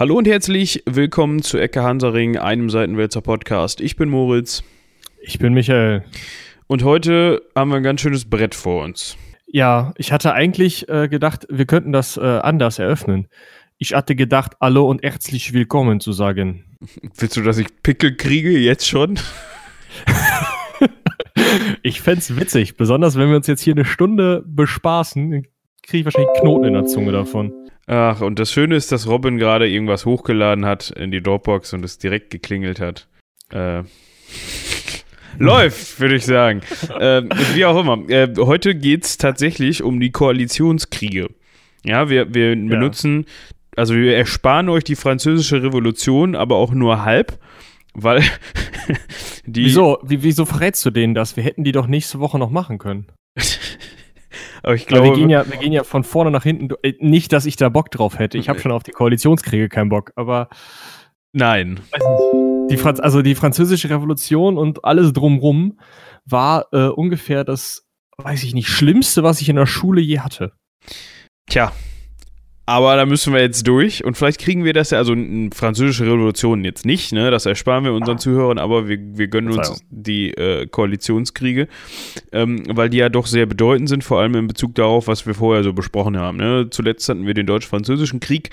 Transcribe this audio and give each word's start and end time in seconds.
Hallo 0.00 0.16
und 0.16 0.26
herzlich 0.26 0.82
willkommen 0.86 1.42
zu 1.42 1.58
Ecke 1.58 1.82
Hansaring, 1.82 2.38
einem 2.38 2.70
Seitenwälzer 2.70 3.20
Podcast. 3.20 3.82
Ich 3.82 3.96
bin 3.96 4.08
Moritz. 4.08 4.64
Ich 5.20 5.38
bin 5.38 5.52
Michael. 5.52 6.04
Und 6.66 6.84
heute 6.84 7.42
haben 7.54 7.70
wir 7.70 7.76
ein 7.76 7.82
ganz 7.82 8.00
schönes 8.00 8.24
Brett 8.24 8.54
vor 8.54 8.82
uns. 8.82 9.18
Ja, 9.46 9.92
ich 9.98 10.10
hatte 10.10 10.32
eigentlich 10.32 10.88
äh, 10.88 11.06
gedacht, 11.08 11.46
wir 11.50 11.66
könnten 11.66 11.92
das 11.92 12.16
äh, 12.16 12.22
anders 12.22 12.78
eröffnen. 12.78 13.28
Ich 13.76 13.92
hatte 13.92 14.16
gedacht, 14.16 14.52
hallo 14.58 14.88
und 14.88 15.02
herzlich 15.02 15.52
willkommen 15.52 16.00
zu 16.00 16.12
sagen. 16.12 16.64
Willst 17.18 17.36
du, 17.36 17.42
dass 17.42 17.58
ich 17.58 17.66
Pickel 17.82 18.16
kriege 18.16 18.58
jetzt 18.58 18.88
schon? 18.88 19.18
ich 21.82 22.00
fände 22.00 22.20
es 22.20 22.40
witzig, 22.40 22.78
besonders 22.78 23.18
wenn 23.18 23.28
wir 23.28 23.36
uns 23.36 23.48
jetzt 23.48 23.60
hier 23.60 23.74
eine 23.74 23.84
Stunde 23.84 24.44
bespaßen, 24.46 25.44
kriege 25.82 25.98
ich 26.00 26.04
wahrscheinlich 26.04 26.40
Knoten 26.40 26.64
in 26.64 26.74
der 26.74 26.86
Zunge 26.86 27.12
davon. 27.12 27.52
Ach, 27.86 28.20
und 28.20 28.38
das 28.38 28.52
Schöne 28.52 28.76
ist, 28.76 28.92
dass 28.92 29.08
Robin 29.08 29.36
gerade 29.36 29.68
irgendwas 29.68 30.06
hochgeladen 30.06 30.64
hat 30.64 30.90
in 30.90 31.10
die 31.10 31.22
Dropbox 31.22 31.72
und 31.72 31.84
es 31.84 31.98
direkt 31.98 32.30
geklingelt 32.30 32.78
hat. 32.78 33.08
Äh, 33.52 33.82
läuft, 35.38 35.98
würde 35.98 36.14
ich 36.14 36.24
sagen. 36.24 36.60
äh, 37.00 37.22
wie 37.54 37.64
auch 37.64 37.80
immer. 37.80 38.08
Äh, 38.08 38.32
heute 38.38 38.74
geht 38.74 39.04
es 39.04 39.18
tatsächlich 39.18 39.82
um 39.82 39.98
die 39.98 40.12
Koalitionskriege. 40.12 41.30
Ja, 41.84 42.08
wir, 42.08 42.32
wir 42.34 42.50
ja. 42.50 42.54
benutzen, 42.54 43.26
also 43.76 43.94
wir 43.94 44.16
ersparen 44.16 44.68
euch 44.68 44.84
die 44.84 44.96
französische 44.96 45.62
Revolution, 45.62 46.36
aber 46.36 46.56
auch 46.56 46.72
nur 46.72 47.04
halb, 47.04 47.38
weil 47.94 48.22
die. 49.46 49.64
Wieso? 49.64 49.98
Wie, 50.02 50.22
wieso 50.22 50.44
verrätst 50.44 50.84
du 50.84 50.90
denen 50.90 51.14
das? 51.14 51.36
Wir 51.36 51.44
hätten 51.44 51.64
die 51.64 51.72
doch 51.72 51.86
nächste 51.86 52.20
Woche 52.20 52.38
noch 52.38 52.50
machen 52.50 52.78
können. 52.78 53.06
Aber 54.62 54.74
ich 54.74 54.86
glaube. 54.86 55.06
wir, 55.08 55.14
gehen 55.14 55.30
ja, 55.30 55.48
wir 55.48 55.58
gehen 55.58 55.72
ja 55.72 55.84
von 55.84 56.04
vorne 56.04 56.30
nach 56.30 56.42
hinten. 56.42 56.68
Äh, 56.82 56.94
nicht, 57.00 57.32
dass 57.32 57.46
ich 57.46 57.56
da 57.56 57.68
Bock 57.68 57.90
drauf 57.90 58.18
hätte. 58.18 58.38
Ich 58.38 58.48
habe 58.48 58.60
schon 58.60 58.72
auf 58.72 58.82
die 58.82 58.92
Koalitionskriege 58.92 59.68
keinen 59.68 59.88
Bock, 59.88 60.12
aber. 60.16 60.48
Nein. 61.32 61.80
Die 62.70 62.76
Franz 62.76 63.00
also 63.00 63.22
die 63.22 63.34
französische 63.34 63.88
Revolution 63.90 64.58
und 64.58 64.84
alles 64.84 65.12
drumrum 65.12 65.78
war 66.24 66.66
äh, 66.72 66.88
ungefähr 66.88 67.44
das, 67.44 67.86
weiß 68.18 68.42
ich 68.44 68.54
nicht, 68.54 68.68
Schlimmste, 68.68 69.22
was 69.22 69.40
ich 69.40 69.48
in 69.48 69.56
der 69.56 69.66
Schule 69.66 70.00
je 70.00 70.20
hatte. 70.20 70.52
Tja, 71.48 71.72
aber 72.70 72.94
da 72.94 73.04
müssen 73.04 73.32
wir 73.32 73.40
jetzt 73.40 73.66
durch 73.66 74.04
und 74.04 74.16
vielleicht 74.16 74.40
kriegen 74.40 74.62
wir 74.62 74.72
das 74.72 74.90
ja, 74.90 74.98
also 74.98 75.12
eine 75.12 75.50
französische 75.52 76.06
Revolution 76.06 76.64
jetzt 76.64 76.86
nicht, 76.86 77.12
ne? 77.12 77.32
Das 77.32 77.44
ersparen 77.44 77.82
wir 77.82 77.92
unseren 77.92 78.18
Zuhörern, 78.18 78.58
aber 78.58 78.86
wir, 78.86 78.96
wir 79.00 79.26
gönnen 79.26 79.50
uns 79.50 79.82
die 79.90 80.30
äh, 80.34 80.68
Koalitionskriege, 80.68 81.66
ähm, 82.30 82.62
weil 82.68 82.88
die 82.88 82.98
ja 82.98 83.08
doch 83.08 83.26
sehr 83.26 83.46
bedeutend 83.46 83.88
sind, 83.88 84.04
vor 84.04 84.20
allem 84.20 84.36
in 84.36 84.46
Bezug 84.46 84.76
darauf, 84.76 85.08
was 85.08 85.26
wir 85.26 85.34
vorher 85.34 85.64
so 85.64 85.72
besprochen 85.72 86.16
haben. 86.16 86.36
Ne? 86.36 86.68
Zuletzt 86.70 87.08
hatten 87.08 87.26
wir 87.26 87.34
den 87.34 87.46
Deutsch-Französischen 87.46 88.20
Krieg 88.20 88.50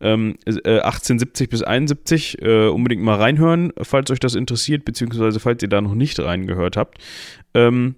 ähm, 0.00 0.34
äh, 0.46 0.80
1870 0.80 1.48
bis 1.48 1.62
71. 1.62 2.42
Äh, 2.42 2.66
unbedingt 2.66 3.04
mal 3.04 3.18
reinhören, 3.18 3.72
falls 3.80 4.10
euch 4.10 4.18
das 4.18 4.34
interessiert, 4.34 4.84
beziehungsweise 4.84 5.38
falls 5.38 5.62
ihr 5.62 5.68
da 5.68 5.80
noch 5.80 5.94
nicht 5.94 6.18
reingehört 6.18 6.76
habt. 6.76 6.98
Ähm, 7.54 7.94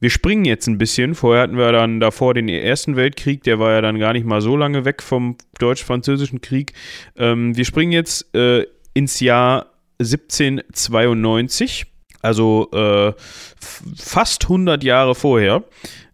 wir 0.00 0.10
springen 0.10 0.44
jetzt 0.44 0.66
ein 0.66 0.78
bisschen. 0.78 1.14
Vorher 1.14 1.42
hatten 1.42 1.56
wir 1.56 1.72
dann 1.72 2.00
davor 2.00 2.34
den 2.34 2.48
Ersten 2.48 2.96
Weltkrieg, 2.96 3.42
der 3.42 3.58
war 3.58 3.72
ja 3.72 3.80
dann 3.80 3.98
gar 3.98 4.12
nicht 4.12 4.26
mal 4.26 4.40
so 4.40 4.56
lange 4.56 4.84
weg 4.84 5.02
vom 5.02 5.36
Deutsch-Französischen 5.58 6.40
Krieg. 6.40 6.72
Ähm, 7.16 7.56
wir 7.56 7.64
springen 7.64 7.92
jetzt 7.92 8.34
äh, 8.34 8.66
ins 8.94 9.20
Jahr 9.20 9.66
1792, 10.00 11.86
also 12.22 12.70
äh, 12.72 13.12
fast 13.60 14.44
100 14.44 14.84
Jahre 14.84 15.14
vorher. 15.14 15.64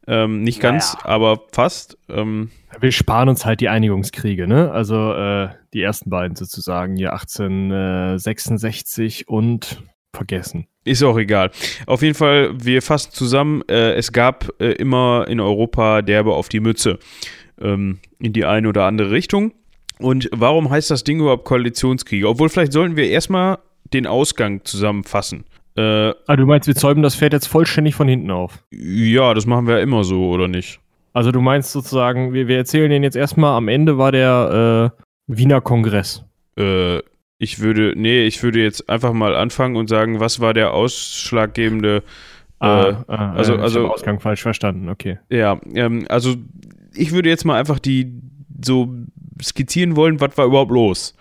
Ähm, 0.07 0.43
nicht 0.43 0.61
ganz, 0.61 0.95
naja. 0.95 1.07
aber 1.07 1.41
fast. 1.53 1.97
Ähm, 2.09 2.51
wir 2.81 2.93
sparen 2.93 3.29
uns 3.29 3.47
halt 3.47 3.61
die 3.61 3.69
Einigungskriege, 3.69 4.47
ne? 4.47 4.71
Also 4.71 5.15
äh, 5.15 5.49
die 5.73 5.81
ersten 5.81 6.11
beiden 6.11 6.37
sozusagen, 6.37 6.97
hier 6.97 7.13
1866 7.13 9.29
und 9.29 9.83
vergessen. 10.15 10.67
Ist 10.85 11.03
auch 11.03 11.19
egal. 11.19 11.51
Auf 11.87 12.03
jeden 12.03 12.15
Fall, 12.15 12.51
wir 12.63 12.83
fassen 12.83 13.11
zusammen, 13.13 13.63
äh, 13.69 13.95
es 13.95 14.13
gab 14.13 14.51
äh, 14.61 14.73
immer 14.73 15.27
in 15.29 15.41
Europa 15.41 16.03
derbe 16.03 16.35
auf 16.35 16.49
die 16.49 16.61
Mütze. 16.61 16.99
Ähm, 17.61 18.01
in 18.19 18.33
die 18.33 18.45
eine 18.45 18.69
oder 18.69 18.85
andere 18.85 19.11
Richtung. 19.11 19.53
Und 19.99 20.29
warum 20.33 20.71
heißt 20.71 20.91
das 20.91 21.05
Ding 21.05 21.21
überhaupt 21.21 21.45
Koalitionskriege? 21.45 22.29
Obwohl, 22.29 22.49
vielleicht 22.49 22.73
sollten 22.73 22.97
wir 22.97 23.09
erstmal 23.09 23.59
den 23.93 24.07
Ausgang 24.07 24.65
zusammenfassen. 24.65 25.45
Äh, 25.77 26.11
ah, 26.27 26.37
du 26.37 26.47
meinst, 26.47 26.67
wir 26.67 26.75
zäumen 26.75 27.03
das 27.03 27.17
Pferd 27.17 27.33
jetzt 27.33 27.47
vollständig 27.47 27.95
von 27.95 28.09
hinten 28.09 28.31
auf? 28.31 28.65
Ja, 28.71 29.35
das 29.35 29.47
machen 29.47 29.67
wir 29.67 29.77
ja 29.77 29.83
immer 29.83 30.05
so, 30.05 30.29
oder 30.29 30.49
nicht? 30.49 30.81
Also 31.13 31.31
du 31.31 31.41
meinst 31.41 31.73
sozusagen, 31.73 32.33
wir, 32.33 32.49
wir 32.49 32.57
erzählen 32.57 32.91
den 32.91 33.03
jetzt 33.03 33.17
erstmal, 33.17 33.57
am 33.57 33.69
Ende 33.69 33.99
war 33.99 34.11
der 34.11 34.93
äh, 34.97 35.03
Wiener 35.27 35.61
Kongress. 35.61 36.25
Äh, 36.57 36.99
ich 37.45 37.61
würde, 37.61 37.93
nee, 37.95 38.27
ich 38.27 38.43
würde 38.43 38.61
jetzt 38.61 38.89
einfach 38.89 39.13
mal 39.13 39.37
anfangen 39.37 39.77
und 39.77 39.89
sagen, 39.89 40.19
was 40.19 40.41
war 40.41 40.55
der 40.55 40.73
ausschlaggebende 40.73 42.03
Ah, 42.61 42.89
äh, 42.89 42.95
ah, 43.09 43.33
also, 43.35 43.57
also 43.57 43.85
ich 43.85 43.91
Ausgang 43.91 44.21
falsch 44.21 44.43
verstanden, 44.43 44.89
okay. 44.89 45.19
Ja, 45.29 45.61
ähm, 45.75 46.07
also 46.09 46.37
ich 46.95 47.13
würde 47.13 47.29
jetzt 47.29 47.45
mal 47.45 47.59
einfach 47.59 47.79
die 47.79 48.13
so 48.65 48.95
skizzieren 49.43 49.97
wollen, 49.97 50.21
was 50.21 50.37
war 50.39 50.47
überhaupt 50.47 50.71
los. 50.71 51.15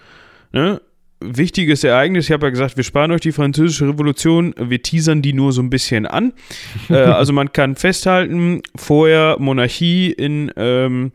Ne? 0.53 0.81
Wichtiges 1.19 1.83
Ereignis, 1.83 2.25
ich 2.25 2.31
habe 2.31 2.45
ja 2.45 2.49
gesagt, 2.49 2.77
wir 2.77 2.83
sparen 2.83 3.11
euch 3.11 3.21
die 3.21 3.31
französische 3.31 3.87
Revolution, 3.87 4.53
wir 4.57 4.81
teasern 4.81 5.21
die 5.21 5.33
nur 5.33 5.51
so 5.51 5.61
ein 5.61 5.69
bisschen 5.69 6.05
an. 6.05 6.33
äh, 6.89 6.95
also 6.95 7.33
man 7.33 7.51
kann 7.51 7.75
festhalten, 7.75 8.61
vorher 8.75 9.37
Monarchie 9.39 10.11
in 10.11 10.51
ähm, 10.55 11.11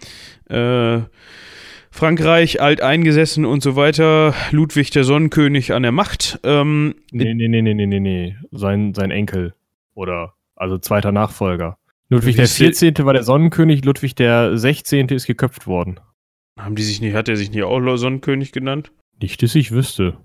äh, 0.50 1.00
Frankreich 1.98 2.60
alteingesessen 2.62 3.44
und 3.44 3.60
so 3.60 3.74
weiter, 3.74 4.32
Ludwig 4.52 4.92
der 4.92 5.02
Sonnenkönig 5.02 5.72
an 5.72 5.82
der 5.82 5.90
Macht. 5.90 6.38
Ähm, 6.44 6.94
nee, 7.10 7.34
nee, 7.34 7.48
nee, 7.48 7.60
nee, 7.60 7.74
nee, 7.74 7.86
nee, 7.86 7.98
nee. 7.98 8.36
Sein, 8.52 8.94
sein 8.94 9.10
Enkel 9.10 9.52
oder 9.94 10.34
also 10.54 10.78
zweiter 10.78 11.10
Nachfolger. 11.10 11.76
Ludwig 12.08 12.36
der 12.36 12.46
14. 12.46 12.94
war 12.98 13.14
der 13.14 13.24
Sonnenkönig, 13.24 13.84
Ludwig 13.84 14.14
der 14.14 14.56
16. 14.56 15.08
ist 15.08 15.26
geköpft 15.26 15.66
worden. 15.66 15.98
Haben 16.56 16.76
die 16.76 16.84
sich 16.84 17.00
nicht, 17.00 17.14
hat 17.14 17.28
er 17.28 17.36
sich 17.36 17.50
nicht 17.50 17.64
auch 17.64 17.96
Sonnenkönig 17.96 18.52
genannt? 18.52 18.92
Nicht, 19.20 19.42
dass 19.42 19.56
ich 19.56 19.72
wüsste. 19.72 20.18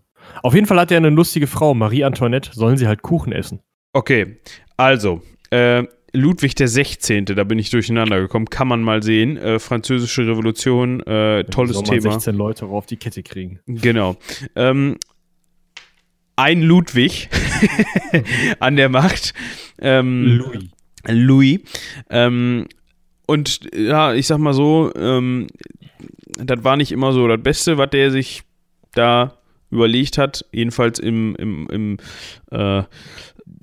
Auf 0.43 0.53
jeden 0.53 0.67
Fall 0.67 0.79
hat 0.79 0.91
er 0.91 0.97
eine 0.97 1.09
lustige 1.09 1.47
Frau, 1.47 1.73
Marie 1.73 2.03
Antoinette, 2.03 2.51
sollen 2.53 2.77
sie 2.77 2.85
halt 2.85 3.01
Kuchen 3.01 3.33
essen. 3.33 3.61
Okay, 3.93 4.37
also, 4.77 5.23
äh, 5.49 5.85
Ludwig 6.13 6.55
der 6.55 6.67
16., 6.67 7.25
da 7.25 7.43
bin 7.43 7.57
ich 7.57 7.71
durcheinander 7.71 8.19
gekommen, 8.21 8.45
kann 8.49 8.67
man 8.67 8.83
mal 8.83 9.01
sehen. 9.01 9.35
Äh, 9.37 9.59
Französische 9.59 10.27
Revolution, 10.27 10.99
äh, 11.01 11.43
tolles 11.45 11.73
soll 11.75 11.83
man 11.87 11.99
Thema. 11.99 12.13
16 12.13 12.35
Leute 12.35 12.65
auf 12.67 12.85
die 12.85 12.97
Kette 12.97 13.23
kriegen. 13.23 13.59
Genau. 13.65 14.15
Ähm, 14.55 14.97
ein 16.35 16.61
Ludwig 16.61 17.29
an 18.59 18.75
der 18.75 18.89
Macht. 18.89 19.33
Ähm, 19.79 20.37
Louis. 20.37 20.63
Louis. 21.07 21.59
Ähm, 22.09 22.67
und 23.25 23.61
ja, 23.75 24.13
ich 24.13 24.27
sag 24.27 24.37
mal 24.37 24.53
so, 24.53 24.91
ähm, 24.95 25.47
das 26.37 26.63
war 26.63 26.77
nicht 26.77 26.91
immer 26.91 27.11
so 27.11 27.27
das 27.27 27.41
Beste, 27.41 27.77
was 27.77 27.89
der 27.89 28.11
sich 28.11 28.43
da 28.93 29.37
überlegt 29.71 30.17
hat, 30.17 30.45
jedenfalls 30.51 30.99
im, 30.99 31.35
im, 31.35 31.67
im 31.69 31.97
äh, 32.51 32.83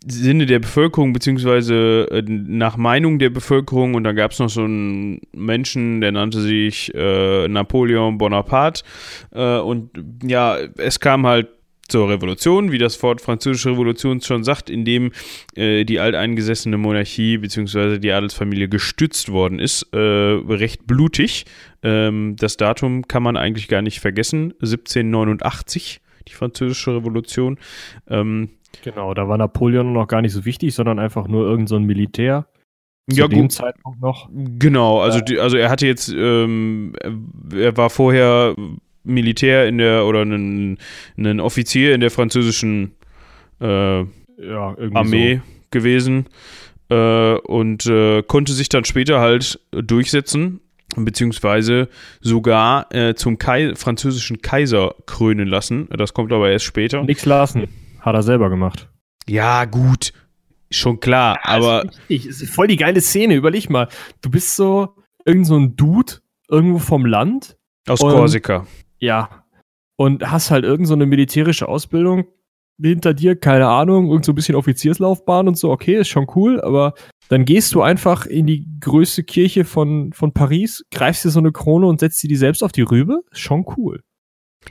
Sinne 0.06 0.46
der 0.46 0.60
Bevölkerung, 0.60 1.12
beziehungsweise 1.12 2.08
äh, 2.10 2.22
nach 2.26 2.76
Meinung 2.76 3.18
der 3.18 3.30
Bevölkerung. 3.30 3.94
Und 3.94 4.04
da 4.04 4.12
gab 4.12 4.32
es 4.32 4.38
noch 4.38 4.48
so 4.48 4.62
einen 4.62 5.20
Menschen, 5.32 6.00
der 6.00 6.12
nannte 6.12 6.40
sich 6.40 6.94
äh, 6.94 7.48
Napoleon 7.48 8.18
Bonaparte. 8.18 8.82
Äh, 9.32 9.58
und 9.58 9.90
ja, 10.22 10.56
es 10.76 11.00
kam 11.00 11.26
halt 11.26 11.48
zur 11.90 12.08
Revolution, 12.08 12.72
wie 12.72 12.78
das 12.78 13.02
Wort 13.02 13.20
Französische 13.20 13.70
Revolution 13.70 14.20
schon 14.20 14.44
sagt, 14.44 14.70
in 14.70 14.84
dem 14.84 15.12
äh, 15.54 15.84
die 15.84 16.00
alteingesessene 16.00 16.78
Monarchie 16.78 17.38
bzw. 17.38 17.98
die 17.98 18.12
Adelsfamilie 18.12 18.68
gestützt 18.68 19.30
worden 19.30 19.58
ist, 19.58 19.88
äh, 19.92 19.98
recht 19.98 20.86
blutig. 20.86 21.44
Ähm, 21.82 22.36
das 22.38 22.56
Datum 22.56 23.06
kann 23.08 23.22
man 23.22 23.36
eigentlich 23.36 23.68
gar 23.68 23.82
nicht 23.82 24.00
vergessen, 24.00 24.52
1789, 24.60 26.00
die 26.28 26.32
Französische 26.32 26.94
Revolution. 26.96 27.58
Ähm, 28.08 28.50
Genau, 28.82 29.14
da 29.14 29.28
war 29.28 29.38
Napoleon 29.38 29.92
noch 29.92 30.08
gar 30.08 30.22
nicht 30.22 30.32
so 30.32 30.44
wichtig, 30.44 30.74
sondern 30.74 30.98
einfach 30.98 31.28
nur 31.28 31.44
irgendein 31.44 31.66
so 31.66 31.80
Militär. 31.80 32.46
Zu 33.10 33.16
ja, 33.16 33.28
dem 33.28 33.42
gut. 33.42 33.52
Zeitpunkt 33.52 34.00
noch. 34.00 34.28
Genau, 34.32 35.00
also, 35.00 35.20
die, 35.20 35.38
also 35.38 35.56
er 35.56 35.70
hatte 35.70 35.86
jetzt, 35.86 36.12
ähm, 36.16 36.92
er 37.52 37.76
war 37.76 37.90
vorher 37.90 38.54
Militär 39.02 39.66
in 39.66 39.78
der, 39.78 40.06
oder 40.06 40.22
ein, 40.22 40.78
ein 41.16 41.40
Offizier 41.40 41.94
in 41.94 42.00
der 42.00 42.10
französischen 42.10 42.92
äh, 43.60 44.00
ja, 44.00 44.76
Armee 44.94 45.36
so. 45.36 45.42
gewesen 45.70 46.26
äh, 46.88 47.34
und 47.34 47.86
äh, 47.86 48.22
konnte 48.22 48.52
sich 48.52 48.68
dann 48.68 48.84
später 48.84 49.20
halt 49.20 49.60
durchsetzen, 49.70 50.60
beziehungsweise 50.96 51.88
sogar 52.20 52.92
äh, 52.94 53.14
zum 53.14 53.38
Kai 53.38 53.74
französischen 53.74 54.42
Kaiser 54.42 54.94
krönen 55.06 55.48
lassen. 55.48 55.88
Das 55.90 56.14
kommt 56.14 56.32
aber 56.32 56.50
erst 56.50 56.64
später. 56.64 57.02
Nichts 57.02 57.24
lassen. 57.24 57.68
Hat 58.00 58.14
er 58.14 58.22
selber 58.22 58.50
gemacht. 58.50 58.88
Ja, 59.26 59.64
gut. 59.64 60.12
Schon 60.70 61.00
klar, 61.00 61.38
ja, 61.44 61.50
aber. 61.50 61.90
Ich, 62.08 62.26
ist 62.26 62.48
voll 62.48 62.68
die 62.68 62.76
geile 62.76 63.00
Szene, 63.00 63.34
überleg 63.34 63.70
mal. 63.70 63.88
Du 64.20 64.30
bist 64.30 64.54
so 64.54 64.94
irgend 65.24 65.46
so 65.46 65.56
ein 65.56 65.76
Dude 65.76 66.14
irgendwo 66.48 66.78
vom 66.78 67.06
Land. 67.06 67.56
Aus 67.88 68.00
und, 68.00 68.12
Korsika. 68.12 68.66
Ja. 68.98 69.44
und 69.96 70.30
hast 70.30 70.50
halt 70.50 70.64
irgend 70.64 70.86
so 70.86 70.94
eine 70.94 71.06
militärische 71.06 71.68
Ausbildung 71.68 72.26
hinter 72.80 73.14
dir, 73.14 73.36
keine 73.36 73.68
Ahnung, 73.68 74.08
irgend 74.08 74.24
so 74.24 74.32
ein 74.32 74.34
bisschen 74.34 74.54
Offizierslaufbahn 74.54 75.48
und 75.48 75.58
so, 75.58 75.70
okay, 75.70 75.96
ist 75.96 76.08
schon 76.08 76.26
cool, 76.34 76.60
aber 76.60 76.94
dann 77.28 77.44
gehst 77.44 77.74
du 77.74 77.82
einfach 77.82 78.26
in 78.26 78.46
die 78.46 78.66
größte 78.80 79.22
Kirche 79.22 79.64
von, 79.64 80.12
von 80.12 80.32
Paris, 80.32 80.84
greifst 80.90 81.24
dir 81.24 81.30
so 81.30 81.40
eine 81.40 81.52
Krone 81.52 81.86
und 81.86 82.00
setzt 82.00 82.18
sie 82.18 82.28
dir 82.28 82.38
selbst 82.38 82.62
auf 82.62 82.72
die 82.72 82.82
Rübe, 82.82 83.20
ist 83.30 83.40
schon 83.40 83.64
cool. 83.76 84.02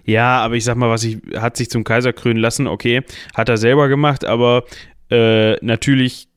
Ja, 0.05 0.39
aber 0.39 0.55
ich 0.55 0.63
sag 0.63 0.77
mal, 0.77 0.89
was 0.89 1.03
ich, 1.03 1.17
hat 1.35 1.57
sich 1.57 1.69
zum 1.69 1.83
Kaiser 1.83 2.13
krönen 2.13 2.39
lassen, 2.39 2.67
okay, 2.67 3.01
hat 3.35 3.49
er 3.49 3.57
selber 3.57 3.87
gemacht, 3.87 4.25
aber 4.25 4.63
äh, 5.09 5.53
natürlich 5.63 6.27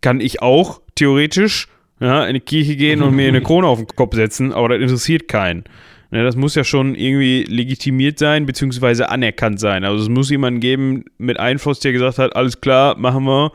kann 0.00 0.20
ich 0.20 0.42
auch 0.42 0.80
theoretisch 0.94 1.68
ja, 2.00 2.26
in 2.26 2.34
die 2.34 2.40
Kirche 2.40 2.76
gehen 2.76 3.02
und 3.02 3.14
mir 3.14 3.28
eine 3.28 3.40
Krone 3.42 3.66
auf 3.66 3.78
den 3.78 3.88
Kopf 3.88 4.14
setzen, 4.14 4.52
aber 4.52 4.70
das 4.70 4.80
interessiert 4.80 5.28
keinen. 5.28 5.64
Ja, 6.10 6.22
das 6.22 6.36
muss 6.36 6.54
ja 6.54 6.64
schon 6.64 6.94
irgendwie 6.94 7.44
legitimiert 7.44 8.18
sein, 8.18 8.46
beziehungsweise 8.46 9.08
anerkannt 9.08 9.60
sein. 9.60 9.84
Also 9.84 10.04
es 10.04 10.08
muss 10.08 10.30
jemanden 10.30 10.60
geben 10.60 11.04
mit 11.18 11.38
Einfluss, 11.38 11.80
der 11.80 11.92
gesagt 11.92 12.18
hat, 12.18 12.36
alles 12.36 12.60
klar, 12.60 12.96
machen 12.96 13.24
wir, 13.24 13.52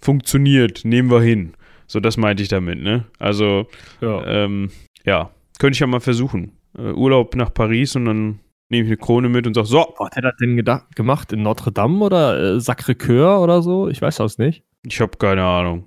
funktioniert, 0.00 0.84
nehmen 0.84 1.10
wir 1.10 1.20
hin. 1.20 1.54
So, 1.86 2.00
das 2.00 2.16
meinte 2.16 2.42
ich 2.42 2.48
damit, 2.48 2.82
ne? 2.82 3.04
Also, 3.18 3.68
ja, 4.00 4.26
ähm, 4.26 4.70
ja 5.04 5.30
könnte 5.62 5.76
ich 5.76 5.80
ja 5.80 5.86
mal 5.86 6.00
versuchen. 6.00 6.52
Uh, 6.76 6.92
Urlaub 6.94 7.36
nach 7.36 7.54
Paris 7.54 7.94
und 7.94 8.06
dann 8.06 8.40
nehme 8.72 8.84
ich 8.84 8.88
eine 8.88 8.96
Krone 8.96 9.28
mit 9.28 9.46
und 9.46 9.54
sage, 9.54 9.66
so. 9.66 9.94
Was 9.98 10.16
hat 10.16 10.24
er 10.24 10.32
denn 10.40 10.56
gedacht, 10.56 10.96
gemacht? 10.96 11.32
In 11.32 11.42
Notre 11.42 11.70
Dame 11.70 12.02
oder 12.02 12.56
äh, 12.56 12.60
Sacré-Cœur 12.60 13.40
oder 13.40 13.62
so? 13.62 13.88
Ich 13.88 14.02
weiß 14.02 14.16
das 14.16 14.38
nicht. 14.38 14.64
Ich 14.84 15.00
habe 15.00 15.16
keine 15.18 15.44
Ahnung. 15.44 15.86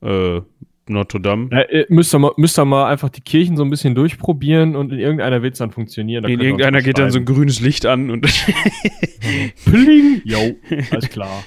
Äh, 0.00 0.40
Notre 0.88 1.20
Dame. 1.20 1.48
Ja, 1.52 1.60
äh, 1.60 1.86
müsst, 1.90 2.12
ihr 2.12 2.18
mal, 2.18 2.32
müsst 2.36 2.58
ihr 2.58 2.64
mal 2.64 2.90
einfach 2.90 3.10
die 3.10 3.20
Kirchen 3.20 3.56
so 3.56 3.62
ein 3.62 3.70
bisschen 3.70 3.94
durchprobieren 3.94 4.74
und 4.74 4.92
in 4.92 4.98
irgendeiner 4.98 5.42
wird 5.42 5.52
es 5.52 5.58
dann 5.58 5.70
funktionieren. 5.70 6.24
Da 6.24 6.28
in 6.28 6.40
irgendeiner 6.40 6.82
geht 6.82 6.98
dann 6.98 7.10
so 7.10 7.18
ein 7.18 7.24
grünes 7.24 7.60
Licht 7.60 7.86
an 7.86 8.10
und. 8.10 8.22
Pling! 9.64 10.22
Jo, 10.24 10.56
alles 10.90 11.08
klar. 11.10 11.44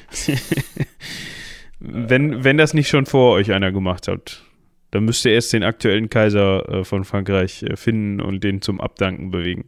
wenn, 1.80 2.44
wenn 2.44 2.58
das 2.58 2.74
nicht 2.74 2.88
schon 2.88 3.06
vor 3.06 3.34
euch 3.34 3.52
einer 3.52 3.72
gemacht 3.72 4.08
hat, 4.08 4.44
dann 4.92 5.04
müsst 5.04 5.26
ihr 5.26 5.34
erst 5.34 5.52
den 5.52 5.64
aktuellen 5.64 6.10
Kaiser 6.10 6.70
äh, 6.70 6.84
von 6.86 7.04
Frankreich 7.04 7.64
äh, 7.64 7.76
finden 7.76 8.22
und 8.22 8.44
den 8.44 8.62
zum 8.62 8.80
Abdanken 8.80 9.32
bewegen. 9.32 9.66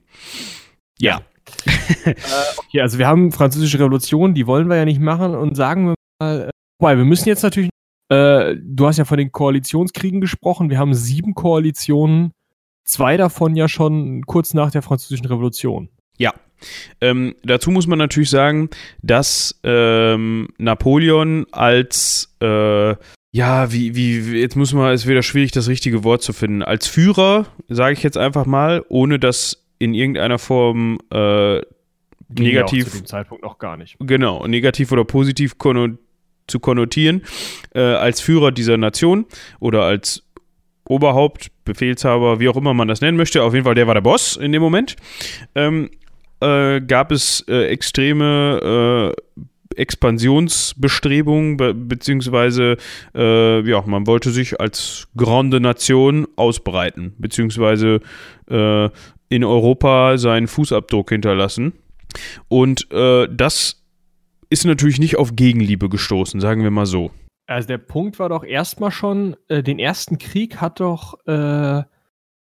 Ja. 1.00 1.22
äh, 2.06 2.14
okay, 2.58 2.82
also 2.82 2.98
wir 2.98 3.08
haben 3.08 3.32
französische 3.32 3.80
Revolution, 3.80 4.34
die 4.34 4.48
wollen 4.48 4.68
wir 4.68 4.76
ja 4.76 4.86
nicht 4.86 5.00
machen 5.00 5.36
und 5.36 5.56
sagen 5.56 5.88
wir 5.88 5.96
mal, 6.20 6.42
äh, 6.42 6.50
wobei, 6.80 6.98
wir 6.98 7.06
müssen 7.06 7.30
jetzt 7.30 7.44
natürlich 7.44 7.70
äh, 8.10 8.56
du 8.62 8.88
hast 8.88 8.98
ja 8.98 9.06
von 9.06 9.18
den 9.18 9.32
Koalitionskriegen 9.32 10.22
gesprochen. 10.22 10.70
Wir 10.70 10.80
haben 10.80 10.94
sieben 10.94 11.34
Koalitionen, 11.34 12.32
zwei 12.86 13.18
davon 13.18 13.56
ja 13.56 13.68
schon 13.68 14.24
kurz 14.26 14.54
nach 14.54 14.72
der 14.72 14.82
Französischen 14.82 15.26
Revolution. 15.28 15.90
Ja. 16.18 16.34
Ähm, 17.02 17.36
dazu 17.44 17.70
muss 17.70 17.86
man 17.86 18.00
natürlich 18.00 18.32
sagen, 18.32 18.70
dass 19.04 19.60
ähm, 19.64 20.48
Napoleon 20.58 21.46
als 21.52 22.36
äh, 22.42 22.96
ja, 23.32 23.72
wie, 23.72 23.94
wie, 23.96 24.40
jetzt 24.40 24.56
muss 24.56 24.74
man, 24.74 24.92
es 24.94 25.02
ist 25.02 25.08
wieder 25.08 25.22
schwierig, 25.22 25.52
das 25.52 25.68
richtige 25.68 26.04
Wort 26.04 26.24
zu 26.24 26.34
finden. 26.34 26.64
Als 26.64 26.88
Führer, 26.88 27.46
sage 27.68 27.94
ich 27.94 28.02
jetzt 28.02 28.18
einfach 28.18 28.46
mal, 28.48 28.84
ohne 28.88 29.20
das 29.20 29.67
in 29.80 29.94
irgendeiner 29.94 30.40
Form 30.40 31.00
äh, 31.12 31.62
negativ. 32.30 32.86
Ja 32.86 32.92
zu 32.92 32.98
dem 32.98 33.06
Zeitpunkt 33.06 33.44
noch 33.44 33.58
gar 33.58 33.78
nicht. 33.78 33.98
Genau, 34.00 34.46
negativ 34.48 34.92
oder 34.92 35.06
positiv 35.06 35.58
konnotiert 35.58 36.00
zu 36.48 36.60
konnotieren, 36.60 37.22
äh, 37.76 37.82
als 37.82 38.22
Führer 38.22 38.52
dieser 38.52 38.78
Nation 38.78 39.26
oder 39.60 39.84
als 39.84 40.24
Oberhaupt, 40.86 41.52
Befehlshaber, 41.66 42.40
wie 42.40 42.48
auch 42.48 42.56
immer 42.56 42.74
man 42.74 42.88
das 42.88 43.02
nennen 43.02 43.18
möchte. 43.18 43.44
Auf 43.44 43.54
jeden 43.54 43.66
Fall, 43.66 43.76
der 43.76 43.88
war 43.88 43.94
der 43.94 44.02
Boss 44.02 44.38
in 44.38 44.54
dem 44.54 44.62
Moment. 44.62 44.96
Ähm, 45.54 45.90
äh, 46.40 46.80
gab 46.82 47.12
es 47.12 47.44
äh, 47.50 47.68
extreme 47.68 49.14
äh, 49.14 49.42
Expansionsbestrebungen, 49.78 51.58
be 51.58 51.74
beziehungsweise 51.74 52.78
äh, 53.16 53.70
ja, 53.70 53.84
man 53.86 54.08
wollte 54.08 54.32
sich 54.32 54.60
als 54.60 55.08
grande 55.16 55.60
Nation 55.60 56.28
ausbreiten, 56.36 57.14
beziehungsweise 57.18 58.02
äh, 58.50 58.90
in 59.30 59.44
Europa 59.44 60.18
seinen 60.18 60.48
Fußabdruck 60.48 61.10
hinterlassen. 61.10 61.74
Und 62.48 62.92
äh, 62.92 63.28
das 63.30 63.84
ist 64.50 64.66
natürlich 64.66 65.00
nicht 65.00 65.18
auf 65.18 65.36
Gegenliebe 65.36 65.90
gestoßen, 65.90 66.40
sagen 66.40 66.64
wir 66.64 66.72
mal 66.72 66.86
so. 66.86 67.12
Also 67.48 67.68
der 67.68 67.78
Punkt 67.78 68.20
war 68.20 68.30
doch 68.30 68.44
erstmal 68.44 68.92
schon, 68.92 69.36
äh, 69.48 69.64
den 69.64 69.80
ersten 69.80 70.18
Krieg 70.18 70.58
hat 70.58 70.80
doch, 70.80 71.14
äh, 71.26 71.84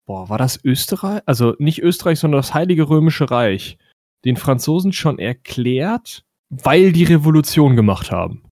boah, 0.07 0.29
war 0.29 0.39
das 0.39 0.63
Österreich? 0.65 1.23
Also 1.27 1.55
nicht 1.59 1.83
Österreich, 1.83 2.19
sondern 2.19 2.41
das 2.41 2.55
Heilige 2.55 2.89
Römische 2.89 3.31
Reich. 3.31 3.79
Den 4.25 4.37
Franzosen 4.37 4.93
schon 4.93 5.19
erklärt, 5.19 6.25
weil 6.51 6.93
die 6.93 7.05
Revolution 7.05 7.77
gemacht 7.77 8.11
haben. 8.11 8.43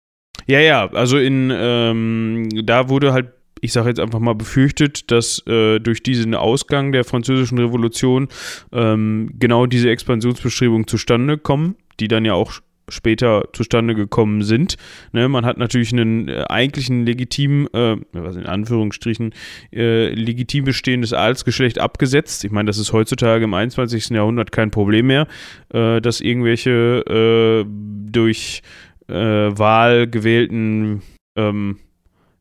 Ja, 0.46 0.61
ja, 0.61 0.91
also 0.91 1.19
in, 1.19 1.50
ähm, 1.55 2.49
da 2.64 2.88
wurde 2.88 3.12
halt 3.12 3.29
ich 3.64 3.73
sage 3.73 3.88
jetzt 3.88 4.00
einfach 4.00 4.19
mal 4.19 4.35
befürchtet, 4.35 5.11
dass 5.11 5.43
äh, 5.46 5.79
durch 5.79 6.02
diesen 6.02 6.35
Ausgang 6.35 6.93
der 6.93 7.02
französischen 7.02 7.58
Revolution 7.58 8.29
ähm, 8.73 9.31
genau 9.38 9.64
diese 9.64 9.88
Expansionsbestrebungen 9.88 10.87
zustande 10.87 11.38
kommen, 11.38 11.75
die 11.99 12.08
dann 12.08 12.26
ja 12.26 12.35
auch 12.35 12.61
später 12.88 13.48
zustande 13.52 13.94
gekommen 13.94 14.42
sind. 14.42 14.76
Ne, 15.12 15.28
man 15.28 15.44
hat 15.46 15.58
natürlich 15.58 15.92
einen 15.92 16.28
äh, 16.28 16.44
eigentlich 16.48 16.90
einen 16.90 17.06
legitimen, 17.06 17.66
äh, 17.72 17.96
was 18.12 18.36
in 18.36 18.46
Anführungsstrichen, 18.46 19.34
äh, 19.72 20.08
legitim 20.10 20.64
bestehendes 20.64 21.12
Adelsgeschlecht 21.12 21.78
abgesetzt. 21.78 22.44
Ich 22.44 22.50
meine, 22.50 22.66
das 22.66 22.78
ist 22.78 22.92
heutzutage 22.92 23.44
im 23.44 23.54
21. 23.54 24.10
Jahrhundert 24.10 24.52
kein 24.52 24.70
Problem 24.70 25.06
mehr, 25.06 25.26
äh, 25.72 26.00
dass 26.00 26.20
irgendwelche 26.20 27.64
äh, 27.64 27.64
durch 28.10 28.62
äh, 29.08 29.14
Wahl 29.14 30.06
gewählten 30.06 31.02
ähm, 31.36 31.78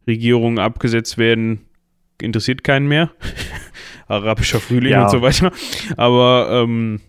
Regierungen 0.07 0.59
abgesetzt 0.59 1.17
werden. 1.17 1.61
Interessiert 2.21 2.63
keinen 2.63 2.87
mehr. 2.87 3.11
Arabischer 4.07 4.59
Frühling 4.59 4.91
ja. 4.91 5.03
und 5.03 5.09
so 5.09 5.21
weiter. 5.21 5.51
Aber 5.97 6.49
ähm, 6.51 7.01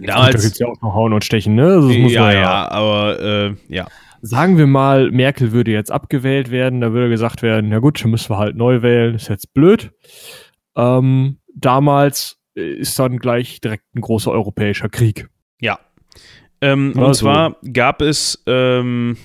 Damals, 0.00 0.36
da 0.36 0.48
gibt 0.48 0.58
ja 0.58 0.66
auch 0.66 0.80
noch 0.80 0.94
Hauen 0.94 1.12
und 1.12 1.24
Stechen, 1.24 1.54
ne? 1.54 1.76
Das 1.76 1.84
muss 1.84 2.12
ja, 2.12 2.22
man 2.22 2.34
ja, 2.34 2.40
ja, 2.40 2.70
aber 2.70 3.20
äh, 3.20 3.54
ja. 3.68 3.86
Sagen 4.24 4.56
wir 4.56 4.68
mal, 4.68 5.10
Merkel 5.10 5.50
würde 5.50 5.72
jetzt 5.72 5.90
abgewählt 5.90 6.50
werden, 6.50 6.80
da 6.80 6.92
würde 6.92 7.10
gesagt 7.10 7.42
werden, 7.42 7.70
na 7.70 7.80
gut, 7.80 8.04
müssen 8.04 8.30
wir 8.30 8.38
halt 8.38 8.56
neu 8.56 8.80
wählen, 8.82 9.16
ist 9.16 9.28
jetzt 9.28 9.52
blöd. 9.52 9.90
Ähm, 10.76 11.38
damals 11.54 12.38
ist 12.54 12.98
dann 12.98 13.18
gleich 13.18 13.60
direkt 13.60 13.84
ein 13.94 14.00
großer 14.00 14.30
europäischer 14.30 14.88
Krieg. 14.88 15.28
Ähm, 16.62 16.92
also. 16.96 17.06
Und 17.06 17.14
zwar 17.16 17.56
gab 17.72 18.00
es 18.00 18.42
ähm, 18.46 19.16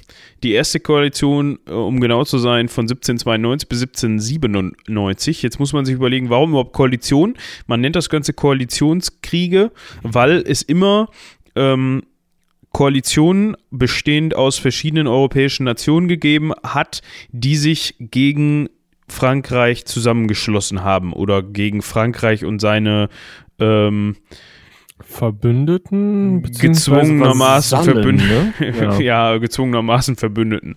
die 0.43 0.53
erste 0.53 0.79
Koalition, 0.79 1.59
äh, 1.67 1.71
um 1.71 2.01
genau 2.01 2.25
zu 2.25 2.39
sein, 2.39 2.67
von 2.67 2.83
1792 2.83 3.69
bis 3.69 3.81
1797. 3.83 5.43
Jetzt 5.43 5.59
muss 5.59 5.71
man 5.71 5.85
sich 5.85 5.95
überlegen, 5.95 6.29
warum 6.29 6.49
überhaupt 6.49 6.73
Koalition? 6.73 7.35
Man 7.67 7.79
nennt 7.79 7.95
das 7.95 8.09
Ganze 8.09 8.33
Koalitionskriege, 8.33 9.71
weil 10.01 10.43
es 10.47 10.63
immer 10.63 11.09
ähm, 11.55 12.01
Koalitionen 12.71 13.55
bestehend 13.69 14.35
aus 14.35 14.57
verschiedenen 14.57 15.07
europäischen 15.07 15.63
Nationen 15.63 16.07
gegeben 16.07 16.53
hat, 16.63 17.01
die 17.29 17.55
sich 17.55 17.95
gegen 17.99 18.69
Frankreich 19.07 19.85
zusammengeschlossen 19.85 20.83
haben 20.83 21.13
oder 21.13 21.41
gegen 21.43 21.81
Frankreich 21.81 22.43
und 22.45 22.59
seine 22.59 23.09
ähm, 23.59 24.17
Verbündeten 25.17 26.43
gezwungenermaßen 26.43 27.83
Verbündeten 27.83 28.53
ne? 28.59 28.99
ja. 28.99 28.99
ja. 29.31 29.37
gezwungenermaßen 29.39 30.15
Verbündeten 30.15 30.75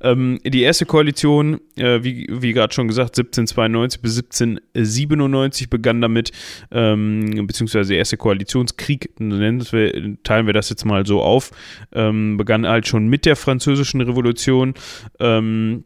ähm, 0.00 0.40
die 0.44 0.62
erste 0.62 0.86
Koalition 0.86 1.60
äh, 1.76 2.02
wie, 2.02 2.26
wie 2.28 2.52
gerade 2.52 2.74
schon 2.74 2.88
gesagt 2.88 3.10
1792 3.10 4.02
bis 4.02 4.18
1797 4.18 5.70
begann 5.70 6.00
damit 6.00 6.32
ähm, 6.72 7.46
beziehungsweise 7.46 7.90
der 7.90 7.98
erste 7.98 8.16
Koalitionskrieg 8.16 9.10
nennen 9.20 9.64
wir, 9.70 10.16
teilen 10.24 10.46
wir 10.46 10.52
das 10.52 10.68
jetzt 10.68 10.84
mal 10.84 11.06
so 11.06 11.22
auf 11.22 11.52
ähm, 11.92 12.36
begann 12.36 12.66
halt 12.66 12.88
schon 12.88 13.06
mit 13.06 13.24
der 13.24 13.36
französischen 13.36 14.00
Revolution 14.00 14.74
ähm, 15.20 15.84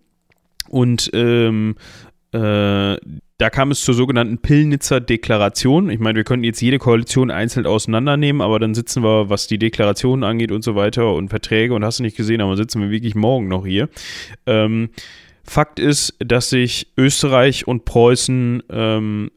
und 0.70 1.10
ähm, 1.12 1.74
äh, 2.32 2.96
da 3.40 3.48
kam 3.48 3.70
es 3.70 3.82
zur 3.82 3.94
sogenannten 3.94 4.36
Pillnitzer 4.36 5.00
Deklaration. 5.00 5.88
Ich 5.88 5.98
meine, 5.98 6.16
wir 6.16 6.24
könnten 6.24 6.44
jetzt 6.44 6.60
jede 6.60 6.78
Koalition 6.78 7.30
einzeln 7.30 7.64
auseinandernehmen, 7.64 8.42
aber 8.42 8.58
dann 8.58 8.74
sitzen 8.74 9.02
wir, 9.02 9.30
was 9.30 9.46
die 9.46 9.58
Deklarationen 9.58 10.24
angeht 10.24 10.52
und 10.52 10.62
so 10.62 10.74
weiter 10.74 11.14
und 11.14 11.30
Verträge 11.30 11.72
und 11.72 11.82
hast 11.82 12.00
du 12.00 12.02
nicht 12.02 12.18
gesehen, 12.18 12.42
aber 12.42 12.58
sitzen 12.58 12.82
wir 12.82 12.90
wirklich 12.90 13.14
morgen 13.14 13.48
noch 13.48 13.64
hier. 13.64 13.88
Ähm, 14.44 14.90
Fakt 15.42 15.78
ist, 15.78 16.14
dass 16.18 16.50
sich 16.50 16.92
Österreich 16.98 17.66
und 17.66 17.86
Preußen 17.86 18.62
ähm, 18.68 19.30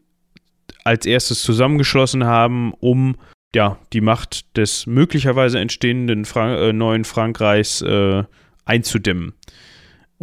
als 0.84 1.06
erstes 1.06 1.42
zusammengeschlossen 1.42 2.26
haben, 2.26 2.74
um 2.82 3.16
ja, 3.56 3.80
die 3.94 4.02
Macht 4.02 4.58
des 4.58 4.86
möglicherweise 4.86 5.60
entstehenden 5.60 6.26
Fra 6.26 6.58
äh, 6.58 6.74
neuen 6.74 7.06
Frankreichs 7.06 7.82
äh, 7.82 8.24
einzudämmen. 8.66 9.34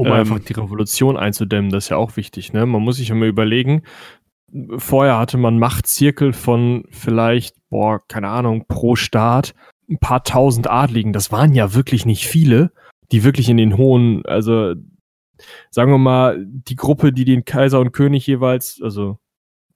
Um 0.01 0.07
ähm, 0.07 0.13
einfach 0.15 0.39
die 0.39 0.55
Revolution 0.55 1.19
einzudämmen, 1.19 1.71
das 1.71 1.85
ist 1.85 1.89
ja 1.91 1.99
auch 1.99 2.17
wichtig. 2.17 2.55
Ne? 2.55 2.65
Man 2.65 2.81
muss 2.81 2.97
sich 2.97 3.11
immer 3.11 3.27
überlegen, 3.27 3.83
vorher 4.79 5.19
hatte 5.19 5.37
man 5.37 5.59
Machtzirkel 5.59 6.33
von 6.33 6.85
vielleicht, 6.91 7.55
boah, 7.69 8.01
keine 8.09 8.29
Ahnung, 8.29 8.65
pro 8.67 8.97
Staat 8.97 9.55
ein 9.91 9.99
paar 9.99 10.25
tausend 10.25 10.71
Adligen. 10.71 11.13
Das 11.13 11.33
waren 11.33 11.53
ja 11.53 11.75
wirklich 11.75 12.07
nicht 12.07 12.27
viele, 12.27 12.73
die 13.13 13.25
wirklich 13.25 13.51
in 13.51 13.59
den 13.59 13.77
hohen, 13.77 14.25
also 14.25 14.75
sagen 15.71 15.93
wir 15.93 15.99
mal, 15.99 16.43
die 16.47 16.77
Gruppe, 16.77 17.13
die 17.13 17.27
den 17.27 17.45
Kaiser 17.45 17.79
und 17.79 17.93
König 17.93 18.27
jeweils, 18.27 18.81
also 18.83 19.19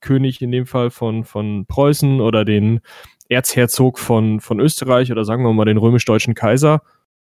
König 0.00 0.40
in 0.40 0.52
dem 0.52 0.64
Fall 0.64 0.88
von, 0.88 1.24
von 1.24 1.66
Preußen 1.66 2.22
oder 2.22 2.46
den 2.46 2.80
Erzherzog 3.28 3.98
von, 3.98 4.40
von 4.40 4.58
Österreich 4.58 5.12
oder 5.12 5.26
sagen 5.26 5.44
wir 5.44 5.52
mal 5.52 5.66
den 5.66 5.76
römisch-deutschen 5.76 6.34
Kaiser, 6.34 6.80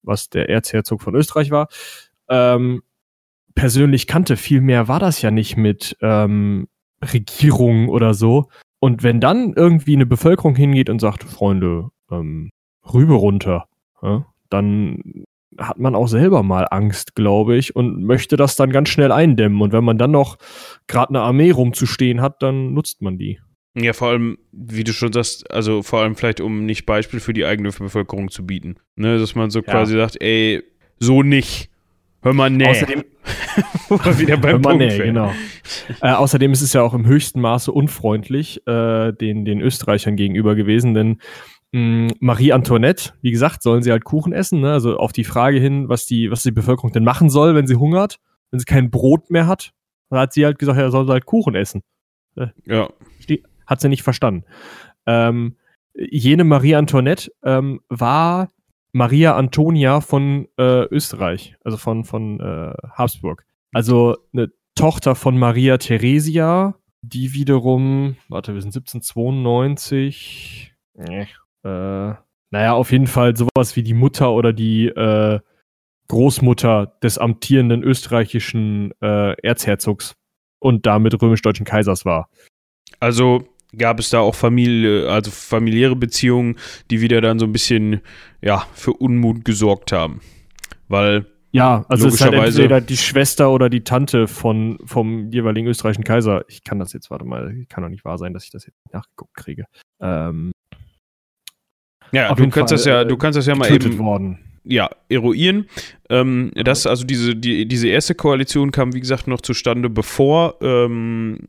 was 0.04 0.30
der 0.30 0.50
Erzherzog 0.50 1.02
von 1.02 1.16
Österreich 1.16 1.50
war, 1.50 1.70
ähm, 2.30 2.82
persönlich 3.56 4.08
kannte. 4.08 4.38
Viel 4.38 4.62
mehr 4.62 4.88
war 4.88 5.00
das 5.00 5.22
ja 5.22 5.32
nicht 5.32 5.58
mit 5.58 5.98
ähm, 6.02 6.68
Regierung 7.04 7.90
oder 7.90 8.14
so. 8.14 8.50
Und 8.80 9.04
wenn 9.04 9.22
dann 9.22 9.54
irgendwie 9.54 9.96
eine 9.96 10.06
Bevölkerung 10.06 10.56
hingeht 10.56 10.90
und 10.90 11.00
sagt, 11.00 11.24
Freunde, 11.24 11.90
ähm, 12.12 12.50
rüber 12.94 13.16
runter, 13.16 13.68
ja, 14.02 14.26
dann 14.50 15.26
hat 15.58 15.80
man 15.80 15.96
auch 15.96 16.08
selber 16.08 16.44
mal 16.44 16.68
Angst, 16.70 17.16
glaube 17.16 17.56
ich, 17.56 17.76
und 17.76 18.04
möchte 18.04 18.38
das 18.38 18.56
dann 18.56 18.72
ganz 18.72 18.90
schnell 18.90 19.12
eindämmen. 19.12 19.62
Und 19.62 19.72
wenn 19.72 19.84
man 19.84 19.98
dann 19.98 20.12
noch 20.12 20.38
gerade 20.88 21.10
eine 21.10 21.22
Armee 21.22 21.52
rumzustehen 21.52 22.22
hat, 22.22 22.42
dann 22.42 22.74
nutzt 22.74 23.02
man 23.02 23.18
die. 23.18 23.40
Ja, 23.76 23.94
vor 23.94 24.10
allem, 24.10 24.38
wie 24.52 24.84
du 24.84 24.94
schon 24.94 25.14
sagst, 25.14 25.50
also 25.52 25.82
vor 25.82 26.02
allem 26.02 26.16
vielleicht, 26.16 26.42
um 26.42 26.66
nicht 26.66 26.86
Beispiel 26.86 27.20
für 27.20 27.34
die 27.34 27.46
eigene 27.46 27.72
Bevölkerung 27.72 28.30
zu 28.30 28.46
bieten. 28.46 28.76
Ne, 28.96 29.18
dass 29.18 29.34
man 29.34 29.50
so 29.50 29.60
ja. 29.60 29.66
quasi 29.66 29.96
sagt, 29.96 30.22
ey, 30.22 30.64
so 31.00 31.24
nicht. 31.24 31.70
Hör 32.24 32.34
mal, 32.34 32.50
nee. 32.50 32.68
Außerdem, 32.68 33.04
wieder 34.18 34.38
beim 34.38 34.62
Punkt 34.62 34.80
nee, 34.80 34.98
genau. 34.98 35.32
äh, 36.02 36.12
außerdem 36.12 36.54
ist 36.54 36.62
es 36.62 36.72
ja 36.72 36.82
auch 36.82 36.94
im 36.94 37.06
höchsten 37.06 37.42
Maße 37.42 37.72
unfreundlich 37.72 38.66
äh, 38.66 39.12
den, 39.12 39.44
den 39.44 39.60
Österreichern 39.60 40.16
gegenüber 40.16 40.56
gewesen, 40.56 40.94
denn 40.94 41.20
mh, 41.74 42.14
Marie 42.22 42.54
Antoinette, 42.54 43.14
wie 43.22 43.32
gesagt, 43.32 43.62
sollen 43.62 43.84
sie 43.84 43.92
halt 43.92 44.06
Kuchen 44.06 44.32
essen, 44.32 44.62
ne? 44.62 44.72
also 44.72 44.98
auf 44.98 45.12
die 45.12 45.26
Frage 45.26 45.60
hin, 45.60 45.90
was 45.90 46.06
die, 46.06 46.32
was 46.32 46.44
die 46.44 46.52
Bevölkerung 46.52 46.94
denn 46.94 47.04
machen 47.04 47.30
soll, 47.30 47.56
wenn 47.56 47.68
sie 47.68 47.76
hungert, 47.76 48.20
wenn 48.52 48.60
sie 48.60 48.66
kein 48.66 48.90
Brot 48.90 49.30
mehr 49.30 49.48
hat, 49.48 49.74
dann 50.10 50.20
hat 50.20 50.32
sie 50.32 50.46
halt 50.46 50.60
gesagt, 50.60 50.80
ja, 50.80 50.90
soll 50.92 51.06
sie 51.06 51.12
halt 51.12 51.26
Kuchen 51.26 51.56
essen. 51.56 51.84
Äh, 52.38 52.48
ja. 52.66 52.90
Hat 53.68 53.82
sie 53.82 53.90
nicht 53.90 54.04
verstanden. 54.04 54.46
Ähm, 55.06 55.58
jene 55.94 56.46
Marie 56.46 56.76
Antoinette 56.76 57.32
ähm, 57.44 57.82
war 57.90 58.50
Maria 58.94 59.36
Antonia 59.36 60.02
von 60.02 60.48
äh, 60.58 60.86
Österreich, 60.86 61.56
also 61.64 61.78
von, 61.78 62.06
von 62.06 62.40
äh, 62.40 62.74
Habsburg. 62.92 63.46
Also 63.74 64.18
eine 64.34 64.52
Tochter 64.76 65.16
von 65.16 65.38
Maria 65.38 65.78
Theresia, 65.78 66.76
die 67.02 67.34
wiederum, 67.34 68.16
warte, 68.30 68.54
wir 68.54 68.62
sind 68.62 68.76
1792. 68.76 70.74
Äh, 70.96 71.26
naja, 71.64 72.74
auf 72.74 72.92
jeden 72.92 73.08
Fall 73.08 73.36
sowas 73.36 73.76
wie 73.76 73.84
die 73.84 73.96
Mutter 73.96 74.32
oder 74.32 74.54
die 74.54 74.88
äh, 74.88 75.40
Großmutter 76.08 76.98
des 77.02 77.18
amtierenden 77.18 77.82
österreichischen 77.84 78.94
äh, 79.02 79.34
Erzherzogs 79.42 80.14
und 80.60 80.86
damit 80.86 81.20
römisch-deutschen 81.20 81.66
Kaisers 81.66 82.06
war. 82.06 82.30
Also 83.00 83.48
gab 83.78 84.00
es 84.00 84.10
da 84.10 84.20
auch 84.20 84.36
Familie, 84.36 85.10
also 85.10 85.32
familiäre 85.32 85.96
Beziehungen, 85.96 86.58
die 86.92 87.02
wieder 87.02 87.22
dann 87.22 87.40
so 87.40 87.46
ein 87.46 87.52
bisschen, 87.52 88.02
ja, 88.42 88.66
für 88.74 88.94
Unmut 88.94 89.46
gesorgt 89.46 89.92
haben. 89.92 90.22
Weil 90.88 91.26
ja, 91.52 91.86
also 91.88 92.08
es 92.08 92.16
ist 92.16 92.22
halt 92.22 92.34
entweder 92.34 92.82
die 92.82 92.98
Schwester 92.98 93.52
oder 93.52 93.70
die 93.70 93.84
Tante 93.84 94.28
von, 94.28 94.80
vom 94.86 95.30
jeweiligen 95.30 95.68
österreichischen 95.68 96.04
Kaiser. 96.04 96.46
Ich 96.48 96.64
kann 96.64 96.80
das 96.80 96.94
jetzt, 96.94 97.12
warte 97.12 97.26
mal, 97.26 97.66
kann 97.70 97.84
doch 97.84 97.90
nicht 97.90 98.06
wahr 98.06 98.18
sein, 98.18 98.34
dass 98.34 98.44
ich 98.44 98.50
das 98.50 98.66
jetzt 98.66 98.80
nachgeguckt 98.92 99.36
kriege. 99.36 99.66
Ähm, 100.02 100.52
ja, 102.12 102.34
du 102.34 102.50
kannst 102.50 102.54
Fall, 102.56 102.66
das 102.66 102.86
ja, 102.86 103.06
du 103.06 103.18
kannst 103.18 103.38
das 103.38 103.46
ja 103.46 103.56
mal 103.56 103.72
eben. 103.72 104.00
Worden 104.00 104.53
ja, 104.64 104.90
eruieren. 105.10 105.68
Ähm, 106.10 106.52
das, 106.56 106.88
also 106.88 107.04
diese, 107.06 107.36
die, 107.36 107.68
diese 107.68 107.88
erste 107.88 108.16
Koalition 108.16 108.72
kam, 108.72 108.94
wie 108.94 109.00
gesagt, 109.00 109.28
noch 109.28 109.42
zustande, 109.42 109.90
bevor 109.90 110.58
ähm, 110.62 111.40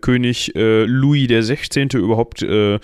König 0.00 0.54
äh, 0.56 0.84
Louis 0.84 1.28
XVI. 1.28 1.88
überhaupt 1.94 2.42
äh, 2.42 2.78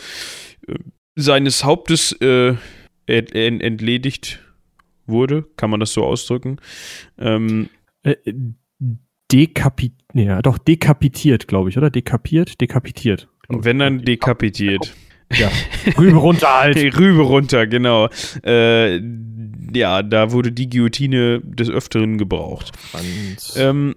seines 1.17 1.65
Hauptes 1.65 2.13
äh, 2.21 2.55
ent 3.07 3.63
entledigt 3.63 4.41
wurde. 5.07 5.45
Kann 5.57 5.71
man 5.71 5.81
das 5.81 5.93
so 5.93 6.05
ausdrücken? 6.05 6.59
Ähm, 7.19 7.69
äh, 8.03 8.17
dekapit 9.33 9.95
ja, 10.15 10.43
doch, 10.43 10.59
dekapitiert, 10.59 11.47
glaube 11.47 11.71
ich, 11.71 11.79
oder? 11.79 11.91
Dekapiert? 11.91 12.61
Dekapitiert. 12.61 13.29
Und 13.49 13.65
wenn 13.65 13.79
dann 13.79 14.05
dekapitiert. 14.05 14.95
Ja, 15.33 15.49
Rübe 15.97 16.17
runter 16.17 16.49
halt. 16.61 16.77
Rübe 16.99 17.23
runter, 17.23 17.69
genau. 17.69 18.09
Äh, 18.43 19.01
ja, 19.75 20.03
da 20.03 20.33
wurde 20.33 20.53
die 20.53 20.69
Guillotine 20.69 21.41
des 21.43 21.71
Öfteren 21.71 22.19
gebraucht. 22.19 22.73
Ähm, 23.57 23.95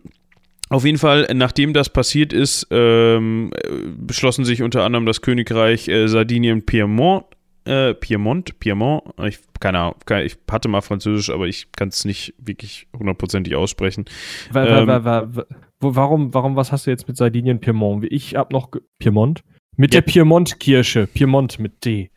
auf 0.69 0.85
jeden 0.85 0.97
Fall, 0.97 1.27
nachdem 1.33 1.73
das 1.73 1.89
passiert 1.89 2.33
ist, 2.33 2.67
ähm, 2.71 3.51
beschlossen 3.97 4.45
sich 4.45 4.61
unter 4.63 4.83
anderem 4.83 5.05
das 5.05 5.21
Königreich 5.21 5.87
äh, 5.87 6.07
Sardinien-Piemont 6.07 7.25
äh, 7.65 7.93
Piemont, 7.93 8.59
Piemont, 8.59 9.03
ich, 9.23 9.39
keine 9.59 9.79
Ahnung, 9.79 9.95
ich 10.23 10.37
hatte 10.51 10.67
mal 10.67 10.81
Französisch, 10.81 11.29
aber 11.29 11.47
ich 11.47 11.71
kann 11.71 11.89
es 11.89 12.03
nicht 12.03 12.33
wirklich 12.37 12.87
hundertprozentig 12.97 13.55
aussprechen. 13.55 14.05
Wa, 14.51 14.65
ähm, 14.65 14.87
wa, 14.87 15.05
wa, 15.05 15.45
warum, 15.79 16.33
warum, 16.33 16.55
was 16.55 16.71
hast 16.71 16.87
du 16.87 16.91
jetzt 16.91 17.07
mit 17.07 17.17
Sardinien, 17.17 17.59
Piemont? 17.59 18.05
Ich 18.09 18.35
hab 18.35 18.51
noch, 18.51 18.69
Piemont? 18.99 19.43
Mit 19.77 19.93
ja. 19.93 20.01
der 20.01 20.11
Piemont-Kirche, 20.11 21.07
Piemont 21.07 21.59
mit 21.59 21.85
D. 21.85 22.11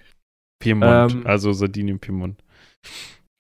Piemont, 0.59 1.13
ähm, 1.13 1.27
also 1.27 1.53
Sardinien, 1.53 2.01
Piemont. 2.01 2.43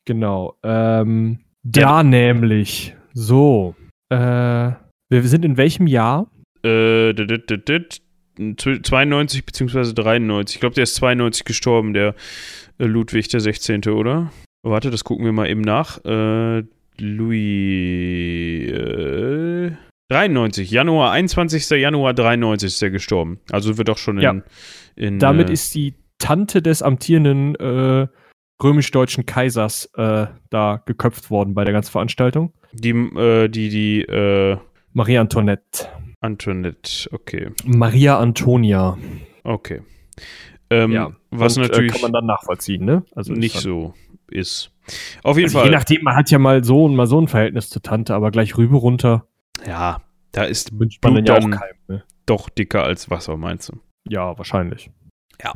Genau. 0.07 0.57
Ähm, 0.63 1.41
da 1.63 1.81
ja. 1.81 2.03
nämlich. 2.03 2.95
So. 3.13 3.75
Äh, 4.09 4.17
wir 4.17 5.23
sind 5.23 5.45
in 5.45 5.57
welchem 5.57 5.87
Jahr? 5.87 6.31
Äh, 6.65 7.13
92 7.13 9.45
bzw. 9.45 9.93
93. 9.93 10.57
Ich 10.57 10.61
glaube, 10.61 10.75
der 10.75 10.85
ist 10.85 10.95
92 10.97 11.45
gestorben, 11.45 11.93
der 11.93 12.15
äh, 12.79 12.85
Ludwig 12.85 13.29
der 13.29 13.41
16., 13.41 13.85
oder? 13.89 14.33
Warte, 14.63 14.91
das 14.91 15.05
gucken 15.05 15.25
wir 15.25 15.33
mal 15.33 15.49
eben 15.49 15.61
nach. 15.61 16.05
Äh, 16.05 16.65
Louis. 16.99 18.71
Äh, 18.71 19.73
93, 20.09 20.71
Januar, 20.71 21.11
21. 21.13 21.69
Januar 21.71 22.15
93 22.15 22.69
ist 22.69 22.83
er 22.83 22.91
gestorben. 22.91 23.41
Also 23.51 23.77
wird 23.77 23.91
auch 23.91 23.99
schon 23.99 24.19
in. 24.19 24.23
Ja. 24.23 24.37
in 24.95 25.19
Damit 25.19 25.51
äh, 25.51 25.53
ist 25.53 25.75
die 25.75 25.95
Tante 26.19 26.63
des 26.63 26.83
amtierenden 26.83 27.57
äh, 27.57 28.07
römisch-deutschen 28.63 29.27
Kaisers 29.27 29.87
äh, 29.97 30.27
da 30.51 30.83
geköpft 30.87 31.31
worden 31.31 31.55
bei 31.55 31.65
der 31.65 31.73
ganzen 31.73 31.93
Veranstaltung. 31.93 32.53
Die, 32.73 32.91
äh, 32.91 33.49
die, 33.49 33.69
die, 33.69 34.03
äh, 34.03 34.57
Maria 34.93 35.21
Antoinette. 35.21 35.89
Antoinette, 36.21 37.09
okay. 37.13 37.51
Maria 37.65 38.19
Antonia. 38.19 38.97
Okay. 39.45 39.83
Ähm, 40.71 40.93
ja, 40.93 41.13
was 41.31 41.57
und, 41.57 41.65
äh, 41.65 41.69
natürlich. 41.69 41.93
kann 41.93 42.01
man 42.01 42.13
dann 42.13 42.27
nachvollziehen, 42.27 42.85
ne? 42.85 43.05
Also 43.15 43.33
nicht 43.33 43.57
so 43.57 43.95
ist. 44.29 44.73
Auf 45.23 45.37
jeden 45.37 45.47
also 45.47 45.59
Fall. 45.59 45.67
Je 45.67 45.73
nachdem, 45.73 46.03
man 46.03 46.17
hat 46.17 46.31
ja 46.31 46.39
mal 46.39 46.65
so 46.65 46.85
und 46.85 46.97
mal 46.97 47.07
so 47.07 47.21
ein 47.21 47.29
Verhältnis 47.29 47.71
zur 47.71 47.83
Tante, 47.83 48.15
aber 48.15 48.31
gleich 48.31 48.57
rüber 48.57 48.79
runter. 48.79 49.27
Ja, 49.67 50.01
da 50.33 50.45
ist 50.45 50.73
man 50.73 50.89
dann 51.03 51.25
ja 51.25 51.35
auch 51.37 51.51
keinem, 51.51 51.77
ne? 51.89 52.05
doch 52.27 52.49
dicker 52.49 52.83
als 52.83 53.11
Wasser, 53.11 53.37
meinst 53.37 53.69
du? 53.69 53.81
Ja, 54.09 54.37
wahrscheinlich. 54.37 54.91
Ja. 55.43 55.53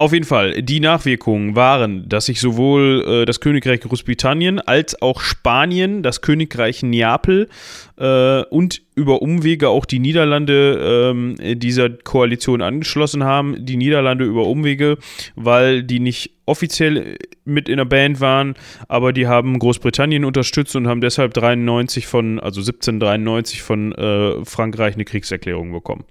Auf 0.00 0.12
jeden 0.12 0.26
Fall, 0.26 0.62
die 0.62 0.78
Nachwirkungen 0.78 1.56
waren, 1.56 2.08
dass 2.08 2.26
sich 2.26 2.40
sowohl 2.40 3.04
äh, 3.04 3.24
das 3.24 3.40
Königreich 3.40 3.80
Großbritannien 3.80 4.60
als 4.60 5.02
auch 5.02 5.20
Spanien, 5.20 6.04
das 6.04 6.20
Königreich 6.20 6.84
Neapel 6.84 7.48
äh, 7.96 8.42
und 8.42 8.80
über 8.94 9.22
Umwege 9.22 9.70
auch 9.70 9.84
die 9.84 9.98
Niederlande 9.98 11.34
äh, 11.40 11.56
dieser 11.56 11.90
Koalition 11.90 12.62
angeschlossen 12.62 13.24
haben. 13.24 13.66
Die 13.66 13.76
Niederlande 13.76 14.24
über 14.24 14.46
Umwege, 14.46 14.98
weil 15.34 15.82
die 15.82 15.98
nicht 15.98 16.30
offiziell 16.46 17.16
mit 17.44 17.68
in 17.68 17.78
der 17.78 17.84
Band 17.84 18.20
waren, 18.20 18.54
aber 18.86 19.12
die 19.12 19.26
haben 19.26 19.58
Großbritannien 19.58 20.24
unterstützt 20.24 20.76
und 20.76 20.86
haben 20.86 21.00
deshalb 21.00 21.34
93 21.34 22.06
von, 22.06 22.38
also 22.38 22.60
1793 22.60 23.62
von 23.62 23.92
äh, 23.96 24.44
Frankreich 24.44 24.94
eine 24.94 25.04
Kriegserklärung 25.04 25.72
bekommen. 25.72 26.04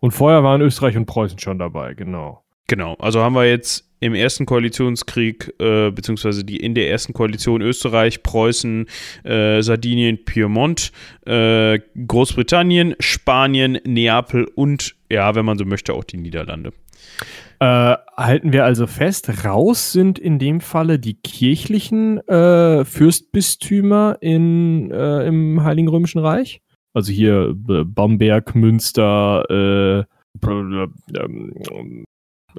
Und 0.00 0.12
vorher 0.12 0.42
waren 0.42 0.62
Österreich 0.62 0.96
und 0.96 1.04
Preußen 1.04 1.38
schon 1.38 1.58
dabei, 1.58 1.92
genau. 1.92 2.43
Genau, 2.66 2.94
also 2.94 3.20
haben 3.20 3.34
wir 3.34 3.48
jetzt 3.48 3.84
im 4.00 4.14
ersten 4.14 4.44
Koalitionskrieg, 4.46 5.54
äh, 5.58 5.90
beziehungsweise 5.90 6.44
die 6.44 6.58
in 6.58 6.74
der 6.74 6.90
ersten 6.90 7.12
Koalition 7.12 7.62
Österreich, 7.62 8.22
Preußen, 8.22 8.86
äh, 9.24 9.62
Sardinien, 9.62 10.24
Piemont, 10.24 10.92
äh, 11.26 11.78
Großbritannien, 12.06 12.96
Spanien, 13.00 13.78
Neapel 13.86 14.46
und, 14.54 14.94
ja, 15.10 15.34
wenn 15.34 15.44
man 15.44 15.58
so 15.58 15.64
möchte, 15.64 15.94
auch 15.94 16.04
die 16.04 16.18
Niederlande. 16.18 16.72
Äh, 17.60 17.96
halten 18.16 18.52
wir 18.52 18.64
also 18.64 18.86
fest, 18.86 19.44
raus 19.44 19.92
sind 19.92 20.18
in 20.18 20.38
dem 20.38 20.60
Falle 20.60 20.98
die 20.98 21.14
kirchlichen 21.14 22.18
äh, 22.28 22.84
Fürstbistümer 22.84 24.18
in, 24.20 24.90
äh, 24.90 25.26
im 25.26 25.64
Heiligen 25.64 25.88
Römischen 25.88 26.18
Reich? 26.18 26.60
Also 26.92 27.10
hier 27.12 27.54
Bamberg, 27.54 28.54
Münster, 28.54 29.44
ähm, 29.50 30.04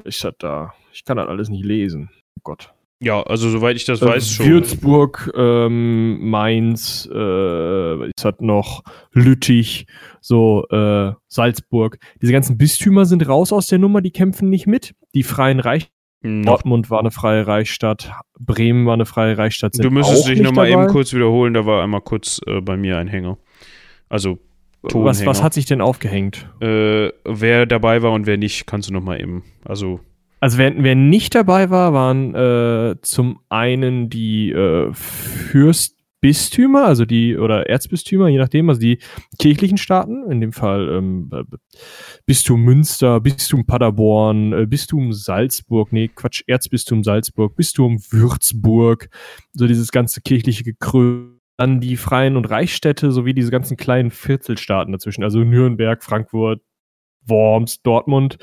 ich 0.03 0.23
hat 0.23 0.35
da, 0.39 0.73
ich 0.93 1.03
kann 1.05 1.17
das 1.17 1.27
alles 1.27 1.49
nicht 1.49 1.65
lesen. 1.65 2.09
Oh 2.37 2.41
Gott. 2.43 2.73
Ja, 3.01 3.21
also 3.23 3.49
soweit 3.49 3.75
ich 3.75 3.85
das 3.85 4.01
äh, 4.01 4.07
weiß 4.07 4.29
schon. 4.29 4.45
Würzburg, 4.47 5.31
ähm, 5.35 6.29
Mainz, 6.29 7.07
äh, 7.11 8.09
es 8.15 8.23
hat 8.23 8.41
noch 8.41 8.83
Lüttich, 9.11 9.85
so 10.21 10.65
äh, 10.69 11.13
Salzburg. 11.27 11.97
Diese 12.21 12.31
ganzen 12.31 12.57
Bistümer 12.57 13.05
sind 13.05 13.27
raus 13.27 13.51
aus 13.51 13.67
der 13.67 13.79
Nummer, 13.79 14.01
die 14.01 14.11
kämpfen 14.11 14.49
nicht 14.49 14.65
mit. 14.65 14.95
Die 15.13 15.23
freien 15.23 15.59
Reich 15.59 15.91
noch. 16.21 16.45
Dortmund 16.45 16.89
war 16.89 16.99
eine 16.99 17.11
freie 17.11 17.45
Reichsstadt, 17.45 18.11
Bremen 18.39 18.85
war 18.85 18.93
eine 18.93 19.05
freie 19.05 19.37
Reichsstadt. 19.37 19.73
du 19.77 19.91
müsstest 19.91 20.27
dich 20.27 20.41
nochmal 20.41 20.69
eben 20.69 20.87
kurz 20.87 21.13
wiederholen, 21.13 21.53
da 21.53 21.65
war 21.65 21.83
einmal 21.83 22.01
kurz 22.01 22.41
äh, 22.47 22.61
bei 22.61 22.77
mir 22.77 22.97
ein 22.97 23.07
Hänger. 23.07 23.37
Also 24.09 24.39
was, 24.93 25.25
was, 25.25 25.43
hat 25.43 25.53
sich 25.53 25.65
denn 25.65 25.81
aufgehängt? 25.81 26.49
Äh, 26.61 27.09
wer 27.25 27.65
dabei 27.65 28.01
war 28.01 28.11
und 28.11 28.25
wer 28.25 28.37
nicht, 28.37 28.67
kannst 28.67 28.89
du 28.89 28.93
nochmal 28.93 29.21
eben. 29.21 29.43
Also 29.63 29.99
also 30.45 30.57
wer, 30.59 30.73
wer 30.77 30.93
nicht 30.93 31.33
dabei 31.33 31.71
war, 31.71 31.93
waren 31.93 32.35
äh, 32.35 32.95
zum 33.01 33.39
einen 33.49 34.09
die 34.11 34.51
äh, 34.51 34.93
Fürstbistümer, 34.93 36.85
also 36.85 37.05
die, 37.05 37.35
oder 37.35 37.67
Erzbistümer, 37.67 38.27
je 38.27 38.37
nachdem, 38.37 38.69
also 38.69 38.79
die 38.79 38.99
kirchlichen 39.39 39.79
Staaten, 39.79 40.29
in 40.29 40.41
dem 40.41 40.51
Fall 40.51 40.87
ähm, 40.89 41.31
Bistum 42.27 42.61
Münster, 42.61 43.21
Bistum 43.21 43.65
Paderborn, 43.65 44.53
äh, 44.53 44.65
Bistum 44.67 45.13
Salzburg, 45.13 45.91
nee, 45.91 46.09
Quatsch, 46.09 46.43
Erzbistum 46.45 47.03
Salzburg, 47.03 47.55
Bistum 47.55 47.97
Würzburg, 48.11 49.09
so 49.53 49.65
dieses 49.65 49.91
ganze 49.91 50.21
kirchliche 50.21 50.63
Gekröne 50.63 51.34
dann 51.57 51.79
die 51.79 51.97
freien 51.97 52.37
und 52.37 52.49
Reichsstädte 52.49 53.11
sowie 53.11 53.33
diese 53.33 53.51
ganzen 53.51 53.77
kleinen 53.77 54.11
Viertelstaaten 54.11 54.91
dazwischen, 54.91 55.23
also 55.23 55.39
Nürnberg, 55.39 56.03
Frankfurt, 56.03 56.61
Worms, 57.25 57.81
Dortmund 57.81 58.37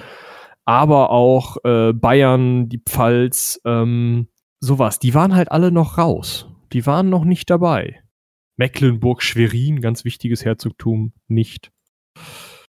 aber 0.64 1.10
auch 1.10 1.56
äh, 1.64 1.92
Bayern, 1.92 2.68
die 2.68 2.78
Pfalz, 2.78 3.60
ähm, 3.64 4.28
sowas. 4.60 4.98
Die 4.98 5.14
waren 5.14 5.34
halt 5.34 5.50
alle 5.50 5.72
noch 5.72 5.98
raus. 5.98 6.48
Die 6.72 6.86
waren 6.86 7.08
noch 7.10 7.24
nicht 7.24 7.50
dabei. 7.50 8.00
Mecklenburg-Schwerin, 8.56 9.80
ganz 9.80 10.04
wichtiges 10.04 10.44
Herzogtum, 10.44 11.12
nicht. 11.26 11.72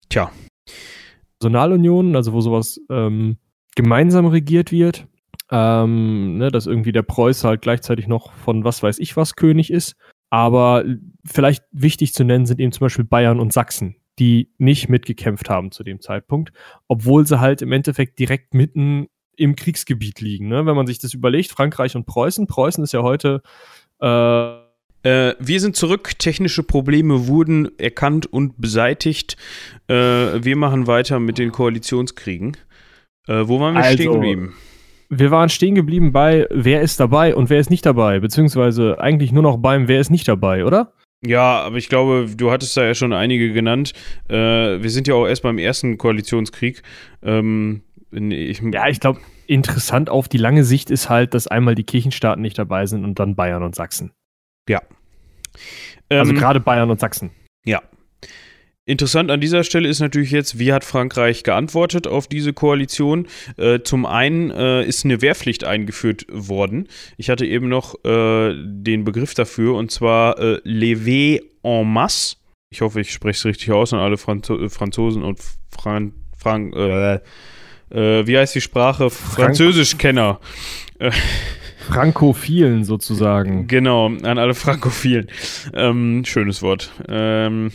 Tja. 0.09 0.31
Personalunion, 1.39 2.15
also 2.15 2.33
wo 2.33 2.41
sowas 2.41 2.79
ähm, 2.89 3.37
gemeinsam 3.75 4.25
regiert 4.25 4.71
wird, 4.71 5.07
ähm, 5.51 6.37
ne, 6.37 6.49
dass 6.49 6.65
irgendwie 6.65 6.91
der 6.91 7.03
Preuß 7.03 7.43
halt 7.43 7.61
gleichzeitig 7.61 8.07
noch 8.07 8.33
von 8.33 8.63
was 8.63 8.81
weiß 8.81 8.99
ich 8.99 9.15
was 9.15 9.35
König 9.35 9.71
ist. 9.71 9.95
Aber 10.29 10.83
vielleicht 11.25 11.63
wichtig 11.71 12.13
zu 12.13 12.23
nennen 12.23 12.45
sind 12.45 12.59
eben 12.59 12.71
zum 12.71 12.85
Beispiel 12.85 13.05
Bayern 13.05 13.39
und 13.39 13.53
Sachsen 13.53 13.95
die 14.19 14.51
nicht 14.57 14.89
mitgekämpft 14.89 15.49
haben 15.49 15.71
zu 15.71 15.83
dem 15.83 16.01
Zeitpunkt, 16.01 16.51
obwohl 16.87 17.27
sie 17.27 17.39
halt 17.39 17.61
im 17.61 17.71
Endeffekt 17.71 18.19
direkt 18.19 18.53
mitten 18.53 19.07
im 19.35 19.55
Kriegsgebiet 19.55 20.19
liegen. 20.19 20.47
Ne? 20.47 20.65
Wenn 20.65 20.75
man 20.75 20.87
sich 20.87 20.99
das 20.99 21.13
überlegt, 21.13 21.51
Frankreich 21.51 21.95
und 21.95 22.05
Preußen. 22.05 22.47
Preußen 22.47 22.83
ist 22.83 22.93
ja 22.93 23.03
heute. 23.03 23.43
Äh, 24.01 24.67
äh, 25.03 25.35
wir 25.39 25.59
sind 25.59 25.75
zurück. 25.75 26.17
Technische 26.17 26.63
Probleme 26.63 27.27
wurden 27.27 27.77
erkannt 27.77 28.25
und 28.25 28.59
beseitigt. 28.59 29.37
Äh, 29.87 29.93
wir 29.93 30.55
machen 30.55 30.87
weiter 30.87 31.19
mit 31.19 31.37
den 31.37 31.51
Koalitionskriegen. 31.51 32.57
Äh, 33.27 33.47
wo 33.47 33.59
waren 33.59 33.75
wir 33.75 33.83
also, 33.83 33.93
stehen 33.93 34.13
geblieben? 34.13 34.55
Wir 35.09 35.31
waren 35.31 35.49
stehen 35.49 35.75
geblieben 35.75 36.11
bei, 36.11 36.47
wer 36.49 36.81
ist 36.81 36.99
dabei 36.99 37.35
und 37.35 37.49
wer 37.49 37.59
ist 37.59 37.69
nicht 37.69 37.85
dabei, 37.85 38.19
beziehungsweise 38.19 38.99
eigentlich 38.99 39.31
nur 39.31 39.43
noch 39.43 39.57
beim, 39.57 39.87
wer 39.87 39.99
ist 39.99 40.09
nicht 40.09 40.27
dabei, 40.27 40.65
oder? 40.65 40.93
Ja, 41.25 41.61
aber 41.61 41.77
ich 41.77 41.89
glaube, 41.89 42.27
du 42.35 42.51
hattest 42.51 42.77
da 42.77 42.83
ja 42.83 42.93
schon 42.93 43.13
einige 43.13 43.51
genannt. 43.51 43.93
Äh, 44.29 44.35
wir 44.35 44.89
sind 44.89 45.07
ja 45.07 45.15
auch 45.15 45.25
erst 45.25 45.43
beim 45.43 45.57
ersten 45.57 45.97
Koalitionskrieg. 45.97 46.83
Ähm, 47.23 47.81
ich, 48.11 48.61
ja, 48.61 48.87
ich 48.87 48.99
glaube, 48.99 49.19
interessant 49.47 50.09
auf 50.09 50.27
die 50.27 50.37
lange 50.37 50.63
Sicht 50.63 50.91
ist 50.91 51.09
halt, 51.09 51.33
dass 51.33 51.47
einmal 51.47 51.75
die 51.75 51.83
Kirchenstaaten 51.83 52.41
nicht 52.41 52.59
dabei 52.59 52.85
sind 52.85 53.03
und 53.03 53.19
dann 53.19 53.35
Bayern 53.35 53.63
und 53.63 53.75
Sachsen. 53.75 54.11
Ja. 54.69 54.81
Also 56.09 56.31
ähm, 56.31 56.37
gerade 56.37 56.59
Bayern 56.59 56.91
und 56.91 56.99
Sachsen. 56.99 57.31
Ja. 57.65 57.81
Interessant 58.87 59.31
an 59.31 59.41
dieser 59.41 59.65
Stelle 59.65 59.89
ist 59.89 59.99
natürlich 59.99 60.31
jetzt, 60.31 60.59
wie 60.59 60.71
hat 60.71 60.85
Frankreich 60.85 61.43
geantwortet 61.43 62.07
auf 62.07 62.27
diese 62.27 62.53
Koalition? 62.53 63.27
Äh, 63.57 63.81
zum 63.81 64.05
einen 64.05 64.49
äh, 64.49 64.85
ist 64.85 65.03
eine 65.03 65.21
Wehrpflicht 65.21 65.65
eingeführt 65.65 66.25
worden. 66.29 66.87
Ich 67.17 67.29
hatte 67.29 67.45
eben 67.45 67.67
noch 67.67 67.95
äh, 68.05 68.53
den 68.55 69.03
Begriff 69.03 69.33
dafür 69.33 69.75
und 69.75 69.91
zwar 69.91 70.39
äh, 70.39 70.61
Levé 70.63 71.41
en 71.63 71.91
masse. 71.91 72.37
Ich 72.69 72.79
hoffe, 72.79 73.01
ich 73.01 73.11
spreche 73.11 73.37
es 73.37 73.45
richtig 73.45 73.71
aus 73.73 73.91
an 73.91 73.99
alle 73.99 74.15
Franzo 74.15 74.69
Franzosen 74.69 75.21
und 75.21 75.39
Fran 75.69 76.13
Frank 76.37 76.73
äh, 76.73 77.19
äh, 77.89 78.25
wie 78.25 78.37
heißt 78.37 78.55
die 78.55 78.61
Sprache? 78.61 79.09
Französischkenner. 79.09 80.39
Frankophilen 81.89 82.85
sozusagen. 82.85 83.67
Genau, 83.67 84.07
an 84.07 84.37
alle 84.37 84.53
Frankophilen. 84.53 85.27
Ähm, 85.73 86.23
schönes 86.23 86.61
Wort. 86.61 86.91
Ähm, 87.09 87.71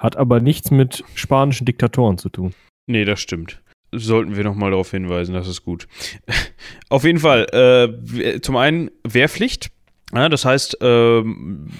hat 0.00 0.16
aber 0.16 0.40
nichts 0.40 0.70
mit 0.70 1.04
spanischen 1.14 1.66
Diktatoren 1.66 2.18
zu 2.18 2.30
tun. 2.30 2.54
Nee, 2.86 3.04
das 3.04 3.20
stimmt. 3.20 3.60
Sollten 3.92 4.36
wir 4.36 4.44
nochmal 4.44 4.70
darauf 4.70 4.90
hinweisen, 4.90 5.34
das 5.34 5.46
ist 5.46 5.62
gut. 5.62 5.86
Auf 6.88 7.04
jeden 7.04 7.18
Fall, 7.18 7.46
äh, 7.52 8.40
zum 8.40 8.56
einen 8.56 8.90
Wehrpflicht. 9.06 9.70
Ja, 10.12 10.28
das 10.28 10.44
heißt, 10.44 10.82
äh, 10.82 11.22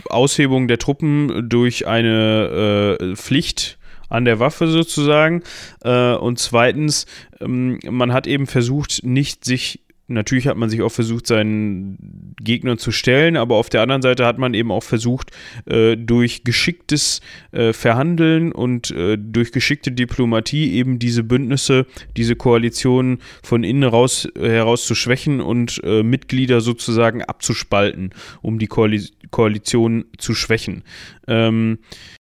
Aushebung 0.08 0.68
der 0.68 0.78
Truppen 0.78 1.48
durch 1.48 1.88
eine 1.88 2.98
äh, 3.00 3.16
Pflicht 3.16 3.78
an 4.08 4.24
der 4.24 4.38
Waffe 4.38 4.68
sozusagen. 4.68 5.42
Äh, 5.82 6.14
und 6.14 6.38
zweitens, 6.38 7.06
ähm, 7.40 7.78
man 7.88 8.12
hat 8.12 8.26
eben 8.26 8.46
versucht, 8.46 9.02
nicht 9.02 9.44
sich 9.44 9.80
natürlich 10.10 10.46
hat 10.48 10.56
man 10.56 10.68
sich 10.68 10.82
auch 10.82 10.90
versucht, 10.90 11.26
seinen 11.26 12.34
Gegnern 12.42 12.78
zu 12.78 12.92
stellen, 12.92 13.36
aber 13.36 13.56
auf 13.56 13.68
der 13.68 13.82
anderen 13.82 14.02
Seite 14.02 14.26
hat 14.26 14.38
man 14.38 14.54
eben 14.54 14.70
auch 14.72 14.82
versucht, 14.82 15.30
äh, 15.66 15.96
durch 15.96 16.44
geschicktes 16.44 17.20
äh, 17.52 17.72
Verhandeln 17.72 18.52
und 18.52 18.90
äh, 18.90 19.16
durch 19.16 19.52
geschickte 19.52 19.92
Diplomatie 19.92 20.72
eben 20.72 20.98
diese 20.98 21.22
Bündnisse, 21.22 21.86
diese 22.16 22.36
Koalitionen 22.36 23.18
von 23.42 23.64
innen 23.64 23.84
raus, 23.84 24.28
heraus 24.36 24.84
zu 24.84 24.94
schwächen 24.94 25.40
und 25.40 25.80
Mitglieder 25.84 26.60
sozusagen 26.60 27.22
abzuspalten, 27.22 28.10
um 28.42 28.58
die 28.58 28.66
Koali 28.66 29.02
Koalition 29.30 30.04
zu 30.18 30.34
schwächen. 30.34 30.82
Ähm, 31.26 31.78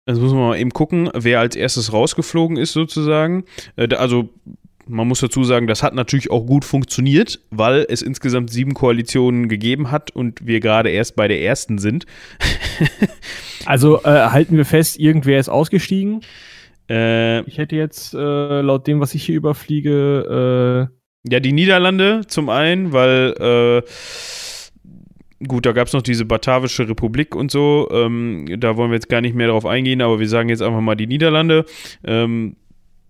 Jetzt 0.08 0.20
muss 0.20 0.34
man 0.34 0.42
mal 0.42 0.60
eben 0.60 0.72
gucken, 0.72 1.10
wer 1.14 1.40
als 1.40 1.56
erstes 1.56 1.94
rausgeflogen 1.94 2.58
ist, 2.58 2.74
sozusagen. 2.74 3.46
Also 3.78 4.30
man 4.88 5.08
muss 5.08 5.20
dazu 5.20 5.44
sagen, 5.44 5.68
das 5.68 5.84
hat 5.84 5.94
natürlich 5.94 6.32
auch 6.32 6.46
gut 6.46 6.66
funktioniert, 6.66 7.40
weil 7.50 7.86
es 7.90 8.02
insgesamt 8.02 8.50
sieben 8.50 8.74
Koalitionen 8.74 9.48
gegeben 9.48 9.92
hat 9.92 10.12
und 10.12 10.46
wir 10.46 10.60
gerade 10.60 10.90
erst 10.90 11.16
bei 11.16 11.28
der 11.28 11.42
ersten 11.42 11.78
sind. 11.78 12.06
also 13.66 14.02
äh, 14.04 14.30
halten 14.30 14.58
wir 14.58 14.66
fest, 14.66 15.00
irgendwer 15.00 15.40
ist 15.40 15.50
ausgestiegen. 15.50 16.22
Äh, 16.90 17.42
ich 17.42 17.58
hätte 17.58 17.76
jetzt 17.76 18.14
äh, 18.14 18.62
laut 18.62 18.88
dem, 18.88 19.00
was 19.00 19.16
ich 19.16 19.24
hier 19.24 19.36
überfliege. 19.36 20.90
Äh, 20.90 21.32
ja, 21.32 21.40
die 21.40 21.54
Niederlande 21.54 22.22
zum 22.28 22.50
einen, 22.50 22.94
weil 22.94 23.84
äh, 23.86 25.46
gut, 25.48 25.66
da 25.66 25.72
gab 25.72 25.88
es 25.88 25.94
noch 25.94 26.02
diese 26.02 26.26
Batavische 26.26 26.88
Republik 26.90 27.36
und 27.36 27.52
so. 27.52 27.88
Ähm, 27.92 28.46
da 28.60 28.76
wollen 28.78 28.92
wir 28.92 28.96
jetzt 28.96 29.10
gar 29.10 29.22
nicht 29.22 29.36
mehr 29.36 29.48
darauf 29.48 29.66
eingehen, 29.66 30.02
aber 30.02 30.20
wir 30.20 30.28
sagen 30.28 30.50
jetzt 30.50 30.62
einfach 30.62 30.82
mal 30.82 30.96
die 30.96 31.08
Niederlande. 31.08 31.66
Ähm, 32.04 32.56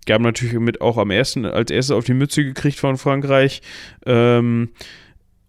haben 0.09 0.23
natürlich 0.23 0.53
mit 0.59 0.81
auch 0.81 0.97
am 0.97 1.11
ersten, 1.11 1.45
als 1.45 1.71
erstes 1.71 1.95
auf 1.95 2.05
die 2.05 2.13
Mütze 2.13 2.43
gekriegt 2.43 2.79
von 2.79 2.97
Frankreich. 2.97 3.61
Ähm, 4.05 4.69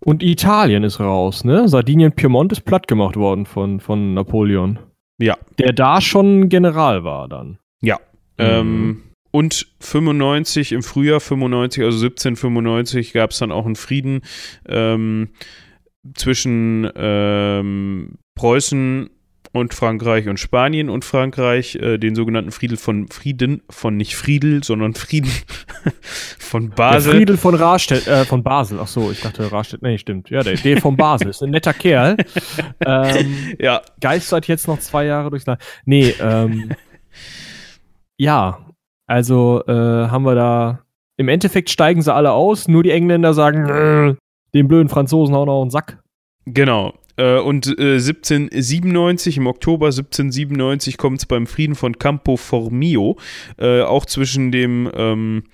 und 0.05 0.23
Italien 0.23 0.83
ist 0.83 1.01
raus, 1.01 1.45
ne? 1.45 1.69
Sardinien, 1.69 2.13
Piemont 2.13 2.53
ist 2.53 2.63
platt 2.63 2.89
gemacht 2.89 3.17
worden 3.17 3.47
von, 3.47 3.81
von 3.81 4.15
Napoleon. 4.15 4.79
Ja. 5.19 5.37
Der 5.59 5.73
da 5.73 6.01
schon 6.01 6.49
General 6.49 7.05
war 7.05 7.29
dann. 7.29 7.59
Ja. 7.81 7.99
Mhm. 8.39 8.45
Ähm, 8.45 9.03
und 9.31 9.69
95, 9.81 10.73
im 10.73 10.83
Frühjahr 10.83 11.21
95, 11.21 11.85
also 11.85 12.05
1795, 12.05 13.13
gab 13.13 13.31
es 13.31 13.39
dann 13.39 13.53
auch 13.53 13.65
einen 13.65 13.77
Frieden 13.77 14.21
ähm, 14.69 15.31
zwischen 16.15 16.91
ähm, 16.97 18.19
Preußen 18.35 19.09
und 19.53 19.75
Frankreich 19.75 20.29
und 20.29 20.41
Spanien 20.41 20.89
und 20.89 21.05
Frankreich 21.05 21.77
äh, 21.77 21.99
den 21.99 22.15
sogenannten 22.15 22.51
Friedel 22.51 22.79
von 22.79 23.09
Frieden, 23.09 23.63
von 23.69 23.97
nicht 23.97 24.17
Friedel, 24.17 24.65
sondern 24.65 24.95
Frieden 24.95 25.31
von 26.39 26.71
Basel. 26.71 27.13
Der 27.13 27.21
Friedel 27.21 27.37
von 27.37 27.55
Rastedt, 27.55 28.07
äh, 28.07 28.25
von 28.25 28.43
Basel. 28.43 28.79
Ach 28.81 28.87
so, 28.87 29.11
ich 29.11 29.21
dachte 29.21 29.53
Rastedt, 29.53 29.83
nee, 29.83 29.99
stimmt. 29.99 30.31
Ja, 30.31 30.43
der, 30.43 30.55
der 30.55 30.81
von 30.81 30.97
Basel 30.97 31.29
ist 31.29 31.43
ein 31.43 31.51
netter 31.51 31.75
Kerl. 31.75 32.17
ähm, 32.87 33.55
ja. 33.59 33.83
Geistert 34.01 34.49
jetzt 34.49 34.67
noch 34.67 34.79
zwei 34.79 35.05
Jahre 35.05 35.29
durchs 35.31 35.47
Land. 35.47 35.61
Nee, 35.85 36.15
ähm, 36.19 36.71
ja, 38.17 38.59
also 39.07 39.63
äh, 39.67 39.73
haben 39.73 40.25
wir 40.25 40.35
da, 40.35 40.81
im 41.19 41.29
Endeffekt 41.29 41.69
steigen 41.69 42.01
sie 42.01 42.13
alle 42.13 42.33
aus, 42.33 42.69
nur 42.69 42.83
die 42.83 42.91
Engländer 42.91 43.35
sagen, 43.35 44.17
den 44.55 44.69
blöden 44.69 44.89
Franzosen 44.89 45.35
hauen 45.35 45.49
auch 45.49 45.61
einen 45.61 45.71
Sack. 45.71 46.03
Genau. 46.47 46.95
Äh, 47.17 47.39
und 47.39 47.67
äh, 47.79 47.95
1797, 47.95 49.37
im 49.37 49.47
Oktober 49.47 49.87
1797 49.87 50.97
kommt 50.97 51.19
es 51.19 51.27
beim 51.27 51.47
Frieden 51.47 51.75
von 51.75 51.99
Campo 51.99 52.37
Formio, 52.37 53.19
äh, 53.59 53.83
auch 53.83 54.07
zwischen 54.07 54.53
dem 54.53 54.91
ähm, 54.95 55.45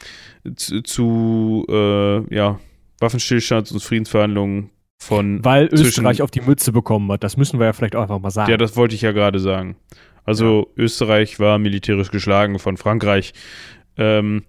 zu, 0.56 0.82
zu 0.82 1.66
äh, 1.68 2.34
ja, 2.34 2.60
Waffenstillstands- 3.00 3.72
und 3.72 3.82
Friedensverhandlungen 3.82 4.70
von. 4.98 5.44
Weil 5.44 5.68
Österreich 5.72 6.22
auf 6.22 6.30
die 6.30 6.40
Mütze 6.40 6.72
bekommen 6.72 7.10
hat. 7.12 7.24
Das 7.24 7.36
müssen 7.36 7.58
wir 7.58 7.66
ja 7.66 7.72
vielleicht 7.72 7.96
auch 7.96 8.02
einfach 8.02 8.20
mal 8.20 8.30
sagen. 8.30 8.50
Ja, 8.50 8.56
das 8.56 8.76
wollte 8.76 8.94
ich 8.94 9.02
ja 9.02 9.12
gerade 9.12 9.38
sagen. 9.38 9.76
Also 10.24 10.68
ja. 10.76 10.84
Österreich 10.84 11.40
war 11.40 11.58
militärisch 11.58 12.10
geschlagen 12.10 12.58
von 12.58 12.76
Frankreich. 12.76 13.32
Ähm, 13.96 14.44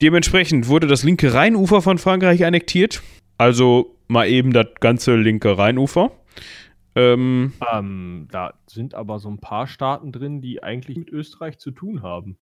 dementsprechend 0.00 0.68
wurde 0.68 0.86
das 0.86 1.02
linke 1.02 1.34
Rheinufer 1.34 1.82
von 1.82 1.98
Frankreich 1.98 2.44
annektiert. 2.44 3.02
Also 3.38 3.96
mal 4.08 4.28
eben 4.28 4.52
das 4.52 4.66
ganze 4.80 5.16
linke 5.16 5.56
Rheinufer. 5.56 6.10
Ähm, 6.94 7.52
ähm, 7.72 8.28
da 8.30 8.54
sind 8.66 8.94
aber 8.94 9.20
so 9.20 9.28
ein 9.28 9.38
paar 9.38 9.66
Staaten 9.66 10.10
drin, 10.10 10.40
die 10.40 10.62
eigentlich 10.62 10.96
mit 10.96 11.10
Österreich 11.10 11.58
zu 11.58 11.70
tun 11.70 12.02
haben. 12.02 12.38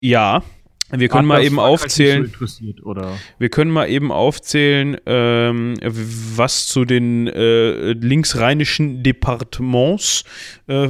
Ja, 0.00 0.42
wir 0.90 1.08
können 1.08 1.30
Hat 1.30 1.38
mal 1.38 1.44
eben 1.44 1.58
aufzählen. 1.58 2.30
So 2.38 2.94
wir 3.38 3.48
können 3.48 3.70
mal 3.70 3.88
eben 3.88 4.12
aufzählen, 4.12 4.98
ähm, 5.06 5.76
was 5.82 6.66
zu 6.66 6.84
den 6.84 7.26
äh, 7.26 7.92
linksrheinischen 7.92 9.02
Departements 9.02 10.24
äh, 10.66 10.88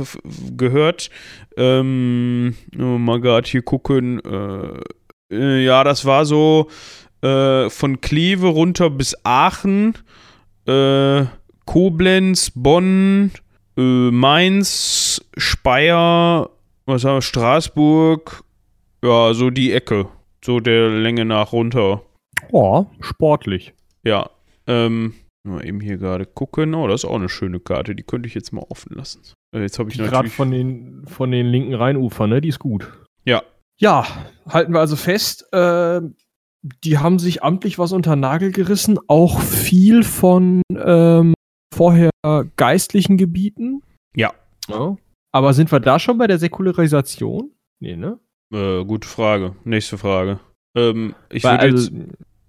gehört. 0.57 1.11
Ähm, 1.57 2.57
mal 2.77 3.20
gerade 3.20 3.48
hier 3.48 3.62
gucken. 3.62 4.20
Äh, 4.20 4.81
äh, 5.31 5.64
ja, 5.64 5.85
das 5.85 6.05
war 6.05 6.24
so 6.24 6.68
äh, 7.25 7.71
von 7.71 8.01
Kleve 8.01 8.49
runter 8.49 8.91
bis 8.91 9.17
Aachen, 9.25 9.95
äh, 10.67 11.25
Koblenz, 11.65 12.53
Bonn, 12.55 13.33
Mainz, 13.77 15.25
Speyer, 15.37 16.51
was 16.87 17.05
haben 17.05 17.17
wir, 17.17 17.23
Straßburg, 17.23 18.45
ja, 19.05 19.35
so 19.35 19.51
die 19.51 19.73
Ecke. 19.73 20.09
So 20.45 20.61
der 20.61 20.91
Länge 20.91 21.25
nach 21.25 21.53
runter. 21.53 22.03
Oh, 22.53 22.87
sportlich. 23.01 23.75
Ja. 24.03 24.31
Ähm, 24.67 25.15
mal 25.43 25.65
eben 25.67 25.81
hier 25.81 25.99
gerade 25.99 26.27
gucken. 26.27 26.75
Oh, 26.75 26.87
das 26.87 27.05
ist 27.05 27.11
auch 27.11 27.15
eine 27.15 27.29
schöne 27.29 27.61
Karte. 27.61 27.95
Die 27.95 28.03
könnte 28.03 28.29
ich 28.29 28.35
jetzt 28.35 28.53
mal 28.53 28.65
offen 28.69 28.95
lassen. 28.95 29.21
Äh, 29.55 29.61
jetzt 29.61 29.79
habe 29.79 29.91
ich. 29.91 29.99
Gerade 29.99 30.31
von 30.31 30.51
den, 30.51 31.07
von 31.07 31.31
den 31.31 31.47
linken 31.47 31.75
Rheinufern, 31.75 32.31
ne? 32.31 32.41
Die 32.41 32.49
ist 32.49 32.59
gut. 32.59 32.91
Ja. 33.25 33.43
Ja, 33.79 34.07
halten 34.49 34.73
wir 34.73 34.81
also 34.81 34.97
fest. 34.97 35.47
Äh, 35.53 36.01
die 36.83 36.98
haben 36.98 37.18
sich 37.18 37.42
amtlich 37.42 37.79
was 37.79 37.92
unter 37.92 38.16
Nagel 38.16 38.50
gerissen. 38.50 38.98
Auch 39.07 39.40
viel 39.40 40.03
von 40.03 40.62
ähm, 40.74 41.35
vorher 41.74 42.11
geistlichen 42.57 43.16
Gebieten. 43.16 43.83
Ja. 44.16 44.33
ja. 44.68 44.96
Aber 45.33 45.53
sind 45.53 45.70
wir 45.70 45.81
da 45.81 45.98
schon 45.98 46.16
bei 46.16 46.27
der 46.27 46.38
Säkularisation? 46.38 47.50
Nee, 47.81 47.96
ne? 47.96 48.18
Äh, 48.53 48.85
gute 48.85 49.07
Frage. 49.07 49.57
Nächste 49.64 49.98
Frage. 49.98 50.40
Ähm, 50.77 51.14
ich 51.31 51.44
würde 51.44 51.59
also, 51.59 51.92
jetzt. 51.92 52.09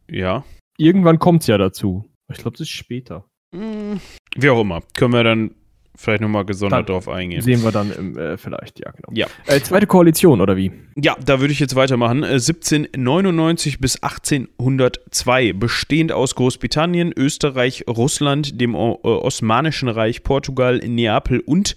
Ja. 0.10 0.43
Irgendwann 0.78 1.19
kommt 1.19 1.41
es 1.41 1.47
ja 1.47 1.58
dazu. 1.58 2.06
Ich 2.32 2.38
glaube, 2.38 2.51
das 2.51 2.62
ist 2.62 2.69
später. 2.69 3.25
Hm, 3.54 3.99
wie 4.36 4.49
auch 4.49 4.62
immer. 4.62 4.82
Können 4.93 5.13
wir 5.13 5.23
dann 5.23 5.56
vielleicht 5.96 6.22
nochmal 6.22 6.46
gesondert 6.46 6.80
dann 6.80 6.86
drauf 6.86 7.10
eingehen. 7.10 7.42
Sehen 7.42 7.64
wir 7.64 7.72
dann 7.72 7.92
im, 7.92 8.18
äh, 8.18 8.38
vielleicht, 8.38 8.80
ja, 8.80 8.92
genau. 8.92 9.10
Ja. 9.14 9.28
Äh, 9.48 9.62
zweite 9.62 9.88
Koalition, 9.88 10.42
oder 10.42 10.56
wie? 10.58 10.72
Ja, 10.96 11.16
da 11.24 11.40
würde 11.40 11.54
ich 11.54 11.60
jetzt 11.60 11.76
weitermachen. 11.76 12.24
1799 12.24 13.76
äh, 13.76 13.78
bis 13.78 14.02
1802, 14.02 15.54
bestehend 15.54 16.12
aus 16.12 16.36
Großbritannien, 16.36 17.14
Österreich, 17.16 17.86
Russland, 17.88 18.60
dem 18.60 18.76
o 18.76 19.00
äh, 19.04 19.08
Osmanischen 19.08 19.90
Reich, 19.90 20.24
Portugal, 20.24 20.80
Neapel 20.80 21.40
und 21.40 21.76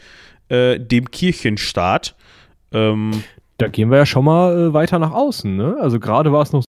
äh, 0.49 0.79
dem 0.79 1.11
Kirchenstaat. 1.11 2.17
Ähm, 2.73 3.23
da 3.59 3.69
gehen 3.69 3.91
wir 3.91 3.99
ja 3.99 4.07
schon 4.07 4.25
mal 4.25 4.69
äh, 4.69 4.73
weiter 4.73 4.99
nach 4.99 5.13
außen, 5.13 5.57
ne? 5.57 5.77
Also 5.81 5.99
gerade 6.01 6.33
war 6.33 6.43
es 6.43 6.53
noch 6.53 6.65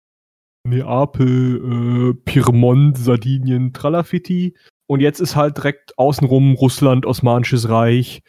Neapel, 0.67 2.15
Piemont, 2.25 2.97
Sardinien, 2.97 3.71
Tralafitti. 3.71 4.53
Und 4.87 5.01
jetzt 5.01 5.19
ist 5.19 5.35
halt 5.35 5.57
direkt 5.57 5.97
außenrum 5.97 6.55
Russland, 6.55 7.05
Osmanisches 7.05 7.69
Reich, 7.69 8.21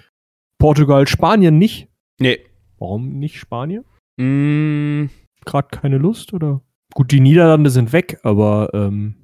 Portugal, 0.58 1.06
Spanien 1.06 1.58
nicht. 1.58 1.88
Nee. 2.18 2.40
Warum 2.78 3.18
nicht 3.18 3.38
Spanien? 3.38 3.84
Mm. 4.16 5.06
Gerade 5.44 5.68
keine 5.70 5.98
Lust, 5.98 6.32
oder? 6.32 6.60
Gut, 6.94 7.12
die 7.12 7.20
Niederlande 7.20 7.70
sind 7.70 7.92
weg, 7.92 8.18
aber. 8.22 8.70
Ähm 8.74 9.14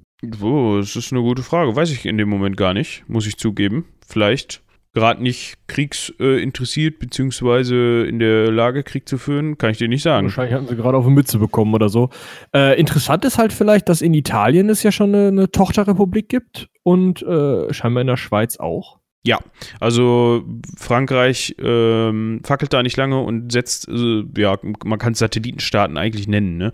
oh, 0.41 0.77
das 0.77 0.95
ist 0.95 1.11
eine 1.11 1.21
gute 1.21 1.43
Frage. 1.43 1.75
Weiß 1.75 1.91
ich 1.91 2.05
in 2.05 2.17
dem 2.17 2.29
Moment 2.29 2.57
gar 2.57 2.73
nicht, 2.73 3.03
muss 3.07 3.27
ich 3.27 3.37
zugeben. 3.37 3.85
Vielleicht 4.07 4.63
gerade 4.95 5.21
nicht 5.21 5.57
kriegsinteressiert, 5.67 6.95
äh, 6.95 6.97
beziehungsweise 6.97 8.05
in 8.07 8.17
der 8.17 8.51
Lage, 8.51 8.81
Krieg 8.81 9.07
zu 9.07 9.19
führen, 9.19 9.57
kann 9.59 9.69
ich 9.69 9.77
dir 9.77 9.87
nicht 9.87 10.01
sagen. 10.01 10.27
Wahrscheinlich 10.27 10.55
hatten 10.55 10.67
sie 10.67 10.75
gerade 10.75 10.97
auf 10.97 11.05
eine 11.05 11.13
Mütze 11.13 11.37
bekommen 11.37 11.75
oder 11.75 11.89
so. 11.89 12.09
Äh, 12.55 12.79
interessant 12.79 13.25
ist 13.25 13.37
halt 13.37 13.53
vielleicht, 13.53 13.89
dass 13.89 14.01
in 14.01 14.13
Italien 14.13 14.69
es 14.69 14.81
ja 14.81 14.91
schon 14.91 15.13
eine, 15.13 15.27
eine 15.27 15.51
Tochterrepublik 15.51 16.29
gibt 16.29 16.69
und 16.81 17.21
äh, 17.21 17.71
scheinbar 17.73 18.01
in 18.01 18.07
der 18.07 18.17
Schweiz 18.17 18.57
auch. 18.57 18.99
Ja, 19.25 19.39
also 19.79 20.43
Frankreich 20.77 21.55
ähm, 21.59 22.41
fackelt 22.43 22.71
da 22.73 22.83
nicht 22.83 22.95
lange 22.95 23.19
und 23.19 23.51
setzt, 23.51 23.87
äh, 23.89 24.23
ja, 24.37 24.59
man 24.85 24.99
kann 24.99 25.13
es 25.13 25.19
Satellitenstaaten 25.19 25.97
eigentlich 25.97 26.27
nennen, 26.27 26.57
ne? 26.57 26.71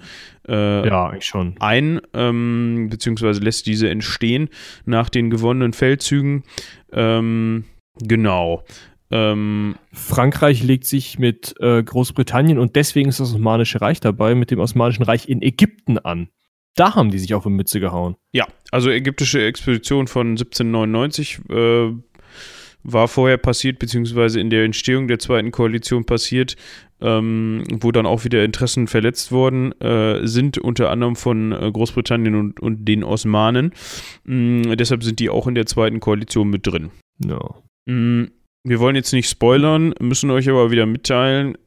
Äh, 0.50 0.86
ja, 0.86 1.08
eigentlich 1.08 1.26
schon. 1.26 1.56
Ein, 1.62 2.02
ähm, 2.14 2.90
beziehungsweise 2.92 3.40
lässt 3.40 3.68
diese 3.68 3.90
entstehen 3.90 4.50
nach 4.86 5.08
den 5.08 5.30
gewonnenen 5.30 5.72
Feldzügen. 5.72 6.44
Ähm, 6.92 7.64
Genau. 8.00 8.64
Ähm, 9.12 9.76
Frankreich 9.92 10.64
legt 10.64 10.86
sich 10.86 11.20
mit 11.20 11.54
äh, 11.60 11.84
Großbritannien 11.84 12.58
und 12.58 12.76
deswegen 12.76 13.10
ist 13.10 13.20
das 13.20 13.34
Osmanische 13.34 13.82
Reich 13.82 14.00
dabei, 14.00 14.36
mit 14.36 14.52
dem 14.52 14.60
Osmanischen 14.60 15.04
Reich 15.04 15.28
in 15.28 15.42
Ägypten 15.42 15.98
an. 15.98 16.30
Da 16.76 16.96
haben 16.96 17.12
die 17.12 17.20
sich 17.20 17.34
auf 17.34 17.44
die 17.44 17.50
Mütze 17.50 17.82
gehauen. 17.82 18.16
Ja, 18.32 18.48
also 18.72 18.90
ägyptische 18.90 19.46
Expedition 19.46 20.08
von 20.08 20.30
1799 20.30 21.42
äh, 21.50 21.92
war 22.84 23.08
vorher 23.10 23.38
passiert, 23.38 23.80
beziehungsweise 23.80 24.40
in 24.40 24.50
der 24.50 24.64
Entstehung 24.64 25.08
der 25.08 25.20
zweiten 25.20 25.52
Koalition 25.52 26.06
passiert, 26.06 26.56
ähm, 27.02 27.64
wo 27.70 27.92
dann 27.92 28.06
auch 28.06 28.24
wieder 28.24 28.44
Interessen 28.44 28.88
verletzt 28.88 29.32
worden 29.32 29.74
äh, 29.82 30.26
sind, 30.26 30.58
unter 30.58 30.90
anderem 30.90 31.16
von 31.16 31.52
äh, 31.52 31.70
Großbritannien 31.72 32.36
und, 32.36 32.60
und 32.60 32.86
den 32.86 33.04
Osmanen. 33.04 33.74
Ähm, 34.28 34.78
deshalb 34.78 35.04
sind 35.04 35.20
die 35.20 35.30
auch 35.30 35.48
in 35.48 35.56
der 35.56 35.66
zweiten 35.66 36.00
Koalition 36.00 36.50
mit 36.50 36.66
drin. 36.66 36.92
Ja. 37.24 37.56
Mm, 37.86 38.26
wir 38.64 38.80
wollen 38.80 38.96
jetzt 38.96 39.14
nicht 39.14 39.30
spoilern, 39.30 39.94
müssen 40.00 40.30
euch 40.30 40.50
aber 40.50 40.72
wieder 40.72 40.86
mitteilen. 40.86 41.58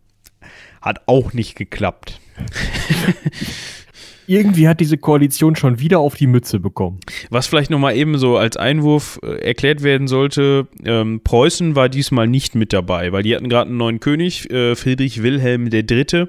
Hat 0.80 1.02
auch 1.06 1.32
nicht 1.32 1.56
geklappt. 1.56 2.20
Irgendwie 4.26 4.68
hat 4.68 4.80
diese 4.80 4.96
Koalition 4.96 5.54
schon 5.54 5.80
wieder 5.80 5.98
auf 5.98 6.14
die 6.14 6.26
Mütze 6.26 6.58
bekommen. 6.58 7.00
Was 7.30 7.46
vielleicht 7.46 7.70
nochmal 7.70 7.96
eben 7.96 8.16
so 8.16 8.36
als 8.36 8.56
Einwurf 8.56 9.20
äh, 9.22 9.44
erklärt 9.44 9.82
werden 9.82 10.08
sollte, 10.08 10.66
ähm, 10.84 11.20
Preußen 11.22 11.76
war 11.76 11.88
diesmal 11.88 12.26
nicht 12.26 12.54
mit 12.54 12.72
dabei, 12.72 13.12
weil 13.12 13.22
die 13.22 13.34
hatten 13.34 13.48
gerade 13.48 13.68
einen 13.68 13.76
neuen 13.76 14.00
König, 14.00 14.50
äh, 14.50 14.76
Friedrich 14.76 15.22
Wilhelm 15.22 15.68
III. 15.70 16.26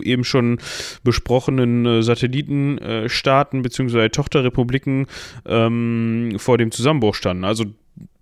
eben 0.03 0.23
schon 0.23 0.59
besprochenen 1.03 1.85
äh, 1.85 2.03
Satellitenstaaten 2.03 3.61
bzw. 3.61 4.09
Tochterrepubliken 4.09 5.07
ähm, 5.45 6.33
vor 6.37 6.57
dem 6.57 6.71
Zusammenbruch 6.71 7.15
standen. 7.15 7.45
Also 7.45 7.65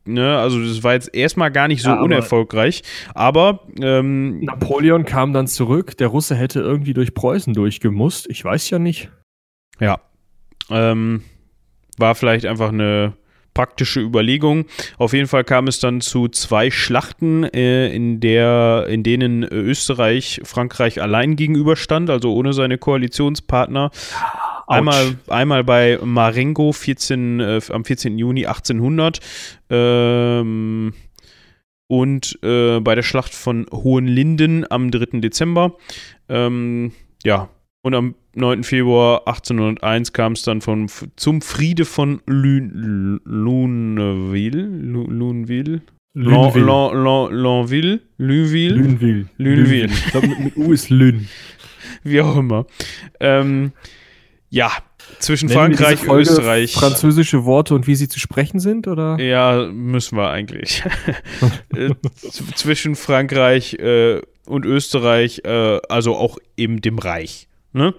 Ne, 0.06 0.40
also 0.40 0.60
das 0.64 0.82
war 0.84 0.94
jetzt 0.94 1.14
erstmal 1.14 1.52
gar 1.52 1.68
nicht 1.68 1.84
so 1.84 1.90
ja, 1.90 1.96
aber 1.96 2.04
unerfolgreich, 2.04 2.82
aber 3.14 3.68
ähm, 3.80 4.40
Napoleon 4.40 5.06
kam 5.06 5.34
dann 5.34 5.46
zurück, 5.46 5.98
der 5.98 6.08
Russe 6.08 6.36
hätte 6.36 6.62
irgendwie 6.62 6.94
durch 6.94 7.14
Preußen 7.14 7.54
durchgemusst, 7.54 8.26
ich 8.28 8.44
weiß 8.44 8.72
ja 8.72 8.80
nicht. 8.80 9.12
Ja, 9.80 10.00
ähm, 10.72 11.22
war 11.98 12.16
vielleicht 12.16 12.48
einfach 12.48 12.70
eine 12.70 13.14
praktische 13.60 14.00
Überlegung. 14.00 14.68
Auf 14.98 15.12
jeden 15.12 15.28
Fall 15.28 15.44
kam 15.44 15.68
es 15.68 15.82
dann 15.82 16.00
zu 16.00 16.30
zwei 16.30 16.72
Schlachten, 16.72 17.44
äh, 17.44 17.94
in, 17.94 18.22
der, 18.22 18.86
in 18.88 19.04
denen 19.04 19.44
Österreich 19.44 20.40
Frankreich 20.46 21.02
allein 21.02 21.36
gegenüberstand, 21.36 22.10
also 22.10 22.34
ohne 22.34 22.54
seine 22.54 22.78
Koalitionspartner. 22.78 23.92
Einmal, 24.66 25.18
einmal 25.28 25.66
bei 25.66 26.00
Marengo 26.02 26.72
14, 26.72 27.42
äh, 27.42 27.60
am 27.68 27.84
14. 27.84 28.18
Juni 28.18 28.46
1800 28.46 29.20
ähm, 29.70 30.94
und 31.88 32.40
äh, 32.42 32.80
bei 32.80 32.96
der 32.96 33.04
Schlacht 33.04 33.36
von 33.36 33.66
Hohenlinden 33.74 34.72
am 34.72 34.90
3. 34.90 35.20
Dezember. 35.20 35.76
Ähm, 36.30 36.94
ja, 37.26 37.50
und 37.82 37.94
am 37.94 38.16
9. 38.40 38.64
Februar 38.64 39.28
1801 39.28 40.14
kam 40.14 40.34
es 40.34 40.44
dann 40.44 40.62
von, 40.62 40.88
zum 41.16 41.42
Friede 41.42 41.86
von 41.86 42.22
Luneville. 42.26 43.20
Luneville? 43.26 45.82
Luneville. 46.14 46.66
Luneville. 48.18 49.26
Luneville. 49.38 49.86
Ich 49.86 50.06
glaube, 50.08 50.28
mit, 50.28 50.40
mit 50.40 50.58
U 50.58 50.74
ist 50.74 50.90
Lün. 50.90 51.28
Wie 52.04 52.22
auch 52.22 52.38
immer. 52.38 52.66
Ähm, 53.20 53.72
ja, 54.50 54.72
zwischen 55.20 55.48
Nennen 55.48 55.76
Frankreich 55.76 56.08
und 56.08 56.20
Österreich. 56.20 56.74
Französische 56.74 57.46
Worte 57.46 57.76
und 57.76 57.88
wie 57.88 57.96
sie 57.96 58.08
zu 58.08 58.20
sprechen 58.20 58.60
sind, 58.60 58.88
oder? 58.88 59.20
Ja, 59.20 59.70
müssen 59.72 60.18
wir 60.18 60.30
eigentlich. 60.30 60.84
Äh, 61.76 61.92
zwischen 62.56 62.96
Frankreich 62.96 63.76
äh, 63.76 64.22
und 64.48 64.66
Österreich, 64.66 65.42
äh, 65.46 65.80
also 65.88 66.16
auch 66.16 66.40
eben 66.58 66.82
dem 66.82 66.98
Reich. 66.98 67.48
Ne? 67.74 67.94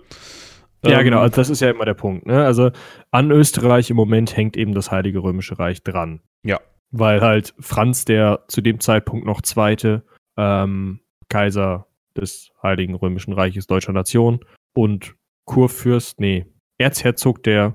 Ja, 0.85 0.99
ähm, 0.99 1.05
genau, 1.05 1.21
also 1.21 1.37
das 1.37 1.51
ist 1.51 1.61
ja 1.61 1.71
immer 1.71 1.85
der 1.85 1.95
Punkt. 1.95 2.27
Ne? 2.27 2.45
Also 2.45 2.71
an 3.11 3.31
Österreich 3.31 3.91
im 3.91 3.97
Moment 3.97 4.37
hängt 4.37 4.57
eben 4.57 4.75
das 4.75 4.91
Heilige 4.91 5.23
Römische 5.23 5.59
Reich 5.59 5.83
dran. 5.83 6.21
Ja. 6.43 6.61
Weil 6.91 7.21
halt 7.21 7.55
Franz, 7.61 8.05
der 8.05 8.45
zu 8.49 8.61
dem 8.61 8.81
Zeitpunkt 8.81 9.27
noch 9.27 9.43
zweite 9.43 10.05
ähm, 10.37 11.01
Kaiser 11.29 11.87
des 12.17 12.51
Heiligen 12.63 12.95
Römischen 12.95 13.33
Reiches 13.33 13.67
deutscher 13.67 13.93
Nation 13.93 14.45
und 14.75 15.15
Kurfürst, 15.45 16.21
nee, 16.21 16.47
Erzherzog 16.79 17.43
der 17.43 17.75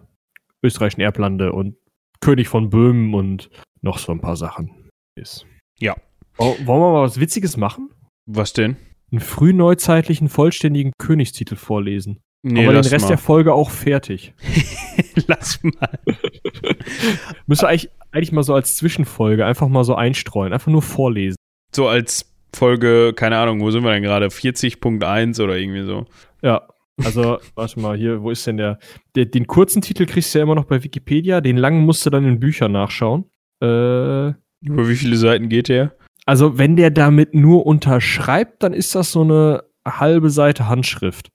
österreichischen 0.64 1.02
Erblande 1.02 1.52
und 1.52 1.78
König 2.22 2.48
von 2.48 2.70
Böhmen 2.70 3.14
und 3.14 3.50
noch 3.82 4.00
so 4.00 4.12
ein 4.12 4.22
paar 4.22 4.36
Sachen 4.36 4.90
ist. 5.16 5.46
Ja. 5.80 5.96
Oh, 6.38 6.56
wollen 6.66 6.82
wir 6.82 6.92
mal 6.92 7.04
was 7.04 7.20
Witziges 7.20 7.56
machen? 7.56 7.92
Was 8.26 8.54
denn? 8.54 8.78
Einen 9.12 9.22
frühneuzeitlichen 9.22 10.30
vollständigen 10.30 10.94
Königstitel 10.98 11.56
vorlesen. 11.56 12.20
Nee, 12.44 12.64
Aber 12.64 12.74
den 12.74 12.86
Rest 12.86 13.06
mal. 13.06 13.08
der 13.08 13.18
Folge 13.18 13.54
auch 13.54 13.72
fertig. 13.72 14.34
lass 15.28 15.64
mal. 15.64 16.00
Müssen 17.48 17.64
wir 17.64 17.70
eigentlich, 17.70 17.90
eigentlich 18.12 18.32
mal 18.32 18.44
so 18.44 18.54
als 18.54 18.76
Zwischenfolge 18.76 19.46
einfach 19.46 19.68
mal 19.68 19.84
so 19.84 19.96
einstreuen, 19.96 20.54
einfach 20.54 20.72
nur 20.72 20.84
vorlesen. 20.84 21.38
So 21.74 21.88
als 21.88 22.32
Folge, 22.56 23.14
keine 23.16 23.38
Ahnung, 23.38 23.62
wo 23.62 23.72
sind 23.72 23.84
wir 23.84 23.92
denn 23.92 24.04
gerade? 24.04 24.28
40.1 24.28 25.44
oder 25.44 25.58
irgendwie 25.58 25.84
so. 25.84 26.06
Ja, 26.44 26.68
also, 27.04 27.40
warte 27.56 27.80
mal, 27.80 27.98
hier, 27.98 28.22
wo 28.22 28.30
ist 28.30 28.46
denn 28.48 28.58
der, 28.58 28.80
der? 29.16 29.26
Den 29.26 29.48
kurzen 29.48 29.82
Titel 29.82 30.06
kriegst 30.06 30.34
du 30.34 30.40
ja 30.40 30.44
immer 30.44 30.56
noch 30.56 30.66
bei 30.66 30.84
Wikipedia, 30.84 31.42
den 31.42 31.58
langen 31.58 31.84
musst 31.84 32.06
du 32.06 32.10
dann 32.10 32.26
in 32.26 32.40
Büchern 32.40 32.72
nachschauen. 32.72 33.26
Äh, 33.62 34.30
Über 34.62 34.88
wie 34.88 34.96
viele 34.96 35.18
Seiten 35.18 35.50
geht 35.50 35.70
der? 35.70 35.96
Also, 36.26 36.58
wenn 36.58 36.76
der 36.76 36.90
damit 36.90 37.34
nur 37.34 37.66
unterschreibt, 37.66 38.64
dann 38.64 38.74
ist 38.74 38.96
das 38.96 39.12
so 39.12 39.22
eine 39.22 39.64
halbe 39.88 40.30
Seite 40.30 40.68
Handschrift. 40.68 41.30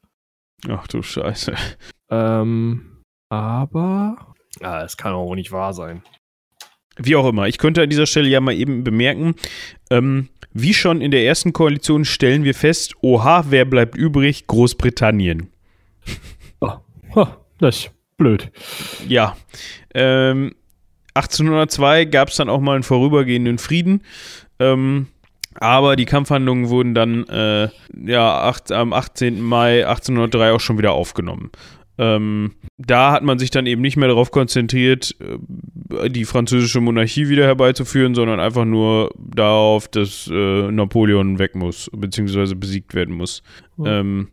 Ach 0.68 0.86
du 0.88 1.02
Scheiße. 1.02 1.54
Ähm, 2.10 3.02
aber. 3.28 4.34
Ah, 4.60 4.82
es 4.82 4.96
kann 4.96 5.12
auch 5.12 5.34
nicht 5.34 5.52
wahr 5.52 5.72
sein. 5.72 6.02
Wie 6.96 7.16
auch 7.16 7.28
immer, 7.28 7.46
ich 7.46 7.58
könnte 7.58 7.82
an 7.82 7.88
dieser 7.88 8.06
Stelle 8.06 8.28
ja 8.28 8.40
mal 8.40 8.52
eben 8.52 8.84
bemerken, 8.84 9.34
ähm, 9.90 10.28
wie 10.52 10.74
schon 10.74 11.00
in 11.00 11.12
der 11.12 11.24
ersten 11.24 11.52
Koalition 11.52 12.04
stellen 12.04 12.44
wir 12.44 12.54
fest, 12.54 12.94
oha, 13.00 13.44
wer 13.48 13.64
bleibt 13.64 13.96
übrig? 13.96 14.46
Großbritannien. 14.48 15.50
Oh, 16.60 16.72
oh 17.14 17.28
das 17.58 17.76
ist 17.76 17.90
blöd. 18.18 18.50
Ja. 19.08 19.36
Ähm, 19.94 20.54
1802 21.14 22.06
gab 22.06 22.28
es 22.28 22.36
dann 22.36 22.48
auch 22.48 22.60
mal 22.60 22.74
einen 22.74 22.82
vorübergehenden 22.82 23.58
Frieden. 23.58 24.02
Ähm, 24.58 25.08
aber 25.54 25.96
die 25.96 26.04
Kampfhandlungen 26.04 26.68
wurden 26.68 26.94
dann 26.94 27.24
äh, 27.26 27.68
ja, 28.04 28.40
acht, 28.42 28.70
am 28.70 28.92
18. 28.92 29.40
Mai 29.40 29.86
1803 29.86 30.52
auch 30.52 30.60
schon 30.60 30.78
wieder 30.78 30.92
aufgenommen. 30.92 31.50
Ähm, 31.98 32.52
da 32.78 33.12
hat 33.12 33.22
man 33.24 33.38
sich 33.38 33.50
dann 33.50 33.66
eben 33.66 33.82
nicht 33.82 33.98
mehr 33.98 34.08
darauf 34.08 34.30
konzentriert, 34.30 35.14
äh, 35.20 36.08
die 36.08 36.24
französische 36.24 36.80
Monarchie 36.80 37.28
wieder 37.28 37.44
herbeizuführen, 37.44 38.14
sondern 38.14 38.40
einfach 38.40 38.64
nur 38.64 39.12
darauf, 39.18 39.86
dass 39.88 40.26
äh, 40.32 40.70
Napoleon 40.70 41.38
weg 41.38 41.54
muss, 41.56 41.90
beziehungsweise 41.94 42.56
besiegt 42.56 42.94
werden 42.94 43.14
muss. 43.14 43.42
Mhm. 43.76 43.86
Ähm, 43.86 44.28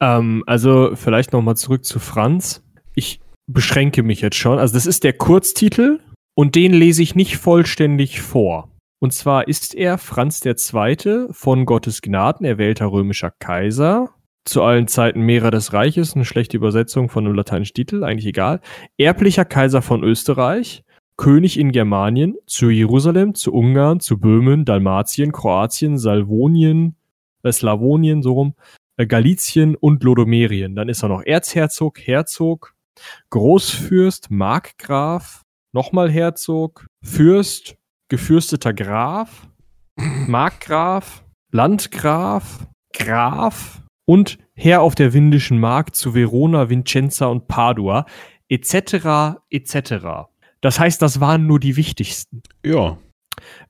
ähm, 0.00 0.44
also 0.46 0.92
vielleicht 0.94 1.32
nochmal 1.32 1.56
zurück 1.56 1.84
zu 1.84 1.98
Franz. 1.98 2.62
Ich 2.94 3.20
beschränke 3.46 4.02
mich 4.02 4.20
jetzt 4.20 4.36
schon. 4.36 4.58
Also 4.58 4.74
das 4.74 4.86
ist 4.86 5.04
der 5.04 5.12
Kurztitel 5.12 6.00
und 6.34 6.54
den 6.54 6.72
lese 6.72 7.02
ich 7.02 7.14
nicht 7.14 7.36
vollständig 7.36 8.20
vor. 8.20 8.70
Und 9.00 9.12
zwar 9.12 9.48
ist 9.48 9.74
er 9.74 9.98
Franz 9.98 10.42
II. 10.44 11.26
von 11.30 11.66
Gottes 11.66 12.00
Gnaden 12.00 12.46
erwählter 12.46 12.86
römischer 12.90 13.30
Kaiser, 13.38 14.10
zu 14.44 14.62
allen 14.62 14.88
Zeiten 14.88 15.20
Mehrer 15.20 15.50
des 15.50 15.72
Reiches, 15.72 16.14
eine 16.14 16.24
schlechte 16.24 16.56
Übersetzung 16.56 17.08
von 17.08 17.26
einem 17.26 17.34
lateinischen 17.34 17.74
Titel, 17.74 18.04
eigentlich 18.04 18.26
egal, 18.26 18.60
erblicher 18.98 19.44
Kaiser 19.44 19.82
von 19.82 20.02
Österreich, 20.02 20.84
König 21.16 21.58
in 21.58 21.72
Germanien, 21.72 22.34
zu 22.46 22.70
Jerusalem, 22.70 23.34
zu 23.34 23.52
Ungarn, 23.52 24.00
zu 24.00 24.18
Böhmen, 24.18 24.64
Dalmatien, 24.64 25.32
Kroatien, 25.32 25.96
Salvonien, 25.96 26.96
äh, 27.42 27.52
Slawonien, 27.52 28.22
so 28.22 28.32
rum, 28.32 28.54
äh, 28.96 29.06
Galizien 29.06 29.76
und 29.76 30.02
Lodomerien. 30.02 30.74
Dann 30.74 30.88
ist 30.88 31.02
er 31.02 31.08
noch 31.08 31.22
Erzherzog, 31.24 32.00
Herzog, 32.00 32.73
Großfürst, 33.30 34.30
Markgraf, 34.30 35.42
nochmal 35.72 36.10
Herzog, 36.10 36.86
Fürst, 37.04 37.76
gefürsteter 38.08 38.72
Graf, 38.72 39.48
Markgraf, 39.96 41.24
Landgraf, 41.52 42.66
Graf 42.92 43.82
und 44.06 44.38
Herr 44.54 44.82
auf 44.82 44.94
der 44.94 45.12
Windischen 45.12 45.58
Mark 45.58 45.94
zu 45.94 46.14
Verona, 46.14 46.68
Vincenza 46.70 47.26
und 47.26 47.48
Padua, 47.48 48.06
etc., 48.48 49.38
etc. 49.50 50.28
Das 50.60 50.78
heißt, 50.78 51.02
das 51.02 51.20
waren 51.20 51.46
nur 51.46 51.60
die 51.60 51.76
wichtigsten. 51.76 52.42
Ja. 52.64 52.98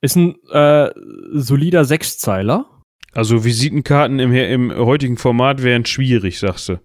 Ist 0.00 0.16
ein 0.16 0.36
äh, 0.50 0.90
solider 1.32 1.84
Sechszeiler. 1.84 2.66
Also 3.12 3.44
Visitenkarten 3.44 4.18
im, 4.18 4.32
im 4.32 4.74
heutigen 4.74 5.16
Format 5.16 5.62
wären 5.62 5.86
schwierig, 5.86 6.38
sagst 6.38 6.68
du. 6.68 6.80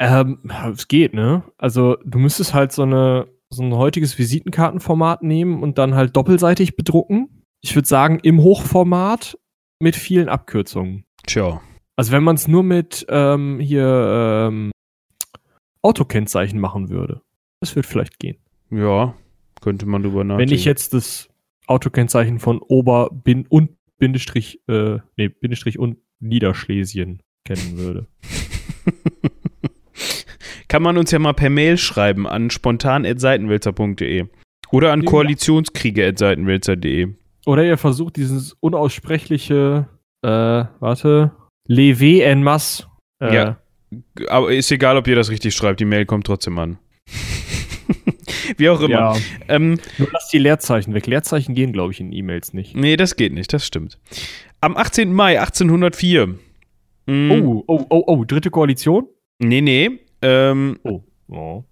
Ähm, 0.00 0.38
es 0.72 0.88
geht, 0.88 1.12
ne? 1.12 1.44
Also 1.58 1.96
du 2.04 2.18
müsstest 2.18 2.54
halt 2.54 2.72
so 2.72 2.82
eine 2.82 3.28
so 3.50 3.62
ein 3.62 3.74
heutiges 3.74 4.16
Visitenkartenformat 4.16 5.22
nehmen 5.22 5.62
und 5.62 5.76
dann 5.76 5.94
halt 5.94 6.16
doppelseitig 6.16 6.76
bedrucken. 6.76 7.44
Ich 7.62 7.74
würde 7.74 7.88
sagen, 7.88 8.18
im 8.22 8.40
Hochformat 8.40 9.36
mit 9.80 9.96
vielen 9.96 10.28
Abkürzungen. 10.28 11.04
Tja. 11.26 11.60
Also 11.96 12.12
wenn 12.12 12.22
man 12.22 12.36
es 12.36 12.48
nur 12.48 12.62
mit 12.62 13.04
ähm, 13.08 13.58
hier 13.60 14.48
ähm, 14.48 14.70
Autokennzeichen 15.82 16.60
machen 16.60 16.88
würde, 16.88 17.20
das 17.60 17.74
würde 17.74 17.88
vielleicht 17.88 18.18
gehen. 18.18 18.38
Ja, 18.70 19.14
könnte 19.60 19.84
man 19.84 20.02
drüber 20.02 20.24
nachdenken. 20.24 20.50
Wenn 20.50 20.56
ich 20.56 20.64
jetzt 20.64 20.94
das 20.94 21.28
Autokennzeichen 21.66 22.38
von 22.38 22.60
Ober 22.60 23.10
bin 23.12 23.46
und 23.48 23.76
Bindestrich, 23.98 24.60
äh, 24.68 24.98
nee, 25.16 25.28
Bindestrich 25.28 25.78
und 25.78 25.98
Niederschlesien 26.20 27.22
kennen 27.44 27.76
würde. 27.76 28.06
Kann 30.70 30.82
man 30.84 30.96
uns 30.96 31.10
ja 31.10 31.18
mal 31.18 31.34
per 31.34 31.50
Mail 31.50 31.76
schreiben 31.78 32.28
an 32.28 32.48
spontan.seitenwälzer.de 32.48 34.26
oder 34.70 34.92
an 34.92 35.04
koalitionskriege.seitenwälzer.de. 35.04 37.08
Oder 37.44 37.64
ihr 37.64 37.76
versucht 37.76 38.14
dieses 38.14 38.56
unaussprechliche, 38.60 39.88
äh, 40.22 40.28
warte, 40.28 41.32
Levé 41.68 42.22
en 42.22 42.44
masse. 42.44 42.84
Äh, 43.20 43.34
ja. 43.34 43.58
Aber 44.28 44.52
ist 44.52 44.70
egal, 44.70 44.96
ob 44.96 45.08
ihr 45.08 45.16
das 45.16 45.30
richtig 45.30 45.56
schreibt, 45.56 45.80
die 45.80 45.84
Mail 45.84 46.06
kommt 46.06 46.26
trotzdem 46.26 46.56
an. 46.60 46.78
Wie 48.56 48.68
auch 48.68 48.80
immer. 48.80 48.94
Ja. 48.94 49.16
Ähm, 49.48 49.80
Nur 49.98 50.06
lass 50.12 50.28
die 50.28 50.38
Leerzeichen 50.38 50.94
weg. 50.94 51.08
Leerzeichen 51.08 51.56
gehen, 51.56 51.72
glaube 51.72 51.92
ich, 51.92 51.98
in 51.98 52.12
E-Mails 52.12 52.52
nicht. 52.52 52.76
Nee, 52.76 52.96
das 52.96 53.16
geht 53.16 53.32
nicht, 53.32 53.52
das 53.52 53.66
stimmt. 53.66 53.98
Am 54.60 54.76
18. 54.76 55.12
Mai 55.12 55.40
1804. 55.40 56.28
Mh, 56.28 56.36
hm. 57.06 57.32
oh, 57.32 57.64
oh, 57.66 57.86
oh, 57.90 58.04
oh, 58.06 58.24
dritte 58.24 58.52
Koalition? 58.52 59.08
Nee, 59.40 59.62
nee. 59.62 59.98
Ähm, 60.22 60.78
oh. 60.84 61.02
oh. 61.28 61.64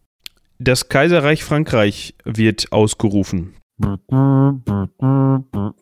Das 0.58 0.88
Kaiserreich 0.88 1.44
Frankreich 1.44 2.14
wird 2.24 2.72
ausgerufen. 2.72 3.54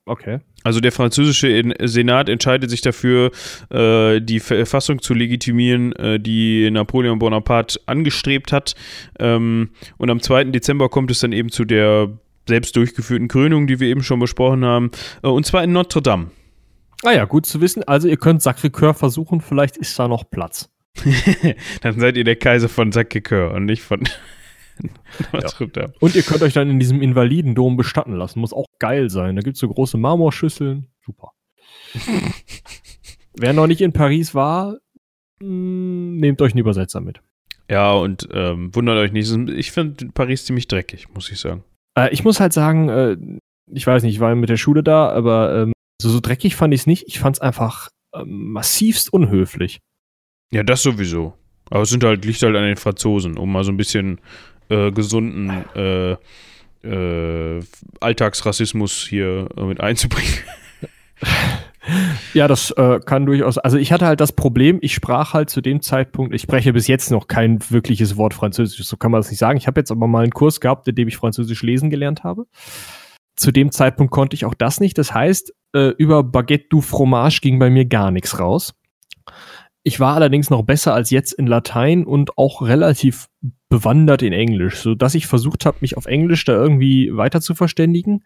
Okay. 0.05 0.41
Also 0.65 0.81
der 0.81 0.93
französische 0.93 1.63
Senat 1.85 2.29
entscheidet 2.29 2.71
sich 2.71 2.81
dafür, 2.83 3.31
äh, 3.71 4.21
die 4.21 4.41
Verfassung 4.41 5.01
zu 5.01 5.15
legitimieren, 5.15 5.93
äh, 5.93 6.21
die 6.21 6.71
Napoleon 6.71 7.19
Bonaparte 7.19 7.81
angestrebt 7.87 8.53
hat. 8.53 8.75
Ähm, 9.19 9.71
und 9.97 10.11
am 10.11 10.21
2. 10.21 10.45
Dezember 10.45 10.89
kommt 10.89 11.11
es 11.11 11.21
dann 11.21 11.33
eben 11.33 11.51
zu 11.51 11.65
der 11.65 12.11
selbst 12.49 12.77
durchgeführten 12.77 13.29
Krönung, 13.29 13.67
die 13.67 13.81
wir 13.81 13.89
eben 13.89 14.03
schon 14.03 14.21
besprochen 14.21 14.65
haben. 14.65 14.91
Äh, 15.23 15.29
und 15.29 15.47
zwar 15.47 15.65
in 15.65 15.73
Notre 15.73 16.03
Dame. 16.03 16.31
Ah 17.05 17.13
ja, 17.13 17.25
gut 17.25 17.47
zu 17.47 17.61
wissen. 17.61 17.83
Also 17.85 18.09
ihr 18.09 18.17
könnt 18.17 18.43
Sacré-Cœur 18.43 18.95
versuchen, 18.95 19.41
vielleicht 19.41 19.77
ist 19.77 19.99
da 19.99 20.09
noch 20.09 20.29
Platz. 20.29 20.69
dann 21.83 21.99
seid 21.99 22.17
ihr 22.17 22.25
der 22.25 22.37
Kaiser 22.37 22.69
von 22.69 22.93
Sacré-Cœur 22.93 23.53
und 23.55 23.65
nicht 23.65 23.83
von 23.83 24.03
ja. 25.33 25.89
Und 26.01 26.15
ihr 26.15 26.23
könnt 26.23 26.43
euch 26.43 26.53
dann 26.53 26.69
in 26.69 26.79
diesem 26.79 27.01
Invalidendom 27.01 27.77
bestatten 27.77 28.13
lassen. 28.13 28.41
Muss 28.41 28.53
auch 28.53 28.67
geil 28.79 29.09
sein. 29.09 29.37
Da 29.37 29.43
gibt 29.43 29.55
es 29.57 29.61
so 29.61 29.69
große 29.69 29.97
Marmorschüsseln. 29.97 30.89
Super. 31.05 31.33
Wer 33.39 33.53
noch 33.53 33.67
nicht 33.67 33.81
in 33.81 33.93
Paris 33.93 34.35
war, 34.35 34.77
hm, 35.41 36.17
nehmt 36.17 36.41
euch 36.43 36.53
einen 36.53 36.61
Übersetzer 36.61 37.01
mit. 37.01 37.21
Ja, 37.71 37.93
und 37.93 38.29
ähm, 38.33 38.75
wundert 38.75 38.99
euch 38.99 39.13
nicht. 39.13 39.31
Ich 39.51 39.73
finde 39.73 40.09
Paris 40.13 40.45
ziemlich 40.45 40.69
dreckig, 40.69 41.13
muss 41.15 41.31
ich 41.31 41.41
sagen. 41.41 41.65
Äh, 41.99 42.13
ich 42.13 42.25
muss 42.25 42.41
halt 42.41 42.53
sagen, 42.53 42.89
äh, 42.89 43.17
ich 43.73 43.87
weiß 43.87 44.03
nicht, 44.03 44.15
ich 44.15 44.21
war 44.21 44.35
mit 44.35 44.49
der 44.49 44.57
Schule 44.57 44.83
da, 44.83 45.09
aber 45.09 45.63
ähm, 45.63 45.73
so, 46.01 46.09
so 46.09 46.21
dreckig 46.21 46.55
fand 46.55 46.73
ich 46.75 46.81
es 46.81 46.87
nicht. 46.87 47.05
Ich 47.09 47.19
fand 47.19 47.37
es 47.37 47.41
einfach 47.41 47.89
ähm, 48.15 48.53
massivst 48.53 49.13
unhöflich. 49.13 49.81
Ja, 50.53 50.63
das 50.63 50.83
sowieso. 50.83 51.35
Aber 51.71 51.83
es 51.83 51.91
sind 51.91 52.05
halt, 52.05 52.25
liegt 52.25 52.43
halt 52.43 52.57
an 52.57 52.63
den 52.63 52.77
Franzosen, 52.77 53.37
um 53.37 53.51
mal 53.51 53.65
so 53.65 53.73
ein 53.73 53.77
bisschen 53.77 54.21
äh, 54.69 54.93
gesunden 54.93 55.65
äh, 55.75 56.17
äh, 56.87 57.63
Alltagsrassismus 58.01 59.07
hier 59.09 59.49
äh, 59.57 59.63
mit 59.63 59.81
einzubringen. 59.81 60.33
Ja, 62.35 62.49
das 62.49 62.73
äh, 62.73 63.01
kann 63.05 63.27
durchaus. 63.27 63.59
Also 63.59 63.79
ich 63.79 63.93
hatte 63.93 64.07
halt 64.07 64.21
das 64.21 64.33
Problem, 64.33 64.79
ich 64.83 64.93
sprach 64.93 65.35
halt 65.35 65.51
zu 65.51 65.61
dem 65.61 65.81
Zeitpunkt, 65.81 66.35
ich 66.35 66.43
spreche 66.43 66.73
bis 66.73 66.89
jetzt 66.89 67.11
noch 67.11 67.29
kein 67.29 67.59
wirkliches 67.71 68.17
Wort 68.17 68.35
Französisch, 68.35 68.85
so 68.85 68.97
kann 68.97 69.13
man 69.13 69.21
das 69.21 69.31
nicht 69.31 69.39
sagen. 69.39 69.57
Ich 69.57 69.67
habe 69.67 69.81
jetzt 69.81 69.91
aber 69.91 70.07
mal 70.09 70.25
einen 70.25 70.33
Kurs 70.33 70.61
gehabt, 70.61 70.89
in 70.89 70.97
dem 70.97 71.09
ich 71.09 71.17
Französisch 71.17 71.63
lesen 71.63 71.89
gelernt 71.89 72.25
habe. 72.25 72.47
Zu 73.37 73.53
dem 73.53 73.71
Zeitpunkt 73.71 74.13
konnte 74.13 74.35
ich 74.35 74.45
auch 74.45 74.55
das 74.55 74.81
nicht. 74.81 74.99
Das 74.99 75.15
heißt, 75.15 75.53
äh, 75.75 75.91
über 75.99 76.25
Baguette 76.25 76.67
du 76.71 76.81
Fromage 76.81 77.41
ging 77.41 77.59
bei 77.59 77.71
mir 77.71 77.85
gar 77.85 78.11
nichts 78.11 78.39
raus. 78.39 78.75
Ich 79.87 80.01
war 80.01 80.17
allerdings 80.17 80.51
noch 80.51 80.65
besser 80.65 80.95
als 80.95 81.11
jetzt 81.11 81.33
in 81.33 81.47
Latein 81.47 82.05
und 82.05 82.37
auch 82.37 82.61
relativ 82.61 83.29
bewandert 83.69 84.21
in 84.21 84.33
Englisch, 84.33 84.81
so 84.81 84.97
dass 84.97 85.15
ich 85.15 85.29
versucht 85.29 85.65
habe, 85.65 85.77
mich 85.81 85.97
auf 85.97 86.07
Englisch 86.07 86.45
da 86.45 86.55
irgendwie 86.55 87.17
weiter 87.17 87.41
zu 87.41 87.55
verständigen. 87.55 88.25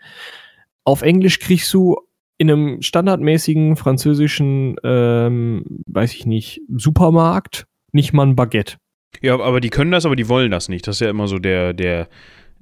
Auf 0.85 1.03
Englisch 1.03 1.38
kriegst 1.38 1.70
du 1.75 1.99
in 2.38 2.51
einem 2.51 2.81
standardmäßigen 2.81 3.77
französischen, 3.77 4.77
ähm, 4.85 5.83
weiß 5.85 6.14
ich 6.14 6.25
nicht, 6.25 6.62
Supermarkt 6.75 7.66
nicht 7.92 8.14
mal 8.14 8.27
ein 8.27 8.37
Baguette. 8.37 8.79
Ja, 9.20 9.38
aber 9.38 9.61
die 9.61 9.68
können 9.68 9.90
das, 9.90 10.07
aber 10.07 10.16
die 10.16 10.31
wollen 10.31 10.51
das 10.51 10.70
nicht. 10.70 10.87
Das 10.87 10.96
ist 10.96 11.01
ja 11.01 11.11
immer 11.11 11.29
so 11.29 11.38
der, 11.38 11.75
der, 11.75 12.09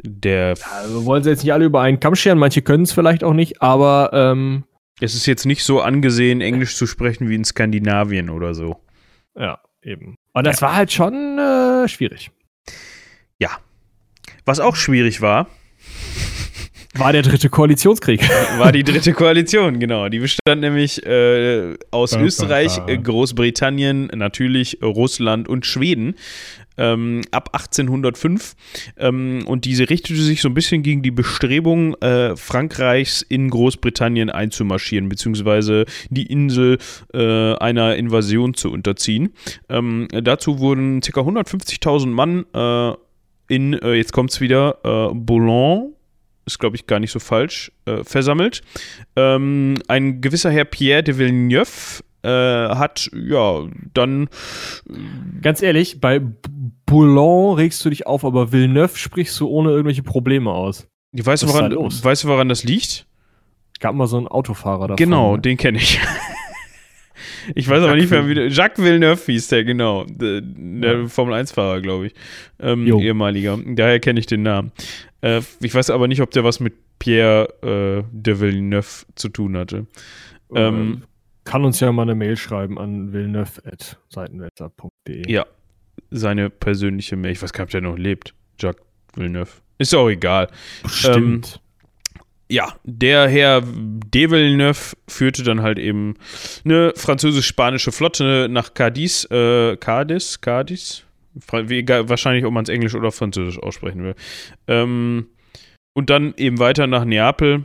der. 0.03 0.55
Also 0.83 1.05
wollen 1.05 1.23
sie 1.23 1.31
jetzt 1.31 1.45
nicht 1.45 1.53
alle 1.53 1.67
über 1.67 1.83
einen 1.83 2.01
Kamm 2.01 2.17
scheren, 2.17 2.39
manche 2.39 2.63
können 2.63 2.83
es 2.83 2.91
vielleicht 2.91 3.23
auch 3.23 3.35
nicht, 3.35 3.63
aber 3.63 4.11
ähm, 4.13 4.65
es 5.01 5.15
ist 5.15 5.27
jetzt 5.27 5.47
nicht 5.47 5.63
so 5.63 5.83
angesehen, 5.83 6.41
Englisch 6.41 6.75
zu 6.75 6.89
sprechen 6.89 7.29
wie 7.29 7.37
in 7.37 7.45
Skandinavien 7.45 8.29
oder 8.29 8.55
so. 8.55 8.75
Ja, 9.39 9.61
eben. 9.83 10.17
Und 10.33 10.47
das 10.47 10.61
ja. 10.61 10.69
war 10.69 10.77
halt 10.77 10.93
schon 10.93 11.39
äh, 11.39 11.89
schwierig. 11.89 12.31
Ja. 13.39 13.51
Was 14.45 14.61
auch 14.61 14.77
schwierig 14.77 15.21
war, 15.21 15.49
war 16.95 17.13
der 17.13 17.23
dritte 17.23 17.49
Koalitionskrieg. 17.49 18.21
War 18.59 18.73
die 18.73 18.83
dritte 18.83 19.13
Koalition, 19.13 19.79
genau. 19.79 20.09
Die 20.09 20.19
bestand 20.19 20.63
nämlich 20.63 21.05
äh, 21.07 21.77
aus 21.91 22.17
Österreich, 22.17 22.81
Großbritannien, 22.87 24.07
natürlich 24.15 24.79
Russland 24.83 25.49
und 25.49 25.65
Schweden 25.65 26.17
ähm, 26.79 27.23
ab 27.31 27.51
1805. 27.53 28.55
Ähm, 28.97 29.45
und 29.47 29.65
diese 29.65 29.91
richtete 29.91 30.21
sich 30.21 30.41
so 30.41 30.49
ein 30.49 30.55
bisschen 30.55 30.83
gegen 30.83 31.03
die 31.03 31.11
Bestrebung 31.11 31.95
äh, 31.97 32.37
Frankreichs 32.37 33.23
in 33.23 33.51
Großbritannien 33.51 34.31
einzumarschieren, 34.31 35.09
beziehungsweise 35.09 35.85
die 36.11 36.27
Insel 36.27 36.79
äh, 37.13 37.55
einer 37.55 37.97
Invasion 37.97 38.55
zu 38.55 38.71
unterziehen. 38.71 39.35
Ähm, 39.69 40.09
dazu 40.11 40.59
wurden 40.59 41.01
ca. 41.01 41.21
150.000 41.21 42.07
Mann 42.07 42.47
äh, 42.55 42.97
in, 43.49 43.75
äh, 43.75 43.95
jetzt 43.95 44.13
kommt 44.13 44.31
es 44.31 44.41
wieder, 44.41 44.79
äh, 44.85 45.15
Boulogne 45.15 45.93
ist 46.49 46.59
glaube 46.59 46.77
ich 46.77 46.87
gar 46.87 46.99
nicht 46.99 47.13
so 47.13 47.19
falsch, 47.19 47.71
äh, 47.85 48.03
versammelt. 48.05 48.63
Ähm, 49.17 49.75
ein 49.87 50.21
gewisser 50.21 50.51
Herr 50.51 50.65
Pierre 50.65 51.03
de 51.03 51.19
Villeneuve 51.19 52.03
äh, 52.29 52.75
hat 52.75 53.11
ja 53.13 53.67
dann. 53.95 54.29
Ganz 55.43 55.63
ehrlich, 55.63 56.01
bei 56.01 56.21
Boulogne 56.87 57.57
regst 57.57 57.85
du 57.85 57.91
dich 57.91 58.07
auf, 58.07 58.25
aber 58.25 58.53
Villeneuve 58.53 58.97
sprichst 58.97 59.39
du 59.41 59.49
ohne 59.49 59.71
irgendwelche 59.71 60.03
Probleme 60.03 60.51
aus. 60.51 60.87
Weißt 61.13 61.43
du, 61.43 61.49
woran, 61.49 61.73
weißt 61.73 62.25
du, 62.25 62.29
woran 62.29 62.49
das 62.49 62.65
liegt? 62.65 63.07
Gab 63.81 63.95
mal 63.95 64.07
so 64.07 64.19
einen 64.19 64.29
Autofahrer 64.29 64.89
davon. 64.89 64.97
Genau, 64.97 65.37
den 65.37 65.57
kenne 65.57 65.79
ich. 65.79 66.01
Ich 67.55 67.69
weiß 67.69 67.83
aber 67.83 67.95
nicht 67.95 68.11
mehr, 68.11 68.29
wie 68.29 68.35
der. 68.35 68.49
Jacques 68.49 68.85
Villeneuve 68.85 69.21
hieß 69.25 69.49
der, 69.49 69.65
genau. 69.65 70.05
Der, 70.05 70.43
der 70.43 71.01
ja. 71.01 71.07
Formel-1-Fahrer, 71.07 71.81
glaube 71.81 72.09
ich. 72.09 72.15
Ähm, 72.61 72.87
ehemaliger. 72.87 73.59
Daher 73.65 74.01
kenne 74.01 74.21
ich 74.21 74.27
den 74.27 74.43
Namen. 74.43 74.71
Äh, 75.21 75.41
ich 75.61 75.75
weiß 75.75 75.91
aber 75.91 76.09
nicht, 76.09 76.21
ob 76.21 76.31
der 76.31 76.45
was 76.45 76.61
mit 76.61 76.75
Pierre 76.99 77.49
äh, 77.63 78.05
de 78.13 78.41
Villeneuve 78.41 79.07
zu 79.15 79.29
tun 79.29 79.57
hatte. 79.57 79.87
Ähm, 80.55 81.03
kann 81.49 81.65
uns 81.65 81.81
ja 81.81 81.91
mal 81.93 82.03
eine 82.03 82.15
Mail 82.15 82.37
schreiben 82.37 82.79
an 82.79 83.15
villeneuve.seitenwälzer.de. 83.15 85.33
Ja, 85.33 85.47
seine 86.11 86.51
persönliche 86.51 87.17
Mail. 87.17 87.33
Ich 87.33 87.43
weiß 87.43 87.55
gar 87.55 87.65
nicht, 87.65 87.75
ob 87.75 87.81
der 87.81 87.91
noch 87.91 87.97
lebt. 87.97 88.35
Jacques 88.61 88.85
Villeneuve. 89.15 89.53
Ist 89.79 89.95
auch 89.95 90.11
egal. 90.11 90.49
Stimmt. 90.87 91.55
Ähm, 91.55 91.61
ja, 92.51 92.75
der 92.85 93.29
Herr 93.29 93.63
de 93.63 94.31
Villeneuve 94.31 94.95
führte 95.09 95.43
dann 95.43 95.63
halt 95.63 95.79
eben 95.79 96.17
eine 96.67 96.93
französisch-spanische 96.95 97.93
Flotte 97.93 98.49
nach 98.51 98.75
Cadiz, 98.75 99.27
äh, 99.31 99.79
Cadiz, 99.79 100.43
Cadiz, 100.43 101.05
wahrscheinlich, 101.33 102.45
ob 102.45 102.53
man 102.53 102.65
es 102.65 102.69
Englisch 102.69 102.95
oder 102.95 103.11
Französisch 103.11 103.59
aussprechen 103.59 104.05
will. 104.05 104.17
Ähm, 104.67 105.29
und 105.95 106.11
dann 106.11 106.35
eben 106.37 106.59
weiter 106.59 106.87
nach 106.87 107.07
Neapel. 107.07 107.65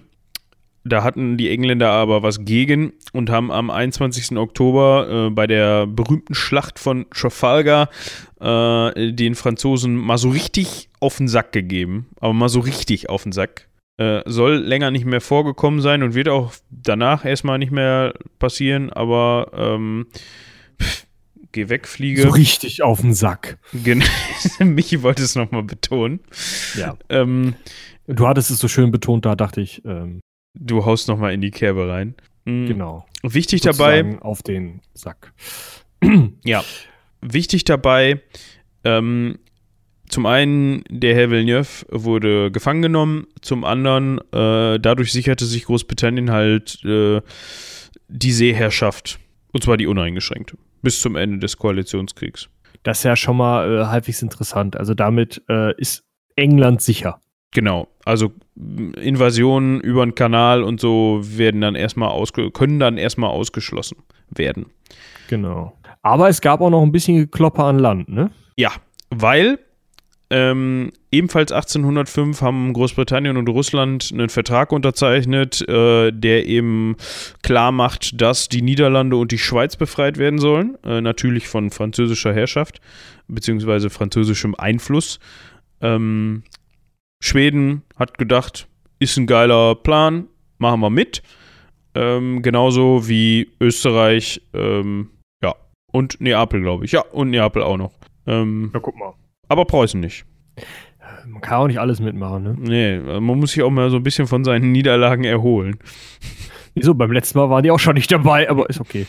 Da 0.86 1.04
hatten 1.04 1.38
die 1.38 1.50
Engländer 1.50 1.90
aber 1.90 2.24
was 2.24 2.44
gegen 2.44 2.94
und 3.14 3.30
haben 3.30 3.52
am 3.52 3.70
21. 3.70 4.38
Oktober 4.38 5.28
äh, 5.28 5.30
bei 5.30 5.48
der 5.48 5.88
berühmten 5.88 6.36
Schlacht 6.36 6.78
von 6.78 7.06
Trafalgar 7.10 7.90
äh, 8.42 9.14
den 9.14 9.36
Franzosen 9.36 9.96
mal 9.96 10.18
so 10.18 10.30
richtig 10.30 10.90
auf 11.00 11.18
den 11.18 11.30
Sack 11.30 11.54
gegeben. 11.54 12.08
Aber 12.20 12.34
mal 12.34 12.50
so 12.50 12.60
richtig 12.60 13.10
auf 13.10 13.24
den 13.24 13.32
Sack. 13.32 13.70
Äh, 13.98 14.22
soll 14.26 14.56
länger 14.56 14.92
nicht 14.92 15.06
mehr 15.06 15.22
vorgekommen 15.22 15.80
sein 15.80 16.04
und 16.04 16.16
wird 16.16 16.28
auch 16.28 16.52
danach 16.70 17.26
erstmal 17.26 17.60
nicht 17.60 17.72
mehr 17.72 18.14
passieren, 18.40 18.90
aber 18.92 19.52
ähm, 19.54 20.08
pff, 20.82 21.06
geh 21.52 21.70
weg, 21.70 21.88
fliege. 21.88 22.24
So 22.24 22.30
richtig 22.30 22.82
auf 22.82 23.02
den 23.02 23.14
Sack. 23.14 23.60
Genau. 23.72 24.06
Michi 24.60 25.04
wollte 25.04 25.22
es 25.24 25.36
nochmal 25.36 25.64
betonen. 25.64 26.22
Ja. 26.76 26.98
Ähm, 27.10 27.54
du 28.08 28.28
hattest 28.28 28.50
es 28.52 28.58
so 28.58 28.68
schön 28.68 28.90
betont, 28.90 29.26
da 29.26 29.36
dachte 29.36 29.62
ich. 29.62 29.86
Ähm, 29.86 30.20
du 30.54 30.86
haust 30.86 31.08
nochmal 31.08 31.34
in 31.34 31.42
die 31.42 31.52
Kerbe 31.52 31.88
rein. 31.90 32.16
Mhm. 32.46 32.68
Genau. 32.68 33.06
Wichtig 33.24 33.62
dabei. 33.62 34.20
Auf 34.20 34.44
den 34.44 34.82
Sack. 34.94 35.34
ja. 36.44 36.64
Wichtig 37.22 37.64
dabei, 37.64 38.22
ähm, 38.84 39.40
zum 40.10 40.26
einen, 40.26 40.84
der 40.90 41.16
Herr 41.16 41.32
Villeneuve 41.32 41.86
wurde 41.90 42.52
gefangen 42.52 42.82
genommen, 42.82 43.26
zum 43.42 43.64
anderen, 43.64 44.20
äh, 44.32 44.80
dadurch 44.80 45.12
sicherte 45.12 45.46
sich 45.46 45.66
Großbritannien 45.66 46.30
halt 46.30 46.84
äh, 46.86 47.22
die 48.10 48.32
Seeherrschaft 48.32 49.20
Und 49.54 49.64
zwar 49.64 49.78
die 49.78 49.88
uneingeschränkte. 49.88 50.58
Bis 50.82 51.00
zum 51.00 51.16
Ende 51.16 51.40
des 51.40 51.58
Koalitionskriegs. 51.58 52.50
Das 52.84 53.00
ist 53.00 53.04
ja 53.06 53.16
schon 53.16 53.38
mal 53.38 53.82
äh, 53.82 53.86
halbwegs 53.86 54.22
interessant. 54.22 54.76
Also 54.76 54.94
damit 54.94 55.42
äh, 55.50 55.74
ist 55.80 56.04
England 56.36 56.82
sicher. 56.82 57.20
Genau. 57.54 57.88
Also 58.06 58.32
Invasionen 58.56 59.80
über 59.80 60.06
den 60.06 60.16
Kanal 60.16 60.64
und 60.64 60.80
so 60.80 61.22
werden 61.24 61.62
dann 61.62 61.76
erstmal 61.76 62.10
ausge 62.10 62.52
können 62.52 62.80
dann 62.80 62.98
erstmal 62.98 63.30
ausgeschlossen 63.30 63.98
werden. 64.30 64.68
Genau. 65.30 65.74
Aber 66.02 66.30
es 66.30 66.42
gab 66.42 66.62
auch 66.62 66.70
noch 66.70 66.82
ein 66.82 66.92
bisschen 66.92 67.18
Gekloppe 67.18 67.64
an 67.64 67.80
Land, 67.80 68.10
ne? 68.10 68.32
Ja, 68.58 68.72
weil 69.10 69.60
ähm, 70.30 70.92
ebenfalls 71.12 71.52
1805 71.52 72.42
haben 72.42 72.74
Großbritannien 72.74 73.38
und 73.38 73.48
Russland 73.50 74.10
einen 74.12 74.30
Vertrag 74.30 74.72
unterzeichnet, 74.72 75.62
äh, 75.70 76.12
der 76.12 76.48
eben 76.48 76.96
klar 77.44 77.72
macht, 77.72 78.20
dass 78.20 78.50
die 78.50 78.64
Niederlande 78.64 79.16
und 79.16 79.32
die 79.32 79.38
Schweiz 79.38 79.76
befreit 79.76 80.18
werden 80.18 80.40
sollen. 80.40 80.78
Äh, 80.84 81.02
natürlich 81.02 81.48
von 81.48 81.70
französischer 81.70 82.34
Herrschaft 82.34 82.82
beziehungsweise 83.28 83.90
französischem 83.90 84.56
Einfluss. 84.56 85.20
Ähm, 85.82 86.44
Schweden 87.24 87.84
hat 87.96 88.18
gedacht, 88.18 88.68
ist 89.00 89.16
ein 89.16 89.28
geiler 89.28 89.76
Plan, 89.76 90.28
machen 90.58 90.82
wir 90.82 90.90
mit. 90.90 91.24
Ähm, 91.96 92.42
genauso 92.42 93.08
wie 93.08 93.50
Österreich, 93.62 94.42
ähm, 94.54 95.10
ja, 95.42 95.56
und 95.94 96.20
Neapel, 96.20 96.60
glaube 96.60 96.84
ich. 96.84 96.92
Ja, 96.92 97.00
und 97.00 97.30
Neapel 97.30 97.64
auch 97.64 97.78
noch. 97.78 97.94
Ähm, 98.28 98.72
ja, 98.74 98.80
guck 98.82 98.98
mal. 98.98 99.14
Aber 99.48 99.64
Preußen 99.64 100.02
nicht. 100.02 100.26
Man 101.26 101.42
kann 101.42 101.60
auch 101.60 101.68
nicht 101.68 101.80
alles 101.80 102.02
mitmachen, 102.02 102.44
ne? 102.44 102.56
Nee, 102.60 103.00
man 103.00 103.40
muss 103.40 103.54
sich 103.54 103.64
auch 103.64 103.70
mal 103.70 103.90
so 103.90 103.98
ein 103.98 104.04
bisschen 104.04 104.28
von 104.28 104.44
seinen 104.44 104.74
Niederlagen 104.74 105.24
erholen. 105.24 105.80
Wieso? 106.74 106.94
Beim 106.94 107.14
letzten 107.14 107.38
Mal 107.38 107.50
waren 107.50 107.64
die 107.64 107.72
auch 107.72 107.80
schon 107.80 107.94
nicht 107.94 108.12
dabei, 108.12 108.50
aber 108.50 108.70
ist 108.70 108.82
okay. 108.82 109.06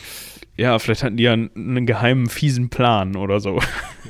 Ja, 0.57 0.79
vielleicht 0.79 1.03
hatten 1.03 1.17
die 1.17 1.23
ja 1.23 1.33
einen, 1.33 1.51
einen 1.55 1.85
geheimen, 1.85 2.27
fiesen 2.27 2.69
Plan 2.69 3.15
oder 3.15 3.39
so. 3.39 3.59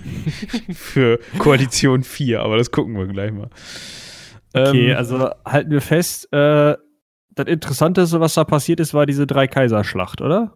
Für 0.74 1.20
Koalition 1.40 2.04
4, 2.04 2.42
aber 2.42 2.58
das 2.58 2.72
gucken 2.72 2.96
wir 2.98 3.08
gleich 3.08 3.32
mal. 3.32 3.50
Okay, 4.54 4.92
ähm, 4.92 4.98
also 4.98 5.32
halten 5.46 5.72
wir 5.72 5.82
fest, 5.82 6.32
äh, 6.32 6.76
das 7.36 7.48
Interessanteste, 7.48 8.20
was 8.20 8.36
da 8.36 8.44
passiert 8.44 8.80
ist, 8.80 8.94
war 8.94 9.06
diese 9.06 9.28
Drei-Kaiser-Schlacht, 9.28 10.22
oder? 10.22 10.56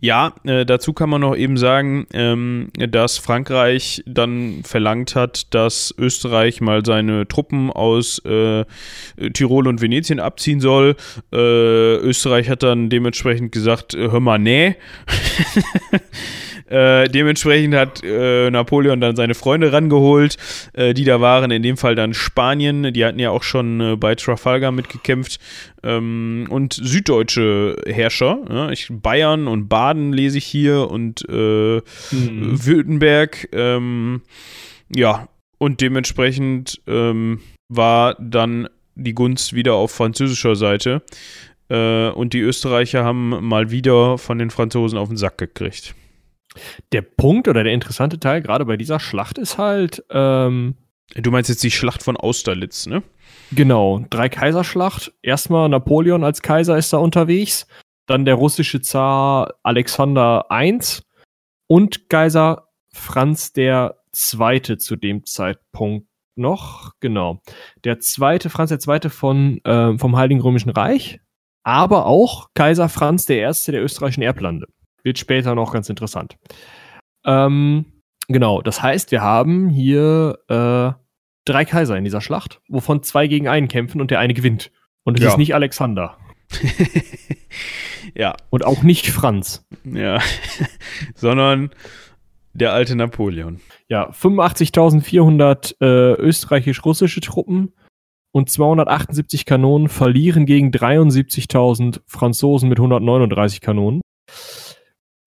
Ja, 0.00 0.34
äh, 0.44 0.66
dazu 0.66 0.92
kann 0.92 1.10
man 1.10 1.20
noch 1.20 1.36
eben 1.36 1.56
sagen, 1.56 2.06
ähm, 2.12 2.68
dass 2.76 3.18
Frankreich 3.18 4.02
dann 4.06 4.62
verlangt 4.64 5.14
hat, 5.14 5.54
dass 5.54 5.94
Österreich 5.96 6.60
mal 6.60 6.84
seine 6.84 7.26
Truppen 7.28 7.70
aus 7.70 8.18
äh, 8.24 8.64
Tirol 9.32 9.68
und 9.68 9.80
Venetien 9.80 10.20
abziehen 10.20 10.60
soll. 10.60 10.96
Äh, 11.32 11.36
Österreich 11.36 12.48
hat 12.48 12.62
dann 12.62 12.90
dementsprechend 12.90 13.52
gesagt, 13.52 13.94
hör 13.96 14.20
mal, 14.20 14.38
nee. 14.38 14.76
Äh, 16.72 17.10
dementsprechend 17.10 17.74
hat 17.74 18.02
äh, 18.02 18.50
Napoleon 18.50 18.98
dann 18.98 19.14
seine 19.14 19.34
Freunde 19.34 19.74
rangeholt, 19.74 20.38
äh, 20.72 20.94
die 20.94 21.04
da 21.04 21.20
waren, 21.20 21.50
in 21.50 21.62
dem 21.62 21.76
Fall 21.76 21.94
dann 21.94 22.14
Spanien, 22.14 22.94
die 22.94 23.04
hatten 23.04 23.18
ja 23.18 23.28
auch 23.28 23.42
schon 23.42 23.80
äh, 23.80 23.96
bei 23.96 24.14
Trafalgar 24.14 24.72
mitgekämpft, 24.72 25.38
ähm, 25.82 26.46
und 26.48 26.72
süddeutsche 26.72 27.76
Herrscher, 27.86 28.38
ja, 28.48 28.70
ich, 28.70 28.88
Bayern 28.90 29.48
und 29.48 29.68
Baden 29.68 30.14
lese 30.14 30.38
ich 30.38 30.46
hier 30.46 30.90
und 30.90 31.22
äh, 31.28 31.76
mhm. 32.10 32.64
Württemberg, 32.64 33.48
ähm, 33.52 34.22
ja, 34.94 35.28
und 35.58 35.82
dementsprechend 35.82 36.80
ähm, 36.86 37.40
war 37.68 38.16
dann 38.18 38.66
die 38.94 39.14
Gunst 39.14 39.52
wieder 39.52 39.74
auf 39.74 39.92
französischer 39.92 40.56
Seite. 40.56 41.02
Äh, 41.68 42.08
und 42.08 42.32
die 42.32 42.40
Österreicher 42.40 43.04
haben 43.04 43.46
mal 43.46 43.70
wieder 43.70 44.16
von 44.16 44.38
den 44.38 44.50
Franzosen 44.50 44.98
auf 44.98 45.08
den 45.08 45.18
Sack 45.18 45.36
gekriegt. 45.36 45.94
Der 46.92 47.02
Punkt 47.02 47.48
oder 47.48 47.64
der 47.64 47.72
interessante 47.72 48.18
Teil 48.20 48.42
gerade 48.42 48.64
bei 48.64 48.76
dieser 48.76 49.00
Schlacht 49.00 49.38
ist 49.38 49.58
halt. 49.58 50.04
Ähm, 50.10 50.76
du 51.14 51.30
meinst 51.30 51.50
jetzt 51.50 51.62
die 51.62 51.70
Schlacht 51.70 52.02
von 52.02 52.16
Austerlitz, 52.16 52.86
ne? 52.86 53.02
Genau, 53.52 54.04
Drei-Kaiserschlacht. 54.10 55.12
Erstmal 55.22 55.68
Napoleon 55.68 56.24
als 56.24 56.42
Kaiser 56.42 56.76
ist 56.76 56.92
da 56.92 56.98
unterwegs, 56.98 57.66
dann 58.06 58.24
der 58.24 58.34
russische 58.34 58.80
Zar 58.80 59.54
Alexander 59.62 60.46
I 60.50 60.78
und 61.66 62.08
Kaiser 62.08 62.68
Franz 62.92 63.52
der 63.52 63.98
Zweite 64.12 64.78
zu 64.78 64.96
dem 64.96 65.24
Zeitpunkt 65.24 66.08
noch, 66.34 66.92
genau. 67.00 67.42
Der 67.84 68.00
zweite, 68.00 68.50
Franz 68.50 68.70
der 68.70 68.78
Zweite 68.78 69.10
von, 69.10 69.62
äh, 69.64 69.98
vom 69.98 70.16
Heiligen 70.16 70.40
Römischen 70.40 70.70
Reich, 70.70 71.20
aber 71.62 72.06
auch 72.06 72.48
Kaiser 72.54 72.88
Franz 72.88 73.26
der 73.26 73.38
Erste 73.38 73.72
der 73.72 73.82
österreichischen 73.82 74.22
Erblande. 74.22 74.66
Wird 75.02 75.18
später 75.18 75.54
noch 75.54 75.72
ganz 75.72 75.88
interessant. 75.88 76.36
Ähm, 77.24 77.86
genau, 78.28 78.62
das 78.62 78.82
heißt, 78.82 79.10
wir 79.10 79.22
haben 79.22 79.68
hier 79.68 80.38
äh, 80.48 80.92
drei 81.44 81.64
Kaiser 81.64 81.96
in 81.96 82.04
dieser 82.04 82.20
Schlacht, 82.20 82.60
wovon 82.68 83.02
zwei 83.02 83.26
gegen 83.26 83.48
einen 83.48 83.68
kämpfen 83.68 84.00
und 84.00 84.10
der 84.10 84.18
eine 84.18 84.34
gewinnt. 84.34 84.70
Und 85.04 85.18
es 85.18 85.24
ja. 85.24 85.30
ist 85.30 85.38
nicht 85.38 85.54
Alexander. 85.54 86.16
ja. 88.14 88.34
Und 88.50 88.64
auch 88.64 88.82
nicht 88.82 89.08
Franz. 89.08 89.66
Ja. 89.84 90.20
Sondern 91.14 91.70
der 92.52 92.72
alte 92.72 92.94
Napoleon. 92.96 93.60
Ja, 93.88 94.10
85.400 94.10 95.80
äh, 95.80 96.14
österreichisch-russische 96.20 97.20
Truppen 97.20 97.72
und 98.30 98.50
278 98.50 99.44
Kanonen 99.44 99.88
verlieren 99.88 100.46
gegen 100.46 100.70
73.000 100.70 102.00
Franzosen 102.06 102.68
mit 102.68 102.78
139 102.78 103.60
Kanonen. 103.60 104.00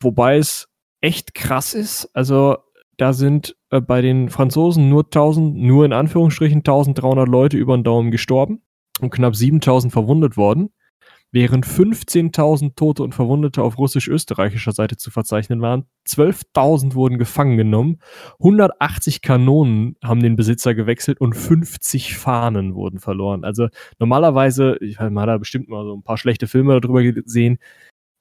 Wobei 0.02 0.38
es 0.38 0.68
echt 1.02 1.34
krass 1.34 1.74
ist. 1.74 2.10
Also 2.14 2.58
da 2.98 3.14
sind 3.14 3.56
äh, 3.70 3.82
bei 3.82 4.02
den 4.02 4.30
Franzosen 4.30 4.90
nur 4.90 5.04
1000, 5.04 5.56
nur 5.56 5.86
in 5.86 5.94
Anführungsstrichen 5.94 6.60
1300 6.60 7.28
Leute 7.28 7.58
über 7.58 7.78
den 7.78 7.84
Daumen 7.84 8.12
gestorben 8.12 8.62
und 9.02 9.12
knapp 9.12 9.36
7000 9.36 9.92
verwundet 9.92 10.38
worden, 10.38 10.70
während 11.32 11.66
15.000 11.66 12.76
Tote 12.76 13.04
und 13.04 13.14
Verwundete 13.14 13.62
auf 13.62 13.78
russisch-österreichischer 13.78 14.72
Seite 14.72 14.96
zu 14.96 15.12
verzeichnen 15.12 15.62
waren. 15.62 15.86
12.000 16.08 16.94
wurden 16.96 17.18
gefangen 17.18 17.58
genommen, 17.58 18.00
180 18.40 19.22
Kanonen 19.22 19.98
haben 20.02 20.24
den 20.24 20.38
Besitzer 20.38 20.74
gewechselt 20.74 21.20
und 21.20 21.34
50 21.36 22.18
Fahnen 22.18 22.74
wurden 22.74 23.00
verloren. 23.00 23.44
Also 23.44 23.68
normalerweise, 24.00 24.78
ich 24.80 25.00
habe 25.00 25.14
da 25.14 25.38
bestimmt 25.38 25.68
mal 25.68 25.84
so 25.84 25.96
ein 25.96 26.04
paar 26.04 26.18
schlechte 26.18 26.48
Filme 26.48 26.80
darüber 26.80 27.04
gesehen, 27.04 27.60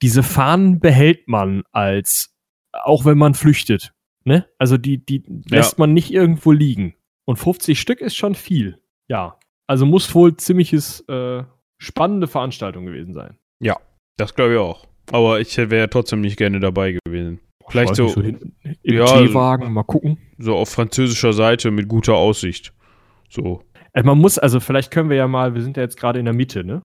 diese 0.01 0.23
Fahnen 0.23 0.79
behält 0.79 1.27
man 1.27 1.63
als, 1.71 2.35
auch 2.71 3.05
wenn 3.05 3.17
man 3.17 3.33
flüchtet. 3.33 3.93
Ne? 4.23 4.47
Also 4.57 4.77
die, 4.77 5.03
die 5.03 5.23
lässt 5.49 5.73
ja. 5.73 5.75
man 5.79 5.93
nicht 5.93 6.11
irgendwo 6.11 6.51
liegen. 6.51 6.95
Und 7.25 7.37
50 7.37 7.79
Stück 7.79 8.01
ist 8.01 8.15
schon 8.15 8.35
viel. 8.35 8.81
Ja. 9.07 9.39
Also 9.67 9.85
muss 9.85 10.13
wohl 10.13 10.35
ziemliches 10.37 11.01
äh, 11.07 11.43
spannende 11.77 12.27
Veranstaltung 12.27 12.85
gewesen 12.85 13.13
sein. 13.13 13.37
Ja, 13.59 13.77
das 14.17 14.35
glaube 14.35 14.53
ich 14.53 14.59
auch. 14.59 14.87
Aber 15.11 15.39
ich 15.39 15.57
wäre 15.57 15.89
trotzdem 15.89 16.21
nicht 16.21 16.37
gerne 16.37 16.59
dabei 16.59 16.97
gewesen. 17.05 17.39
Vielleicht 17.67 17.95
so, 17.95 18.07
so 18.07 18.21
im 18.21 18.53
ja, 18.83 19.05
T-Wagen, 19.05 19.73
mal 19.73 19.83
gucken. 19.83 20.19
So 20.37 20.55
auf 20.55 20.69
französischer 20.69 21.33
Seite 21.33 21.71
mit 21.71 21.87
guter 21.87 22.13
Aussicht. 22.13 22.73
So. 23.29 23.63
Also 23.91 24.05
man 24.05 24.19
muss, 24.19 24.37
also 24.37 24.59
vielleicht 24.59 24.91
können 24.91 25.09
wir 25.09 25.17
ja 25.17 25.27
mal, 25.27 25.55
wir 25.55 25.63
sind 25.63 25.77
ja 25.77 25.83
jetzt 25.83 25.97
gerade 25.97 26.19
in 26.19 26.25
der 26.25 26.33
Mitte, 26.35 26.63
ne? 26.63 26.83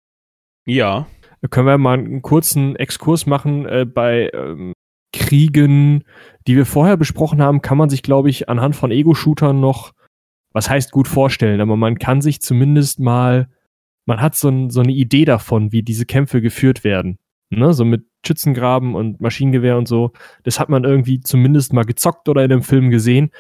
Ja 0.67 1.07
können 1.49 1.67
wir 1.67 1.79
mal 1.79 1.99
einen 1.99 2.23
kurzen 2.23 2.77
Exkurs 2.77 3.27
machen 3.27 3.67
äh, 3.67 3.85
bei 3.85 4.31
ähm, 4.33 4.73
Kriegen, 5.13 6.05
die 6.47 6.57
wir 6.57 6.67
vorher 6.67 6.97
besprochen 6.97 7.43
haben, 7.43 7.63
kann 7.63 7.79
man 7.79 7.89
sich, 7.89 8.03
glaube 8.03 8.31
ich, 8.31 8.49
anhand 8.49 8.77
von 8.77 8.91
Ego-Shootern 8.91 9.59
noch, 9.59 9.93
was 10.53 10.69
heißt 10.71 10.93
gut 10.93 11.09
vorstellen, 11.09 11.61
aber 11.61 11.77
man 11.77 11.99
kann 11.99 12.21
sich 12.21 12.41
zumindest 12.41 13.01
mal, 13.01 13.49
man 14.07 14.21
hat 14.21 14.37
so, 14.37 14.49
ein, 14.49 14.71
so 14.71 14.81
eine 14.81 14.93
Idee 14.93 15.25
davon, 15.25 15.73
wie 15.73 15.83
diese 15.83 16.07
Kämpfe 16.07 16.41
geführt 16.41 16.85
werden. 16.85 17.19
Ne? 17.51 17.73
So 17.73 17.85
mit 17.85 18.07
Schützengraben 18.27 18.95
und 18.95 19.21
Maschinengewehr 19.21 19.77
und 19.77 19.87
so. 19.87 20.13
Das 20.43 20.59
hat 20.59 20.69
man 20.69 20.85
irgendwie 20.85 21.21
zumindest 21.21 21.73
mal 21.73 21.85
gezockt 21.85 22.29
oder 22.29 22.45
in 22.45 22.53
einem 22.53 22.63
Film 22.63 22.91
gesehen. 22.91 23.31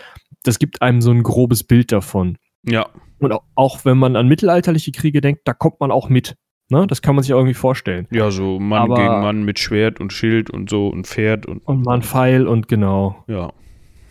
Das 0.44 0.58
gibt 0.58 0.82
einem 0.82 1.00
so 1.00 1.10
ein 1.10 1.22
grobes 1.22 1.64
Bild 1.64 1.90
davon. 1.92 2.38
Ja. 2.64 2.88
Und 3.18 3.32
auch, 3.32 3.42
auch 3.54 3.84
wenn 3.84 3.98
man 3.98 4.16
an 4.16 4.28
mittelalterliche 4.28 4.92
Kriege 4.92 5.20
denkt, 5.20 5.42
da 5.44 5.54
kommt 5.54 5.80
man 5.80 5.90
auch 5.90 6.08
mit. 6.08 6.36
Ne? 6.68 6.86
Das 6.86 7.02
kann 7.02 7.14
man 7.14 7.22
sich 7.22 7.32
auch 7.32 7.38
irgendwie 7.38 7.54
vorstellen. 7.54 8.08
Ja, 8.10 8.30
so 8.30 8.58
Mann 8.58 8.82
Aber, 8.82 8.96
gegen 8.96 9.20
Mann 9.20 9.44
mit 9.44 9.58
Schwert 9.58 10.00
und 10.00 10.12
Schild 10.12 10.50
und 10.50 10.68
so 10.68 10.88
und 10.88 11.06
Pferd 11.06 11.46
und. 11.46 11.58
Und 11.66 11.84
Mann 11.84 12.02
Pfeil 12.02 12.46
und 12.48 12.68
genau. 12.68 13.24
Ja. 13.28 13.52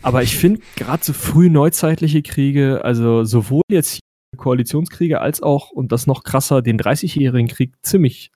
Aber 0.02 0.22
ich 0.22 0.36
finde 0.36 0.60
gerade 0.76 1.04
so 1.04 1.12
früh 1.12 1.50
neuzeitliche 1.50 2.22
Kriege, 2.22 2.82
also 2.84 3.24
sowohl 3.24 3.62
jetzt 3.68 4.00
Koalitionskriege 4.36 5.20
als 5.20 5.42
auch, 5.42 5.70
und 5.70 5.92
das 5.92 6.06
noch 6.06 6.22
krasser, 6.22 6.62
den 6.62 6.78
30-jährigen 6.78 7.48
Krieg 7.48 7.74
ziemlich 7.82 8.30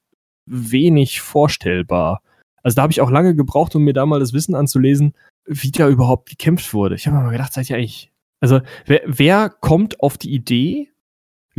wenig 0.46 1.20
vorstellbar. 1.20 2.22
Also 2.62 2.76
da 2.76 2.82
habe 2.82 2.92
ich 2.92 3.00
auch 3.00 3.10
lange 3.10 3.34
gebraucht, 3.34 3.74
um 3.74 3.84
mir 3.84 3.92
da 3.92 4.04
mal 4.04 4.20
das 4.20 4.32
Wissen 4.32 4.54
anzulesen, 4.54 5.14
wie 5.46 5.70
da 5.70 5.88
überhaupt 5.88 6.28
gekämpft 6.28 6.74
wurde. 6.74 6.94
Ich 6.94 7.06
habe 7.06 7.16
mir 7.16 7.22
mal 7.22 7.30
gedacht, 7.30 7.52
seid 7.52 7.70
ihr 7.70 7.76
eigentlich. 7.76 8.10
Also, 8.42 8.60
wer, 8.86 9.02
wer 9.06 9.50
kommt 9.50 10.00
auf 10.00 10.16
die 10.16 10.32
Idee, 10.32 10.89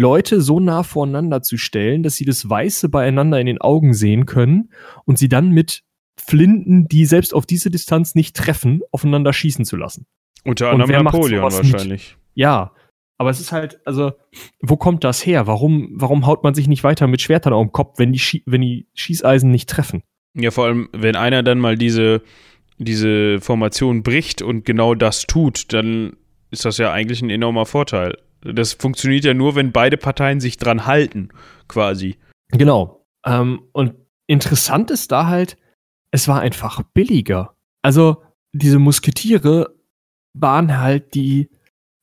Leute 0.01 0.41
so 0.41 0.59
nah 0.59 0.83
voreinander 0.83 1.41
zu 1.41 1.57
stellen, 1.57 2.03
dass 2.03 2.15
sie 2.15 2.25
das 2.25 2.49
Weiße 2.49 2.89
beieinander 2.89 3.39
in 3.39 3.45
den 3.45 3.61
Augen 3.61 3.93
sehen 3.93 4.25
können 4.25 4.71
und 5.05 5.17
sie 5.17 5.29
dann 5.29 5.51
mit 5.51 5.83
Flinten, 6.19 6.87
die 6.87 7.05
selbst 7.05 7.33
auf 7.33 7.45
diese 7.45 7.71
Distanz 7.71 8.15
nicht 8.15 8.35
treffen, 8.35 8.81
aufeinander 8.91 9.31
schießen 9.33 9.65
zu 9.65 9.77
lassen. 9.77 10.05
Unter 10.43 10.71
anderem 10.71 11.03
Napoleon 11.03 11.43
wahrscheinlich. 11.43 12.15
Mit? 12.15 12.17
Ja, 12.33 12.73
aber 13.17 13.29
es 13.29 13.39
ist 13.39 13.51
halt, 13.51 13.79
also, 13.85 14.13
wo 14.61 14.77
kommt 14.77 15.03
das 15.03 15.25
her? 15.25 15.45
Warum, 15.45 15.91
warum 15.93 16.25
haut 16.25 16.43
man 16.43 16.55
sich 16.55 16.67
nicht 16.67 16.83
weiter 16.83 17.05
mit 17.07 17.21
Schwertern 17.21 17.53
auf 17.53 17.63
den 17.63 17.71
Kopf, 17.71 17.99
wenn 17.99 18.11
die, 18.11 18.19
Schie 18.19 18.43
wenn 18.47 18.61
die 18.61 18.87
Schießeisen 18.95 19.51
nicht 19.51 19.69
treffen? 19.69 20.03
Ja, 20.33 20.49
vor 20.49 20.65
allem, 20.65 20.89
wenn 20.91 21.15
einer 21.15 21.43
dann 21.43 21.59
mal 21.59 21.77
diese, 21.77 22.23
diese 22.79 23.39
Formation 23.39 24.01
bricht 24.01 24.41
und 24.41 24.65
genau 24.65 24.95
das 24.95 25.27
tut, 25.27 25.71
dann 25.71 26.17
ist 26.49 26.65
das 26.65 26.77
ja 26.79 26.91
eigentlich 26.91 27.21
ein 27.21 27.29
enormer 27.29 27.65
Vorteil. 27.65 28.17
Das 28.43 28.73
funktioniert 28.73 29.25
ja 29.25 29.33
nur, 29.33 29.55
wenn 29.55 29.71
beide 29.71 29.97
Parteien 29.97 30.39
sich 30.39 30.57
dran 30.57 30.85
halten, 30.85 31.29
quasi. 31.67 32.17
Genau. 32.49 33.05
Ähm, 33.25 33.61
und 33.71 33.93
interessant 34.27 34.91
ist 34.91 35.11
da 35.11 35.27
halt, 35.27 35.57
es 36.11 36.27
war 36.27 36.41
einfach 36.41 36.81
billiger. 36.93 37.55
Also, 37.81 38.23
diese 38.53 38.79
Musketiere 38.79 39.75
waren 40.33 40.77
halt 40.79 41.13
die 41.13 41.49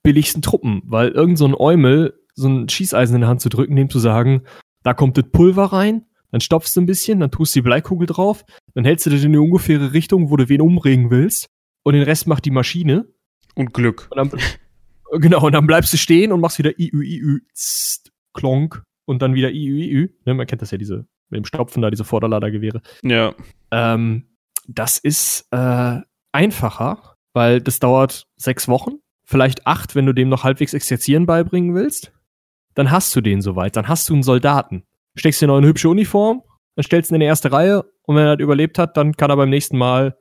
billigsten 0.03 0.43
Truppen, 0.43 0.82
weil 0.84 1.09
irgend 1.09 1.39
so 1.39 1.47
ein 1.47 1.55
Eumel 1.55 2.18
so 2.34 2.49
ein 2.49 2.68
Schießeisen 2.68 3.16
in 3.16 3.20
der 3.22 3.28
Hand 3.28 3.41
zu 3.41 3.49
drücken, 3.49 3.76
dem 3.76 3.91
zu 3.91 3.99
sagen, 3.99 4.43
da 4.84 4.95
kommt 4.95 5.18
das 5.18 5.24
Pulver 5.30 5.64
rein, 5.64 6.07
dann 6.30 6.41
stopfst 6.41 6.76
du 6.76 6.80
ein 6.80 6.86
bisschen, 6.86 7.20
dann 7.20 7.30
tust 7.30 7.55
du 7.55 7.59
die 7.59 7.64
Bleikugel 7.64 8.07
drauf, 8.07 8.45
dann 8.74 8.84
hältst 8.84 9.07
du 9.07 9.11
das 9.11 9.24
in 9.24 9.32
die 9.32 9.39
ungefähre 9.39 9.93
Richtung, 9.93 10.30
wo 10.30 10.36
du 10.36 10.49
wen 10.49 10.61
umregen 10.61 11.11
willst 11.11 11.49
und 11.82 11.95
den 11.95 12.03
Rest 12.03 12.26
macht 12.26 12.45
die 12.45 12.51
Maschine. 12.51 13.07
Und 13.55 13.74
Glück. 13.74 14.09
Und 14.11 14.16
dann, 14.16 14.41
genau, 15.13 15.45
und 15.47 15.53
dann 15.53 15.67
bleibst 15.67 15.93
du 15.93 15.97
stehen 15.97 16.33
und 16.33 16.41
machst 16.41 16.59
wieder 16.59 16.79
IÜ, 16.79 17.03
IÜ, 17.03 17.41
tst, 17.55 18.13
klonk 18.35 18.83
und 19.07 19.23
dann 19.23 19.35
wieder 19.35 19.51
IÜ, 19.51 19.83
IÜ. 19.83 20.09
Ne, 20.25 20.35
man 20.35 20.47
kennt 20.47 20.63
das 20.63 20.71
ja, 20.71 20.79
diese, 20.79 21.07
mit 21.31 21.39
dem 21.39 21.45
Stopfen 21.45 21.83
da, 21.83 21.91
diese 21.91 22.05
Vorderladergewehre. 22.05 22.83
Ja. 23.03 23.35
Ähm, 23.71 24.29
das 24.67 24.99
ist 24.99 25.47
äh, 25.51 26.01
einfacher, 26.33 27.17
weil 27.33 27.61
das 27.61 27.79
dauert 27.79 28.27
sechs 28.37 28.69
Wochen 28.69 28.99
vielleicht 29.25 29.67
acht, 29.67 29.95
wenn 29.95 30.07
du 30.07 30.15
dem 30.15 30.29
noch 30.29 30.45
halbwegs 30.45 30.73
Exerzieren 30.73 31.27
beibringen 31.27 31.75
willst. 31.75 32.13
Dann 32.75 32.91
hast 32.91 33.15
du 33.15 33.21
den 33.21 33.43
soweit. 33.43 33.77
Dann 33.77 33.89
hast 33.89 34.09
du 34.09 34.15
einen 34.15 34.23
Soldaten. 34.23 34.85
Steckst 35.17 35.43
dir 35.43 35.49
noch 35.49 35.59
eine 35.59 35.67
hübsche 35.67 35.89
Uniform, 35.89 36.43
dann 36.77 36.85
stellst 36.85 37.11
du 37.11 37.15
ihn 37.15 37.17
in 37.17 37.21
die 37.21 37.27
erste 37.27 37.53
Reihe 37.53 37.85
und 38.03 38.17
wenn 38.17 38.25
er 38.25 38.37
das 38.37 38.43
überlebt 38.43 38.79
hat, 38.79 38.97
dann 38.97 39.15
kann 39.17 39.31
er 39.31 39.37
beim 39.37 39.51
nächsten 39.51 39.77
Mal, 39.77 40.17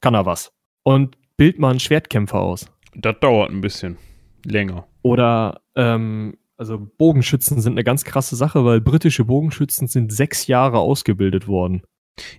kann 0.00 0.14
er 0.14 0.24
was. 0.24 0.52
Und 0.84 1.18
bild 1.36 1.58
mal 1.58 1.70
einen 1.70 1.80
Schwertkämpfer 1.80 2.40
aus. 2.40 2.66
Das 2.94 3.16
dauert 3.20 3.50
ein 3.50 3.60
bisschen 3.60 3.98
länger. 4.50 4.86
Oder, 5.02 5.60
ähm, 5.74 6.36
also 6.56 6.88
Bogenschützen 6.98 7.60
sind 7.60 7.72
eine 7.72 7.84
ganz 7.84 8.04
krasse 8.04 8.36
Sache, 8.36 8.64
weil 8.64 8.80
britische 8.80 9.24
Bogenschützen 9.24 9.88
sind 9.88 10.12
sechs 10.12 10.46
Jahre 10.46 10.78
ausgebildet 10.78 11.48
worden. 11.48 11.82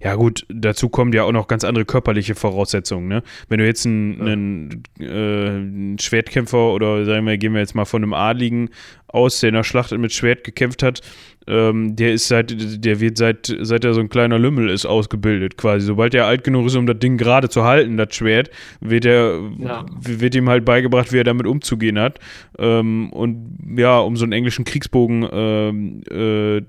Ja, 0.01 0.15
gut, 0.15 0.45
dazu 0.49 0.89
kommen 0.89 1.13
ja 1.13 1.23
auch 1.23 1.31
noch 1.31 1.47
ganz 1.47 1.63
andere 1.63 1.85
körperliche 1.85 2.33
Voraussetzungen, 2.33 3.07
ne? 3.07 3.21
Wenn 3.47 3.59
du 3.59 3.65
jetzt 3.65 3.85
einen, 3.85 4.21
einen, 4.21 4.83
äh, 4.99 5.05
einen 5.05 5.99
Schwertkämpfer 5.99 6.73
oder 6.73 7.05
sagen 7.05 7.27
wir, 7.27 7.37
gehen 7.37 7.53
wir 7.53 7.59
jetzt 7.59 7.75
mal 7.75 7.85
von 7.85 8.01
einem 8.01 8.13
Adligen 8.13 8.69
aus, 9.07 9.39
der 9.39 9.49
in 9.49 9.55
der 9.55 9.63
Schlacht 9.63 9.91
mit 9.91 10.13
Schwert 10.13 10.43
gekämpft 10.43 10.81
hat, 10.81 11.01
ähm, 11.47 11.95
der 11.95 12.13
ist 12.13 12.27
seit, 12.27 12.53
der 12.83 12.99
wird 12.99 13.17
seit, 13.17 13.55
seit 13.61 13.85
er 13.85 13.93
so 13.93 14.01
ein 14.01 14.09
kleiner 14.09 14.39
Lümmel 14.39 14.69
ist, 14.69 14.85
ausgebildet 14.85 15.57
quasi. 15.57 15.85
Sobald 15.85 16.13
er 16.13 16.25
alt 16.25 16.43
genug 16.43 16.67
ist, 16.67 16.75
um 16.75 16.87
das 16.87 16.99
Ding 16.99 17.17
gerade 17.17 17.47
zu 17.47 17.63
halten, 17.63 17.97
das 17.97 18.15
Schwert, 18.15 18.49
wird 18.81 19.05
er, 19.05 19.39
ja. 19.59 19.85
wird 19.99 20.35
ihm 20.35 20.49
halt 20.49 20.65
beigebracht, 20.65 21.13
wie 21.13 21.19
er 21.19 21.23
damit 21.23 21.47
umzugehen 21.47 21.99
hat. 21.99 22.19
Ähm, 22.57 23.11
und 23.13 23.77
ja, 23.77 23.99
um 23.99 24.17
so 24.17 24.25
einen 24.25 24.33
englischen 24.33 24.65
Kriegsbogen 24.65 25.27
ähm, 25.31 26.01
äh, 26.09 26.61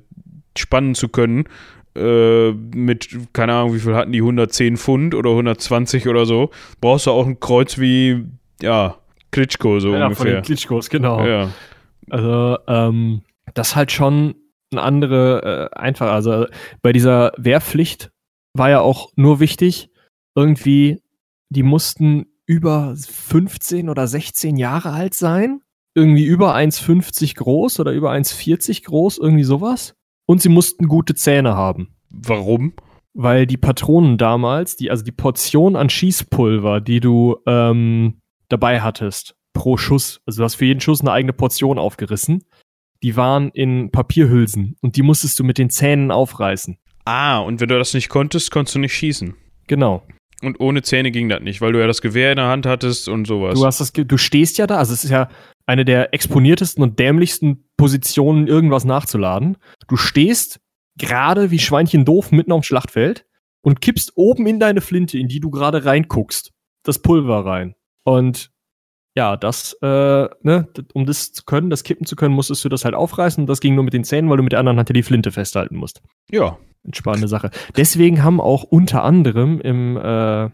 spannen 0.56 0.94
zu 0.94 1.08
können, 1.08 1.44
äh, 1.98 2.52
mit, 2.52 3.08
keine 3.32 3.54
Ahnung, 3.54 3.74
wie 3.74 3.80
viel 3.80 3.94
hatten 3.94 4.12
die, 4.12 4.20
110 4.20 4.76
Pfund 4.76 5.14
oder 5.14 5.30
120 5.30 6.08
oder 6.08 6.26
so, 6.26 6.50
brauchst 6.80 7.06
du 7.06 7.10
auch 7.10 7.26
ein 7.26 7.40
Kreuz 7.40 7.78
wie, 7.78 8.24
ja, 8.60 8.96
Klitschko 9.30 9.80
so 9.80 9.92
ja, 9.92 10.04
ungefähr. 10.04 10.16
Von 10.16 10.34
den 10.34 10.42
Klitschkos, 10.42 10.90
genau. 10.90 11.26
Ja. 11.26 11.50
Also, 12.10 12.58
ähm, 12.66 13.22
das 13.54 13.76
halt 13.76 13.92
schon 13.92 14.34
ein 14.72 14.78
andere, 14.78 15.70
äh, 15.72 15.78
einfach, 15.78 16.12
also 16.12 16.46
bei 16.82 16.92
dieser 16.92 17.32
Wehrpflicht 17.36 18.10
war 18.54 18.70
ja 18.70 18.80
auch 18.80 19.10
nur 19.16 19.40
wichtig, 19.40 19.90
irgendwie, 20.34 21.02
die 21.50 21.62
mussten 21.62 22.26
über 22.46 22.94
15 22.96 23.88
oder 23.88 24.06
16 24.06 24.56
Jahre 24.56 24.90
alt 24.90 25.14
sein, 25.14 25.60
irgendwie 25.94 26.24
über 26.24 26.54
1,50 26.54 27.36
groß 27.36 27.80
oder 27.80 27.92
über 27.92 28.10
1,40 28.12 28.84
groß, 28.84 29.18
irgendwie 29.18 29.44
sowas. 29.44 29.94
Und 30.28 30.42
sie 30.42 30.50
mussten 30.50 30.88
gute 30.88 31.14
Zähne 31.14 31.56
haben. 31.56 31.88
Warum? 32.10 32.74
Weil 33.14 33.46
die 33.46 33.56
Patronen 33.56 34.18
damals, 34.18 34.76
die, 34.76 34.90
also 34.90 35.02
die 35.02 35.10
Portion 35.12 35.74
an 35.74 35.88
Schießpulver, 35.88 36.82
die 36.82 37.00
du 37.00 37.38
ähm, 37.46 38.20
dabei 38.50 38.82
hattest, 38.82 39.36
pro 39.54 39.78
Schuss, 39.78 40.20
also 40.26 40.40
du 40.40 40.44
hast 40.44 40.56
für 40.56 40.66
jeden 40.66 40.82
Schuss 40.82 41.00
eine 41.00 41.12
eigene 41.12 41.32
Portion 41.32 41.78
aufgerissen, 41.78 42.44
die 43.02 43.16
waren 43.16 43.48
in 43.50 43.90
Papierhülsen 43.90 44.76
und 44.82 44.96
die 44.96 45.02
musstest 45.02 45.38
du 45.38 45.44
mit 45.44 45.56
den 45.56 45.70
Zähnen 45.70 46.10
aufreißen. 46.10 46.76
Ah, 47.06 47.38
und 47.38 47.60
wenn 47.60 47.68
du 47.68 47.78
das 47.78 47.94
nicht 47.94 48.10
konntest, 48.10 48.50
konntest 48.50 48.74
du 48.74 48.80
nicht 48.80 48.94
schießen. 48.94 49.34
Genau. 49.66 50.06
Und 50.42 50.60
ohne 50.60 50.82
Zähne 50.82 51.10
ging 51.10 51.30
das 51.30 51.40
nicht, 51.40 51.62
weil 51.62 51.72
du 51.72 51.80
ja 51.80 51.86
das 51.86 52.02
Gewehr 52.02 52.32
in 52.32 52.36
der 52.36 52.48
Hand 52.48 52.66
hattest 52.66 53.08
und 53.08 53.26
sowas. 53.26 53.58
Du 53.58 53.64
hast 53.64 53.80
das, 53.80 53.92
du 53.94 54.18
stehst 54.18 54.58
ja 54.58 54.66
da, 54.66 54.76
also 54.76 54.92
es 54.92 55.04
ist 55.04 55.10
ja 55.10 55.30
eine 55.68 55.84
der 55.84 56.14
exponiertesten 56.14 56.82
und 56.82 56.98
dämlichsten 56.98 57.68
Positionen, 57.76 58.48
irgendwas 58.48 58.86
nachzuladen. 58.86 59.58
Du 59.86 59.96
stehst 59.96 60.60
gerade 60.96 61.50
wie 61.50 61.58
Schweinchen 61.58 62.06
doof 62.06 62.32
mitten 62.32 62.52
auf 62.52 62.62
dem 62.62 62.64
Schlachtfeld 62.64 63.26
und 63.62 63.82
kippst 63.82 64.12
oben 64.16 64.46
in 64.46 64.58
deine 64.58 64.80
Flinte, 64.80 65.18
in 65.18 65.28
die 65.28 65.40
du 65.40 65.50
gerade 65.50 65.84
reinguckst, 65.84 66.52
das 66.84 67.00
Pulver 67.00 67.44
rein. 67.44 67.74
Und 68.04 68.50
ja, 69.14 69.36
das, 69.36 69.74
äh, 69.82 70.28
ne, 70.42 70.68
um 70.94 71.04
das 71.04 71.32
zu 71.32 71.44
können, 71.44 71.68
das 71.68 71.84
kippen 71.84 72.06
zu 72.06 72.16
können, 72.16 72.34
musstest 72.34 72.64
du 72.64 72.70
das 72.70 72.86
halt 72.86 72.94
aufreißen. 72.94 73.46
Das 73.46 73.60
ging 73.60 73.74
nur 73.74 73.84
mit 73.84 73.92
den 73.92 74.04
Zähnen, 74.04 74.30
weil 74.30 74.38
du 74.38 74.42
mit 74.44 74.52
der 74.52 74.60
anderen 74.60 74.78
Hand 74.78 74.88
die 74.88 75.02
Flinte 75.02 75.32
festhalten 75.32 75.76
musst. 75.76 76.00
Ja. 76.30 76.56
Spannende 76.94 77.28
Sache. 77.28 77.50
Deswegen 77.76 78.22
haben 78.22 78.40
auch 78.40 78.62
unter 78.62 79.04
anderem 79.04 79.60
im, 79.60 79.98
äh, 79.98 80.44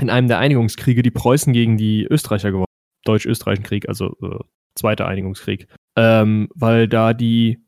in 0.00 0.10
einem 0.10 0.26
der 0.26 0.38
Einigungskriege 0.38 1.02
die 1.02 1.12
Preußen 1.12 1.52
gegen 1.52 1.76
die 1.76 2.08
Österreicher 2.10 2.50
gewonnen. 2.50 2.66
Deutsch-Österreichischen 3.04 3.64
Krieg, 3.64 3.88
also 3.88 4.16
äh, 4.20 4.38
Zweiter 4.74 5.06
Einigungskrieg. 5.06 5.68
Ähm, 5.96 6.48
weil 6.54 6.88
da 6.88 7.14
die 7.14 7.60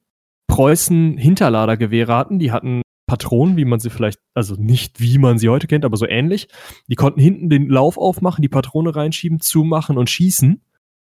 Preußen 0.48 1.16
Hinterladergewehre 1.16 2.14
hatten, 2.14 2.38
die 2.38 2.52
hatten 2.52 2.82
Patronen, 3.06 3.56
wie 3.56 3.64
man 3.64 3.78
sie 3.78 3.90
vielleicht, 3.90 4.20
also 4.34 4.56
nicht 4.56 5.00
wie 5.00 5.18
man 5.18 5.38
sie 5.38 5.48
heute 5.48 5.68
kennt, 5.68 5.84
aber 5.84 5.96
so 5.96 6.06
ähnlich. 6.06 6.48
Die 6.88 6.96
konnten 6.96 7.20
hinten 7.20 7.48
den 7.48 7.68
Lauf 7.68 7.98
aufmachen, 7.98 8.42
die 8.42 8.48
Patrone 8.48 8.94
reinschieben, 8.94 9.40
zumachen 9.40 9.96
und 9.96 10.10
schießen. 10.10 10.60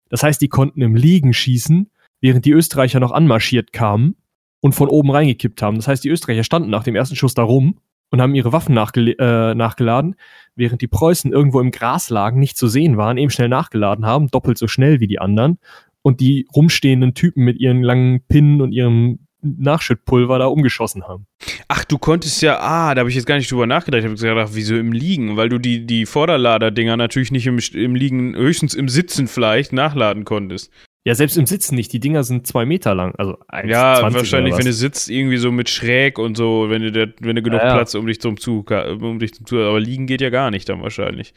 Das 0.09 0.23
heißt, 0.23 0.41
die 0.41 0.49
konnten 0.49 0.83
im 0.83 0.97
Liegen 0.97 1.33
schießen, 1.33 1.91
während 2.21 2.45
die 2.45 2.53
Österreicher 2.53 3.01
noch 3.01 3.13
anmarschiert 3.13 3.73
kamen 3.73 4.17
und 4.61 4.75
von 4.75 4.89
oben 4.89 5.11
reingekippt 5.11 5.63
haben. 5.63 5.77
Das 5.77 5.87
heißt, 5.87 6.03
die 6.03 6.09
Österreicher 6.09 6.45
standen 6.45 6.71
nach 6.71 6.85
dem 6.85 6.97
ersten 6.97 7.17
Schuss 7.17 7.35
da 7.35 7.43
rum 7.43 7.79
und 8.11 8.21
haben 8.21 8.35
ihre 8.35 8.53
Waffen 8.53 8.77
äh, 8.77 9.55
nachgeladen, 9.55 10.17
während 10.55 10.81
die 10.81 10.87
Preußen 10.87 11.33
irgendwo 11.33 11.61
im 11.61 11.71
Gras 11.71 12.11
lagen, 12.11 12.39
nicht 12.39 12.57
zu 12.57 12.69
sehen 12.69 12.97
waren, 12.97 13.19
eben 13.19 13.31
schnell 13.31 13.49
nachgeladen 13.49 14.07
haben, 14.07 14.29
doppelt 14.29 14.59
so 14.59 14.69
schnell 14.69 15.01
wie 15.01 15.09
die 15.09 15.19
anderen 15.19 15.59
und 16.03 16.21
die 16.21 16.47
rumstehenden 16.55 17.15
Typen 17.15 17.45
mit 17.45 17.59
ihren 17.59 17.83
langen 17.83 18.21
Pinnen 18.29 18.61
und 18.61 18.73
ihrem 18.73 19.21
Nachschüttpulver 19.45 20.39
da 20.39 20.47
umgeschossen 20.47 21.05
haben. 21.05 21.27
Ach, 21.69 21.85
du 21.85 21.99
konntest 21.99 22.41
ja, 22.43 22.59
ah, 22.61 22.95
da 22.95 23.01
habe 23.01 23.11
ich 23.11 23.17
jetzt 23.17 23.27
gar 23.27 23.37
nicht 23.37 23.51
drüber 23.51 23.67
nachgedacht. 23.67 24.01
Ich 24.01 24.07
habe 24.07 24.17
gedacht, 24.17 24.51
wieso 24.55 24.77
im 24.77 24.93
Liegen? 24.93 25.37
Weil 25.37 25.49
du 25.49 25.59
die, 25.59 25.87
die 25.87 26.07
Vorderlader-Dinger 26.07 26.97
natürlich 26.97 27.31
nicht 27.31 27.47
im, 27.47 27.59
im 27.75 27.95
Liegen, 27.95 28.35
höchstens 28.35 28.75
im 28.75 28.89
Sitzen 28.89 29.27
vielleicht 29.27 29.73
nachladen 29.73 30.25
konntest. 30.25 30.71
Ja, 31.07 31.15
selbst 31.15 31.37
im 31.37 31.47
Sitzen 31.47 31.75
nicht. 31.75 31.93
Die 31.93 32.01
Dinger 32.01 32.25
sind 32.25 32.47
zwei 32.47 32.65
Meter 32.65 32.95
lang. 32.95 33.15
Also 33.17 33.37
ja, 33.67 34.01
wahrscheinlich, 34.13 34.57
wenn 34.57 34.65
du 34.65 34.73
sitzt, 34.73 35.11
irgendwie 35.11 35.37
so 35.37 35.53
mit 35.53 35.69
schräg 35.69 36.19
und 36.19 36.37
so, 36.37 36.71
wenn 36.71 36.81
du, 36.81 36.93
der, 36.93 37.13
wenn 37.21 37.37
du 37.37 37.43
genug 37.43 37.61
ja, 37.61 37.69
ja. 37.69 37.75
Platz 37.75 37.95
um 37.95 38.07
dich 38.07 38.21
zum 38.21 38.41
Zug, 38.41 38.71
um 38.71 39.19
dich 39.19 39.35
zum 39.35 39.45
Zug, 39.45 39.59
aber 39.59 39.81
liegen 39.81 40.07
geht 40.07 40.23
ja 40.23 40.31
gar 40.31 40.51
nicht 40.51 40.67
dann 40.69 40.83
wahrscheinlich. 40.83 41.35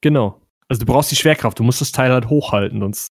Genau. 0.00 0.40
Also 0.68 0.80
du 0.80 0.86
brauchst 0.86 1.10
die 1.10 1.16
Schwerkraft, 1.16 1.58
du 1.58 1.62
musst 1.62 1.82
das 1.82 1.92
Teil 1.92 2.10
halt 2.10 2.30
hochhalten, 2.30 2.80
sonst 2.80 3.08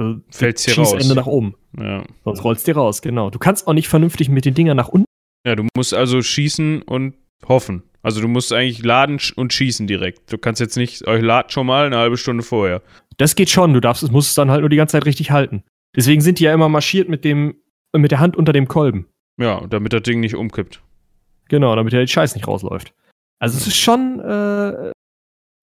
äh, 0.00 0.14
fällt 0.30 0.66
dir 0.66 0.76
raus. 0.76 0.92
Ende 0.92 1.14
nach 1.14 1.26
oben. 1.26 1.54
Ja. 1.78 2.04
Sonst 2.24 2.42
rollst 2.42 2.66
dir 2.66 2.74
raus, 2.74 3.00
genau. 3.00 3.30
Du 3.30 3.38
kannst 3.38 3.68
auch 3.68 3.74
nicht 3.74 3.86
vernünftig 3.86 4.28
mit 4.28 4.44
den 4.44 4.54
Dingern 4.54 4.76
nach 4.76 4.88
unten. 4.88 5.06
Ja, 5.46 5.54
du 5.54 5.68
musst 5.76 5.94
also 5.94 6.20
schießen 6.20 6.82
und 6.82 7.14
hoffen. 7.46 7.84
Also 8.04 8.20
du 8.20 8.28
musst 8.28 8.52
eigentlich 8.52 8.84
laden 8.84 9.18
und 9.34 9.52
schießen 9.52 9.86
direkt. 9.86 10.30
Du 10.30 10.36
kannst 10.36 10.60
jetzt 10.60 10.76
nicht, 10.76 11.06
euch 11.08 11.22
ladet 11.22 11.52
schon 11.52 11.66
mal 11.66 11.86
eine 11.86 11.96
halbe 11.96 12.18
Stunde 12.18 12.42
vorher. 12.42 12.82
Das 13.16 13.34
geht 13.34 13.48
schon, 13.48 13.72
du 13.72 13.80
darfst 13.80 14.02
es, 14.02 14.10
musst 14.10 14.28
es 14.28 14.34
dann 14.34 14.50
halt 14.50 14.60
nur 14.60 14.68
die 14.68 14.76
ganze 14.76 14.92
Zeit 14.92 15.06
richtig 15.06 15.30
halten. 15.30 15.64
Deswegen 15.96 16.20
sind 16.20 16.38
die 16.38 16.44
ja 16.44 16.52
immer 16.52 16.68
marschiert 16.68 17.08
mit 17.08 17.24
dem, 17.24 17.56
mit 17.96 18.10
der 18.10 18.20
Hand 18.20 18.36
unter 18.36 18.52
dem 18.52 18.68
Kolben. 18.68 19.06
Ja, 19.40 19.66
damit 19.68 19.94
das 19.94 20.02
Ding 20.02 20.20
nicht 20.20 20.34
umkippt. 20.34 20.82
Genau, 21.48 21.74
damit 21.74 21.94
der 21.94 22.06
Scheiß 22.06 22.34
nicht 22.34 22.46
rausläuft. 22.46 22.92
Also 23.38 23.56
es 23.56 23.66
ist 23.66 23.78
schon 23.78 24.20
äh, 24.20 24.92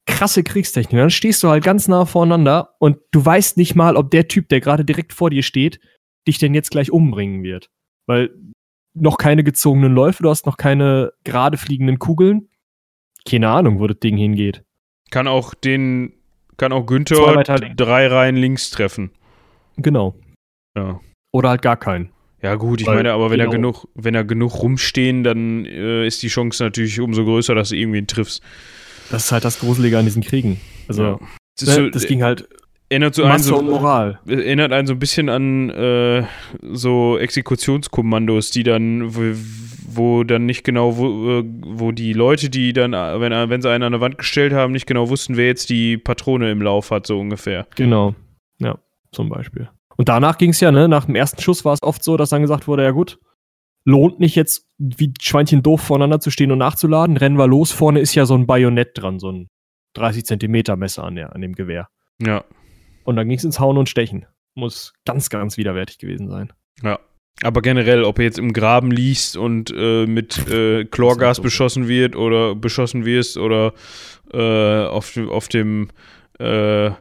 krasse 0.07 0.43
Kriegstechnik. 0.43 0.99
Dann 0.99 1.11
stehst 1.11 1.43
du 1.43 1.49
halt 1.49 1.63
ganz 1.63 1.87
nah 1.87 2.05
voreinander 2.05 2.75
und 2.79 2.97
du 3.11 3.23
weißt 3.23 3.57
nicht 3.57 3.75
mal, 3.75 3.95
ob 3.95 4.09
der 4.09 4.27
Typ, 4.27 4.49
der 4.49 4.61
gerade 4.61 4.83
direkt 4.83 5.13
vor 5.13 5.29
dir 5.29 5.43
steht, 5.43 5.79
dich 6.27 6.39
denn 6.39 6.55
jetzt 6.55 6.71
gleich 6.71 6.91
umbringen 6.91 7.43
wird. 7.43 7.69
Weil 8.07 8.31
noch 8.93 9.17
keine 9.17 9.43
gezogenen 9.43 9.93
Läufe, 9.93 10.23
du 10.23 10.29
hast 10.29 10.45
noch 10.45 10.57
keine 10.57 11.13
gerade 11.23 11.57
fliegenden 11.57 11.99
Kugeln. 11.99 12.49
keine 13.27 13.49
Ahnung, 13.49 13.79
wo 13.79 13.87
das 13.87 13.99
Ding 13.99 14.17
hingeht. 14.17 14.63
Kann 15.09 15.27
auch 15.27 15.53
den, 15.53 16.13
kann 16.57 16.71
auch 16.71 16.85
Günther 16.85 17.43
drei 17.75 18.07
Reihen 18.07 18.35
links 18.35 18.69
treffen. 18.71 19.11
Genau. 19.77 20.15
Ja. 20.75 20.99
Oder 21.31 21.49
halt 21.49 21.61
gar 21.61 21.77
keinen. 21.77 22.11
Ja, 22.41 22.55
gut, 22.55 22.81
ich 22.81 22.87
Weil, 22.87 22.97
meine, 22.97 23.13
aber 23.13 23.29
wenn 23.29 23.39
genau. 23.39 23.51
er 23.51 23.55
genug, 23.55 23.87
wenn 23.93 24.15
er 24.15 24.23
genug 24.23 24.61
rumstehen, 24.63 25.23
dann 25.23 25.65
äh, 25.65 26.07
ist 26.07 26.23
die 26.23 26.27
Chance 26.27 26.63
natürlich 26.63 26.99
umso 26.99 27.23
größer, 27.23 27.53
dass 27.53 27.69
du 27.69 27.75
irgendwen 27.75 28.07
triffst. 28.07 28.41
Das 29.11 29.25
ist 29.25 29.31
halt 29.31 29.45
das 29.45 29.59
Gruselige 29.59 29.97
an 29.99 30.05
diesen 30.05 30.23
Kriegen. 30.23 30.59
Also, 30.87 31.03
ja. 31.03 31.19
das, 31.59 31.67
ne, 31.67 31.75
so, 31.75 31.89
das, 31.89 32.07
ging 32.07 32.23
halt. 32.23 32.47
Erinnert 32.91 33.15
so 33.15 33.23
einen 33.23 33.39
so, 33.39 33.61
Moral. 33.61 34.19
Erinnert 34.27 34.73
einen 34.73 34.85
so 34.85 34.91
ein 34.91 34.99
bisschen 34.99 35.29
an 35.29 35.69
äh, 35.69 36.25
so 36.73 37.17
Exekutionskommandos, 37.17 38.51
die 38.51 38.63
dann, 38.63 39.15
wo, 39.15 39.21
wo 39.87 40.23
dann 40.25 40.45
nicht 40.45 40.65
genau, 40.65 40.97
wo, 40.97 41.39
äh, 41.39 41.43
wo 41.45 41.93
die 41.93 42.11
Leute, 42.11 42.49
die 42.49 42.73
dann, 42.73 42.91
wenn, 42.91 43.31
wenn 43.49 43.61
sie 43.61 43.69
einen 43.69 43.85
an 43.85 43.93
der 43.93 44.01
Wand 44.01 44.17
gestellt 44.17 44.51
haben, 44.51 44.73
nicht 44.73 44.87
genau 44.87 45.07
wussten, 45.07 45.37
wer 45.37 45.45
jetzt 45.45 45.69
die 45.69 45.97
Patrone 45.97 46.51
im 46.51 46.61
Lauf 46.61 46.91
hat, 46.91 47.07
so 47.07 47.17
ungefähr. 47.17 47.65
Genau. 47.77 48.13
Ja, 48.59 48.77
zum 49.13 49.29
Beispiel. 49.29 49.69
Und 49.95 50.09
danach 50.09 50.37
ging 50.37 50.49
es 50.49 50.59
ja, 50.59 50.69
ne, 50.73 50.89
nach 50.89 51.05
dem 51.05 51.15
ersten 51.15 51.41
Schuss 51.41 51.63
war 51.63 51.71
es 51.71 51.81
oft 51.81 52.03
so, 52.03 52.17
dass 52.17 52.31
dann 52.31 52.41
gesagt 52.41 52.67
wurde, 52.67 52.83
ja 52.83 52.91
gut, 52.91 53.19
lohnt 53.85 54.19
nicht 54.19 54.35
jetzt 54.35 54.67
wie 54.79 55.13
Schweinchen 55.21 55.63
doof 55.63 55.79
voreinander 55.79 56.19
zu 56.19 56.29
stehen 56.29 56.51
und 56.51 56.57
nachzuladen, 56.57 57.15
rennen 57.15 57.37
wir 57.37 57.47
los, 57.47 57.71
vorne 57.71 58.01
ist 58.01 58.15
ja 58.15 58.25
so 58.25 58.35
ein 58.35 58.47
Bajonett 58.47 58.97
dran, 58.97 59.17
so 59.17 59.31
ein 59.31 59.47
30 59.93 60.25
Zentimeter 60.25 60.75
Messer 60.75 61.05
an, 61.05 61.15
der, 61.15 61.33
an 61.33 61.39
dem 61.39 61.53
Gewehr. 61.53 61.87
Ja. 62.21 62.43
Und 63.03 63.15
dann 63.15 63.27
ging 63.27 63.37
es 63.37 63.43
ins 63.43 63.59
Hauen 63.59 63.77
und 63.77 63.89
Stechen. 63.89 64.25
Muss 64.53 64.93
ganz, 65.05 65.29
ganz 65.29 65.57
widerwärtig 65.57 65.97
gewesen 65.97 66.29
sein. 66.29 66.51
Ja. 66.83 66.99
Aber 67.43 67.61
generell, 67.61 68.03
ob 68.03 68.19
er 68.19 68.25
jetzt 68.25 68.39
im 68.39 68.53
Graben 68.53 68.91
liegst 68.91 69.37
und 69.37 69.73
äh, 69.75 70.05
mit 70.05 70.47
äh, 70.49 70.85
Chlorgas 70.85 71.39
beschossen 71.39 71.87
wird 71.87 72.15
oder 72.15 72.55
beschossen 72.55 73.05
wirst 73.05 73.37
oder 73.37 73.73
äh, 74.33 74.85
auf, 74.85 75.17
auf 75.17 75.47
dem 75.47 75.89
äh, 76.39 76.91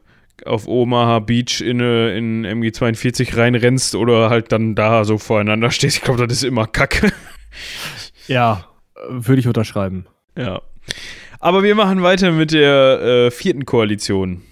auf 0.46 0.66
Omaha 0.66 1.18
Beach 1.18 1.60
in, 1.60 1.80
in 1.80 2.46
MG42 2.46 3.36
reinrennst 3.36 3.94
oder 3.94 4.30
halt 4.30 4.52
dann 4.52 4.74
da 4.74 5.04
so 5.04 5.18
voreinander 5.18 5.70
stehst. 5.70 5.98
Ich 5.98 6.02
glaube, 6.02 6.26
das 6.26 6.38
ist 6.38 6.44
immer 6.44 6.66
Kacke. 6.66 7.12
Ja, 8.26 8.68
würde 9.08 9.40
ich 9.40 9.48
unterschreiben. 9.48 10.06
Ja. 10.36 10.62
Aber 11.40 11.64
wir 11.64 11.74
machen 11.74 12.02
weiter 12.02 12.30
mit 12.30 12.52
der 12.52 13.00
äh, 13.00 13.30
vierten 13.32 13.64
Koalition. 13.64 14.42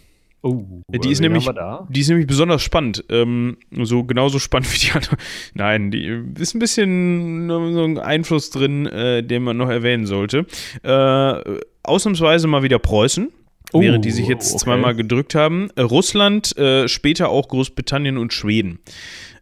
Oh, 0.41 0.65
die 0.89 1.11
ist, 1.11 1.21
nämlich, 1.21 1.49
die 1.89 2.01
ist 2.01 2.09
nämlich 2.09 2.29
besonders 2.29 2.63
spannend. 2.63 3.05
Ähm, 3.09 3.57
so 3.73 4.05
genauso 4.05 4.39
spannend 4.39 4.73
wie 4.75 4.79
die 4.79 4.93
andere. 4.93 5.17
Nein, 5.55 5.91
die 5.91 6.23
ist 6.39 6.55
ein 6.55 6.61
bisschen 6.61 7.49
so 7.49 7.85
ein 7.85 7.99
Einfluss 7.99 8.51
drin, 8.51 8.87
äh, 8.87 9.23
den 9.23 9.43
man 9.43 9.57
noch 9.57 9.69
erwähnen 9.69 10.07
sollte. 10.07 10.47
Äh, 10.83 11.59
ausnahmsweise 11.83 12.47
mal 12.47 12.63
wieder 12.63 12.79
Preußen. 12.79 13.33
Oh, 13.73 13.83
während 13.83 14.05
die 14.05 14.11
sich 14.13 14.27
jetzt 14.27 14.55
okay. 14.55 14.65
zweimal 14.65 14.95
gedrückt 14.95 15.35
haben. 15.35 15.69
Äh, 15.77 15.83
Russland, 15.83 16.57
äh, 16.57 16.89
später 16.89 17.29
auch 17.29 17.49
Großbritannien 17.49 18.17
und 18.17 18.33
Schweden. 18.33 18.79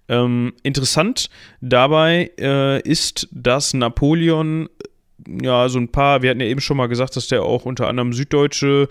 Ähm, 0.08 0.52
interessant 0.62 1.30
dabei 1.60 2.30
äh, 2.38 2.80
ist, 2.82 3.28
dass 3.32 3.74
Napoleon 3.74 4.68
ja, 5.26 5.68
so 5.68 5.78
ein 5.78 5.88
paar, 5.88 6.22
wir 6.22 6.30
hatten 6.30 6.40
ja 6.40 6.46
eben 6.46 6.60
schon 6.60 6.76
mal 6.76 6.86
gesagt, 6.86 7.16
dass 7.16 7.28
der 7.28 7.42
auch 7.42 7.64
unter 7.64 7.88
anderem 7.88 8.12
süddeutsche 8.12 8.88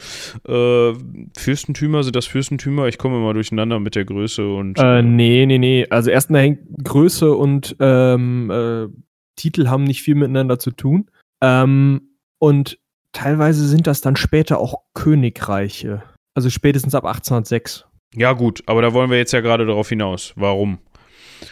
äh, 0.48 0.94
Fürstentümer, 1.38 2.04
sind 2.04 2.16
das 2.16 2.26
Fürstentümer? 2.26 2.88
Ich 2.88 2.98
komme 2.98 3.18
immer 3.18 3.34
durcheinander 3.34 3.80
mit 3.80 3.96
der 3.96 4.06
Größe 4.06 4.48
und. 4.48 4.80
Äh, 4.80 5.02
nee, 5.02 5.46
nee, 5.46 5.58
nee. 5.58 5.88
Also 5.90 6.10
erstmal 6.10 6.42
hängt 6.42 6.60
Größe 6.84 7.34
und 7.34 7.76
ähm, 7.80 8.50
äh, 8.50 8.88
Titel 9.36 9.68
haben 9.68 9.84
nicht 9.84 10.02
viel 10.02 10.16
miteinander 10.16 10.60
zu 10.60 10.72
tun. 10.72 11.10
Ähm, 11.42 12.02
und 12.40 12.80
teilweise 13.12 13.68
sind 13.68 13.88
das 13.88 14.02
dann 14.02 14.16
später 14.16 14.60
auch 14.60 14.82
Königreiche. 14.94 16.04
Also 16.34 16.50
spätestens 16.50 16.96
ab 16.96 17.06
1806. 17.06 17.86
Ja, 18.16 18.34
gut, 18.34 18.64
aber 18.66 18.82
da 18.82 18.94
wollen 18.94 19.10
wir 19.10 19.18
jetzt 19.18 19.34
ja 19.34 19.42
gerade 19.42 19.66
darauf 19.66 19.90
hinaus. 19.90 20.34
Warum? 20.36 20.80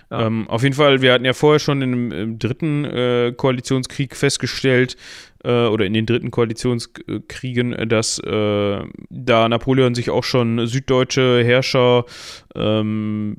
Ja. 0.10 0.28
Ähm, 0.28 0.48
auf 0.48 0.64
jeden 0.64 0.76
Fall, 0.76 1.02
wir 1.02 1.14
hatten 1.14 1.26
ja 1.26 1.34
vorher 1.34 1.60
schon 1.60 1.82
im, 1.82 2.12
im 2.12 2.40
dritten 2.40 2.86
äh, 2.86 3.34
Koalitionskrieg 3.36 4.16
festgestellt, 4.16 4.98
äh, 5.44 5.68
oder 5.68 5.86
in 5.86 5.94
den 5.94 6.06
dritten 6.06 6.32
Koalitionskriegen, 6.32 7.90
dass 7.90 8.20
äh, 8.20 8.82
da 9.10 9.50
Napoleon 9.50 9.96
sich 9.96 10.10
auch 10.10 10.24
schon 10.24 10.66
süddeutsche 10.68 11.44
Herrscher 11.44 12.06
ähm, 12.56 13.38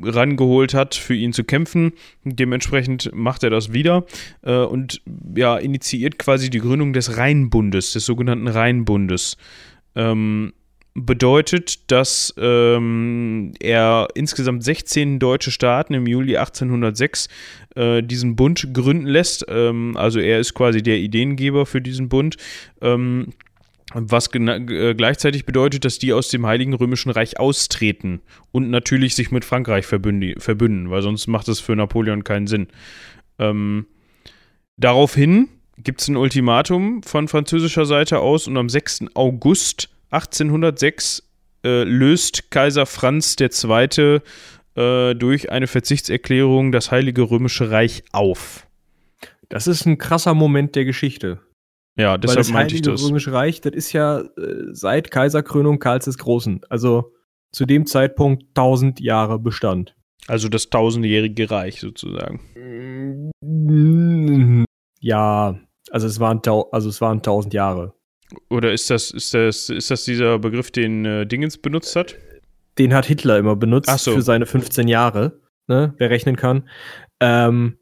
rangeholt 0.00 0.72
hat, 0.72 0.94
für 0.94 1.14
ihn 1.14 1.32
zu 1.32 1.44
kämpfen. 1.44 1.92
Dementsprechend 2.24 3.10
macht 3.14 3.42
er 3.42 3.50
das 3.50 3.72
wieder 3.72 4.06
äh, 4.42 4.56
und 4.56 5.02
ja, 5.36 5.58
initiiert 5.58 6.18
quasi 6.18 6.48
die 6.48 6.60
Gründung 6.60 6.92
des 6.92 7.18
Rheinbundes, 7.18 7.92
des 7.92 8.06
sogenannten 8.06 8.48
Rheinbundes. 8.48 9.36
Ähm, 9.94 10.54
bedeutet, 10.94 11.90
dass 11.90 12.34
ähm, 12.36 13.52
er 13.60 14.08
insgesamt 14.14 14.62
16 14.62 15.18
deutsche 15.18 15.50
Staaten 15.50 15.94
im 15.94 16.06
Juli 16.06 16.36
1806 16.36 17.28
äh, 17.76 18.02
diesen 18.02 18.36
Bund 18.36 18.74
gründen 18.74 19.06
lässt. 19.06 19.46
Ähm, 19.48 19.96
also 19.96 20.20
er 20.20 20.38
ist 20.38 20.54
quasi 20.54 20.82
der 20.82 20.98
Ideengeber 20.98 21.64
für 21.64 21.80
diesen 21.80 22.08
Bund. 22.08 22.36
Ähm, 22.80 23.32
was 23.94 24.32
äh, 24.34 24.94
gleichzeitig 24.94 25.44
bedeutet, 25.44 25.84
dass 25.84 25.98
die 25.98 26.12
aus 26.12 26.28
dem 26.28 26.46
Heiligen 26.46 26.74
Römischen 26.74 27.10
Reich 27.10 27.38
austreten 27.38 28.20
und 28.50 28.70
natürlich 28.70 29.14
sich 29.14 29.30
mit 29.30 29.44
Frankreich 29.44 29.86
verbünden, 29.86 30.90
weil 30.90 31.02
sonst 31.02 31.26
macht 31.26 31.48
es 31.48 31.60
für 31.60 31.76
Napoleon 31.76 32.24
keinen 32.24 32.46
Sinn. 32.46 32.68
Ähm, 33.38 33.86
daraufhin 34.76 35.48
gibt 35.76 36.00
es 36.00 36.08
ein 36.08 36.16
Ultimatum 36.16 37.02
von 37.02 37.28
französischer 37.28 37.84
Seite 37.84 38.20
aus 38.20 38.46
und 38.46 38.56
am 38.56 38.68
6. 38.68 39.06
August 39.14 39.90
1806 40.12 41.28
äh, 41.64 41.84
löst 41.84 42.50
Kaiser 42.50 42.86
Franz 42.86 43.36
II. 43.40 44.20
Äh, 44.74 45.14
durch 45.14 45.50
eine 45.50 45.66
Verzichtserklärung 45.66 46.72
das 46.72 46.90
Heilige 46.90 47.30
Römische 47.30 47.70
Reich 47.70 48.04
auf. 48.12 48.66
Das 49.50 49.66
ist 49.66 49.84
ein 49.84 49.98
krasser 49.98 50.32
Moment 50.32 50.76
der 50.76 50.86
Geschichte. 50.86 51.40
Ja, 51.98 52.16
deshalb 52.16 52.36
Weil 52.36 52.40
das 52.42 52.52
meinte 52.52 52.74
ich 52.74 52.80
das. 52.80 53.04
Römische 53.04 53.34
Reich, 53.34 53.60
das 53.60 53.74
ist 53.74 53.92
ja 53.92 54.20
äh, 54.20 54.24
seit 54.70 55.10
Kaiserkrönung 55.10 55.78
Karls 55.78 56.06
des 56.06 56.16
Großen, 56.16 56.62
also 56.70 57.12
zu 57.52 57.66
dem 57.66 57.84
Zeitpunkt 57.84 58.44
1000 58.56 59.00
Jahre 59.00 59.38
Bestand. 59.38 59.94
Also 60.26 60.48
das 60.48 60.70
tausendjährige 60.70 61.50
Reich 61.50 61.80
sozusagen. 61.80 62.40
Ja, 65.00 65.58
also 65.90 66.06
es 66.06 66.18
waren, 66.18 66.40
also 66.70 66.88
es 66.88 67.00
waren 67.02 67.18
1000 67.18 67.52
Jahre. 67.52 67.92
Oder 68.48 68.72
ist 68.72 68.90
das, 68.90 69.10
ist 69.10 69.34
das, 69.34 69.68
ist 69.68 69.90
das 69.90 70.04
dieser 70.04 70.38
Begriff, 70.38 70.70
den 70.70 71.04
äh, 71.04 71.26
Dingens 71.26 71.58
benutzt 71.58 71.96
hat? 71.96 72.16
Den 72.78 72.94
hat 72.94 73.06
Hitler 73.06 73.38
immer 73.38 73.56
benutzt 73.56 73.90
so. 73.98 74.12
für 74.12 74.22
seine 74.22 74.46
15 74.46 74.88
Jahre, 74.88 75.40
ne, 75.68 75.94
wer 75.98 76.10
rechnen 76.10 76.36
kann. 76.36 76.68
Ähm, 77.20 77.76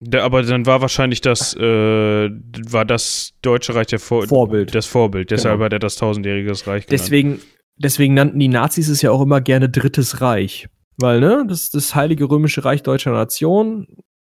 da, 0.00 0.24
aber 0.24 0.42
dann 0.42 0.66
war 0.66 0.82
wahrscheinlich 0.82 1.20
das, 1.20 1.54
äh, 1.56 1.60
war 1.60 2.84
das 2.84 3.32
Deutsche 3.42 3.74
Reich 3.74 3.86
der 3.86 3.98
Vor 3.98 4.26
Vorbild. 4.26 4.74
Das 4.74 4.86
Vorbild. 4.86 5.30
Deshalb 5.30 5.54
genau. 5.54 5.64
hat 5.64 5.72
er 5.72 5.78
das 5.78 5.96
tausendjährige 5.96 6.50
Reich 6.50 6.64
genannt. 6.64 6.86
Deswegen, 6.90 7.40
deswegen 7.76 8.14
nannten 8.14 8.38
die 8.38 8.48
Nazis 8.48 8.88
es 8.88 9.02
ja 9.02 9.10
auch 9.10 9.22
immer 9.22 9.40
gerne 9.40 9.68
Drittes 9.68 10.20
Reich. 10.20 10.68
Weil, 10.98 11.20
ne, 11.20 11.44
das 11.48 11.64
ist 11.64 11.74
das 11.74 11.94
Heilige 11.94 12.28
Römische 12.30 12.64
Reich 12.64 12.82
deutscher 12.82 13.12
Nation 13.12 13.86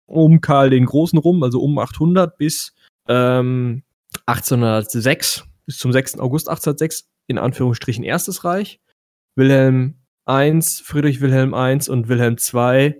um 0.05 0.41
Karl 0.41 0.69
den 0.69 0.85
Großen 0.85 1.17
rum, 1.17 1.43
also 1.43 1.61
um 1.61 1.79
800 1.79 2.37
bis 2.37 2.73
ähm, 3.07 3.83
1806, 4.25 5.45
bis 5.65 5.77
zum 5.77 5.91
6. 5.91 6.19
August 6.19 6.49
1806, 6.49 7.09
in 7.27 7.37
Anführungsstrichen 7.37 8.03
erstes 8.03 8.43
Reich. 8.43 8.79
Wilhelm 9.35 9.95
I, 10.29 10.59
Friedrich 10.61 11.21
Wilhelm 11.21 11.53
I 11.53 11.79
und 11.89 12.07
Wilhelm 12.07 12.37
II 12.37 12.95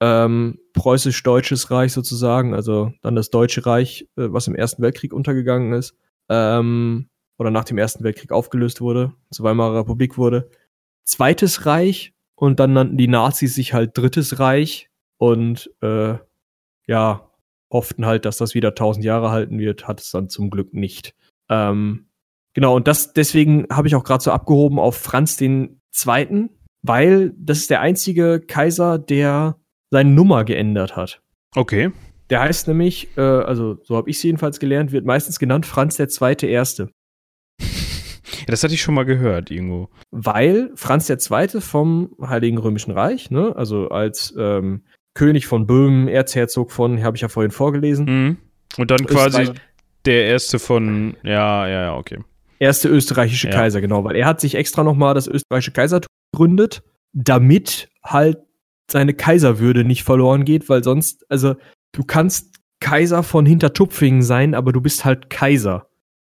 ähm, 0.00 0.58
preußisch-deutsches 0.74 1.70
Reich 1.70 1.92
sozusagen, 1.92 2.54
also 2.54 2.92
dann 3.02 3.14
das 3.16 3.30
Deutsche 3.30 3.64
Reich, 3.64 4.08
äh, 4.16 4.28
was 4.30 4.46
im 4.46 4.54
Ersten 4.54 4.82
Weltkrieg 4.82 5.12
untergegangen 5.12 5.72
ist, 5.72 5.96
ähm, 6.28 7.08
oder 7.38 7.50
nach 7.50 7.64
dem 7.64 7.78
Ersten 7.78 8.04
Weltkrieg 8.04 8.32
aufgelöst 8.32 8.80
wurde, 8.80 9.14
zur 9.30 9.44
Weimarer 9.44 9.80
Republik 9.80 10.18
wurde. 10.18 10.50
Zweites 11.04 11.66
Reich 11.66 12.14
und 12.34 12.60
dann 12.60 12.72
nannten 12.72 12.96
die 12.98 13.08
Nazis 13.08 13.54
sich 13.54 13.72
halt 13.72 13.96
Drittes 13.96 14.38
Reich 14.38 14.90
und 15.16 15.70
äh, 15.80 16.14
ja, 16.86 17.30
hofften 17.70 18.06
halt, 18.06 18.24
dass 18.24 18.36
das 18.36 18.54
wieder 18.54 18.74
tausend 18.74 19.04
Jahre 19.04 19.30
halten 19.30 19.58
wird, 19.58 19.88
hat 19.88 20.00
es 20.00 20.10
dann 20.10 20.28
zum 20.28 20.50
Glück 20.50 20.74
nicht. 20.74 21.14
Ähm, 21.48 22.08
genau, 22.54 22.76
und 22.76 22.88
das 22.88 23.12
deswegen 23.12 23.66
habe 23.70 23.88
ich 23.88 23.94
auch 23.94 24.04
gerade 24.04 24.22
so 24.22 24.30
abgehoben 24.30 24.78
auf 24.78 24.96
Franz 24.96 25.36
den 25.36 25.80
Zweiten, 25.92 26.50
weil 26.82 27.32
das 27.38 27.58
ist 27.58 27.70
der 27.70 27.80
einzige 27.80 28.40
Kaiser, 28.40 28.98
der 28.98 29.58
seine 29.90 30.10
Nummer 30.10 30.44
geändert 30.44 30.96
hat. 30.96 31.22
Okay. 31.54 31.92
Der 32.30 32.40
heißt 32.40 32.68
nämlich, 32.68 33.16
äh, 33.16 33.20
also 33.20 33.78
so 33.82 33.96
habe 33.96 34.10
ich 34.10 34.16
es 34.16 34.22
jedenfalls 34.22 34.58
gelernt, 34.58 34.92
wird 34.92 35.04
meistens 35.04 35.38
genannt 35.38 35.64
Franz 35.64 35.96
der 35.96 36.08
Zweite 36.08 36.46
Erste. 36.46 36.90
das 38.46 38.62
hatte 38.64 38.74
ich 38.74 38.82
schon 38.82 38.94
mal 38.94 39.04
gehört 39.04 39.50
irgendwo. 39.50 39.88
Weil 40.10 40.70
Franz 40.74 41.06
der 41.06 41.18
Zweite 41.18 41.60
vom 41.60 42.16
Heiligen 42.20 42.58
Römischen 42.58 42.90
Reich, 42.90 43.30
ne, 43.30 43.54
also 43.56 43.88
als 43.88 44.34
ähm, 44.36 44.84
König 45.14 45.46
von 45.46 45.66
Böhmen, 45.66 46.08
Erzherzog 46.08 46.72
von, 46.72 47.02
habe 47.02 47.16
ich 47.16 47.22
ja 47.22 47.28
vorhin 47.28 47.52
vorgelesen. 47.52 48.06
Mhm. 48.06 48.36
Und 48.76 48.90
dann 48.90 49.06
quasi 49.06 49.52
der 50.06 50.26
erste 50.26 50.58
von, 50.58 51.16
ja, 51.22 51.66
ja, 51.66 51.82
ja, 51.82 51.96
okay. 51.96 52.18
Erste 52.58 52.88
österreichische 52.88 53.48
Ja. 53.48 53.54
Kaiser, 53.54 53.80
genau, 53.80 54.04
weil 54.04 54.16
er 54.16 54.26
hat 54.26 54.40
sich 54.40 54.54
extra 54.54 54.82
nochmal 54.82 55.14
das 55.14 55.26
österreichische 55.26 55.72
Kaisertum 55.72 56.08
gegründet, 56.32 56.82
damit 57.12 57.88
halt 58.02 58.38
seine 58.90 59.14
Kaiserwürde 59.14 59.84
nicht 59.84 60.04
verloren 60.04 60.44
geht, 60.44 60.68
weil 60.68 60.82
sonst, 60.82 61.24
also 61.28 61.56
du 61.92 62.04
kannst 62.04 62.56
Kaiser 62.80 63.22
von 63.22 63.46
Hintertupfingen 63.46 64.22
sein, 64.22 64.54
aber 64.54 64.72
du 64.72 64.80
bist 64.80 65.04
halt 65.04 65.28
Kaiser. 65.28 65.88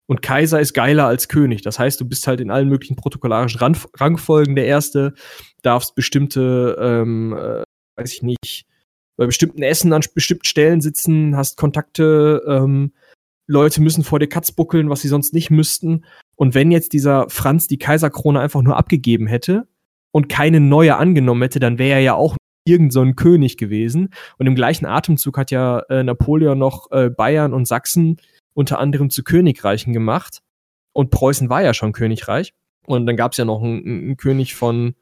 Und 0.06 0.20
Kaiser 0.20 0.60
ist 0.60 0.74
geiler 0.74 1.06
als 1.06 1.28
König. 1.28 1.62
Das 1.62 1.78
heißt, 1.78 2.00
du 2.00 2.04
bist 2.04 2.26
halt 2.26 2.40
in 2.40 2.50
allen 2.50 2.68
möglichen 2.68 2.96
protokollarischen 2.96 3.60
Ran 3.60 3.76
Rangfolgen 3.96 4.54
der 4.54 4.66
Erste, 4.66 5.14
darfst 5.62 5.94
bestimmte, 5.94 6.76
ähm, 6.78 7.32
äh, 7.32 7.62
weiß 7.96 8.12
ich 8.12 8.22
nicht, 8.22 8.66
bei 9.16 9.26
bestimmten 9.26 9.62
Essen 9.62 9.92
an 9.92 10.02
bestimmten 10.14 10.44
Stellen 10.44 10.80
sitzen, 10.80 11.36
hast 11.36 11.56
Kontakte, 11.56 12.42
ähm, 12.46 12.92
Leute 13.46 13.82
müssen 13.82 14.04
vor 14.04 14.18
dir 14.18 14.28
Katz 14.28 14.52
buckeln, 14.52 14.90
was 14.90 15.02
sie 15.02 15.08
sonst 15.08 15.34
nicht 15.34 15.50
müssten. 15.50 16.04
Und 16.36 16.54
wenn 16.54 16.70
jetzt 16.70 16.92
dieser 16.92 17.28
Franz 17.28 17.66
die 17.66 17.78
Kaiserkrone 17.78 18.40
einfach 18.40 18.62
nur 18.62 18.76
abgegeben 18.76 19.26
hätte 19.26 19.66
und 20.10 20.28
keine 20.28 20.60
neue 20.60 20.96
angenommen 20.96 21.42
hätte, 21.42 21.60
dann 21.60 21.78
wäre 21.78 21.98
er 21.98 22.00
ja 22.00 22.14
auch 22.14 22.36
irgend 22.64 22.92
so 22.92 23.00
ein 23.00 23.16
König 23.16 23.56
gewesen. 23.56 24.10
Und 24.38 24.46
im 24.46 24.54
gleichen 24.54 24.86
Atemzug 24.86 25.36
hat 25.36 25.50
ja 25.50 25.80
äh, 25.88 26.02
Napoleon 26.02 26.58
noch 26.58 26.90
äh, 26.92 27.10
Bayern 27.10 27.52
und 27.52 27.66
Sachsen 27.66 28.18
unter 28.54 28.78
anderem 28.78 29.10
zu 29.10 29.24
Königreichen 29.24 29.92
gemacht. 29.92 30.40
Und 30.92 31.10
Preußen 31.10 31.48
war 31.48 31.62
ja 31.62 31.74
schon 31.74 31.92
Königreich. 31.92 32.54
Und 32.86 33.06
dann 33.06 33.16
gab 33.16 33.32
es 33.32 33.38
ja 33.38 33.44
noch 33.44 33.62
einen, 33.62 33.84
einen 33.84 34.16
König 34.16 34.54
von, 34.54 34.94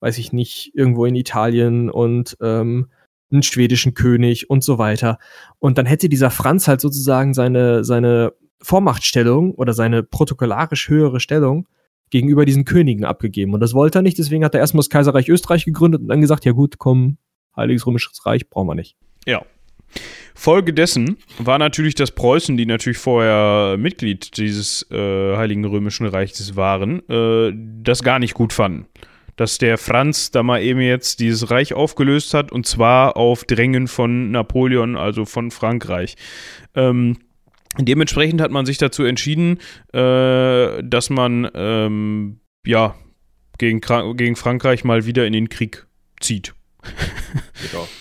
weiß 0.00 0.18
ich 0.18 0.32
nicht, 0.32 0.72
irgendwo 0.74 1.04
in 1.06 1.14
Italien 1.14 1.90
und 1.90 2.36
ähm, 2.40 2.88
einen 3.30 3.42
schwedischen 3.42 3.94
König 3.94 4.50
und 4.50 4.64
so 4.64 4.78
weiter. 4.78 5.18
Und 5.58 5.78
dann 5.78 5.86
hätte 5.86 6.08
dieser 6.08 6.30
Franz 6.30 6.68
halt 6.68 6.80
sozusagen 6.80 7.34
seine, 7.34 7.84
seine 7.84 8.32
Vormachtstellung 8.60 9.52
oder 9.52 9.72
seine 9.72 10.02
protokollarisch 10.02 10.88
höhere 10.88 11.20
Stellung 11.20 11.68
gegenüber 12.10 12.44
diesen 12.44 12.64
Königen 12.64 13.04
abgegeben. 13.04 13.54
Und 13.54 13.60
das 13.60 13.74
wollte 13.74 13.98
er 13.98 14.02
nicht, 14.02 14.18
deswegen 14.18 14.44
hat 14.44 14.54
er 14.54 14.60
erstmal 14.60 14.80
das 14.80 14.90
Kaiserreich 14.90 15.28
Österreich 15.28 15.64
gegründet 15.64 16.00
und 16.00 16.08
dann 16.08 16.20
gesagt, 16.20 16.44
ja 16.44 16.52
gut, 16.52 16.78
komm, 16.78 17.18
Heiliges 17.56 17.86
Römisches 17.86 18.24
Reich 18.24 18.48
brauchen 18.48 18.68
wir 18.68 18.74
nicht. 18.74 18.96
Ja. 19.26 19.42
Folge 20.34 20.72
dessen 20.72 21.16
war 21.38 21.58
natürlich, 21.58 21.94
dass 21.94 22.12
Preußen, 22.12 22.56
die 22.56 22.66
natürlich 22.66 22.98
vorher 22.98 23.76
Mitglied 23.78 24.36
dieses 24.36 24.88
äh, 24.90 25.36
Heiligen 25.36 25.64
Römischen 25.64 26.06
Reiches 26.06 26.56
waren, 26.56 27.06
äh, 27.08 27.52
das 27.82 28.02
gar 28.02 28.18
nicht 28.18 28.34
gut 28.34 28.52
fanden. 28.52 28.86
Dass 29.38 29.56
der 29.56 29.78
Franz 29.78 30.30
da 30.30 30.42
mal 30.42 30.60
eben 30.60 30.80
jetzt 30.80 31.20
dieses 31.20 31.50
Reich 31.50 31.72
aufgelöst 31.72 32.34
hat 32.34 32.52
und 32.52 32.66
zwar 32.66 33.16
auf 33.16 33.44
Drängen 33.44 33.88
von 33.88 34.30
Napoleon, 34.30 34.96
also 34.96 35.24
von 35.24 35.50
Frankreich. 35.50 36.16
Ähm, 36.74 37.16
dementsprechend 37.78 38.40
hat 38.40 38.50
man 38.50 38.66
sich 38.66 38.78
dazu 38.78 39.04
entschieden, 39.04 39.58
äh, 39.94 40.82
dass 40.82 41.08
man 41.08 41.48
ähm, 41.54 42.40
ja 42.66 42.96
gegen, 43.58 43.80
gegen 44.16 44.36
Frankreich 44.36 44.84
mal 44.84 45.06
wieder 45.06 45.26
in 45.26 45.32
den 45.32 45.48
Krieg 45.48 45.86
zieht. 46.20 46.54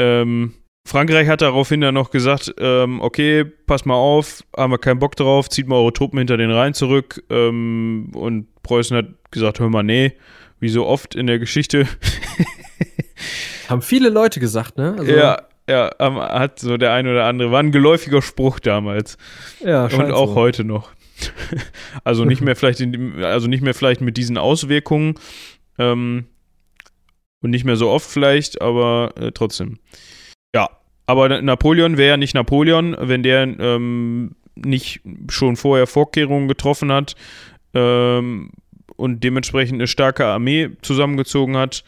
Ähm, 0.00 0.54
Frankreich 0.86 1.28
hat 1.28 1.42
daraufhin 1.42 1.82
dann 1.82 1.94
noch 1.94 2.10
gesagt, 2.10 2.54
ähm, 2.58 3.00
okay, 3.02 3.44
pass 3.44 3.84
mal 3.84 3.96
auf, 3.96 4.42
haben 4.56 4.72
wir 4.72 4.78
keinen 4.78 5.00
Bock 5.00 5.16
drauf, 5.16 5.50
zieht 5.50 5.68
mal 5.68 5.76
eure 5.76 5.92
Truppen 5.92 6.18
hinter 6.18 6.38
den 6.38 6.50
Rhein 6.50 6.72
zurück. 6.72 7.22
Ähm, 7.28 8.10
und 8.14 8.46
Preußen 8.62 8.96
hat 8.96 9.06
gesagt, 9.30 9.60
hör 9.60 9.68
mal, 9.68 9.82
nee, 9.82 10.12
wie 10.60 10.68
so 10.68 10.86
oft 10.86 11.14
in 11.14 11.26
der 11.26 11.38
Geschichte. 11.38 11.86
Haben 13.68 13.82
viele 13.82 14.08
Leute 14.08 14.40
gesagt, 14.40 14.78
ne? 14.78 14.96
Also, 14.98 15.12
ja, 15.12 15.42
ja, 15.68 15.90
hat 15.98 16.58
so 16.58 16.76
der 16.78 16.92
ein 16.92 17.06
oder 17.06 17.26
andere, 17.26 17.50
war 17.52 17.60
ein 17.60 17.72
geläufiger 17.72 18.22
Spruch 18.22 18.58
damals. 18.58 19.18
ja 19.60 19.84
und 19.84 20.12
auch 20.12 20.30
so. 20.30 20.34
heute 20.34 20.64
noch. 20.64 20.90
also 22.04 22.24
nicht 22.24 22.40
mehr 22.40 22.56
vielleicht 22.56 22.80
in, 22.80 23.22
also 23.22 23.48
nicht 23.48 23.62
mehr 23.62 23.74
vielleicht 23.74 24.00
mit 24.00 24.16
diesen 24.16 24.38
Auswirkungen 24.38 25.16
ähm, 25.78 26.26
und 27.42 27.50
nicht 27.50 27.64
mehr 27.64 27.76
so 27.76 27.90
oft 27.90 28.08
vielleicht, 28.08 28.62
aber 28.62 29.12
äh, 29.16 29.32
trotzdem. 29.32 29.78
Ja, 30.54 30.70
aber 31.06 31.28
Na- 31.28 31.42
Napoleon 31.42 31.98
wäre 31.98 32.10
ja 32.10 32.16
nicht 32.16 32.34
Napoleon, 32.34 32.96
wenn 32.98 33.22
der 33.22 33.42
ähm, 33.42 34.36
nicht 34.54 35.00
schon 35.28 35.56
vorher 35.56 35.86
Vorkehrungen 35.86 36.48
getroffen 36.48 36.90
hat 36.92 37.14
ähm, 37.74 38.50
und 38.98 39.22
dementsprechend 39.22 39.76
eine 39.76 39.86
starke 39.86 40.26
Armee 40.26 40.70
zusammengezogen 40.82 41.56
hat. 41.56 41.84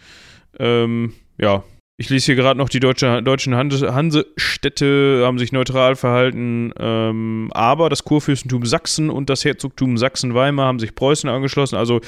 Ähm, 0.58 1.12
ja, 1.38 1.64
ich 1.96 2.08
lese 2.08 2.26
hier 2.26 2.36
gerade 2.36 2.56
noch, 2.56 2.70
die 2.70 2.80
deutsche, 2.80 3.22
deutschen 3.22 3.54
Hanse, 3.54 3.94
Hansestädte 3.94 5.22
haben 5.24 5.38
sich 5.38 5.52
neutral 5.52 5.96
verhalten, 5.96 6.72
ähm, 6.78 7.50
aber 7.52 7.90
das 7.90 8.04
Kurfürstentum 8.04 8.64
Sachsen 8.64 9.10
und 9.10 9.28
das 9.28 9.44
Herzogtum 9.44 9.98
Sachsen-Weimar 9.98 10.66
haben 10.66 10.78
sich 10.78 10.94
Preußen 10.94 11.28
angeschlossen. 11.28 11.76
Also 11.76 12.00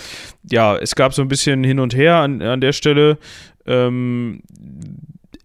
ja, 0.50 0.76
es 0.76 0.94
gab 0.94 1.12
so 1.12 1.20
ein 1.20 1.28
bisschen 1.28 1.62
hin 1.62 1.78
und 1.78 1.94
her 1.94 2.16
an, 2.16 2.40
an 2.40 2.62
der 2.62 2.72
Stelle. 2.72 3.18
Ähm, 3.66 4.42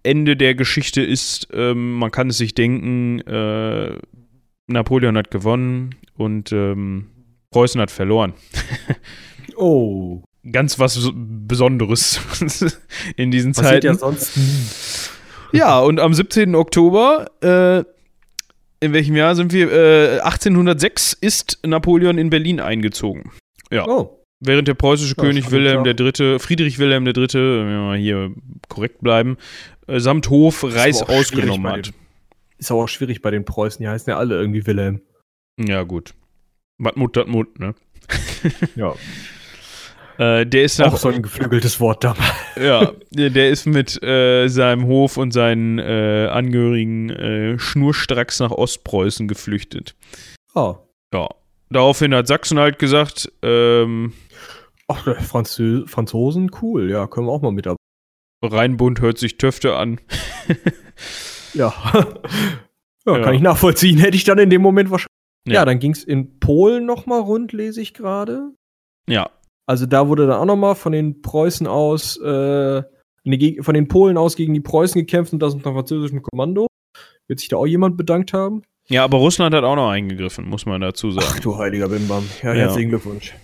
Ende 0.04 0.38
der 0.38 0.56
Geschichte 0.56 1.02
ist, 1.02 1.50
ähm, 1.52 1.96
man 1.96 2.12
kann 2.12 2.30
es 2.30 2.38
sich 2.38 2.54
denken, 2.56 3.20
äh, 3.22 3.98
Napoleon 4.68 5.18
hat 5.18 5.32
gewonnen 5.32 5.96
und 6.16 6.54
ähm, 6.54 7.08
Preußen 7.52 7.82
hat 7.82 7.92
verloren. 7.92 8.34
Oh. 9.58 10.24
Ganz 10.52 10.80
was 10.80 10.94
so- 10.94 11.12
Besonderes 11.16 12.22
in 13.18 13.32
diesen 13.32 13.54
Passiert 13.54 13.84
Zeiten. 13.84 13.88
ja 13.88 13.94
sonst 13.96 14.38
nie. 14.38 15.58
Ja, 15.58 15.80
und 15.80 16.00
am 16.00 16.14
17. 16.14 16.56
Oktober, 16.56 17.30
äh, 17.42 17.80
in 18.86 18.94
welchem 18.94 19.16
Jahr 19.16 19.36
sind 19.36 19.54
wir? 19.54 19.72
Äh, 19.72 20.20
1806 20.20 21.14
ist 21.14 21.60
Napoleon 21.66 22.18
in 22.18 22.30
Berlin 22.30 22.60
eingezogen. 22.60 23.32
Ja. 23.72 23.88
Oh. 23.88 24.14
Während 24.40 24.68
der 24.68 24.76
preußische 24.76 25.16
Ja, 25.18 25.24
König 25.24 25.50
Wilhelm. 25.52 25.84
III., 25.86 26.38
Friedrich 26.40 26.78
Wilhelm 26.78 27.08
III., 27.08 27.14
wenn 27.16 27.70
wir 27.70 27.80
mal 27.80 27.98
hier 27.98 28.32
korrekt 28.70 29.02
bleiben, 29.02 29.38
äh, 29.88 30.00
samt 30.00 30.30
Hof 30.30 30.64
Reis 30.64 31.02
ausgenommen 31.02 31.72
hat. 31.72 31.92
Ist 32.60 32.70
aber 32.72 32.84
auch 32.84 32.88
schwierig 32.90 33.22
bei 33.22 33.32
den 33.32 33.46
Preußen, 33.46 33.82
die 33.82 33.88
heißen 33.90 34.10
ja 34.12 34.18
alle 34.18 34.36
irgendwie 34.36 34.66
Wilhelm. 34.68 35.02
Ja, 35.60 35.84
gut. 35.84 36.14
Was 36.78 36.96
Mut, 36.96 37.18
dat 37.18 37.28
Mut, 37.28 37.60
ne? 37.60 37.74
Ja. 38.76 38.94
Äh, 40.18 40.46
der 40.46 40.64
ist 40.64 40.82
Auch 40.82 40.92
nach, 40.92 40.98
so 40.98 41.10
ein 41.10 41.22
geflügeltes 41.22 41.80
Wort 41.80 42.04
damals. 42.04 42.24
ja, 42.60 42.92
der 43.12 43.50
ist 43.50 43.66
mit 43.68 44.02
äh, 44.02 44.48
seinem 44.48 44.86
Hof 44.88 45.18
und 45.18 45.32
seinen 45.32 45.78
äh, 45.80 46.28
Angehörigen 46.32 47.10
äh, 47.10 47.60
schnurstracks 47.60 48.40
nach 48.40 48.52
Ostpreußen 48.52 49.28
geflüchtet. 49.28 49.96
Oh. 50.56 50.78
Ja. 51.14 51.30
Daraufhin 51.70 52.16
hat 52.16 52.28
Sachsen 52.28 52.58
halt 52.60 52.80
gesagt, 52.80 53.32
ähm, 53.44 54.14
Ach, 54.88 55.06
Franzö 55.22 55.86
Franzosen, 55.86 56.50
cool, 56.62 56.90
ja, 56.90 57.08
können 57.08 57.28
wir 57.28 57.32
auch 57.34 57.42
mal 57.42 57.52
mit 57.52 57.66
dabei. 57.66 57.76
Rheinbund 58.44 59.02
hört 59.02 59.18
sich 59.18 59.38
Töfte 59.38 59.76
an. 59.76 60.00
Ja. 61.54 61.74
ja, 63.06 63.18
Ja. 63.18 63.20
kann 63.24 63.34
ich 63.34 63.42
nachvollziehen. 63.42 63.98
Hätte 63.98 64.16
ich 64.16 64.24
dann 64.24 64.38
in 64.38 64.50
dem 64.50 64.62
Moment 64.62 64.90
wahrscheinlich. 64.92 65.08
Ja, 65.48 65.54
Ja. 65.56 65.66
dann 65.66 65.80
ging 65.80 65.92
es 65.92 66.04
in 66.04 66.40
Polen 66.40 66.86
nochmal 66.86 67.20
rund, 67.22 67.52
lese 67.54 67.82
ich 67.82 67.94
gerade. 67.94 68.52
Ja. 69.10 69.30
Also 69.68 69.86
da 69.86 70.08
wurde 70.08 70.26
dann 70.28 70.38
auch 70.40 70.46
nochmal 70.46 70.76
von 70.76 70.94
den 70.94 71.22
Preußen 71.22 71.68
aus, 71.68 72.18
äh, 72.22 72.82
von 73.62 73.74
den 73.74 73.88
Polen 73.90 74.18
aus 74.18 74.36
gegen 74.36 74.54
die 74.54 74.62
Preußen 74.62 75.00
gekämpft 75.00 75.34
und 75.34 75.40
das 75.40 75.54
unter 75.54 75.74
französischem 75.74 76.22
Kommando. 76.24 76.68
Wird 77.28 77.40
sich 77.40 77.50
da 77.50 77.58
auch 77.58 77.66
jemand 77.68 77.98
bedankt 77.98 78.32
haben? 78.34 78.64
Ja, 78.88 79.04
aber 79.04 79.18
Russland 79.18 79.54
hat 79.54 79.66
auch 79.66 79.76
noch 79.76 79.90
eingegriffen, 79.90 80.48
muss 80.48 80.66
man 80.66 80.80
dazu 80.80 81.12
sagen. 81.12 81.28
Ach 81.30 81.40
du 81.42 81.58
heiliger 81.58 81.90
Bimbam. 81.90 82.24
Ja, 82.42 82.54
Ja. 82.54 82.62
herzlichen 82.62 82.90
Glückwunsch. 82.90 83.36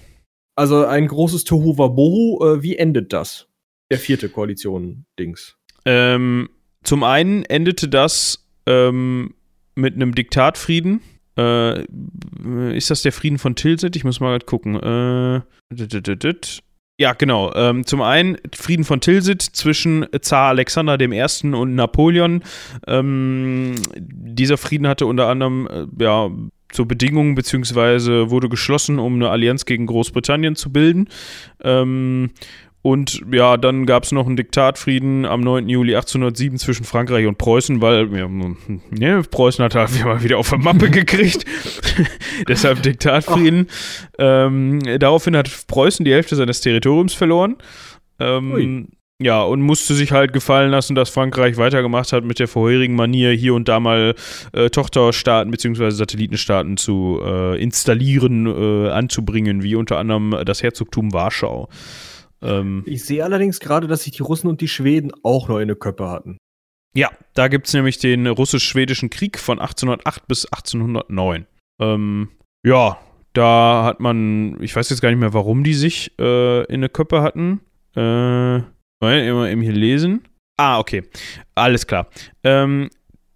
Also 0.56 0.86
ein 0.86 1.08
großes 1.08 1.44
Tohuwabohu. 1.44 2.46
Äh, 2.46 2.64
wie 2.64 2.78
endet 2.78 3.12
das? 3.12 3.48
Der 3.92 4.00
vierte 4.00 4.30
Koalition-Dings. 4.30 5.58
Ähm, 5.86 6.50
zum 6.84 7.04
einen 7.04 7.44
endete 7.44 7.90
das 7.90 8.48
ähm, 8.66 9.34
mit 9.76 9.96
einem 9.96 10.16
Diktatfrieden. 10.16 11.02
Äh, 11.38 11.84
ist 12.76 12.90
das 12.90 13.02
der 13.02 13.12
Frieden 13.12 13.38
von 13.38 13.56
Tilsit? 13.56 13.96
Ich 13.96 14.04
muss 14.04 14.20
mal 14.20 14.32
grad 14.32 14.46
gucken. 14.46 14.76
Äh, 14.76 15.42
ja, 17.00 17.14
genau. 17.14 17.52
Ähm, 17.56 17.86
zum 17.86 18.02
einen 18.02 18.38
Frieden 18.56 18.86
von 18.86 19.02
Tilsit 19.02 19.42
zwischen 19.42 20.06
Zar 20.22 20.50
Alexander 20.50 21.00
I. 21.00 21.48
und 21.54 21.76
Napoleon. 21.76 22.44
Ähm, 22.86 23.76
dieser 23.98 24.58
Frieden 24.58 24.88
hatte 24.88 25.08
unter 25.08 25.28
anderem 25.28 25.68
äh, 25.68 26.04
ja, 26.04 26.30
so 26.72 26.86
Bedingungen, 26.86 27.36
beziehungsweise 27.36 28.30
wurde 28.30 28.50
geschlossen, 28.50 29.00
um 29.00 29.16
eine 29.16 29.30
Allianz 29.30 29.66
gegen 29.66 29.86
Großbritannien 29.86 30.56
zu 30.56 30.72
bilden. 30.72 31.08
Ähm, 31.64 32.32
und 32.84 33.24
ja, 33.32 33.56
dann 33.56 33.86
gab 33.86 34.04
es 34.04 34.12
noch 34.12 34.28
einen 34.28 34.36
Diktatfrieden 34.36 35.26
am 35.26 35.40
9. 35.40 35.70
Juli 35.70 35.96
1807 35.96 36.58
zwischen 36.58 36.84
Frankreich 36.84 37.26
und 37.26 37.38
Preußen, 37.38 37.82
weil 37.82 38.14
ja, 38.14 38.28
ne, 38.28 39.24
Preußen 39.24 39.64
hat 39.64 39.74
halt 39.74 39.92
mal 40.06 40.22
wieder 40.22 40.38
auf 40.38 40.50
der 40.50 40.58
Mappe 40.58 40.90
gekriegt. 40.90 41.46
Deshalb 42.50 42.84
Diktatfrieden. 42.84 43.70
Ähm, 44.20 44.82
daraufhin 45.00 45.38
hat 45.38 45.50
Preußen 45.68 46.04
die 46.04 46.12
Hälfte 46.12 46.36
seines 46.36 46.60
Territoriums 46.60 47.14
verloren. 47.14 47.56
Ähm, 48.20 48.90
ja, 49.22 49.42
und 49.42 49.62
musste 49.62 49.94
sich 49.94 50.12
halt 50.12 50.34
gefallen 50.34 50.70
lassen, 50.70 50.94
dass 50.94 51.10
Frankreich 51.10 51.56
weitergemacht 51.56 52.12
hat 52.12 52.26
mit 52.26 52.40
der 52.40 52.50
vorherigen 52.50 52.98
Manier, 52.98 53.32
hier 53.32 53.54
und 53.54 53.70
da 53.70 53.80
mal 53.80 54.14
äh, 54.52 54.70
Tochterstaaten 54.70 55.52
bzw. 55.52 55.90
Satellitenstaaten 55.92 56.76
zu 56.76 57.22
äh, 57.24 57.62
installieren, 57.64 58.46
äh, 58.46 58.90
anzubringen, 58.90 59.64
wie 59.64 59.76
unter 59.76 60.00
anderem 60.00 60.36
das 60.44 60.62
Herzogtum 60.62 61.14
Warschau. 61.14 61.70
Ähm, 62.44 62.84
ich 62.86 63.06
sehe 63.06 63.24
allerdings 63.24 63.60
gerade, 63.60 63.88
dass 63.88 64.04
sich 64.04 64.14
die 64.14 64.24
Russen 64.24 64.48
und 64.48 64.62
die 64.62 64.68
Schweden 64.68 65.12
auch 65.24 65.48
noch 65.48 65.58
eine 65.58 65.76
Köppe 65.76 66.10
hatten. 66.10 66.38
Ja, 66.96 67.10
da 67.34 67.48
gibt 67.48 67.68
es 67.68 67.74
nämlich 67.74 67.98
den 67.98 68.28
russisch-schwedischen 68.28 69.10
Krieg 69.10 69.40
von 69.40 69.60
1808 69.60 70.28
bis 70.28 70.46
1809. 70.46 71.48
Ähm, 71.82 72.30
ja, 72.64 73.00
da 73.34 73.84
hat 73.86 74.00
man, 74.00 74.62
ich 74.62 74.76
weiß 74.76 74.90
jetzt 74.90 75.02
gar 75.02 75.10
nicht 75.10 75.20
mehr, 75.20 75.34
warum 75.34 75.64
die 75.64 75.74
sich 75.74 76.12
äh, 76.20 76.64
in 76.66 76.76
eine 76.76 76.90
Köppe 76.90 77.22
hatten. 77.22 77.62
Äh, 77.96 78.58
immer 79.02 79.50
eben 79.50 79.62
hier 79.62 79.74
lesen. 79.74 80.22
Ah, 80.58 80.80
okay. 80.80 81.04
Alles 81.56 81.88
klar. 81.88 82.08
Ähm, 82.44 82.90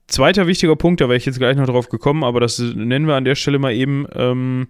zweiter 0.07 0.47
wichtiger 0.47 0.75
Punkt, 0.75 1.01
da 1.01 1.05
wäre 1.05 1.17
ich 1.17 1.25
jetzt 1.25 1.39
gleich 1.39 1.57
noch 1.57 1.65
drauf 1.65 1.89
gekommen, 1.89 2.23
aber 2.23 2.39
das 2.39 2.59
nennen 2.59 3.07
wir 3.07 3.15
an 3.15 3.25
der 3.25 3.35
Stelle 3.35 3.59
mal 3.59 3.73
eben. 3.73 4.05
Ähm, 4.13 4.67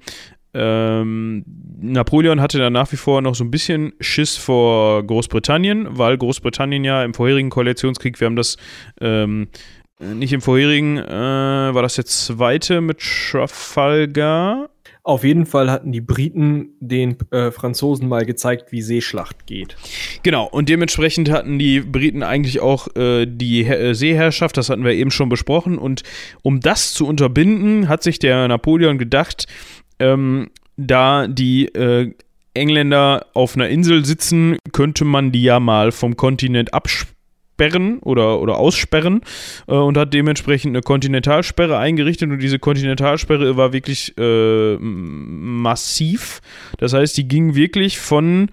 ähm, 0.54 1.44
Napoleon 1.80 2.42
hatte 2.42 2.58
da 2.58 2.70
nach 2.70 2.92
wie 2.92 2.98
vor 2.98 3.22
noch 3.22 3.36
so 3.36 3.44
ein 3.44 3.52
bisschen 3.52 3.94
Schiss 4.00 4.38
vor 4.38 5.06
Großbritannien, 5.06 5.88
weil 5.98 6.18
Großbritannien 6.18 6.84
ja 6.84 7.04
im 7.04 7.14
vorherigen 7.14 7.50
Koalitionskrieg, 7.50 8.20
wir 8.20 8.26
haben 8.26 8.36
das 8.36 8.58
ähm, 9.00 9.48
nicht 10.00 10.34
im 10.34 10.42
vorherigen, 10.42 10.98
äh, 10.98 11.10
war 11.10 11.82
das 11.82 11.96
der 11.96 12.06
zweite 12.06 12.82
mit 12.82 13.00
Trafalgar? 13.00 14.70
Auf 15.04 15.24
jeden 15.24 15.46
Fall 15.46 15.72
hatten 15.72 15.94
die 15.94 16.02
Briten 16.02 16.72
den 16.82 17.16
äh, 17.32 17.50
Franzosen 17.52 18.10
mal 18.10 18.26
gezeigt, 18.26 18.74
wie 18.74 18.82
Seeschlacht 18.82 19.48
geht. 19.48 19.78
Genau, 20.22 20.46
und 20.46 20.68
dementsprechend 20.68 21.32
hatten 21.32 21.58
die 21.58 21.80
Briten 21.80 22.24
eigentlich 22.24 22.60
auch 22.60 22.94
äh, 22.98 23.26
die 23.26 23.64
äh, 23.64 23.94
Seeherrschaft, 23.94 24.58
das 24.58 24.70
hatten 24.70 24.84
wir 24.84 24.92
eben 24.92 25.10
schon 25.10 25.30
besprochen. 25.30 25.78
Und 25.78 26.04
um 26.42 26.60
das 26.60 26.94
zu 26.94 27.08
unterbinden, 27.08 27.88
hat 27.88 28.04
sich 28.04 28.20
der 28.20 28.50
Napoleon 28.50 28.98
gedacht, 28.98 29.48
ähm, 30.00 30.50
da 30.78 31.28
die 31.28 31.66
äh, 31.68 32.14
Engländer 32.54 33.28
auf 33.34 33.56
einer 33.56 33.70
Insel 33.70 34.06
sitzen, 34.06 34.58
könnte 34.72 35.06
man 35.06 35.32
die 35.32 35.44
ja 35.44 35.60
mal 35.60 35.92
vom 35.92 36.18
Kontinent 36.18 36.74
absperren 36.74 37.18
sperren 37.58 37.98
oder, 38.00 38.40
oder 38.40 38.58
aussperren 38.58 39.22
äh, 39.68 39.74
und 39.74 39.98
hat 39.98 40.14
dementsprechend 40.14 40.76
eine 40.76 40.82
Kontinentalsperre 40.82 41.78
eingerichtet 41.78 42.30
und 42.30 42.40
diese 42.40 42.60
Kontinentalsperre 42.60 43.58
war 43.58 43.74
wirklich 43.74 44.16
äh, 44.18 44.78
massiv. 44.80 46.42
Das 46.78 46.94
heißt, 46.94 47.18
die 47.18 47.28
ging 47.28 47.56
wirklich 47.56 47.98
von 47.98 48.50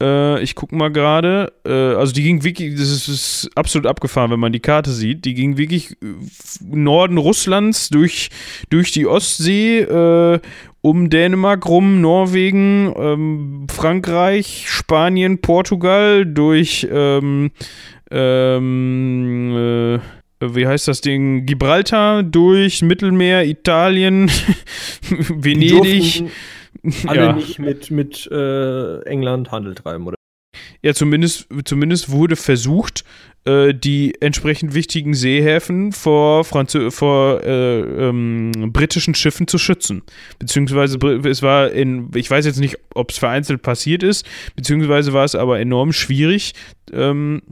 äh, 0.00 0.42
ich 0.42 0.54
gucke 0.54 0.76
mal 0.76 0.90
gerade. 0.90 1.52
Äh, 1.64 1.72
also 1.72 2.12
die 2.12 2.22
ging 2.22 2.44
wirklich, 2.44 2.74
das 2.74 2.90
ist, 2.90 3.08
ist, 3.08 3.50
absolut 3.54 3.86
abgefahren, 3.86 4.30
wenn 4.30 4.40
man 4.40 4.52
die 4.52 4.60
Karte 4.60 4.92
sieht. 4.92 5.24
Die 5.24 5.34
ging 5.34 5.56
wirklich 5.56 5.92
äh, 5.92 6.06
Norden 6.62 7.18
Russlands 7.18 7.88
durch, 7.88 8.30
durch 8.70 8.92
die 8.92 9.06
Ostsee, 9.06 9.80
äh, 9.80 10.40
um 10.80 11.10
Dänemark 11.10 11.66
rum, 11.66 12.00
Norwegen, 12.00 12.94
ähm, 12.96 13.66
Frankreich, 13.70 14.64
Spanien, 14.68 15.40
Portugal, 15.40 16.24
durch 16.24 16.86
ähm, 16.90 17.50
ähm, 18.10 19.98
äh, 20.00 20.00
wie 20.40 20.66
heißt 20.66 20.86
das 20.86 21.00
Ding? 21.00 21.46
Gibraltar 21.46 22.22
durch 22.22 22.82
Mittelmeer, 22.82 23.44
Italien, 23.44 24.30
Venedig. 25.10 26.24
Alle 27.06 27.20
ja. 27.20 27.32
nicht 27.32 27.58
mit, 27.58 27.90
mit 27.90 28.28
äh, 28.30 29.02
England 29.02 29.50
Handel 29.50 29.74
treiben, 29.74 30.06
oder? 30.06 30.16
Ja, 30.82 30.94
zumindest, 30.94 31.48
zumindest 31.64 32.10
wurde 32.10 32.36
versucht, 32.36 33.04
äh, 33.44 33.74
die 33.74 34.14
entsprechend 34.20 34.74
wichtigen 34.74 35.14
Seehäfen 35.14 35.92
vor, 35.92 36.44
Franzö 36.44 36.90
vor 36.90 37.42
äh, 37.42 37.80
ähm, 37.80 38.52
britischen 38.72 39.14
Schiffen 39.14 39.48
zu 39.48 39.58
schützen. 39.58 40.02
Beziehungsweise 40.38 40.98
es 41.24 41.42
war 41.42 41.70
in, 41.70 42.10
ich 42.14 42.30
weiß 42.30 42.46
jetzt 42.46 42.60
nicht, 42.60 42.76
ob 42.94 43.10
es 43.10 43.18
vereinzelt 43.18 43.62
passiert 43.62 44.02
ist, 44.02 44.26
beziehungsweise 44.54 45.12
war 45.12 45.24
es 45.24 45.34
aber 45.34 45.58
enorm 45.58 45.92
schwierig, 45.92 46.54
ähm, 46.92 47.42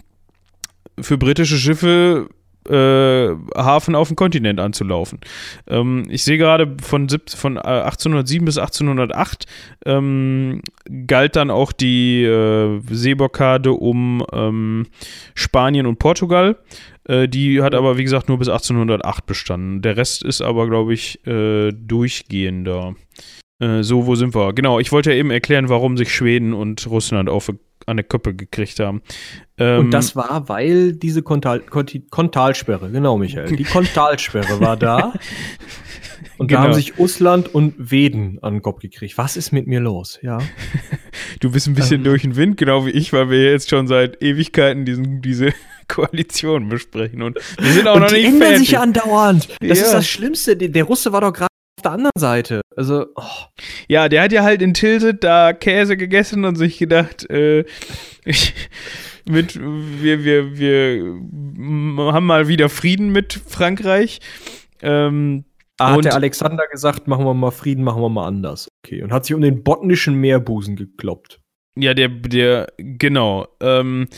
für 1.00 1.18
britische 1.18 1.56
Schiffe 1.56 2.28
äh, 2.68 3.34
Hafen 3.56 3.94
auf 3.94 4.08
dem 4.08 4.16
Kontinent 4.16 4.60
anzulaufen. 4.60 5.20
Ähm, 5.66 6.04
ich 6.08 6.24
sehe 6.24 6.38
gerade 6.38 6.76
von, 6.82 7.08
von 7.08 7.58
1807 7.58 8.44
bis 8.44 8.58
1808 8.58 9.46
ähm, 9.84 10.62
galt 11.06 11.36
dann 11.36 11.50
auch 11.50 11.72
die 11.72 12.24
äh, 12.24 12.80
Seeblockade 12.90 13.72
um 13.72 14.24
ähm, 14.32 14.86
Spanien 15.34 15.86
und 15.86 15.98
Portugal. 15.98 16.56
Äh, 17.04 17.28
die 17.28 17.62
hat 17.62 17.74
aber, 17.74 17.96
wie 17.98 18.04
gesagt, 18.04 18.28
nur 18.28 18.38
bis 18.38 18.48
1808 18.48 19.26
bestanden. 19.26 19.82
Der 19.82 19.96
Rest 19.96 20.22
ist 20.24 20.42
aber, 20.42 20.68
glaube 20.68 20.94
ich, 20.94 21.26
äh, 21.26 21.72
durchgehender. 21.72 22.94
Äh, 23.58 23.82
so, 23.82 24.06
wo 24.06 24.14
sind 24.14 24.34
wir? 24.34 24.52
Genau, 24.52 24.78
ich 24.80 24.92
wollte 24.92 25.10
ja 25.12 25.16
eben 25.16 25.30
erklären, 25.30 25.68
warum 25.68 25.96
sich 25.96 26.14
Schweden 26.14 26.52
und 26.52 26.86
Russland 26.88 27.28
auf 27.28 27.50
an 27.86 27.96
der 27.96 28.04
Köppe 28.04 28.34
gekriegt 28.34 28.80
haben. 28.80 29.02
Ähm, 29.58 29.86
und 29.86 29.90
das 29.92 30.16
war, 30.16 30.48
weil 30.48 30.92
diese 30.92 31.22
Kontal, 31.22 31.60
Kontalsperre, 31.60 32.90
genau, 32.90 33.16
Michael, 33.16 33.56
die 33.56 33.64
Kontalsperre 33.64 34.60
war 34.60 34.76
da. 34.76 35.14
Und 36.38 36.48
genau. 36.48 36.60
da 36.60 36.66
haben 36.66 36.74
sich 36.74 36.98
Russland 36.98 37.54
und 37.54 37.74
Weden 37.78 38.38
an 38.42 38.54
den 38.54 38.62
Kopf 38.62 38.80
gekriegt. 38.80 39.16
Was 39.16 39.36
ist 39.36 39.52
mit 39.52 39.66
mir 39.66 39.80
los? 39.80 40.18
Ja. 40.22 40.38
Du 41.40 41.50
bist 41.50 41.66
ein 41.66 41.74
bisschen 41.74 41.98
ähm, 41.98 42.04
durch 42.04 42.22
den 42.22 42.36
Wind, 42.36 42.56
genau 42.56 42.86
wie 42.86 42.90
ich, 42.90 43.12
weil 43.12 43.30
wir 43.30 43.50
jetzt 43.50 43.68
schon 43.70 43.86
seit 43.86 44.22
Ewigkeiten 44.22 44.84
diesen, 44.84 45.22
diese 45.22 45.52
Koalition 45.88 46.68
besprechen. 46.68 47.22
Und 47.22 47.38
wir 47.58 47.72
sind 47.72 47.88
auch 47.88 47.98
noch 47.98 48.08
die 48.08 48.16
nicht 48.16 48.26
ändern 48.26 48.40
fertig. 48.40 48.68
sich 48.68 48.78
andauernd. 48.78 49.48
Das 49.60 49.78
ja. 49.78 49.84
ist 49.86 49.92
das 49.92 50.08
Schlimmste. 50.08 50.56
Der 50.56 50.84
Russe 50.84 51.12
war 51.12 51.20
doch 51.20 51.32
gerade 51.32 51.48
der 51.86 51.92
anderen 51.92 52.12
Seite. 52.18 52.60
Also, 52.76 53.06
oh. 53.14 53.22
Ja, 53.88 54.08
der 54.08 54.22
hat 54.22 54.32
ja 54.32 54.42
halt 54.42 54.62
in 54.62 54.74
Tilsit 54.74 55.24
da 55.24 55.52
Käse 55.52 55.96
gegessen 55.96 56.44
und 56.44 56.56
sich 56.56 56.78
gedacht, 56.78 57.28
äh, 57.30 57.64
ich, 58.24 58.54
mit, 59.28 59.58
wir, 59.58 60.24
wir, 60.24 60.58
wir 60.58 62.12
haben 62.12 62.26
mal 62.26 62.48
wieder 62.48 62.68
Frieden 62.68 63.10
mit 63.10 63.40
Frankreich. 63.46 64.20
Ähm, 64.82 65.44
ah, 65.78 65.92
hat 65.92 66.04
der 66.04 66.14
Alexander 66.14 66.66
gesagt, 66.70 67.08
machen 67.08 67.24
wir 67.24 67.34
mal 67.34 67.50
Frieden, 67.50 67.84
machen 67.84 68.02
wir 68.02 68.08
mal 68.08 68.26
anders. 68.26 68.68
Okay. 68.84 69.02
Und 69.02 69.12
hat 69.12 69.24
sich 69.24 69.34
um 69.34 69.40
den 69.40 69.62
botnischen 69.62 70.16
Meerbusen 70.16 70.76
gekloppt. 70.76 71.40
Ja, 71.78 71.94
der, 71.94 72.08
der, 72.08 72.68
genau. 72.76 73.48
Ähm, 73.60 74.08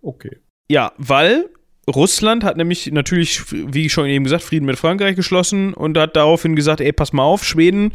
okay. 0.00 0.38
Ja, 0.68 0.92
weil 0.96 1.50
Russland 1.88 2.44
hat 2.44 2.56
nämlich 2.56 2.90
natürlich, 2.92 3.42
wie 3.50 3.88
schon 3.88 4.06
eben 4.06 4.24
gesagt, 4.24 4.42
Frieden 4.42 4.66
mit 4.66 4.78
Frankreich 4.78 5.16
geschlossen 5.16 5.74
und 5.74 5.98
hat 5.98 6.16
daraufhin 6.16 6.56
gesagt, 6.56 6.80
ey, 6.80 6.92
pass 6.92 7.12
mal 7.12 7.22
auf, 7.22 7.44
Schweden, 7.44 7.92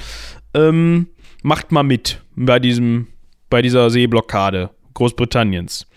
ähm, 0.53 1.07
macht 1.43 1.71
mal 1.71 1.83
mit 1.83 2.21
bei 2.35 2.59
diesem, 2.59 3.07
bei 3.49 3.61
dieser 3.61 3.89
Seeblockade 3.89 4.69
Großbritanniens. 4.93 5.87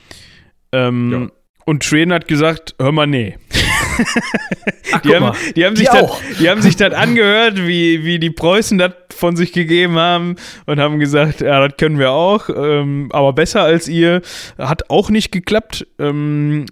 Ähm, 0.72 1.12
ja. 1.12 1.28
Und 1.64 1.84
Schweden 1.84 2.12
hat 2.12 2.28
gesagt, 2.28 2.74
hör 2.78 2.93
mal, 2.93 3.07
nee. 3.07 3.36
Ach, 4.93 5.01
die, 5.01 5.14
haben, 5.14 5.36
die, 5.55 5.64
haben, 5.64 5.74
die, 5.74 5.80
sich 5.80 5.88
dann, 5.90 6.07
die 6.40 6.51
haben 6.51 6.62
sich 6.62 6.76
dann 6.76 6.93
angehört, 6.93 7.59
wie, 7.59 8.05
wie 8.05 8.18
die 8.18 8.30
Preußen 8.30 8.78
das 8.78 8.95
von 9.14 9.36
sich 9.36 9.53
gegeben 9.53 9.97
haben 9.97 10.36
und 10.66 10.80
haben 10.80 10.99
gesagt, 10.99 11.40
ja, 11.40 11.66
das 11.66 11.76
können 11.76 11.99
wir 11.99 12.11
auch, 12.11 12.49
ähm, 12.49 13.11
aber 13.12 13.32
besser 13.32 13.62
als 13.62 13.86
ihr. 13.88 14.22
Hat 14.59 14.90
auch 14.90 15.11
nicht 15.11 15.30
geklappt. 15.30 15.86
Ähm, 15.99 16.66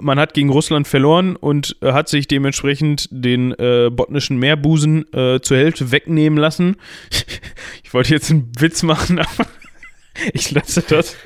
man 0.00 0.18
hat 0.18 0.34
gegen 0.34 0.50
Russland 0.50 0.88
verloren 0.88 1.36
und 1.36 1.76
äh, 1.80 1.92
hat 1.92 2.08
sich 2.08 2.26
dementsprechend 2.26 3.08
den 3.10 3.52
äh, 3.52 3.90
botnischen 3.90 4.38
Meerbusen 4.38 5.12
äh, 5.12 5.40
zur 5.40 5.56
Hälfte 5.56 5.92
wegnehmen 5.92 6.38
lassen. 6.38 6.76
ich 7.84 7.94
wollte 7.94 8.10
jetzt 8.10 8.30
einen 8.30 8.50
Witz 8.58 8.82
machen, 8.82 9.18
aber 9.20 9.46
ich 10.32 10.52
lasse 10.52 10.82
das. 10.82 11.16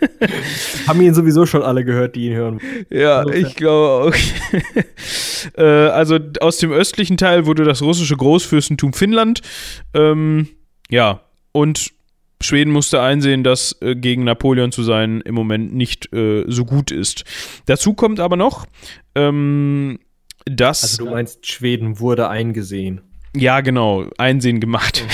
Haben 0.86 1.00
ihn 1.00 1.14
sowieso 1.14 1.46
schon 1.46 1.62
alle 1.62 1.84
gehört, 1.84 2.16
die 2.16 2.26
ihn 2.26 2.34
hören. 2.34 2.60
Ja, 2.90 3.18
also, 3.18 3.32
ich 3.32 3.54
glaube 3.54 4.10
auch. 4.10 5.58
äh, 5.58 5.62
also 5.62 6.18
aus 6.40 6.58
dem 6.58 6.72
östlichen 6.72 7.16
Teil 7.16 7.46
wurde 7.46 7.64
das 7.64 7.82
russische 7.82 8.16
Großfürstentum 8.16 8.92
Finnland. 8.92 9.42
Ähm, 9.94 10.48
ja, 10.90 11.20
und 11.52 11.92
Schweden 12.46 12.72
musste 12.72 13.00
einsehen, 13.00 13.44
dass 13.44 13.76
äh, 13.82 13.94
gegen 13.94 14.24
Napoleon 14.24 14.72
zu 14.72 14.82
sein 14.82 15.20
im 15.20 15.34
Moment 15.34 15.74
nicht 15.74 16.12
äh, 16.12 16.44
so 16.46 16.64
gut 16.64 16.90
ist. 16.90 17.24
Dazu 17.66 17.94
kommt 17.94 18.20
aber 18.20 18.36
noch, 18.36 18.66
ähm, 19.14 19.98
dass. 20.44 20.82
Also 20.82 21.04
du 21.04 21.10
meinst, 21.10 21.46
Schweden 21.46 22.00
wurde 22.00 22.28
eingesehen. 22.28 23.02
Ja, 23.36 23.60
genau, 23.60 24.06
Einsehen 24.16 24.60
gemacht. 24.60 25.04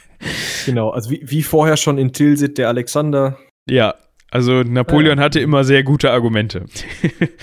genau, 0.66 0.90
also 0.90 1.10
wie, 1.10 1.22
wie 1.24 1.42
vorher 1.42 1.76
schon 1.76 1.98
in 1.98 2.12
Tilsit 2.12 2.58
der 2.58 2.68
Alexander. 2.68 3.38
Ja, 3.68 3.94
also 4.30 4.62
Napoleon 4.62 5.18
ja. 5.18 5.24
hatte 5.24 5.40
immer 5.40 5.64
sehr 5.64 5.82
gute 5.82 6.10
Argumente. 6.10 6.66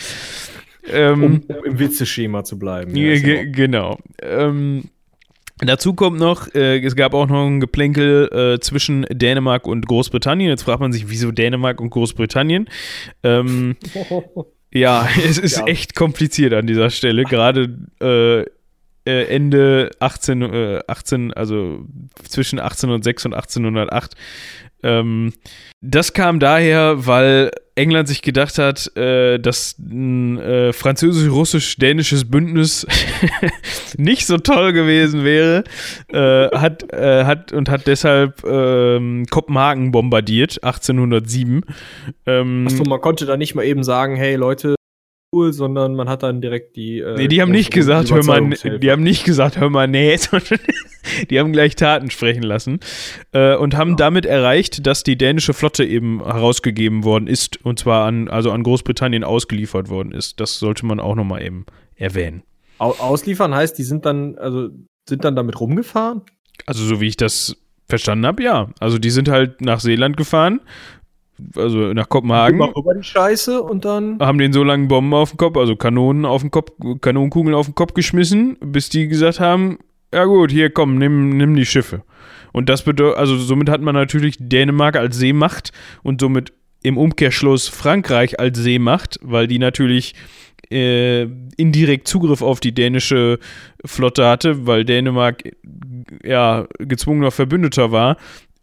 ähm, 0.87 1.23
um, 1.23 1.55
um, 1.55 1.65
im 1.65 1.79
Witzeschema 1.79 2.43
zu 2.43 2.59
bleiben. 2.59 2.95
Ja, 2.95 3.43
genau. 3.45 3.99
Ähm, 4.21 4.85
Dazu 5.65 5.93
kommt 5.93 6.19
noch, 6.19 6.53
äh, 6.53 6.79
es 6.79 6.95
gab 6.95 7.13
auch 7.13 7.27
noch 7.27 7.45
ein 7.45 7.59
Geplänkel 7.59 8.29
äh, 8.55 8.59
zwischen 8.59 9.05
Dänemark 9.09 9.67
und 9.67 9.87
Großbritannien. 9.87 10.49
Jetzt 10.49 10.63
fragt 10.63 10.79
man 10.79 10.93
sich, 10.93 11.09
wieso 11.09 11.31
Dänemark 11.31 11.79
und 11.81 11.89
Großbritannien? 11.89 12.69
Ähm, 13.23 13.75
ja, 14.73 15.07
es 15.23 15.37
ist 15.37 15.57
ja. 15.57 15.65
echt 15.65 15.95
kompliziert 15.95 16.53
an 16.53 16.67
dieser 16.67 16.89
Stelle. 16.89 17.23
Gerade 17.23 17.77
äh, 18.01 18.45
äh, 19.05 19.25
Ende 19.25 19.91
18, 19.99 20.41
äh, 20.41 20.79
18, 20.87 21.33
also 21.33 21.85
zwischen 22.23 22.59
1806 22.59 23.25
und 23.25 23.33
1808. 23.33 24.15
Ähm, 24.83 25.33
das 25.81 26.13
kam 26.13 26.39
daher, 26.39 27.05
weil 27.05 27.51
England 27.75 28.07
sich 28.07 28.21
gedacht 28.21 28.57
hat, 28.59 28.95
äh, 28.95 29.39
dass 29.39 29.75
ein 29.79 30.37
äh, 30.37 30.73
französisch-russisch-dänisches 30.73 32.29
Bündnis 32.29 32.85
nicht 33.97 34.27
so 34.27 34.37
toll 34.37 34.73
gewesen 34.73 35.23
wäre, 35.23 35.63
äh, 36.09 36.55
hat, 36.55 36.91
äh, 36.93 37.25
hat 37.25 37.51
und 37.51 37.69
hat 37.69 37.87
deshalb 37.87 38.43
ähm, 38.43 39.25
Kopenhagen 39.29 39.91
bombardiert, 39.91 40.63
1807. 40.63 41.61
Ähm, 42.25 42.67
Achso, 42.67 42.83
man 42.83 43.01
konnte 43.01 43.25
da 43.25 43.37
nicht 43.37 43.55
mal 43.55 43.63
eben 43.63 43.83
sagen, 43.83 44.15
hey 44.15 44.35
Leute, 44.35 44.75
cool, 45.33 45.51
sondern 45.51 45.95
man 45.95 46.07
hat 46.07 46.23
dann 46.23 46.39
direkt 46.39 46.75
die. 46.75 46.99
Äh, 46.99 47.17
nee, 47.17 47.27
die 47.27 47.41
haben 47.41 47.51
nicht 47.51 47.71
gesagt, 47.71 48.11
hör 48.11 48.23
mal, 48.23 48.49
die 48.51 48.91
haben 48.91 49.03
nicht 49.03 49.25
gesagt, 49.25 49.59
hör 49.59 49.69
mal, 49.69 49.87
nee, 49.87 50.15
sondern 50.17 50.59
die 51.29 51.39
haben 51.39 51.51
gleich 51.51 51.75
Taten 51.75 52.11
sprechen 52.11 52.43
lassen 52.43 52.79
äh, 53.31 53.55
und 53.55 53.75
haben 53.75 53.91
ja. 53.91 53.95
damit 53.97 54.25
erreicht, 54.25 54.85
dass 54.85 55.03
die 55.03 55.17
dänische 55.17 55.53
Flotte 55.53 55.83
eben 55.83 56.23
herausgegeben 56.23 57.03
worden 57.03 57.27
ist 57.27 57.65
und 57.65 57.79
zwar 57.79 58.05
an, 58.05 58.29
also 58.29 58.51
an 58.51 58.63
Großbritannien 58.63 59.23
ausgeliefert 59.23 59.89
worden 59.89 60.11
ist. 60.11 60.39
Das 60.39 60.59
sollte 60.59 60.85
man 60.85 60.99
auch 60.99 61.15
nochmal 61.15 61.43
eben 61.43 61.65
erwähnen. 61.95 62.43
Ausliefern 62.77 63.53
heißt, 63.53 63.77
die 63.77 63.83
sind 63.83 64.05
dann, 64.05 64.37
also 64.37 64.69
sind 65.07 65.23
dann 65.23 65.35
damit 65.35 65.59
rumgefahren? 65.59 66.21
Also, 66.65 66.83
so 66.85 67.01
wie 67.01 67.07
ich 67.07 67.17
das 67.17 67.57
verstanden 67.87 68.25
habe, 68.25 68.43
ja. 68.43 68.69
Also, 68.79 68.97
die 68.97 69.09
sind 69.09 69.29
halt 69.29 69.61
nach 69.61 69.79
Seeland 69.79 70.17
gefahren, 70.17 70.61
also 71.55 71.93
nach 71.93 72.09
Kopenhagen. 72.09 72.59
Über 72.75 72.93
die 72.93 73.03
Scheiße 73.03 73.61
und 73.61 73.85
dann. 73.85 74.19
Haben 74.19 74.37
den 74.37 74.53
so 74.53 74.63
lange 74.63 74.87
Bomben 74.87 75.13
auf 75.13 75.31
den 75.31 75.37
Kopf, 75.37 75.57
also 75.57 75.75
Kanonen 75.75 76.25
auf 76.25 76.41
den 76.41 76.51
Kopf, 76.51 76.71
Kanonenkugeln 77.01 77.55
auf 77.55 77.67
den 77.67 77.75
Kopf 77.75 77.93
geschmissen, 77.93 78.57
bis 78.59 78.89
die 78.89 79.07
gesagt 79.07 79.39
haben: 79.39 79.79
Ja, 80.13 80.25
gut, 80.25 80.51
hier 80.51 80.69
komm, 80.69 80.97
nimm, 80.97 81.37
nimm 81.37 81.55
die 81.55 81.65
Schiffe. 81.65 82.03
Und 82.51 82.69
das 82.69 82.83
bedeutet, 82.83 83.17
also 83.17 83.37
somit 83.37 83.69
hat 83.69 83.81
man 83.81 83.95
natürlich 83.95 84.37
Dänemark 84.39 84.95
als 84.95 85.17
Seemacht 85.17 85.71
und 86.03 86.21
somit 86.21 86.53
im 86.83 86.97
Umkehrschluss 86.97 87.67
Frankreich 87.67 88.39
als 88.39 88.59
Seemacht, 88.59 89.19
weil 89.23 89.47
die 89.47 89.57
natürlich 89.57 90.13
äh, 90.69 91.23
indirekt 91.57 92.07
Zugriff 92.07 92.41
auf 92.41 92.59
die 92.59 92.73
dänische 92.73 93.39
Flotte 93.85 94.25
hatte, 94.27 94.67
weil 94.67 94.85
Dänemark 94.85 95.43
ja 96.23 96.67
gezwungener 96.79 97.31
Verbündeter 97.31 97.91
war, 97.91 98.17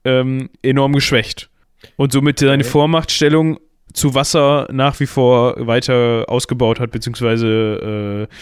ähm, 0.05 0.51
enorm 0.63 0.93
geschwächt. 0.93 1.50
Und 1.97 2.13
somit 2.13 2.39
seine 2.39 2.65
Vormachtstellung 2.65 3.59
zu 3.93 4.15
Wasser 4.15 4.69
nach 4.71 5.01
wie 5.01 5.07
vor 5.07 5.55
weiter 5.67 6.25
ausgebaut 6.29 6.81
hat, 6.81 6.91
beziehungsweise 6.91 8.29
äh, 8.29 8.35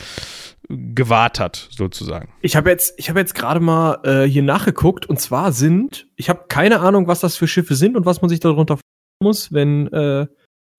gewahrt 0.69 1.41
hat, 1.41 1.69
sozusagen. 1.71 2.29
Ich 2.43 2.57
habe 2.57 2.71
jetzt, 2.71 2.95
ich 2.99 3.09
habe 3.09 3.21
jetzt 3.21 3.35
gerade 3.35 3.61
mal 3.61 4.01
äh, 4.05 4.29
hier 4.29 4.43
nachgeguckt 4.43 5.07
und 5.07 5.19
zwar 5.19 5.53
sind, 5.53 6.07
ich 6.17 6.29
habe 6.29 6.45
keine 6.49 6.81
Ahnung, 6.81 7.07
was 7.07 7.21
das 7.21 7.37
für 7.37 7.49
Schiffe 7.49 7.75
sind 7.75 7.97
und 7.97 8.05
was 8.05 8.21
man 8.21 8.29
sich 8.29 8.41
darunter 8.41 8.75
vorstellen 8.75 8.83
muss. 9.23 9.53
Wenn 9.53 9.87
äh, 9.93 10.27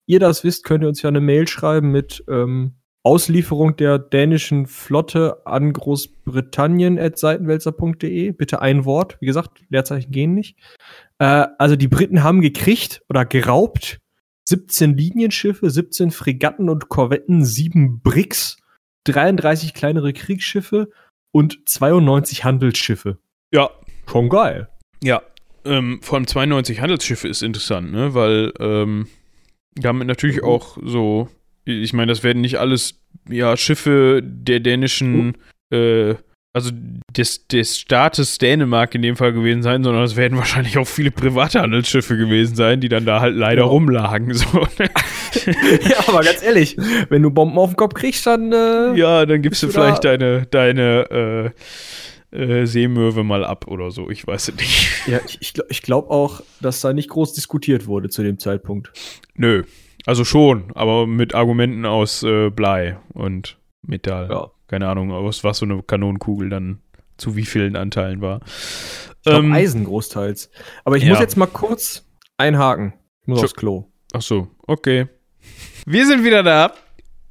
ihr 0.06 0.20
das 0.20 0.44
wisst, 0.44 0.64
könnt 0.64 0.84
ihr 0.84 0.88
uns 0.88 1.02
ja 1.02 1.08
eine 1.08 1.20
Mail 1.20 1.48
schreiben 1.48 1.90
mit 1.90 2.24
ähm, 2.28 2.74
Auslieferung 3.02 3.76
der 3.76 3.98
dänischen 3.98 4.66
Flotte 4.66 5.44
an 5.46 5.72
Großbritannien 5.72 6.98
at 6.98 7.18
seitenwälzer.de. 7.18 8.32
Bitte 8.32 8.60
ein 8.60 8.84
Wort. 8.84 9.16
Wie 9.20 9.26
gesagt, 9.26 9.62
Leerzeichen 9.70 10.12
gehen 10.12 10.34
nicht. 10.34 10.58
Äh, 11.20 11.46
also 11.58 11.76
die 11.76 11.88
Briten 11.88 12.24
haben 12.24 12.40
gekriegt 12.40 13.02
oder 13.08 13.24
geraubt 13.24 13.98
17 14.48 14.96
Linienschiffe, 14.96 15.70
17 15.70 16.10
Fregatten 16.10 16.68
und 16.68 16.88
Korvetten, 16.88 17.44
7 17.44 18.00
Bricks, 18.02 18.56
33 19.04 19.74
kleinere 19.74 20.12
Kriegsschiffe 20.12 20.90
und 21.32 21.60
92 21.66 22.44
Handelsschiffe. 22.44 23.18
Ja. 23.52 23.70
Schon 24.08 24.28
geil. 24.28 24.68
Ja. 25.04 25.22
Ähm, 25.64 26.00
vor 26.02 26.16
allem 26.16 26.26
92 26.26 26.80
Handelsschiffe 26.80 27.28
ist 27.28 27.42
interessant, 27.42 27.92
ne? 27.92 28.14
Weil 28.14 28.52
ähm, 28.58 29.06
damit 29.74 30.08
natürlich 30.08 30.38
mhm. 30.38 30.44
auch 30.44 30.78
so 30.82 31.28
ich 31.64 31.92
meine, 31.92 32.10
das 32.12 32.22
werden 32.22 32.40
nicht 32.40 32.58
alles 32.58 33.00
ja, 33.28 33.56
Schiffe 33.56 34.20
der 34.22 34.60
dänischen, 34.60 35.36
oh. 35.72 35.74
äh, 35.74 36.16
also 36.52 36.70
des, 37.16 37.46
des 37.46 37.78
Staates 37.78 38.38
Dänemark 38.38 38.94
in 38.94 39.02
dem 39.02 39.16
Fall 39.16 39.32
gewesen 39.32 39.62
sein, 39.62 39.84
sondern 39.84 40.02
es 40.02 40.16
werden 40.16 40.36
wahrscheinlich 40.38 40.78
auch 40.78 40.86
viele 40.86 41.10
private 41.10 41.60
Handelsschiffe 41.60 42.16
gewesen 42.16 42.56
sein, 42.56 42.80
die 42.80 42.88
dann 42.88 43.04
da 43.04 43.20
halt 43.20 43.36
leider 43.36 43.62
ja. 43.62 43.68
rumlagen. 43.68 44.34
So. 44.34 44.46
ja, 45.88 46.08
aber 46.08 46.22
ganz 46.22 46.42
ehrlich, 46.42 46.76
wenn 47.08 47.22
du 47.22 47.30
Bomben 47.30 47.58
auf 47.58 47.70
den 47.70 47.76
Kopf 47.76 47.94
kriegst, 47.94 48.26
dann. 48.26 48.52
Äh, 48.52 48.96
ja, 48.96 49.26
dann 49.26 49.42
gibst 49.42 49.62
du 49.62 49.68
vielleicht 49.68 50.04
deine, 50.04 50.46
deine 50.46 51.52
äh, 52.32 52.36
äh, 52.36 52.66
Seemöwe 52.66 53.22
mal 53.22 53.44
ab 53.44 53.66
oder 53.68 53.90
so. 53.92 54.10
Ich 54.10 54.26
weiß 54.26 54.48
es 54.48 54.56
nicht. 54.56 55.06
Ja, 55.06 55.20
ich, 55.26 55.38
ich, 55.40 55.54
ich 55.68 55.82
glaube 55.82 56.10
auch, 56.10 56.42
dass 56.60 56.80
da 56.80 56.92
nicht 56.92 57.10
groß 57.10 57.32
diskutiert 57.32 57.86
wurde 57.86 58.08
zu 58.08 58.22
dem 58.22 58.38
Zeitpunkt. 58.38 58.92
Nö, 59.34 59.62
also 60.06 60.24
schon, 60.24 60.72
aber 60.74 61.06
mit 61.06 61.34
Argumenten 61.34 61.86
aus 61.86 62.22
äh, 62.22 62.50
Blei 62.50 62.98
und 63.14 63.56
Metall. 63.82 64.28
Ja. 64.30 64.50
Keine 64.70 64.86
Ahnung, 64.86 65.10
aus 65.10 65.42
was 65.42 65.58
so 65.58 65.66
eine 65.66 65.82
Kanonenkugel 65.82 66.48
dann 66.48 66.78
zu 67.16 67.34
wie 67.34 67.44
vielen 67.44 67.74
Anteilen 67.74 68.20
war. 68.20 68.40
Ich 68.46 69.24
glaub, 69.24 69.42
ähm, 69.42 69.52
Eisen 69.52 69.84
großteils. 69.84 70.48
Aber 70.84 70.96
ich 70.96 71.02
ja. 71.02 71.08
muss 71.10 71.18
jetzt 71.18 71.36
mal 71.36 71.46
kurz 71.46 72.06
einhaken. 72.36 72.94
Ich 73.22 73.26
muss 73.26 73.42
aufs 73.42 73.54
Klo. 73.54 73.86
Ach 74.12 74.22
so, 74.22 74.46
okay. 74.68 75.08
Wir 75.86 76.06
sind 76.06 76.24
wieder 76.24 76.44
da 76.44 76.72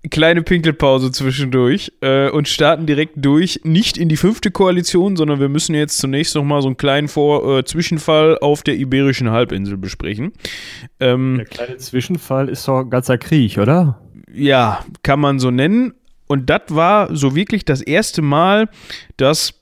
kleine 0.10 0.42
Pinkelpause 0.42 1.14
zwischendurch 1.14 1.94
äh, 2.02 2.30
und 2.30 2.50
starten 2.50 2.86
direkt 2.86 3.14
durch, 3.16 3.62
nicht 3.64 3.98
in 3.98 4.10
die 4.10 4.18
fünfte 4.18 4.52
Koalition, 4.52 5.16
sondern 5.16 5.40
wir 5.40 5.48
müssen 5.50 5.76
jetzt 5.76 5.98
zunächst 5.98 6.36
nochmal 6.36 6.62
so 6.62 6.68
einen 6.68 6.76
kleinen 6.76 7.08
Vor 7.08 7.60
äh, 7.60 7.64
Zwischenfall 7.64 8.38
auf 8.40 8.64
der 8.64 8.76
Iberischen 8.76 9.30
Halbinsel 9.30 9.78
besprechen. 9.78 10.34
Ähm, 11.00 11.36
der 11.38 11.46
kleine 11.46 11.78
Zwischenfall 11.78 12.50
ist 12.50 12.68
doch 12.68 12.82
ein 12.82 12.90
ganzer 12.90 13.18
Krieg, 13.18 13.58
oder? 13.58 14.02
Ja, 14.30 14.84
kann 15.04 15.22
man 15.22 15.40
so 15.40 15.52
nennen. 15.52 15.94
Und 16.30 16.50
das 16.50 16.62
war 16.70 17.14
so 17.16 17.36
wirklich 17.36 17.66
das 17.66 17.82
erste 17.82 18.22
Mal, 18.22 18.70
dass 19.18 19.56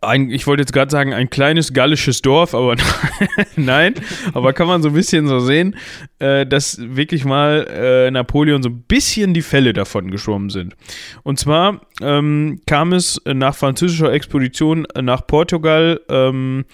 ein, 0.00 0.30
ich 0.30 0.46
wollte 0.46 0.62
jetzt 0.62 0.72
gerade 0.72 0.90
sagen, 0.90 1.12
ein 1.12 1.28
kleines 1.28 1.72
gallisches 1.72 2.22
Dorf, 2.22 2.54
aber 2.54 2.76
nein, 3.56 3.94
aber 4.32 4.52
kann 4.52 4.66
man 4.66 4.82
so 4.82 4.88
ein 4.88 4.94
bisschen 4.94 5.26
so 5.26 5.40
sehen, 5.40 5.76
äh, 6.18 6.46
dass 6.46 6.78
wirklich 6.80 7.24
mal 7.24 7.66
äh, 7.68 8.10
Napoleon 8.10 8.62
so 8.62 8.70
ein 8.70 8.82
bisschen 8.82 9.34
die 9.34 9.42
Fälle 9.42 9.72
davon 9.72 10.10
geschwommen 10.10 10.50
sind. 10.50 10.76
Und 11.22 11.38
zwar 11.38 11.82
ähm, 12.00 12.60
kam 12.66 12.92
es 12.92 13.20
nach 13.26 13.54
französischer 13.54 14.12
Expedition 14.12 14.86
nach 15.00 15.26
Portugal, 15.26 16.00
ähm, 16.08 16.64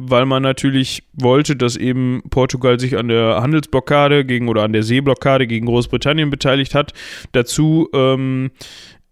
weil 0.00 0.26
man 0.26 0.42
natürlich 0.42 1.02
wollte, 1.12 1.56
dass 1.56 1.76
eben 1.76 2.22
Portugal 2.30 2.78
sich 2.78 2.96
an 2.96 3.08
der 3.08 3.40
Handelsblockade 3.42 4.24
gegen 4.24 4.48
oder 4.48 4.62
an 4.62 4.72
der 4.72 4.82
Seeblockade 4.82 5.46
gegen 5.46 5.66
Großbritannien 5.66 6.30
beteiligt 6.30 6.74
hat. 6.74 6.92
Dazu 7.32 7.88
ähm, 7.92 8.50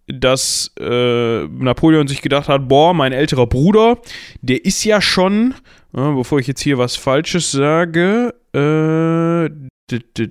dass 0.08 0.72
äh, 0.78 1.44
Napoleon 1.48 2.06
sich 2.06 2.22
gedacht 2.22 2.48
hat, 2.48 2.68
boah, 2.68 2.94
mein 2.94 3.12
älterer 3.12 3.46
Bruder, 3.46 3.98
der 4.40 4.64
ist 4.64 4.84
ja 4.84 5.02
schon, 5.02 5.54
äh, 5.96 6.12
bevor 6.12 6.38
ich 6.38 6.46
jetzt 6.46 6.60
hier 6.60 6.78
was 6.78 6.96
Falsches 6.96 7.50
sage, 7.50 8.34
äh, 8.54 9.48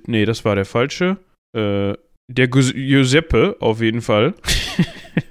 nee, 0.06 0.24
das 0.24 0.44
war 0.44 0.54
der 0.54 0.64
falsche, 0.64 1.18
äh, 1.54 1.92
der 2.28 2.48
Giuseppe 2.48 3.56
auf 3.60 3.80
jeden 3.82 4.00
Fall. 4.00 4.34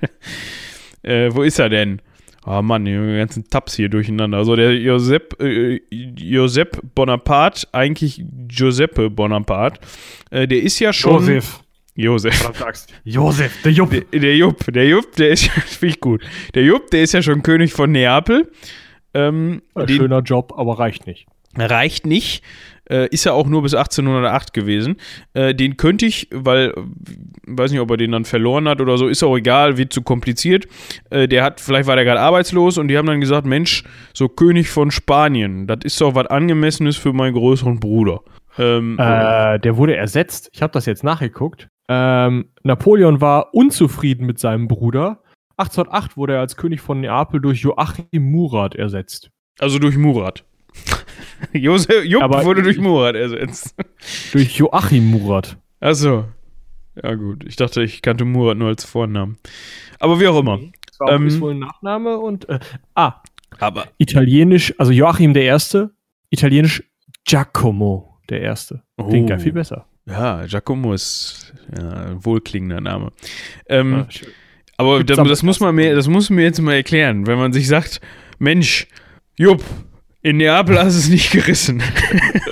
äh, 1.01 1.30
wo 1.34 1.41
ist 1.41 1.59
er 1.59 1.69
denn? 1.69 2.01
Oh 2.48 2.62
Mann, 2.62 2.86
die 2.86 2.93
ganzen 2.93 3.50
Tabs 3.50 3.76
hier 3.76 3.89
durcheinander. 3.89 4.38
Also 4.38 4.56
der 4.56 4.74
Josep, 4.76 5.41
äh, 5.41 5.82
Josep 5.89 6.80
Bonaparte, 6.93 7.68
eigentlich 7.72 8.24
Giuseppe 8.48 9.10
Bonaparte, 9.10 9.80
äh, 10.30 10.48
der 10.48 10.62
ist 10.62 10.80
ja 10.80 10.93
schon. 10.93 11.22
Josef. 11.22 11.62
Josef. 11.96 12.52
Josef, 13.06 13.62
der 13.64 13.72
Jupp. 13.72 13.89
Der, 13.89 14.20
der 14.20 14.36
Jupp, 14.36 14.72
der 14.72 14.88
Jupp, 14.88 15.16
der 15.16 15.30
ist 15.30 15.46
ja, 15.48 15.54
finde 15.54 15.96
ich 15.96 16.00
gut. 16.02 16.24
Der 16.54 16.64
Jupp, 16.64 16.91
der 16.91 17.04
ist 17.04 17.14
ja 17.14 17.22
schon 17.22 17.41
König 17.41 17.74
von 17.74 17.91
Neapel. 17.91 18.52
Ähm, 19.14 19.62
Ein 19.74 19.88
den, 19.88 19.96
schöner 19.98 20.20
Job, 20.20 20.54
aber 20.58 20.78
reicht 20.78 21.08
nicht. 21.08 21.26
Reicht 21.58 22.06
nicht. 22.06 22.43
Äh, 22.90 23.08
ist 23.10 23.26
ja 23.26 23.34
auch 23.34 23.48
nur 23.48 23.62
bis 23.62 23.74
1808 23.74 24.54
gewesen. 24.54 24.98
Äh, 25.34 25.56
den 25.56 25.78
könnte 25.78 26.06
ich, 26.06 26.28
weil, 26.32 26.74
weiß 27.48 27.72
nicht, 27.72 27.80
ob 27.80 27.92
er 27.92 27.98
den 27.98 28.12
dann 28.12 28.26
verloren 28.26 28.68
hat 28.68 28.82
oder 28.82 28.98
so, 28.98 29.08
ist 29.08 29.24
auch 29.24 29.36
egal, 29.36 29.78
wird 29.78 29.94
zu 29.94 30.02
kompliziert. 30.02 30.68
Äh, 31.10 31.28
der 31.28 31.44
hat, 31.44 31.60
vielleicht 31.60 31.88
war 31.88 31.96
der 31.96 32.06
gerade 32.06 32.22
arbeitslos 32.22 32.78
und 32.78 32.88
die 32.88 32.98
haben 32.98 33.08
dann 33.08 33.22
gesagt, 33.22 33.46
Mensch, 33.46 33.84
so 34.14 34.30
König 34.30 34.70
von 34.70 34.92
Spanien, 34.92 35.68
das 35.68 35.80
ist 35.84 36.00
doch 36.02 36.16
was 36.16 36.28
Angemessenes 36.28 36.98
für 36.98 37.14
meinen 37.14 37.34
größeren 37.34 37.80
Bruder. 37.80 38.22
Ähm, 38.58 38.98
äh, 39.00 39.60
der 39.60 39.78
wurde 39.78 39.96
ersetzt. 39.96 40.50
Ich 40.54 40.62
habe 40.62 40.72
das 40.72 40.86
jetzt 40.86 41.04
nachgeguckt. 41.04 41.68
Ähm, 41.90 42.50
Napoleon 42.64 43.20
war 43.22 43.54
unzufrieden 43.54 44.26
mit 44.26 44.40
seinem 44.40 44.68
Bruder 44.68 45.20
1808 45.58 46.18
wurde 46.18 46.34
er 46.34 46.42
als 46.42 46.58
König 46.58 46.82
von 46.82 47.00
Neapel 47.00 47.40
durch 47.40 47.62
Joachim 47.62 48.06
Murat 48.32 48.76
ersetzt. 48.76 49.30
Also 49.60 49.80
durch 49.80 49.98
Murat. 49.98 50.44
Josef 51.54 52.04
Jupp 52.06 52.24
Aber 52.24 52.44
wurde 52.46 52.62
durch 52.64 52.78
Murat 52.78 53.16
ersetzt. 53.16 53.76
Durch 54.34 54.56
Joachim 54.58 55.10
Murat. 55.12 55.58
Achso. 55.80 56.26
Ja, 57.02 57.14
gut. 57.16 57.44
Ich 57.48 57.56
dachte, 57.56 57.82
ich 57.84 58.02
kannte 58.02 58.26
Murat 58.26 58.58
nur 58.58 58.70
als 58.70 58.84
Vornamen. 58.86 59.38
Aber 60.00 60.20
wie 60.20 60.28
auch 60.28 60.40
immer. 60.40 60.60
Das 60.88 61.00
war, 61.00 61.12
Ähm, 61.12 61.28
ist 61.28 61.42
wohl 61.42 61.52
ein 61.54 61.60
Nachname 61.60 62.18
und. 62.18 62.48
Äh, 62.50 62.60
ah, 62.96 63.22
Aber. 63.60 63.88
Italienisch, 63.98 64.74
also 64.78 64.92
Joachim 64.92 65.34
der 65.34 65.44
Erste, 65.44 65.92
Italienisch 66.30 66.84
Giacomo 67.26 68.18
der 68.30 68.42
Erste. 68.42 68.82
Klingt 69.10 69.30
ja 69.30 69.36
Oh. 69.36 69.40
viel 69.40 69.52
besser. 69.54 69.86
Ja, 70.08 70.46
Giacomo 70.46 70.94
ist 70.94 71.54
ja, 71.78 71.90
ein 71.90 72.24
wohlklingender 72.24 72.80
Name. 72.82 73.12
Ähm, 73.68 73.92
Ja, 73.94 74.06
schön. 74.12 74.30
aber 74.78 75.04
das, 75.04 75.18
das, 75.18 75.44
muss 75.44 75.60
man 75.60 75.74
mir, 75.76 75.96
das 75.96 76.08
muss 76.08 76.30
man 76.30 76.38
mir 76.38 76.44
jetzt 76.44 76.62
mal 76.62 76.74
erklären, 76.74 77.26
wenn 77.28 77.38
man 77.40 77.52
sich 77.54 77.68
sagt, 77.68 78.00
Mensch, 78.38 78.88
Jupp, 79.38 79.64
in 80.26 80.38
Neapel 80.38 80.80
hast 80.80 80.95
du 80.95 80.99
es 80.99 81.09
nicht 81.09 81.32
gerissen. 81.32 81.84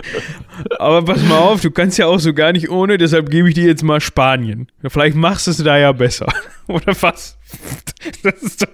aber 0.77 1.03
pass 1.03 1.23
mal 1.23 1.39
auf, 1.39 1.61
du 1.61 1.71
kannst 1.71 1.97
ja 1.97 2.05
auch 2.05 2.19
so 2.19 2.31
gar 2.31 2.51
nicht 2.51 2.69
ohne, 2.69 2.99
deshalb 2.99 3.31
gebe 3.31 3.49
ich 3.49 3.55
dir 3.55 3.65
jetzt 3.65 3.81
mal 3.81 3.99
Spanien. 3.99 4.67
Vielleicht 4.85 5.15
machst 5.15 5.47
du 5.47 5.51
es 5.51 5.57
da 5.57 5.75
ja 5.79 5.91
besser. 5.91 6.27
Oder 6.67 6.95
was? 7.01 7.39
Doch, 8.23 8.67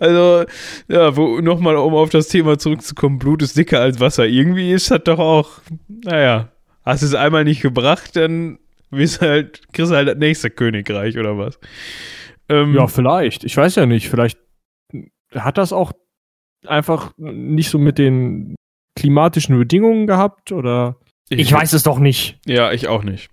also, 0.00 0.44
ja, 0.88 1.10
nochmal, 1.40 1.76
um 1.76 1.94
auf 1.94 2.10
das 2.10 2.28
Thema 2.28 2.58
zurückzukommen, 2.58 3.18
Blut 3.18 3.40
ist 3.40 3.56
dicker 3.56 3.80
als 3.80 4.00
Wasser. 4.00 4.26
Irgendwie 4.26 4.70
ist 4.70 4.90
das 4.90 5.02
doch 5.04 5.18
auch, 5.18 5.48
naja, 5.88 6.50
hast 6.84 7.00
es 7.00 7.14
einmal 7.14 7.44
nicht 7.44 7.62
gebracht, 7.62 8.16
dann 8.16 8.58
wirst 8.90 9.22
halt, 9.22 9.62
kriegst 9.72 9.92
du 9.92 9.96
halt 9.96 10.08
das 10.08 10.18
nächste 10.18 10.50
Königreich 10.50 11.16
oder 11.16 11.38
was. 11.38 11.58
Ähm, 12.50 12.74
Ja, 12.74 12.86
vielleicht. 12.86 13.44
Ich 13.44 13.56
weiß 13.56 13.76
ja 13.76 13.86
nicht. 13.86 14.10
Vielleicht 14.10 14.36
hat 15.34 15.56
das 15.56 15.72
auch 15.72 15.92
einfach 16.66 17.12
nicht 17.16 17.70
so 17.70 17.78
mit 17.78 17.98
den 17.98 18.54
klimatischen 18.96 19.58
Bedingungen 19.58 20.06
gehabt 20.06 20.52
oder. 20.52 20.96
Ich 21.28 21.52
weiß 21.52 21.72
es 21.72 21.82
doch 21.82 21.98
nicht. 21.98 22.38
Ja, 22.46 22.72
ich 22.72 22.88
auch 22.88 23.04
nicht. 23.04 23.30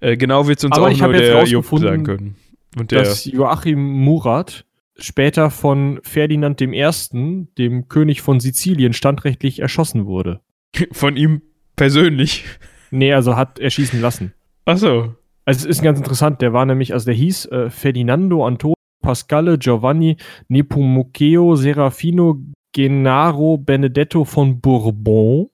Äh, 0.00 0.16
genau 0.16 0.46
wird 0.46 0.58
es 0.58 0.64
uns 0.64 0.76
Aber 0.76 0.86
auch 0.86 0.90
ich 0.90 1.00
nur 1.00 1.12
der 1.12 1.44
Jupp 1.44 1.66
sagen 1.66 2.04
können. 2.04 2.36
Und 2.78 2.90
der, 2.90 3.02
dass 3.02 3.24
Joachim 3.24 3.80
Murat 3.80 4.64
später 4.96 5.50
von 5.50 6.00
Ferdinand 6.02 6.60
I., 6.60 7.46
dem 7.58 7.88
König 7.88 8.22
von 8.22 8.40
Sizilien, 8.40 8.92
standrechtlich 8.92 9.60
erschossen 9.60 10.06
wurde. 10.06 10.40
von 10.92 11.16
ihm 11.16 11.42
persönlich. 11.76 12.44
Nee, 12.90 13.12
also 13.12 13.36
hat 13.36 13.58
erschießen 13.58 14.00
lassen. 14.00 14.34
Achso. 14.64 15.14
Also 15.44 15.68
es 15.68 15.76
ist 15.78 15.82
ganz 15.82 15.98
interessant, 15.98 16.40
der 16.40 16.52
war 16.52 16.64
nämlich, 16.66 16.92
also 16.92 17.06
der 17.06 17.14
hieß 17.14 17.46
äh, 17.46 17.70
Ferdinando 17.70 18.46
Antonio 18.46 18.74
Pasquale 19.02 19.58
Giovanni 19.58 20.16
Nepomuceo 20.48 21.56
Serafino 21.56 22.40
Gennaro 22.72 23.58
Benedetto 23.58 24.24
von 24.24 24.60
Bourbon. 24.60 25.48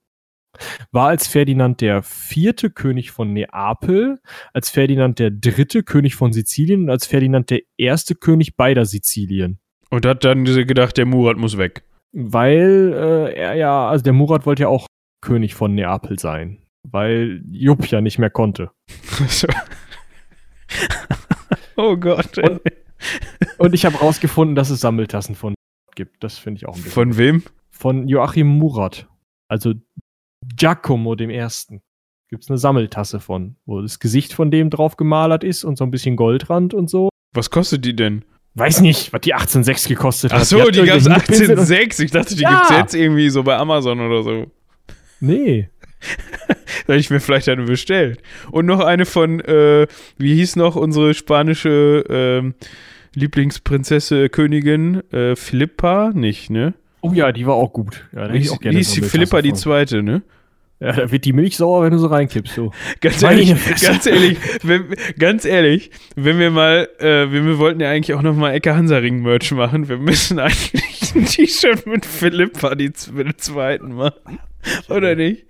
War 0.90 1.08
als 1.08 1.28
Ferdinand 1.28 1.80
der 1.80 2.02
vierte 2.02 2.70
König 2.70 3.10
von 3.12 3.32
Neapel, 3.32 4.18
als 4.52 4.70
Ferdinand 4.70 5.18
der 5.18 5.30
dritte 5.30 5.82
König 5.84 6.16
von 6.16 6.32
Sizilien 6.32 6.82
und 6.84 6.90
als 6.90 7.06
Ferdinand 7.06 7.50
der 7.50 7.60
erste 7.76 8.14
König 8.16 8.56
beider 8.56 8.84
Sizilien. 8.84 9.60
Und 9.90 10.04
hat 10.04 10.24
dann 10.24 10.44
gedacht, 10.44 10.96
der 10.96 11.06
Murat 11.06 11.36
muss 11.36 11.58
weg. 11.58 11.84
Weil 12.12 12.92
äh, 12.96 13.34
er 13.38 13.54
ja, 13.54 13.88
also 13.88 14.02
der 14.02 14.12
Murat 14.14 14.46
wollte 14.46 14.62
ja 14.62 14.68
auch 14.68 14.86
König 15.20 15.54
von 15.54 15.74
Neapel 15.74 16.18
sein, 16.18 16.62
weil 16.82 17.42
Jupp 17.50 17.86
ja 17.86 18.00
nicht 18.00 18.18
mehr 18.18 18.30
konnte. 18.30 18.70
Oh 21.76 21.96
Gott. 21.96 22.36
ey. 22.38 22.50
Und- 22.50 22.60
Und 23.58 23.74
ich 23.74 23.84
habe 23.86 23.96
rausgefunden, 23.98 24.56
dass 24.56 24.70
es 24.70 24.80
Sammeltassen 24.80 25.34
von 25.36 25.54
gibt. 25.98 26.24
Das 26.24 26.38
finde 26.38 26.58
ich 26.58 26.66
auch 26.66 26.74
ein 26.76 26.82
bisschen. 26.82 26.92
Von 26.92 27.16
wem? 27.18 27.42
Von 27.70 28.08
Joachim 28.08 28.46
Murat. 28.46 29.06
Also 29.48 29.74
Giacomo 30.56 31.14
dem 31.14 31.28
Ersten. 31.30 31.82
Gibt 32.30 32.44
es 32.44 32.50
eine 32.50 32.58
Sammeltasse 32.58 33.20
von, 33.20 33.56
wo 33.66 33.80
das 33.82 33.98
Gesicht 34.00 34.32
von 34.32 34.50
dem 34.50 34.70
drauf 34.70 34.96
gemalert 34.96 35.44
ist 35.44 35.64
und 35.64 35.76
so 35.76 35.84
ein 35.84 35.90
bisschen 35.90 36.14
Goldrand 36.16 36.72
und 36.74 36.88
so. 36.88 37.08
Was 37.34 37.50
kostet 37.50 37.84
die 37.84 37.96
denn? 37.96 38.24
Weiß 38.54 38.80
nicht, 38.80 39.12
was 39.12 39.20
die 39.22 39.34
18,6 39.34 39.88
gekostet 39.88 40.32
Ach 40.32 40.40
hat. 40.40 40.46
so, 40.46 40.60
hat 40.60 40.74
die 40.74 40.80
irgendeinen 40.80 41.20
Pinsel 41.22 41.50
und- 41.58 41.64
18,6. 41.64 42.00
Ich 42.04 42.10
dachte, 42.10 42.34
die 42.36 42.42
Ja. 42.42 42.50
gibt's 42.58 42.70
jetzt 42.70 42.94
irgendwie 42.94 43.30
so 43.30 43.42
bei 43.42 43.56
Amazon 43.56 44.00
oder 44.00 44.22
so. 44.22 44.46
Nee. 45.20 45.68
Da 46.86 46.94
hätte 46.94 47.00
ich 47.00 47.10
mir 47.10 47.20
vielleicht 47.20 47.48
eine 47.50 47.64
bestellt. 47.64 48.22
Und 48.50 48.64
noch 48.64 48.80
eine 48.80 49.04
von, 49.04 49.40
äh, 49.40 49.86
wie 50.16 50.34
hieß 50.36 50.56
noch 50.56 50.74
unsere 50.76 51.12
spanische 51.12 52.04
ähm, 52.08 52.54
Lieblingsprinzesse, 53.18 54.28
Königin? 54.28 55.02
Äh, 55.12 55.36
Philippa? 55.36 56.12
Nicht, 56.14 56.50
ne? 56.50 56.74
Oh 57.00 57.12
ja, 57.12 57.32
die 57.32 57.46
war 57.46 57.54
auch 57.54 57.72
gut. 57.72 58.08
Ja, 58.14 58.32
Wie 58.32 58.48
auch 58.50 58.58
wie 58.60 58.70
hieß 58.76 58.92
die 58.92 59.02
Philippa 59.02 59.42
die 59.42 59.52
zweite, 59.52 60.02
ne? 60.02 60.22
Ja, 60.80 60.92
da 60.92 61.10
wird 61.10 61.24
die 61.24 61.32
Milch 61.32 61.56
sauer, 61.56 61.82
wenn 61.82 61.90
du 61.90 61.98
so 61.98 62.06
reinkippst. 62.06 62.54
So. 62.54 62.70
Ganz 63.00 63.20
ehrlich, 63.22 63.52
ganz 63.80 64.06
ehrlich, 64.06 64.38
wenn, 64.62 64.84
ganz 65.18 65.44
ehrlich, 65.44 65.90
wenn 66.14 66.38
wir 66.38 66.52
mal, 66.52 66.88
äh, 67.00 67.32
wir, 67.32 67.44
wir 67.44 67.58
wollten 67.58 67.80
ja 67.80 67.90
eigentlich 67.90 68.14
auch 68.16 68.22
noch 68.22 68.36
mal 68.36 68.52
Ecke 68.52 68.76
Hansaring-Merch 68.76 69.50
machen, 69.52 69.88
wir 69.88 69.98
müssen 69.98 70.38
eigentlich 70.38 71.14
ein 71.16 71.24
T-Shirt 71.24 71.84
mit 71.86 72.06
Philippa 72.06 72.76
die 72.76 72.92
mit 73.12 73.40
zweiten 73.40 73.94
machen. 73.94 74.38
Oder 74.88 75.16
nicht? 75.16 75.46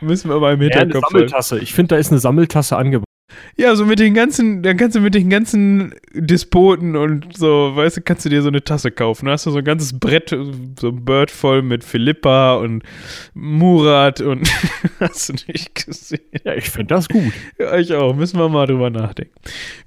Müssen 0.00 0.30
wir 0.30 0.38
mal 0.40 0.54
im 0.54 0.62
Ja, 0.62 0.68
eine 0.68 0.80
Hinterkopf. 0.80 1.10
Sammeltasse. 1.10 1.58
Ich 1.58 1.74
finde, 1.74 1.94
da 1.94 1.96
ist 1.98 2.10
eine 2.10 2.20
Sammeltasse 2.20 2.76
angebracht. 2.76 3.04
Ja, 3.56 3.74
so 3.76 3.84
mit 3.84 3.98
den 3.98 4.14
ganzen, 4.14 4.62
dann 4.62 4.76
kannst 4.76 4.96
du 4.96 5.00
mit 5.00 5.14
den 5.14 5.28
ganzen 5.28 5.94
Despoten 6.14 6.96
und 6.96 7.36
so, 7.36 7.72
weißt 7.74 7.98
du, 7.98 8.00
kannst 8.00 8.24
du 8.24 8.28
dir 8.30 8.40
so 8.42 8.48
eine 8.48 8.62
Tasse 8.64 8.90
kaufen. 8.90 9.26
Da 9.26 9.32
hast 9.32 9.46
du 9.46 9.50
so 9.50 9.58
ein 9.58 9.64
ganzes 9.64 9.98
Brett, 9.98 10.30
so 10.30 10.88
ein 10.88 11.04
Bird 11.04 11.30
voll 11.30 11.62
mit 11.62 11.84
Philippa 11.84 12.54
und 12.54 12.82
Murat 13.34 14.20
und 14.20 14.48
hast 15.00 15.28
du 15.28 15.32
nicht 15.52 15.74
gesehen. 15.86 16.20
Ja, 16.44 16.54
ich 16.54 16.70
finde 16.70 16.94
das 16.94 17.08
gut. 17.08 17.32
Ja, 17.58 17.76
ich 17.76 17.92
auch. 17.94 18.14
Müssen 18.14 18.38
wir 18.38 18.48
mal 18.48 18.66
drüber 18.66 18.90
nachdenken. 18.90 19.34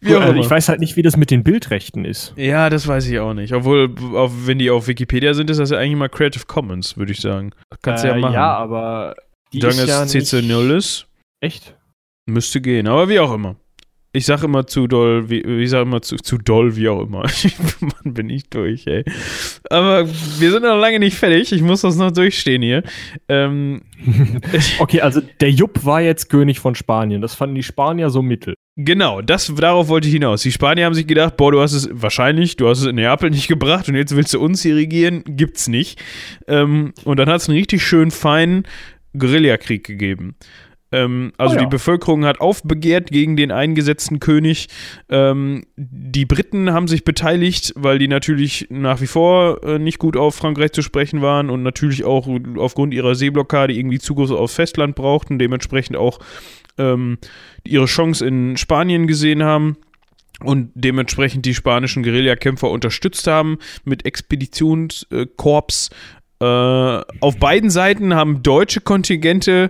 Gut, 0.05 0.17
also 0.17 0.39
ich 0.39 0.49
weiß 0.49 0.69
halt 0.69 0.79
nicht, 0.79 0.95
wie 0.95 1.01
das 1.01 1.17
mit 1.17 1.31
den 1.31 1.43
Bildrechten 1.43 2.05
ist. 2.05 2.33
ja, 2.37 2.69
das 2.69 2.87
weiß 2.87 3.07
ich 3.07 3.19
auch 3.19 3.33
nicht. 3.33 3.53
Obwohl, 3.53 3.93
auf, 4.13 4.31
wenn 4.45 4.59
die 4.59 4.69
auf 4.69 4.87
Wikipedia 4.87 5.33
sind, 5.33 5.49
ist 5.49 5.57
das 5.59 5.71
ja 5.71 5.77
eigentlich 5.77 5.97
mal 5.97 6.09
Creative 6.09 6.45
Commons, 6.45 6.97
würde 6.97 7.11
ich 7.11 7.19
sagen. 7.21 7.51
Kannst 7.81 8.03
du 8.03 8.07
ja 8.09 8.15
Äh, 8.15 8.19
machen. 8.19 8.33
Ja, 8.33 8.53
aber 8.57 9.15
die 9.53 9.61
Solange 9.61 9.81
ist 9.81 9.89
ja 9.89 10.03
es 10.03 10.11
CC0 10.13 10.67
nicht- 10.67 10.77
ist, 10.77 11.07
Echt? 11.43 11.75
Müsste 12.31 12.61
gehen. 12.61 12.87
Aber 12.87 13.09
wie 13.09 13.19
auch 13.19 13.33
immer. 13.33 13.55
Ich 14.13 14.25
sag 14.25 14.43
immer 14.43 14.67
zu 14.67 14.87
doll, 14.87 15.29
wie, 15.29 15.39
ich 15.39 15.69
sag 15.69 15.83
immer 15.83 16.01
zu, 16.01 16.17
zu 16.17 16.37
doll, 16.37 16.75
wie 16.75 16.89
auch 16.89 17.01
immer. 17.01 17.23
Mann, 17.79 18.13
bin 18.13 18.29
ich 18.29 18.49
durch, 18.49 18.85
ey. 18.85 19.05
Aber 19.69 20.05
wir 20.05 20.51
sind 20.51 20.63
noch 20.63 20.77
lange 20.77 20.99
nicht 20.99 21.15
fertig. 21.15 21.53
Ich 21.53 21.61
muss 21.61 21.81
das 21.81 21.95
noch 21.95 22.11
durchstehen 22.11 22.61
hier. 22.61 22.83
Ähm, 23.29 23.83
Okay, 24.79 25.01
also 25.01 25.21
der 25.39 25.51
Jupp 25.51 25.85
war 25.85 26.01
jetzt 26.01 26.29
König 26.29 26.59
von 26.59 26.75
Spanien. 26.75 27.21
Das 27.21 27.35
fanden 27.35 27.55
die 27.55 27.63
Spanier 27.63 28.09
so 28.09 28.21
mittel. 28.21 28.55
Genau, 28.77 29.21
das, 29.21 29.53
darauf 29.55 29.89
wollte 29.89 30.07
ich 30.07 30.13
hinaus. 30.13 30.41
Die 30.41 30.51
Spanier 30.51 30.85
haben 30.85 30.93
sich 30.93 31.07
gedacht, 31.07 31.37
boah, 31.37 31.51
du 31.51 31.61
hast 31.61 31.73
es 31.73 31.89
wahrscheinlich, 31.91 32.55
du 32.55 32.67
hast 32.67 32.79
es 32.79 32.87
in 32.87 32.95
Neapel 32.95 33.29
nicht 33.29 33.47
gebracht 33.47 33.89
und 33.89 33.95
jetzt 33.95 34.15
willst 34.15 34.33
du 34.33 34.39
uns 34.39 34.61
hier 34.61 34.75
regieren. 34.75 35.23
Gibt's 35.25 35.67
nicht. 35.67 36.01
Ähm, 36.47 36.93
und 37.03 37.17
dann 37.17 37.29
hat 37.29 37.41
es 37.41 37.49
einen 37.49 37.57
richtig 37.57 37.83
schön 37.83 38.11
feinen 38.11 38.63
Guerillakrieg 39.17 39.85
gegeben. 39.85 40.35
Ähm, 40.91 41.31
also 41.37 41.55
Oh 41.55 41.57
ja. 41.57 41.63
die 41.63 41.69
Bevölkerung 41.69 42.25
hat 42.25 42.41
aufbegehrt 42.41 43.11
gegen 43.11 43.37
den 43.37 43.51
eingesetzten 43.51 44.19
König. 44.19 44.67
Ähm, 45.09 45.65
die 45.77 46.25
Briten 46.25 46.71
haben 46.71 46.87
sich 46.87 47.03
beteiligt, 47.03 47.73
weil 47.75 47.99
die 47.99 48.07
natürlich 48.07 48.67
nach 48.69 49.01
wie 49.01 49.07
vor 49.07 49.63
äh, 49.63 49.79
nicht 49.79 49.99
gut 49.99 50.17
auf 50.17 50.35
Frankreich 50.35 50.71
zu 50.73 50.81
sprechen 50.81 51.21
waren 51.21 51.49
und 51.49 51.63
natürlich 51.63 52.03
auch 52.03 52.27
aufgrund 52.57 52.93
ihrer 52.93 53.15
Seeblockade 53.15 53.73
irgendwie 53.73 53.99
Zugriff 53.99 54.31
aufs 54.31 54.55
Festland 54.55 54.95
brauchten, 54.95 55.39
dementsprechend 55.39 55.97
auch 55.97 56.19
ähm, 56.77 57.17
ihre 57.63 57.85
Chance 57.85 58.25
in 58.25 58.57
Spanien 58.57 59.07
gesehen 59.07 59.43
haben 59.43 59.77
und 60.43 60.71
dementsprechend 60.73 61.45
die 61.45 61.53
spanischen 61.53 62.03
Guerillakämpfer 62.03 62.69
unterstützt 62.69 63.27
haben 63.27 63.59
mit 63.83 64.05
Expeditionskorps. 64.05 65.89
Äh, 66.39 66.45
auf 66.45 67.37
beiden 67.39 67.69
Seiten 67.69 68.15
haben 68.15 68.41
deutsche 68.41 68.81
Kontingente 68.81 69.69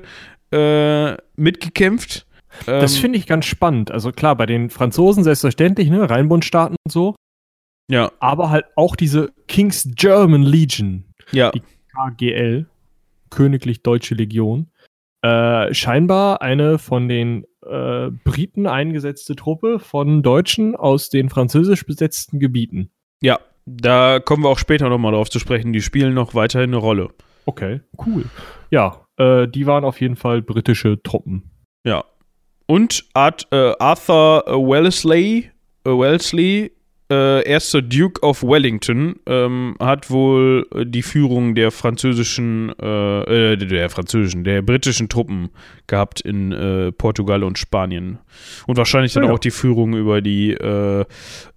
äh, 0.52 1.16
mitgekämpft. 1.36 2.26
Das 2.66 2.96
Ähm, 2.96 3.02
finde 3.02 3.18
ich 3.18 3.28
ganz 3.28 3.46
spannend. 3.46 3.92
Also 3.92 4.12
klar, 4.12 4.36
bei 4.36 4.46
den 4.46 4.70
Franzosen 4.70 5.24
selbstverständlich, 5.24 5.90
ne, 5.90 6.10
Rheinbundstaaten 6.10 6.76
und 6.86 6.92
so, 6.92 7.16
ja, 7.90 8.12
aber 8.20 8.50
halt 8.50 8.66
auch 8.76 8.96
diese 8.96 9.32
King's 9.48 9.88
German 9.96 10.44
Legion, 10.44 11.06
ja, 11.32 11.52
Die- 11.52 11.62
KGL, 11.96 12.66
Königlich 13.30 13.84
Deutsche 13.84 14.16
Legion, 14.16 14.70
äh, 15.22 15.74
scheinbar 15.74 16.42
eine 16.42 16.78
von 16.78 17.08
den 17.08 17.46
äh, 17.66 18.10
Briten 18.24 18.66
eingesetzte 18.68 19.36
Truppe 19.36 19.80
von 19.80 20.24
Deutschen 20.24 20.76
aus 20.76 21.10
den 21.10 21.30
französisch 21.30 21.86
besetzten 21.86 22.40
Gebieten. 22.40 22.92
ja. 23.22 23.40
Da 23.68 24.20
kommen 24.20 24.44
wir 24.44 24.50
auch 24.50 24.58
später 24.58 24.90
nochmal 24.90 25.12
drauf 25.12 25.30
zu 25.30 25.38
sprechen. 25.38 25.72
Die 25.72 25.84
spielen 25.84 26.16
noch 26.16 26.34
weiterhin 26.34 26.72
eine 26.72 26.78
Rolle. 26.78 27.10
Okay, 27.46 27.82
cool. 28.08 28.26
Ja, 28.72 29.01
äh, 29.18 29.48
die 29.48 29.66
waren 29.66 29.84
auf 29.84 30.02
jeden 30.02 30.16
Fall 30.16 30.42
britische 30.42 31.02
Truppen. 31.02 31.52
Ja. 31.86 32.04
Und 32.68 33.06
Art, 33.14 33.48
äh, 33.52 33.74
Arthur 33.80 34.44
äh, 34.48 34.52
Wellesley, 34.52 35.52
äh, 35.86 35.90
Wellesley 35.90 36.72
äh, 37.12 37.44
erster 37.46 37.82
Duke 37.82 38.22
of 38.22 38.42
Wellington 38.42 39.16
ähm, 39.26 39.76
hat 39.80 40.10
wohl 40.10 40.66
die 40.86 41.02
Führung 41.02 41.56
der 41.56 41.72
französischen, 41.72 42.72
äh, 42.82 43.52
äh, 43.52 43.58
der 43.58 43.90
französischen, 43.90 44.46
der 44.46 44.62
britischen 44.62 45.10
Truppen 45.10 45.50
gehabt 45.88 46.22
in 46.22 46.54
äh, 46.54 46.94
Portugal 46.94 47.44
und 47.44 47.58
Spanien. 47.60 48.20
Und 48.66 48.78
wahrscheinlich 48.78 49.12
dann 49.12 49.24
Ja, 49.24 49.30
ja. 49.30 49.36
auch 49.36 49.40
die 49.40 49.52
Führung 49.52 49.94
über 49.94 50.22
die 50.22 50.54
äh, 50.54 51.04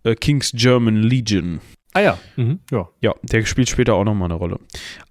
äh, 0.02 0.14
King's 0.16 0.50
German 0.56 0.96
Legion. 1.02 1.60
Ah 1.92 2.00
ja. 2.00 2.18
Mhm. 2.34 2.58
Ja. 2.72 2.88
Ja, 3.00 3.14
der 3.22 3.44
spielt 3.46 3.68
später 3.68 3.94
auch 3.94 4.04
nochmal 4.04 4.30
eine 4.30 4.34
Rolle. 4.38 4.58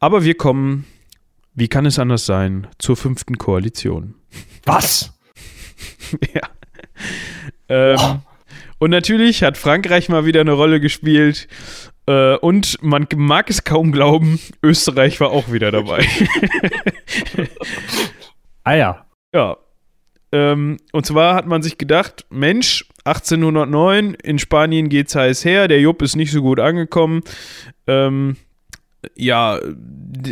Aber 0.02 0.26
wir 0.26 0.36
kommen, 0.36 0.86
wie 1.56 1.68
kann 1.68 1.86
es 1.86 2.00
anders 2.00 2.26
sein, 2.26 2.68
zur 2.80 2.98
fünften 2.98 3.38
Koalition. 3.38 4.16
Was? 4.66 5.14
ja. 6.34 6.42
Ähm, 7.70 8.22
und 8.80 8.90
natürlich 8.90 9.44
hat 9.44 9.58
Frankreich 9.58 10.10
mal 10.10 10.26
wieder 10.26 10.42
eine 10.42 10.54
Rolle 10.54 10.80
gespielt. 10.80 11.48
Äh, 12.06 12.36
und 12.36 12.82
man 12.82 13.08
mag 13.16 13.50
es 13.50 13.64
kaum 13.64 13.92
glauben, 13.92 14.40
Österreich 14.62 15.20
war 15.20 15.32
auch 15.32 15.52
wieder 15.52 15.72
dabei. 15.72 16.06
Ah 18.66 18.76
ja. 18.76 19.06
ja. 19.34 19.58
Ähm, 20.32 20.78
und 20.94 21.06
zwar 21.06 21.36
hat 21.36 21.46
man 21.46 21.62
sich 21.62 21.78
gedacht, 21.78 22.26
Mensch, 22.30 22.86
1809 23.04 24.16
in 24.16 24.40
Spanien 24.40 24.90
geht's 24.90 25.16
heiß 25.16 25.44
her, 25.46 25.68
der 25.68 25.82
Jupp 25.82 26.02
ist 26.02 26.16
nicht 26.16 26.32
so 26.32 26.42
gut 26.42 26.60
angekommen. 26.60 27.24
Ähm, 27.88 28.38
ja, 29.16 29.60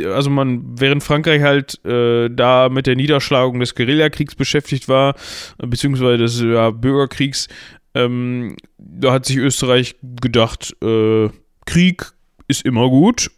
also 0.06 0.30
man, 0.30 0.80
während 0.80 1.04
Frankreich 1.04 1.42
halt 1.42 1.84
äh, 1.86 2.30
da 2.30 2.70
mit 2.70 2.88
der 2.88 2.96
Niederschlagung 2.96 3.60
des 3.60 3.76
Guerillakriegs 3.76 4.36
beschäftigt 4.36 4.88
war, 4.88 5.16
beziehungsweise 5.58 6.18
des 6.18 6.42
ja, 6.42 6.72
Bürgerkriegs, 6.72 7.48
ähm, 7.94 8.56
da 8.78 9.14
hat 9.14 9.26
sich 9.26 9.38
Österreich 9.38 9.96
gedacht, 10.02 10.76
äh, 10.84 11.30
Krieg 11.66 12.12
ist 12.48 12.66
immer 12.66 12.90
gut, 12.90 13.32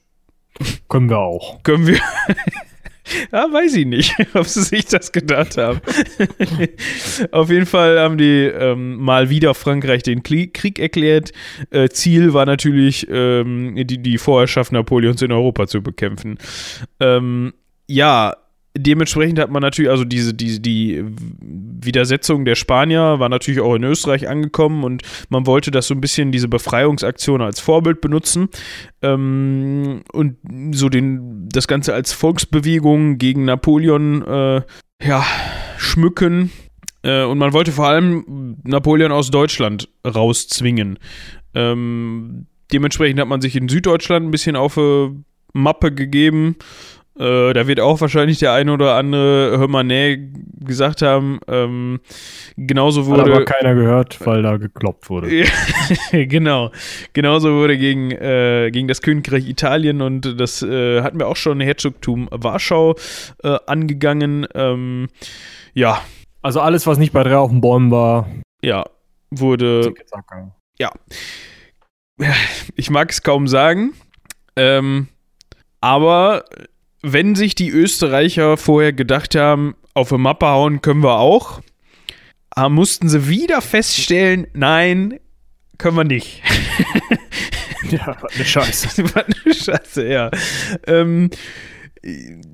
Können 0.87 1.09
wir 1.09 1.19
auch. 1.19 1.63
können 1.63 1.87
wir. 1.87 1.99
ja, 3.31 3.51
weiß 3.51 3.75
ich 3.75 3.85
nicht, 3.85 4.15
ob 4.33 4.47
sie 4.47 4.63
sich 4.63 4.85
das 4.85 5.11
gedacht 5.11 5.57
haben. 5.57 5.81
Auf 7.31 7.49
jeden 7.49 7.65
Fall 7.65 7.99
haben 7.99 8.17
die 8.17 8.45
ähm, 8.45 8.95
mal 8.95 9.29
wieder 9.29 9.53
Frankreich 9.53 10.03
den 10.03 10.23
Krieg 10.23 10.79
erklärt. 10.79 11.31
Äh, 11.69 11.89
Ziel 11.89 12.33
war 12.33 12.45
natürlich, 12.45 13.07
ähm, 13.09 13.75
die, 13.75 14.01
die 14.01 14.17
Vorherrschaft 14.17 14.71
Napoleons 14.71 15.21
in 15.21 15.31
Europa 15.31 15.67
zu 15.67 15.81
bekämpfen. 15.81 16.37
Ähm, 16.99 17.53
ja, 17.87 18.35
dementsprechend 18.75 19.39
hat 19.39 19.51
man 19.51 19.61
natürlich, 19.61 19.91
also 19.91 20.03
diese, 20.03 20.33
diese, 20.33 20.59
die 20.59 21.03
Widersetzung 21.41 22.45
der 22.45 22.55
Spanier 22.55 23.19
war 23.19 23.29
natürlich 23.29 23.61
auch 23.61 23.75
in 23.75 23.83
Österreich 23.83 24.27
angekommen 24.27 24.83
und 24.83 25.03
man 25.29 25.45
wollte 25.45 25.71
das 25.71 25.87
so 25.87 25.93
ein 25.93 26.01
bisschen, 26.01 26.31
diese 26.31 26.47
Befreiungsaktion 26.47 27.41
als 27.41 27.59
Vorbild 27.59 28.01
benutzen 28.01 28.49
ähm, 29.01 30.01
und 30.11 30.37
so 30.71 30.89
den, 30.89 31.49
das 31.49 31.67
Ganze 31.67 31.93
als 31.93 32.13
Volksbewegung 32.13 33.17
gegen 33.17 33.45
Napoleon 33.45 34.25
äh, 34.25 34.61
ja, 35.03 35.25
schmücken. 35.77 36.51
Äh, 37.03 37.23
und 37.23 37.37
man 37.37 37.53
wollte 37.53 37.71
vor 37.71 37.87
allem 37.87 38.57
Napoleon 38.63 39.11
aus 39.11 39.29
Deutschland 39.29 39.89
rauszwingen. 40.07 40.97
Ähm, 41.53 42.47
dementsprechend 42.71 43.19
hat 43.19 43.27
man 43.27 43.41
sich 43.41 43.55
in 43.55 43.69
Süddeutschland 43.69 44.25
ein 44.25 44.31
bisschen 44.31 44.55
auf 44.55 44.77
äh, 44.77 45.09
Mappe 45.53 45.93
gegeben. 45.93 46.55
Äh, 47.17 47.53
da 47.53 47.67
wird 47.67 47.79
auch 47.79 48.01
wahrscheinlich 48.01 48.39
der 48.39 48.53
eine 48.53 48.73
oder 48.73 48.95
andere 48.95 49.57
Hör 49.59 49.67
mal 49.67 49.83
nee 49.83 50.31
gesagt 50.65 51.01
haben. 51.01 51.39
Ähm, 51.47 51.99
genauso 52.57 53.01
Hat 53.01 53.07
wurde. 53.07 53.21
aber 53.23 53.45
keiner 53.45 53.75
gehört, 53.75 54.25
weil 54.25 54.41
da 54.41 54.57
gekloppt 54.57 55.09
wurde. 55.09 55.31
Ja, 55.33 55.45
genau. 56.25 56.71
Genauso 57.13 57.53
wurde 57.53 57.77
gegen, 57.77 58.11
äh, 58.11 58.71
gegen 58.71 58.87
das 58.87 59.01
Königreich 59.01 59.47
Italien 59.47 60.01
und 60.01 60.39
das 60.39 60.63
äh, 60.63 61.01
hatten 61.01 61.19
wir 61.19 61.27
auch 61.27 61.35
schon 61.35 61.59
Herzogtum 61.59 62.27
Warschau 62.31 62.95
äh, 63.43 63.57
angegangen. 63.67 64.47
Ähm, 64.55 65.09
ja, 65.73 66.01
Also 66.41 66.61
alles, 66.61 66.87
was 66.87 66.97
nicht 66.97 67.13
bei 67.13 67.23
drei 67.23 67.37
auf 67.37 67.51
den 67.51 67.61
Bäumen 67.61 67.91
war. 67.91 68.27
ja, 68.63 68.85
wurde. 69.29 69.93
Ich 72.75 72.89
mag 72.89 73.09
es 73.11 73.23
kaum 73.23 73.47
sagen. 73.47 73.93
Ähm, 74.55 75.07
aber 75.81 76.45
wenn 77.03 77.35
sich 77.35 77.53
die 77.53 77.69
Österreicher 77.69 78.57
vorher 78.57 78.93
gedacht 78.93 79.35
haben, 79.35 79.75
auf 79.93 80.11
eine 80.11 80.19
Mappe 80.19 80.47
hauen 80.47 80.81
können 80.81 81.03
wir 81.03 81.19
auch, 81.19 81.61
äh, 82.55 82.69
mussten 82.69 83.09
sie 83.09 83.27
wieder 83.27 83.61
feststellen, 83.61 84.47
nein, 84.53 85.19
können 85.77 85.97
wir 85.97 86.03
nicht. 86.03 86.41
Ja, 87.93 88.17
eine 88.33 88.45
Scheiße. 88.45 89.03
Was 89.15 89.15
eine 89.15 89.53
Scheiße, 89.53 90.07
ja. 90.07 90.31
Ähm, 90.87 91.29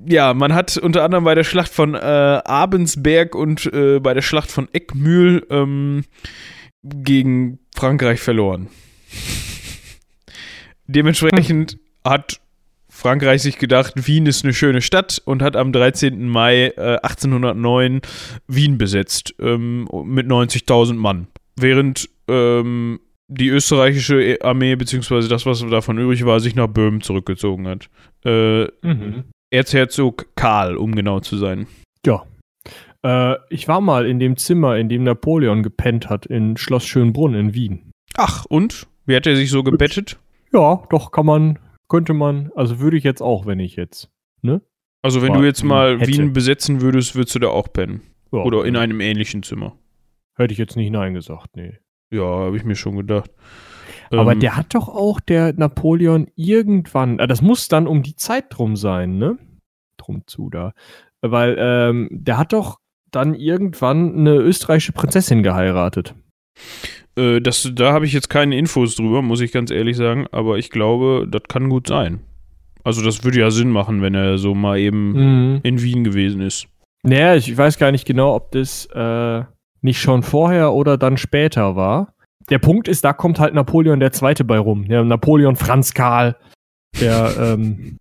ja, 0.06 0.34
man 0.34 0.54
hat 0.54 0.76
unter 0.76 1.02
anderem 1.02 1.24
bei 1.24 1.34
der 1.34 1.44
Schlacht 1.44 1.72
von 1.72 1.94
äh, 1.94 1.98
Abensberg 1.98 3.34
und 3.34 3.66
äh, 3.72 4.00
bei 4.00 4.14
der 4.14 4.22
Schlacht 4.22 4.50
von 4.50 4.68
Eckmühl 4.72 5.46
ähm, 5.50 6.04
gegen 6.82 7.58
Frankreich 7.74 8.20
verloren. 8.20 8.68
Dementsprechend 10.86 11.78
hat 12.04 12.40
Frankreich 13.00 13.40
sich 13.40 13.58
gedacht, 13.58 13.94
Wien 14.06 14.26
ist 14.26 14.44
eine 14.44 14.52
schöne 14.52 14.82
Stadt 14.82 15.22
und 15.24 15.42
hat 15.42 15.56
am 15.56 15.72
13. 15.72 16.28
Mai 16.28 16.66
äh, 16.76 16.98
1809 17.02 18.02
Wien 18.46 18.76
besetzt 18.76 19.34
ähm, 19.40 19.88
mit 20.04 20.26
90.000 20.26 20.94
Mann. 20.94 21.26
Während 21.58 22.10
ähm, 22.28 23.00
die 23.28 23.48
österreichische 23.48 24.38
Armee, 24.42 24.76
beziehungsweise 24.76 25.28
das, 25.28 25.46
was 25.46 25.64
davon 25.70 25.98
übrig 25.98 26.26
war, 26.26 26.40
sich 26.40 26.54
nach 26.54 26.66
Böhmen 26.66 27.00
zurückgezogen 27.00 27.66
hat. 27.68 27.88
Äh, 28.24 28.64
Mhm. 28.82 29.24
Erzherzog 29.50 30.26
Karl, 30.36 30.76
um 30.76 30.94
genau 30.94 31.20
zu 31.20 31.36
sein. 31.38 31.66
Ja. 32.04 32.24
Äh, 33.02 33.36
ich 33.48 33.66
war 33.66 33.80
mal 33.80 34.06
in 34.06 34.18
dem 34.18 34.36
Zimmer, 34.36 34.76
in 34.76 34.88
dem 34.90 35.04
Napoleon 35.04 35.62
gepennt 35.62 36.08
hat, 36.10 36.26
in 36.26 36.56
Schloss 36.56 36.84
Schönbrunn 36.86 37.34
in 37.34 37.54
Wien. 37.54 37.90
Ach, 38.16 38.44
und? 38.44 38.86
Wie 39.06 39.16
hat 39.16 39.26
er 39.26 39.36
sich 39.36 39.50
so 39.50 39.62
gebettet? 39.62 40.18
Ja, 40.52 40.82
doch 40.90 41.10
kann 41.10 41.26
man, 41.26 41.58
könnte 41.90 42.14
man, 42.14 42.50
also 42.56 42.80
würde 42.80 42.96
ich 42.96 43.04
jetzt 43.04 43.20
auch, 43.20 43.44
wenn 43.44 43.60
ich 43.60 43.76
jetzt. 43.76 44.10
Ne? 44.40 44.62
Also, 45.02 45.20
wenn 45.20 45.30
War- 45.32 45.38
du 45.40 45.44
jetzt 45.44 45.62
mal 45.64 45.98
hätte. 45.98 46.10
Wien 46.10 46.32
besetzen 46.32 46.80
würdest, 46.80 47.14
würdest 47.14 47.34
du 47.34 47.40
da 47.40 47.48
auch 47.48 47.70
pennen. 47.72 48.00
Ja, 48.32 48.38
Oder 48.40 48.64
in 48.64 48.76
einem 48.76 49.00
ähnlichen 49.00 49.42
Zimmer. 49.42 49.76
Hätte 50.36 50.52
ich 50.52 50.58
jetzt 50.58 50.76
nicht 50.76 50.90
Nein 50.90 51.12
gesagt, 51.14 51.56
nee. 51.56 51.78
Ja, 52.10 52.22
habe 52.24 52.56
ich 52.56 52.64
mir 52.64 52.76
schon 52.76 52.96
gedacht. 52.96 53.30
Aber 54.10 54.32
Ähm, 54.32 54.40
der 54.40 54.56
hat 54.56 54.74
doch 54.74 54.88
auch, 54.88 55.20
der 55.20 55.52
Napoleon, 55.52 56.28
irgendwann, 56.36 57.20
ah, 57.20 57.26
das 57.26 57.42
muss 57.42 57.68
dann 57.68 57.86
um 57.86 58.02
die 58.02 58.16
Zeit 58.16 58.46
drum 58.50 58.76
sein, 58.76 59.18
ne? 59.18 59.38
Drum 59.96 60.22
zu 60.26 60.48
da. 60.48 60.72
Weil 61.22 61.56
ähm, 61.58 62.08
der 62.10 62.38
hat 62.38 62.52
doch 62.52 62.78
dann 63.10 63.34
irgendwann 63.34 64.16
eine 64.16 64.34
österreichische 64.36 64.92
Prinzessin 64.92 65.42
geheiratet. 65.42 66.14
Äh, 67.20 67.40
das, 67.40 67.70
da 67.74 67.92
habe 67.92 68.06
ich 68.06 68.12
jetzt 68.12 68.30
keine 68.30 68.56
Infos 68.56 68.96
drüber, 68.96 69.20
muss 69.22 69.40
ich 69.40 69.52
ganz 69.52 69.70
ehrlich 69.70 69.96
sagen. 69.96 70.26
Aber 70.32 70.58
ich 70.58 70.70
glaube, 70.70 71.26
das 71.30 71.42
kann 71.48 71.68
gut 71.68 71.86
sein. 71.86 72.20
Also, 72.82 73.02
das 73.02 73.24
würde 73.24 73.40
ja 73.40 73.50
Sinn 73.50 73.70
machen, 73.70 74.00
wenn 74.02 74.14
er 74.14 74.38
so 74.38 74.54
mal 74.54 74.78
eben 74.78 75.12
Mhm. 75.52 75.60
in 75.62 75.82
Wien 75.82 76.02
gewesen 76.04 76.40
ist. 76.40 76.66
Naja, 77.02 77.34
ich 77.34 77.56
weiß 77.56 77.78
gar 77.78 77.92
nicht 77.92 78.06
genau, 78.06 78.34
ob 78.34 78.52
das 78.52 78.86
äh, 78.94 79.42
nicht 79.82 80.00
schon 80.00 80.22
vorher 80.22 80.72
oder 80.72 80.96
dann 80.98 81.16
später 81.16 81.76
war. 81.76 82.14
Der 82.48 82.58
Punkt 82.58 82.88
ist, 82.88 83.04
da 83.04 83.12
kommt 83.12 83.38
halt 83.38 83.54
Napoleon 83.54 84.00
der 84.00 84.12
Zweite 84.12 84.44
bei 84.44 84.58
rum. 84.58 84.86
Der 84.88 85.04
Napoleon 85.04 85.56
Franz 85.56 85.94
Karl. 85.94 86.36
Der, 87.00 87.32
ähm, 87.38 87.96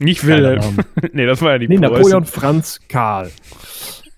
Nicht 0.00 0.26
Wilhelm. 0.26 0.78
Nee, 1.12 1.26
das 1.26 1.40
war 1.42 1.52
ja 1.52 1.58
die 1.58 1.68
nee, 1.68 1.76
Preußen. 1.78 1.92
Napoleon 1.94 2.24
Franz 2.24 2.80
Karl. 2.88 3.30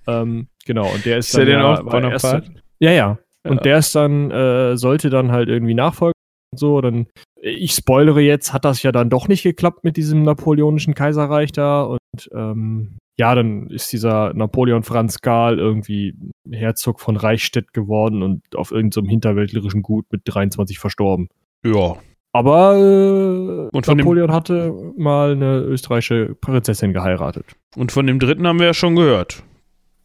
ähm, 0.07 0.49
genau, 0.65 0.89
und 0.93 1.05
der 1.05 1.19
ist, 1.19 1.27
Ist 1.29 1.37
der 1.37 1.45
dann 1.45 1.55
denn 1.55 1.61
ja, 1.63 1.67
auch 1.75 1.85
war 1.93 2.03
erst- 2.11 2.23
Bonaparte? 2.25 2.51
Ja, 2.81 3.19
ja. 3.45 3.51
Und 3.51 3.65
der 3.65 3.79
ist 3.79 3.95
dann, 3.95 4.31
äh, 4.31 4.77
sollte 4.77 5.11
dann 5.11 5.33
halt 5.33 5.49
irgendwie 5.49 5.75
nachfolgen 5.75 6.15
und 6.53 6.59
so. 6.59 6.81
Dann, 6.81 7.07
ich 7.41 7.73
spoilere 7.73 8.21
jetzt, 8.21 8.53
hat 8.53 8.65
das 8.65 8.83
ja 8.83 8.93
dann 8.93 9.11
doch 9.11 9.29
nicht 9.29 9.43
geklappt 9.43 9.85
mit 9.85 9.97
diesem 9.97 10.23
napoleonischen 10.23 10.95
Kaiserreich 10.95 11.53
da. 11.53 11.83
Und 11.83 12.31
ähm, 12.33 12.99
ja, 13.19 13.35
dann 13.35 13.69
ist 13.69 13.93
dieser 13.93 14.33
Napoleon 14.35 14.85
Franz 14.85 15.21
Karl 15.21 15.59
irgendwie 15.59 16.15
Herzog 16.51 17.01
von 17.01 17.17
Reichstätt 17.17 17.73
geworden 17.73 18.23
und 18.23 18.43
auf 18.55 18.71
irgendeinem 18.71 19.07
so 19.07 19.11
hinterwäldlerischen 19.11 19.83
Gut 19.83 20.07
mit 20.11 20.23
23 20.25 20.79
verstorben. 20.79 21.29
Ja. 21.65 21.97
Aber 22.33 22.77
äh, 22.77 23.77
Und 23.77 23.89
Napoleon 23.89 24.31
hatte 24.31 24.73
mal 24.97 25.33
eine 25.33 25.59
österreichische 25.61 26.37
Prinzessin 26.41 26.93
geheiratet. 26.93 27.47
Und 27.75 27.91
von 27.91 28.07
dem 28.07 28.21
dritten 28.21 28.47
haben 28.47 28.61
wir 28.61 28.67
ja 28.67 28.75
schon 28.75 28.95
gehört. 28.95 29.43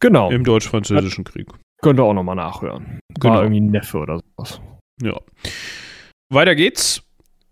Genau. 0.00 0.30
Im 0.30 0.42
Deutsch-Französischen 0.42 1.24
Krieg. 1.24 1.48
Könnt 1.84 2.00
ihr 2.00 2.04
auch 2.04 2.14
nochmal 2.14 2.36
nachhören. 2.36 2.98
Genau. 3.20 3.34
War 3.34 3.42
irgendwie 3.42 3.60
ein 3.60 3.66
Neffe 3.66 3.98
oder 3.98 4.18
sowas. 4.36 4.60
Ja. 5.02 5.20
Weiter 6.32 6.54
geht's. 6.54 7.02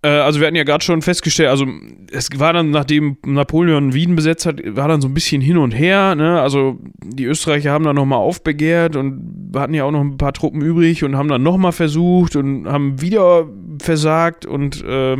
Äh, 0.02 0.08
also 0.08 0.40
wir 0.40 0.46
hatten 0.46 0.56
ja 0.56 0.64
gerade 0.64 0.82
schon 0.82 1.02
festgestellt, 1.02 1.50
also 1.50 1.66
es 2.10 2.28
war 2.36 2.52
dann, 2.52 2.70
nachdem 2.70 3.18
Napoleon 3.24 3.94
Wien 3.94 4.16
besetzt 4.16 4.46
hat, 4.46 4.60
war 4.64 4.88
dann 4.88 5.00
so 5.00 5.08
ein 5.08 5.14
bisschen 5.14 5.40
hin 5.40 5.56
und 5.56 5.72
her. 5.72 6.14
Ne? 6.14 6.40
Also 6.40 6.78
die 7.04 7.24
Österreicher 7.24 7.70
haben 7.70 7.84
dann 7.84 7.96
nochmal 7.96 8.18
aufbegehrt 8.18 8.96
und 8.96 9.52
hatten 9.54 9.74
ja 9.74 9.84
auch 9.84 9.92
noch 9.92 10.00
ein 10.00 10.16
paar 10.16 10.32
Truppen 10.32 10.60
übrig 10.60 11.04
und 11.04 11.16
haben 11.16 11.28
dann 11.28 11.42
nochmal 11.42 11.72
versucht 11.72 12.34
und 12.36 12.66
haben 12.66 13.00
wieder 13.00 13.46
versagt 13.80 14.46
und 14.46 14.82
äh, 14.82 15.18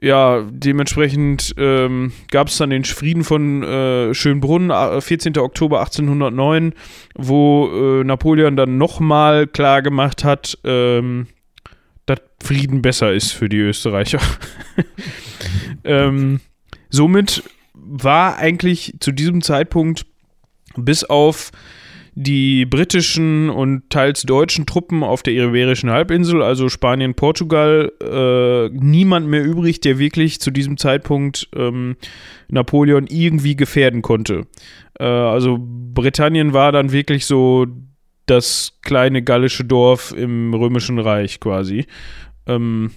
ja, 0.00 0.44
dementsprechend 0.50 1.54
ähm, 1.56 2.12
gab 2.30 2.48
es 2.48 2.58
dann 2.58 2.70
den 2.70 2.84
Frieden 2.84 3.24
von 3.24 3.62
äh, 3.62 4.14
Schönbrunn, 4.14 4.72
14. 5.00 5.38
Oktober 5.38 5.80
1809, 5.80 6.74
wo 7.14 8.00
äh, 8.00 8.04
Napoleon 8.04 8.56
dann 8.56 8.76
nochmal 8.76 9.46
klar 9.46 9.82
gemacht 9.82 10.24
hat, 10.24 10.58
ähm, 10.64 11.28
dass 12.06 12.20
Frieden 12.42 12.82
besser 12.82 13.12
ist 13.12 13.32
für 13.32 13.48
die 13.48 13.58
Österreicher. 13.58 14.20
ähm, 15.84 16.40
somit 16.90 17.42
war 17.72 18.36
eigentlich 18.36 18.94
zu 19.00 19.12
diesem 19.12 19.42
Zeitpunkt 19.42 20.06
bis 20.76 21.04
auf 21.04 21.50
die 22.16 22.64
britischen 22.64 23.50
und 23.50 23.90
teils 23.90 24.22
deutschen 24.22 24.66
Truppen 24.66 25.02
auf 25.02 25.22
der 25.22 25.34
Iberischen 25.34 25.90
Halbinsel, 25.90 26.42
also 26.42 26.68
Spanien, 26.68 27.14
Portugal, 27.14 27.90
äh, 28.00 28.68
niemand 28.72 29.26
mehr 29.26 29.44
übrig, 29.44 29.80
der 29.80 29.98
wirklich 29.98 30.40
zu 30.40 30.50
diesem 30.52 30.76
Zeitpunkt 30.76 31.48
ähm, 31.56 31.96
Napoleon 32.48 33.06
irgendwie 33.08 33.56
gefährden 33.56 34.02
konnte. 34.02 34.46
Äh, 34.98 35.04
also 35.04 35.58
Britannien 35.60 36.52
war 36.52 36.70
dann 36.70 36.92
wirklich 36.92 37.26
so 37.26 37.66
das 38.26 38.78
kleine 38.82 39.22
gallische 39.22 39.64
Dorf 39.64 40.14
im 40.16 40.54
Römischen 40.54 40.98
Reich 40.98 41.40
quasi. 41.40 41.86
Ähm, 42.46 42.90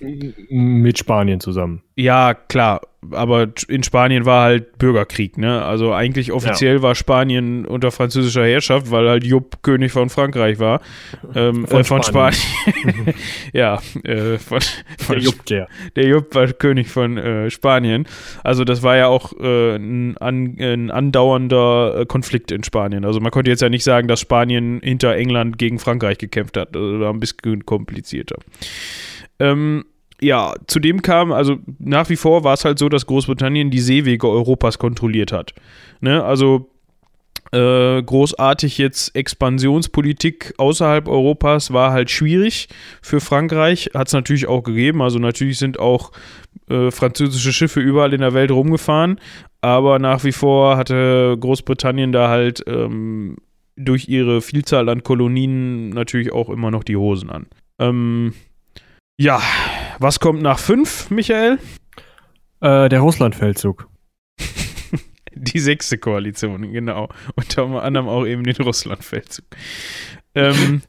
Mit 0.50 0.98
Spanien 0.98 1.40
zusammen. 1.40 1.82
Ja, 1.96 2.34
klar. 2.34 2.82
Aber 3.12 3.48
in 3.70 3.84
Spanien 3.84 4.26
war 4.26 4.44
halt 4.44 4.78
Bürgerkrieg, 4.78 5.38
ne? 5.38 5.64
Also 5.64 5.94
eigentlich 5.94 6.32
offiziell 6.32 6.78
ja. 6.78 6.82
war 6.82 6.96
Spanien 6.96 7.66
unter 7.66 7.92
französischer 7.92 8.46
Herrschaft, 8.46 8.92
weil 8.92 9.08
halt 9.08 9.24
Jupp 9.24 9.64
König 9.64 9.92
von 9.92 10.10
Frankreich 10.10 10.60
war. 10.60 10.82
Ähm, 11.34 11.66
von, 11.66 11.80
äh, 11.80 11.84
von 11.84 12.04
Spanien. 12.04 12.34
Spanien. 12.34 13.14
ja, 13.54 13.80
äh, 14.04 14.38
von, 14.38 14.60
von, 14.98 15.16
der 15.16 15.20
Jupp, 15.20 15.46
der. 15.46 15.68
Der 15.96 16.08
Jupp 16.08 16.36
war 16.36 16.48
König 16.48 16.90
von 16.90 17.18
äh, 17.18 17.50
Spanien. 17.50 18.08
Also 18.44 18.66
das 18.66 18.84
war 18.84 18.98
ja 18.98 19.08
auch 19.08 19.32
äh, 19.40 19.76
ein, 19.76 20.18
an, 20.18 20.58
ein, 20.60 20.92
andauernder 20.92 22.02
äh, 22.02 22.06
Konflikt 22.06 22.52
in 22.52 22.64
Spanien. 22.64 23.06
Also 23.06 23.22
man 23.22 23.32
konnte 23.32 23.50
jetzt 23.50 23.62
ja 23.62 23.70
nicht 23.70 23.84
sagen, 23.84 24.08
dass 24.08 24.20
Spanien 24.20 24.82
hinter 24.84 25.16
England 25.16 25.58
gegen 25.58 25.80
Frankreich 25.80 26.18
gekämpft 26.18 26.58
hat. 26.58 26.76
Also 26.76 27.00
war 27.00 27.14
ein 27.14 27.20
bisschen 27.20 27.66
komplizierter. 27.66 28.38
Ähm, 29.40 29.86
ja, 30.20 30.56
zudem 30.66 31.02
kam, 31.02 31.32
also 31.32 31.58
nach 31.78 32.10
wie 32.10 32.16
vor 32.16 32.44
war 32.44 32.54
es 32.54 32.66
halt 32.66 32.80
so, 32.80 32.90
dass 32.90 33.06
Großbritannien 33.06 33.70
die 33.70 33.80
Seewege 33.80 34.28
Europas 34.28 34.80
kontrolliert 34.80 35.32
hat. 35.32 35.54
Ne? 36.02 36.24
Also 36.24 36.70
äh, 37.52 38.02
großartig 38.02 38.78
jetzt 38.78 39.16
Expansionspolitik 39.16 40.54
außerhalb 40.58 41.08
Europas 41.08 41.72
war 41.72 41.92
halt 41.92 42.10
schwierig 42.10 42.68
für 43.02 43.22
Frankreich. 43.22 43.92
Hat 43.94 44.08
es 44.08 44.14
natürlich 44.14 44.48
auch 44.48 44.64
gegeben. 44.64 45.02
Also 45.02 45.20
natürlich 45.20 45.60
sind 45.60 45.80
auch 45.80 46.12
äh, 46.70 46.92
französische 46.92 47.54
Schiffe 47.54 47.80
überall 47.80 48.14
in 48.14 48.22
der 48.22 48.34
Welt 48.34 48.52
rumgefahren. 48.52 49.20
Aber 49.62 50.00
nach 50.00 50.24
wie 50.24 50.32
vor 50.32 50.78
hatte 50.78 51.38
Großbritannien 51.40 52.12
da 52.12 52.28
halt 52.30 52.64
ähm, 52.68 53.38
durch 53.76 54.10
ihre 54.10 54.42
Vielzahl 54.42 54.90
an 54.90 55.04
Kolonien 55.04 55.90
natürlich 55.90 56.34
auch 56.34 56.50
immer 56.50 56.72
noch 56.72 56.84
die 56.84 56.98
Hosen 56.98 57.30
an. 57.30 57.48
Ähm, 57.80 58.34
ja, 59.18 59.42
was 60.00 60.20
kommt 60.20 60.42
nach 60.42 60.60
fünf, 60.60 61.10
Michael? 61.10 61.58
Äh, 62.62 62.90
der 62.90 63.00
Russlandfeldzug. 63.00 63.90
Die 65.34 65.60
sechste 65.60 65.98
Koalition, 65.98 66.72
genau. 66.72 67.10
Unter 67.36 67.66
anderem 67.84 68.08
auch 68.08 68.26
eben 68.26 68.44
den 68.44 68.56
Russlandfeldzug. 68.56 69.46
Ähm, 70.36 70.82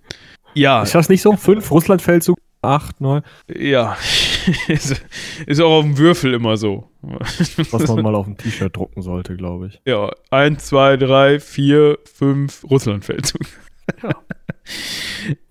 ja. 0.55 0.83
Ist 0.83 0.95
das 0.95 1.09
nicht 1.09 1.23
so? 1.23 1.37
Fünf 1.37 1.71
Russlandfeldzug, 1.71 2.39
acht, 2.63 3.01
neun? 3.01 3.23
Ja. 3.47 3.97
ist, 4.69 5.03
ist 5.47 5.61
auch 5.61 5.79
auf 5.79 5.85
dem 5.85 5.99
Würfel 5.99 6.35
immer 6.35 6.57
so. 6.57 6.91
Was 7.03 7.89
man 7.89 8.03
mal 8.03 8.15
auf 8.15 8.27
ein 8.27 8.37
T-Shirt 8.37 8.77
drucken 8.77 9.03
sollte, 9.03 9.37
glaube 9.37 9.69
ich. 9.69 9.81
Ja. 9.87 10.11
Eins, 10.31 10.67
zwei, 10.67 10.97
drei, 10.97 11.41
vier, 11.41 11.99
fünf 12.05 12.65
Russlandfeldzug. 12.65 13.43
Ja. 14.03 14.11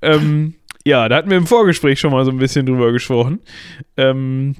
ähm, 0.02 0.56
ja, 0.88 1.10
da 1.10 1.18
hatten 1.18 1.30
wir 1.30 1.38
im 1.38 1.48
Vorgespräch 1.48 2.00
schon 2.00 2.12
mal 2.12 2.24
so 2.24 2.32
ein 2.32 2.38
bisschen 2.38 2.66
drüber 2.66 2.94
gesprochen. 2.94 3.40
Ähm, 3.98 4.56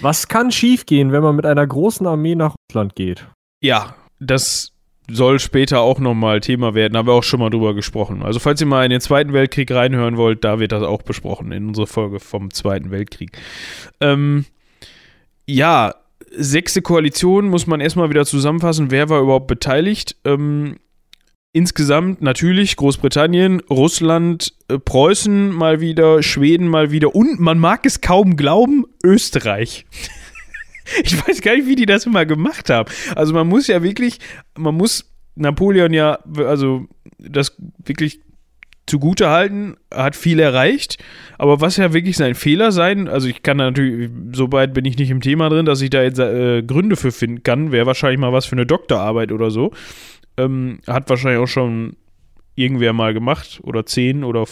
Was 0.00 0.26
kann 0.26 0.50
schiefgehen, 0.50 1.12
wenn 1.12 1.22
man 1.22 1.36
mit 1.36 1.46
einer 1.46 1.66
großen 1.66 2.04
Armee 2.06 2.34
nach 2.34 2.56
Russland 2.68 2.96
geht? 2.96 3.26
Ja, 3.62 3.94
das 4.18 4.72
soll 5.08 5.38
später 5.38 5.80
auch 5.80 6.00
nochmal 6.00 6.40
Thema 6.40 6.74
werden, 6.74 6.96
haben 6.96 7.06
wir 7.06 7.14
auch 7.14 7.22
schon 7.22 7.38
mal 7.40 7.50
drüber 7.50 7.74
gesprochen. 7.74 8.22
Also 8.22 8.40
falls 8.40 8.60
ihr 8.60 8.66
mal 8.66 8.84
in 8.84 8.90
den 8.90 9.00
Zweiten 9.00 9.32
Weltkrieg 9.32 9.70
reinhören 9.70 10.16
wollt, 10.16 10.44
da 10.44 10.58
wird 10.58 10.72
das 10.72 10.82
auch 10.82 11.02
besprochen 11.02 11.52
in 11.52 11.68
unserer 11.68 11.86
Folge 11.86 12.18
vom 12.18 12.52
Zweiten 12.52 12.90
Weltkrieg. 12.90 13.30
Ähm, 14.00 14.46
ja, 15.46 15.94
sechste 16.32 16.82
Koalition 16.82 17.48
muss 17.48 17.68
man 17.68 17.80
erstmal 17.80 18.10
wieder 18.10 18.24
zusammenfassen. 18.24 18.90
Wer 18.90 19.08
war 19.08 19.20
überhaupt 19.20 19.46
beteiligt? 19.46 20.16
Ähm, 20.24 20.76
insgesamt 21.52 22.22
natürlich 22.22 22.76
Großbritannien, 22.76 23.60
Russland, 23.68 24.54
äh, 24.68 24.78
Preußen 24.78 25.50
mal 25.50 25.80
wieder, 25.80 26.22
Schweden 26.22 26.68
mal 26.68 26.90
wieder 26.90 27.14
und 27.14 27.40
man 27.40 27.58
mag 27.58 27.86
es 27.86 28.00
kaum 28.00 28.36
glauben, 28.36 28.86
Österreich. 29.02 29.86
ich 31.04 31.26
weiß 31.26 31.40
gar 31.42 31.56
nicht, 31.56 31.66
wie 31.66 31.76
die 31.76 31.86
das 31.86 32.06
immer 32.06 32.24
gemacht 32.26 32.70
haben. 32.70 32.90
Also 33.16 33.34
man 33.34 33.48
muss 33.48 33.66
ja 33.66 33.82
wirklich, 33.82 34.18
man 34.56 34.76
muss 34.76 35.10
Napoleon 35.34 35.92
ja, 35.92 36.18
also 36.36 36.86
das 37.18 37.56
wirklich 37.84 38.20
zugute 38.86 39.28
halten, 39.28 39.76
hat 39.92 40.16
viel 40.16 40.40
erreicht, 40.40 40.98
aber 41.38 41.60
was 41.60 41.76
ja 41.76 41.92
wirklich 41.92 42.16
sein 42.16 42.34
Fehler 42.34 42.72
sein, 42.72 43.06
also 43.06 43.28
ich 43.28 43.42
kann 43.42 43.56
natürlich, 43.56 44.10
so 44.32 44.50
weit 44.50 44.74
bin 44.74 44.84
ich 44.84 44.98
nicht 44.98 45.10
im 45.10 45.20
Thema 45.20 45.48
drin, 45.48 45.64
dass 45.64 45.80
ich 45.80 45.90
da 45.90 46.02
jetzt 46.02 46.18
äh, 46.18 46.62
Gründe 46.62 46.96
für 46.96 47.12
finden 47.12 47.44
kann, 47.44 47.70
wäre 47.70 47.86
wahrscheinlich 47.86 48.18
mal 48.18 48.32
was 48.32 48.46
für 48.46 48.56
eine 48.56 48.66
Doktorarbeit 48.66 49.30
oder 49.30 49.52
so. 49.52 49.70
Ähm, 50.44 50.80
hat 50.86 51.08
wahrscheinlich 51.08 51.40
auch 51.40 51.48
schon 51.48 51.96
irgendwer 52.54 52.92
mal 52.92 53.14
gemacht 53.14 53.60
oder 53.62 53.86
10 53.86 54.24
oder 54.24 54.46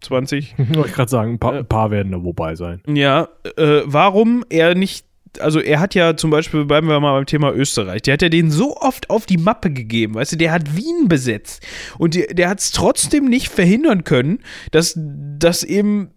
20. 0.00 0.54
Wollte 0.58 0.88
ich 0.88 0.94
gerade 0.94 1.10
sagen, 1.10 1.32
ein 1.32 1.38
paar, 1.38 1.54
ein 1.54 1.66
paar, 1.66 1.90
werden 1.90 2.12
da 2.12 2.22
wobei 2.22 2.54
sein. 2.54 2.80
Ja, 2.86 3.28
äh, 3.56 3.82
warum 3.84 4.44
er 4.48 4.74
nicht, 4.74 5.04
also 5.40 5.60
er 5.60 5.80
hat 5.80 5.94
ja 5.94 6.16
zum 6.16 6.30
Beispiel, 6.30 6.64
bleiben 6.64 6.88
wir 6.88 7.00
mal 7.00 7.14
beim 7.14 7.26
Thema 7.26 7.52
Österreich, 7.52 8.02
der 8.02 8.14
hat 8.14 8.22
ja 8.22 8.28
den 8.28 8.50
so 8.50 8.76
oft 8.76 9.10
auf 9.10 9.26
die 9.26 9.38
Mappe 9.38 9.70
gegeben, 9.70 10.14
weißt 10.14 10.32
du, 10.32 10.36
der 10.36 10.52
hat 10.52 10.76
Wien 10.76 11.08
besetzt 11.08 11.66
und 11.98 12.14
der, 12.14 12.28
der 12.28 12.48
hat 12.48 12.60
es 12.60 12.72
trotzdem 12.72 13.26
nicht 13.26 13.48
verhindern 13.48 14.04
können, 14.04 14.38
dass, 14.70 14.94
dass 14.96 15.64
eben 15.64 16.10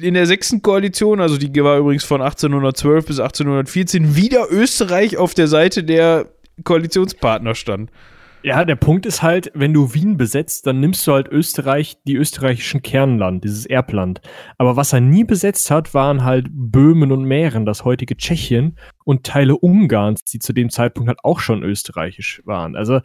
in 0.00 0.14
der 0.14 0.26
sechsten 0.26 0.62
Koalition, 0.62 1.20
also 1.20 1.38
die 1.38 1.62
war 1.62 1.78
übrigens 1.78 2.04
von 2.04 2.20
1812 2.20 3.06
bis 3.06 3.20
1814, 3.20 4.16
wieder 4.16 4.50
Österreich 4.50 5.16
auf 5.16 5.34
der 5.34 5.46
Seite 5.46 5.84
der 5.84 6.26
Koalitionspartner 6.64 7.54
stand. 7.54 7.90
Ja, 8.42 8.64
der 8.64 8.76
Punkt 8.76 9.04
ist 9.04 9.22
halt, 9.22 9.52
wenn 9.54 9.74
du 9.74 9.92
Wien 9.92 10.16
besetzt, 10.16 10.66
dann 10.66 10.80
nimmst 10.80 11.06
du 11.06 11.12
halt 11.12 11.28
Österreich, 11.28 11.98
die 12.04 12.16
österreichischen 12.16 12.80
Kernland, 12.80 13.44
dieses 13.44 13.66
Erbland. 13.66 14.22
Aber 14.56 14.76
was 14.76 14.94
er 14.94 15.00
nie 15.00 15.24
besetzt 15.24 15.70
hat, 15.70 15.92
waren 15.92 16.24
halt 16.24 16.46
Böhmen 16.50 17.12
und 17.12 17.24
Mähren, 17.24 17.66
das 17.66 17.84
heutige 17.84 18.16
Tschechien 18.16 18.78
und 19.04 19.24
Teile 19.24 19.58
Ungarns, 19.58 20.24
die 20.24 20.38
zu 20.38 20.54
dem 20.54 20.70
Zeitpunkt 20.70 21.08
halt 21.08 21.18
auch 21.22 21.38
schon 21.38 21.62
österreichisch 21.62 22.40
waren. 22.46 22.76
Also 22.76 23.00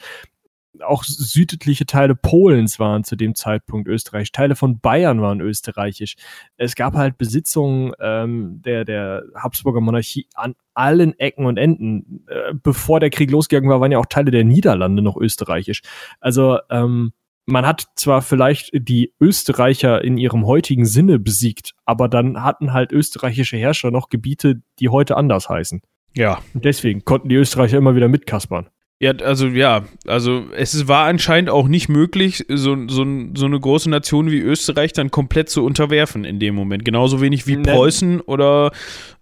auch 0.81 1.03
südliche 1.03 1.85
Teile 1.85 2.15
Polens 2.15 2.79
waren 2.79 3.03
zu 3.03 3.15
dem 3.15 3.35
Zeitpunkt 3.35 3.87
österreichisch, 3.87 4.31
Teile 4.31 4.55
von 4.55 4.79
Bayern 4.79 5.21
waren 5.21 5.41
österreichisch. 5.41 6.15
Es 6.57 6.75
gab 6.75 6.93
halt 6.93 7.17
Besitzungen 7.17 7.93
ähm, 7.99 8.61
der, 8.63 8.85
der 8.85 9.23
Habsburger 9.35 9.81
Monarchie 9.81 10.27
an 10.33 10.55
allen 10.73 11.17
Ecken 11.19 11.45
und 11.45 11.57
Enden. 11.57 12.25
Äh, 12.27 12.53
bevor 12.53 12.99
der 12.99 13.09
Krieg 13.09 13.31
losgegangen 13.31 13.69
war, 13.69 13.81
waren 13.81 13.91
ja 13.91 13.99
auch 13.99 14.05
Teile 14.05 14.31
der 14.31 14.43
Niederlande 14.43 15.01
noch 15.01 15.17
österreichisch. 15.17 15.81
Also 16.19 16.59
ähm, 16.69 17.13
man 17.45 17.65
hat 17.65 17.85
zwar 17.95 18.21
vielleicht 18.21 18.71
die 18.73 19.13
Österreicher 19.19 20.03
in 20.03 20.17
ihrem 20.17 20.45
heutigen 20.45 20.85
Sinne 20.85 21.19
besiegt, 21.19 21.73
aber 21.85 22.09
dann 22.09 22.43
hatten 22.43 22.73
halt 22.73 22.91
österreichische 22.91 23.57
Herrscher 23.57 23.91
noch 23.91 24.09
Gebiete, 24.09 24.61
die 24.79 24.89
heute 24.89 25.15
anders 25.15 25.47
heißen. 25.47 25.81
Ja. 26.15 26.39
Und 26.53 26.65
deswegen 26.65 27.05
konnten 27.05 27.29
die 27.29 27.35
Österreicher 27.35 27.77
immer 27.77 27.95
wieder 27.95 28.07
mitkaspern. 28.07 28.69
Ja, 28.99 29.11
also 29.11 29.47
ja, 29.47 29.83
also 30.07 30.45
es 30.55 30.87
war 30.87 31.05
anscheinend 31.05 31.49
auch 31.49 31.67
nicht 31.67 31.89
möglich, 31.89 32.45
so, 32.47 32.77
so, 32.87 33.05
so 33.35 33.45
eine 33.45 33.59
große 33.59 33.89
Nation 33.89 34.31
wie 34.31 34.39
Österreich 34.39 34.93
dann 34.93 35.11
komplett 35.11 35.49
zu 35.49 35.65
unterwerfen 35.65 36.23
in 36.23 36.39
dem 36.39 36.55
Moment. 36.55 36.85
Genauso 36.85 37.19
wenig 37.19 37.45
wie 37.45 37.57
Preußen 37.57 38.21
oder 38.21 38.71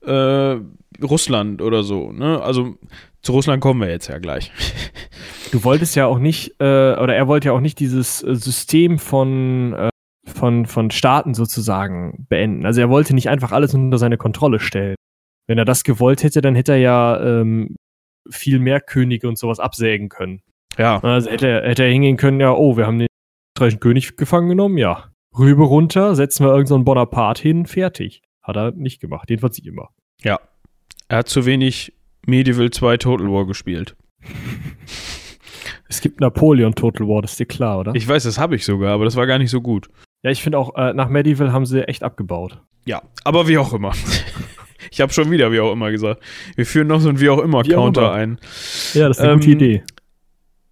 äh, 0.02 0.58
Russland 1.04 1.62
oder 1.64 1.82
so. 1.82 2.12
Ne? 2.12 2.40
Also 2.42 2.76
zu 3.24 3.32
Russland 3.32 3.62
kommen 3.62 3.82
wir 3.82 3.90
jetzt 3.90 4.08
ja 4.08 4.20
gleich. 4.20 4.52
Du 5.52 5.64
wolltest 5.64 5.96
ja 5.96 6.08
auch 6.08 6.18
nicht, 6.18 6.60
äh, 6.60 6.96
oder 6.96 7.16
er 7.16 7.28
wollte 7.28 7.50
ja 7.50 7.52
auch 7.52 7.60
nicht 7.60 7.80
dieses 7.80 8.24
äh, 8.24 8.34
System 8.34 8.98
von, 8.98 9.74
äh, 9.74 9.90
von, 10.26 10.66
von 10.66 10.90
Staaten 10.90 11.36
sozusagen 11.36 12.26
beenden. 12.28 12.66
Also 12.66 12.82
er 12.82 12.90
wollte 12.90 13.14
nicht 13.14 13.30
einfach 13.30 13.52
alles 13.52 13.76
unter 13.76 14.00
seine 14.00 14.18
Kontrolle 14.18 14.60
stellen. 14.60 14.96
Wenn 15.46 15.60
er 15.60 15.66
das 15.66 15.84
gewollt 15.84 16.24
hätte, 16.24 16.42
dann 16.42 16.56
hätte 16.56 16.72
er 16.72 16.80
ja 16.80 17.22
ähm, 17.24 17.76
viel 18.30 18.60
mehr 18.60 18.80
Könige 18.82 19.28
und 19.28 19.38
sowas 19.38 19.60
absägen 19.60 20.10
können. 20.10 20.42
Ja. 20.78 21.00
Also 21.04 21.30
hätte 21.30 21.48
er, 21.48 21.70
hätte 21.70 21.84
er 21.84 21.92
hingehen 21.92 22.18
können, 22.18 22.40
ja, 22.40 22.52
oh, 22.52 22.78
wir 22.78 22.88
haben 22.88 23.00
den 23.00 23.08
österreichischen 23.56 23.80
König 23.80 24.18
gefangen 24.18 24.50
genommen, 24.50 24.78
ja. 24.78 25.12
Rübe 25.38 25.64
runter, 25.64 26.16
setzen 26.16 26.46
wir 26.46 26.52
irgendeinen 26.52 26.82
so 26.82 26.86
Bonaparte 26.86 27.42
hin, 27.42 27.66
fertig. 27.66 28.22
Hat 28.42 28.56
er 28.56 28.72
nicht 28.72 29.00
gemacht, 29.00 29.30
jedenfalls 29.30 29.58
nicht 29.58 29.68
immer. 29.68 29.90
Ja. 30.22 30.40
Er 31.08 31.20
hat 31.20 31.30
zu 31.30 31.46
wenig 31.46 31.94
Medieval 32.26 32.70
2 32.70 32.98
Total 32.98 33.28
War 33.28 33.46
gespielt. 33.46 33.96
Es 35.88 36.02
gibt 36.02 36.22
Napoleon 36.22 36.74
Total 36.74 37.08
War, 37.08 37.22
das 37.22 37.32
ist 37.32 37.40
dir 37.40 37.46
klar, 37.46 37.80
oder? 37.80 37.94
Ich 37.96 38.08
weiß, 38.08 38.24
das 38.24 38.40
habe 38.40 38.56
ich 38.56 38.66
sogar, 38.66 38.94
aber 38.94 39.06
das 39.06 39.16
war 39.16 39.28
gar 39.28 39.38
nicht 39.38 39.52
so 39.52 39.62
gut. 39.62 39.90
Ja, 40.24 40.32
ich 40.32 40.42
finde 40.42 40.58
auch, 40.58 40.76
äh, 40.76 40.94
nach 40.94 41.10
Medieval 41.10 41.52
haben 41.52 41.66
sie 41.66 41.88
echt 41.88 42.04
abgebaut. 42.04 42.62
Ja, 42.86 43.02
aber 43.24 43.48
wie 43.48 43.58
auch 43.58 43.74
immer. 43.74 43.94
Ich 44.94 45.02
habe 45.02 45.12
schon 45.12 45.32
wieder 45.32 45.52
wie 45.52 45.60
auch 45.60 45.74
immer 45.74 45.92
gesagt. 45.92 46.22
Wir 46.56 46.66
führen 46.66 46.88
noch 46.88 47.02
so 47.02 47.10
ein 47.10 47.20
wie 47.20 47.30
auch 47.30 47.40
immer 47.40 47.66
Wie 47.66 47.76
auch 47.76 47.84
Counter 47.86 48.02
immer. 48.04 48.12
ein. 48.14 48.38
Ja, 48.94 49.08
das 49.08 49.18
ist 49.18 49.24
eine 49.24 49.34
Ähm, 49.34 49.40
gute 49.40 49.52
Idee. 49.52 49.84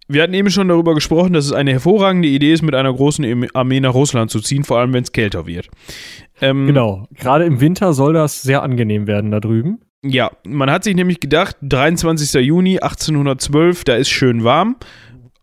Wir 0.08 0.22
hatten 0.22 0.34
eben 0.34 0.50
schon 0.50 0.68
darüber 0.68 0.94
gesprochen, 0.94 1.32
dass 1.32 1.46
es 1.46 1.52
eine 1.52 1.72
hervorragende 1.72 2.28
Idee 2.28 2.52
ist, 2.52 2.62
mit 2.62 2.74
einer 2.74 2.92
großen 2.92 3.46
Armee 3.54 3.80
nach 3.80 3.94
Russland 3.94 4.30
zu 4.30 4.40
ziehen, 4.40 4.62
vor 4.64 4.78
allem 4.78 4.92
wenn 4.92 5.02
es 5.04 5.12
kälter 5.12 5.46
wird. 5.46 5.68
Ähm, 6.40 6.66
Genau. 6.66 7.06
Gerade 7.18 7.44
im 7.44 7.60
Winter 7.60 7.92
soll 7.94 8.12
das 8.12 8.42
sehr 8.42 8.62
angenehm 8.62 9.06
werden 9.06 9.30
da 9.30 9.40
drüben. 9.40 9.80
Ja, 10.04 10.32
man 10.44 10.70
hat 10.70 10.84
sich 10.84 10.94
nämlich 10.96 11.20
gedacht, 11.20 11.56
23. 11.62 12.34
Juni 12.44 12.78
1812, 12.80 13.84
da 13.84 13.94
ist 13.94 14.10
schön 14.10 14.44
warm. 14.44 14.76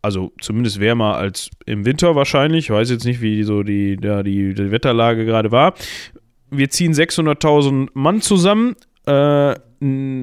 Also 0.01 0.31
zumindest 0.39 0.79
wärmer 0.79 1.15
als 1.15 1.49
im 1.65 1.85
Winter 1.85 2.15
wahrscheinlich. 2.15 2.65
Ich 2.65 2.69
weiß 2.71 2.89
jetzt 2.89 3.05
nicht, 3.05 3.21
wie 3.21 3.43
so 3.43 3.63
die, 3.63 3.97
ja, 4.01 4.21
die, 4.23 4.53
die 4.53 4.71
Wetterlage 4.71 5.25
gerade 5.25 5.51
war. 5.51 5.73
Wir 6.51 6.69
ziehen 6.69 6.93
600.000 6.93 7.89
Mann 7.93 8.21
zusammen, 8.21 8.75
äh, 9.05 9.55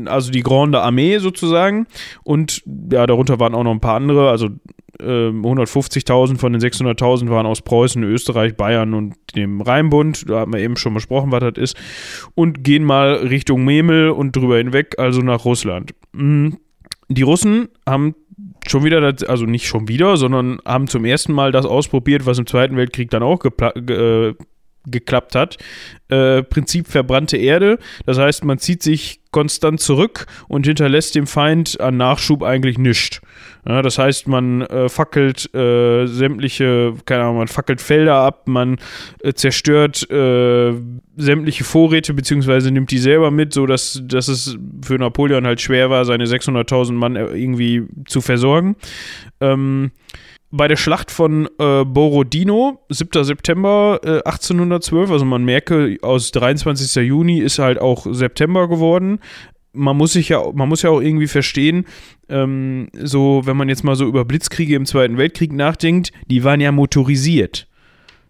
also 0.09 0.31
die 0.31 0.43
Grande 0.43 0.81
Armee 0.83 1.19
sozusagen. 1.19 1.87
Und 2.25 2.63
ja, 2.93 3.07
darunter 3.07 3.41
waren 3.41 3.55
auch 3.55 3.65
noch 3.65 3.73
ein 3.73 3.81
paar 3.81 3.97
andere. 3.97 4.31
Also 4.31 4.51
ähm, 5.01 5.45
150.000 5.45 6.39
von 6.39 6.53
den 6.53 6.61
600.000 6.61 7.29
waren 7.31 7.47
aus 7.47 7.63
Preußen, 7.63 8.03
Österreich, 8.03 8.57
Bayern 8.57 8.95
und 8.95 9.15
dem 9.35 9.61
Rheinbund. 9.61 10.29
Da 10.29 10.41
haben 10.41 10.53
wir 10.53 10.61
eben 10.61 10.77
schon 10.77 10.95
besprochen, 10.95 11.33
was 11.33 11.41
das 11.41 11.57
ist. 11.57 11.77
Und 12.35 12.65
gehen 12.65 12.85
mal 12.85 13.15
Richtung 13.15 13.65
Memel 13.65 14.11
und 14.11 14.35
drüber 14.37 14.59
hinweg, 14.59 14.95
also 14.99 15.21
nach 15.21 15.45
Russland. 15.45 15.95
Mhm. 16.13 16.59
Die 17.09 17.23
Russen 17.23 17.69
haben 17.87 18.15
schon 18.67 18.85
wieder, 18.85 19.01
das, 19.01 19.29
also 19.29 19.47
nicht 19.47 19.67
schon 19.67 19.89
wieder, 19.89 20.17
sondern 20.17 20.59
haben 20.65 20.89
zum 20.89 21.05
ersten 21.05 21.33
Mal 21.33 21.53
das 21.53 21.67
ausprobiert, 21.67 22.27
was 22.27 22.39
im 22.39 22.47
Zweiten 22.47 22.77
Weltkrieg 22.77 23.11
dann 23.11 23.23
auch 23.23 23.41
gepla- 23.41 23.81
ge, 23.81 24.31
äh, 24.31 24.35
geklappt 24.87 25.35
hat. 25.35 25.59
Äh, 26.09 26.43
Prinzip 26.43 26.89
verbrannte 26.89 27.37
Erde. 27.37 27.79
Das 28.07 28.19
heißt, 28.19 28.45
man 28.45 28.59
zieht 28.59 28.83
sich 28.83 29.21
konstant 29.33 29.81
zurück 29.81 30.27
und 30.49 30.67
hinterlässt 30.67 31.15
dem 31.15 31.27
Feind 31.27 31.81
an 31.81 31.97
Nachschub 31.97 32.43
eigentlich 32.43 32.79
nichts. 32.79 33.21
Ja, 33.69 33.83
das 33.83 33.99
heißt, 33.99 34.29
man 34.29 34.63
äh, 34.63 34.89
fackelt 34.89 35.53
äh, 35.55 36.07
sämtliche, 36.07 36.95
keine 37.05 37.25
Ahnung, 37.25 37.39
man 37.39 37.49
fackelt 37.49 37.81
Felder 37.81 38.15
ab, 38.15 38.47
man 38.47 38.79
äh, 39.23 39.33
zerstört 39.33 40.09
äh, 40.11 40.73
sämtliche 41.17 41.65
Vorräte, 41.65 42.15
beziehungsweise 42.15 42.71
nimmt 42.71 42.91
die 42.93 42.99
selber 42.99 43.31
mit, 43.31 43.53
sodass 43.53 44.01
dass 44.05 44.29
es 44.29 44.57
für 44.83 44.95
Napoleon 44.95 45.47
halt 45.47 45.61
schwer 45.61 45.91
war, 45.91 46.05
seine 46.05 46.27
600.000 46.27 46.93
Mann 46.93 47.17
äh, 47.17 47.27
irgendwie 47.27 47.83
zu 48.07 48.21
versorgen. 48.21 48.77
Ähm, 49.41 49.91
bei 50.57 50.69
der 50.69 50.77
Schlacht 50.77 51.11
von 51.11 51.49
äh, 51.59 51.85
Borodino, 51.85 52.81
7. 52.89 53.25
September 53.25 54.01
äh, 54.03 54.23
1812, 54.25 55.11
also 55.11 55.25
man 55.25 55.45
merke, 55.45 55.99
aus 56.03 56.33
23. 56.33 57.07
Juni 57.07 57.39
ist 57.39 57.59
halt 57.59 57.81
auch 57.81 58.07
September 58.11 58.69
geworden. 58.69 59.21
Man 59.73 59.97
muss 59.97 60.15
sich 60.15 60.31
ja, 60.31 60.43
man 60.55 60.69
muss 60.69 60.83
ja 60.83 60.91
auch 60.91 61.01
irgendwie 61.01 61.27
verstehen, 61.27 61.85
ähm, 62.29 62.89
so, 62.95 63.43
wenn 63.45 63.57
man 63.57 63.69
jetzt 63.69 63.85
mal 63.85 63.95
so 63.95 64.07
über 64.07 64.25
Blitzkriege 64.25 64.75
im 64.75 64.87
Zweiten 64.87 65.19
Weltkrieg 65.19 65.53
nachdenkt, 65.53 66.13
die 66.27 66.45
waren 66.45 66.61
ja 66.61 66.73
motorisiert. 66.73 67.69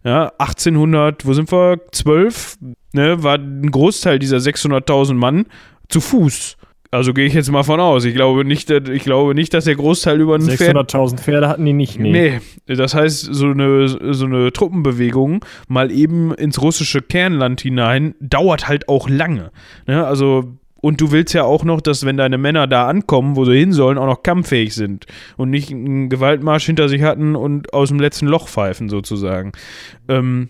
Ja, 0.05 0.33
1800, 0.39 1.27
wo 1.27 1.33
sind 1.33 1.51
wir? 1.51 1.81
12, 1.93 2.59
ne, 2.93 3.23
war 3.23 3.39
ein 3.39 3.71
Großteil 3.71 4.19
dieser 4.19 4.39
600.000 4.39 5.15
Mann 5.15 5.47
zu 5.89 6.01
Fuß. 6.01 6.57
Also 6.97 7.13
gehe 7.13 7.27
ich 7.27 7.35
jetzt 7.35 7.51
mal 7.51 7.63
von 7.63 7.79
aus. 7.81 8.05
Ich 8.05 8.15
glaube 8.15 8.45
nicht, 8.45 8.71
dass- 8.71 8.89
ich 8.89 9.03
glaube 9.03 9.35
nicht, 9.35 9.53
dass 9.55 9.65
der 9.65 9.77
Großteil 9.77 10.21
über 10.21 10.35
ein 10.37 10.41
Pferd 10.43 10.77
600.000 10.77 11.21
Pferde 11.21 11.49
hatten 11.49 11.65
die 11.65 11.73
nicht. 11.73 11.99
Nee. 11.99 12.41
das 12.67 12.95
heißt, 12.95 13.29
so 13.33 13.47
eine, 13.47 13.89
so 14.15 14.25
eine 14.25 14.53
Truppenbewegung 14.53 15.45
mal 15.69 15.91
eben 15.91 16.33
ins 16.35 16.61
russische 16.63 17.03
Kernland 17.03 17.61
hinein 17.61 18.15
dauert 18.21 18.69
halt 18.69 18.89
auch 18.89 19.09
lange. 19.09 19.51
Ne? 19.87 20.07
Also, 20.07 20.45
und 20.81 21.01
du 21.01 21.11
willst 21.11 21.35
ja 21.35 21.45
auch 21.45 21.65
noch, 21.65 21.81
dass 21.81 22.05
wenn 22.07 22.17
deine 22.17 22.39
Männer 22.39 22.67
da 22.67 22.87
ankommen, 22.87 23.37
wo 23.37 23.45
sie 23.45 23.59
hin 23.59 23.73
sollen, 23.73 23.99
auch 23.99 24.07
noch 24.07 24.23
kampffähig 24.23 24.75
sind 24.75 25.07
und 25.37 25.51
nicht 25.51 25.71
einen 25.71 26.09
Gewaltmarsch 26.09 26.67
hinter 26.67 26.89
sich 26.89 27.03
hatten 27.03 27.35
und 27.37 27.73
aus 27.75 27.89
dem 27.89 27.99
letzten 28.01 28.27
Loch 28.27 28.49
pfeifen 28.49 28.89
sozusagen. 28.89 29.53
Ähm, 30.09 30.49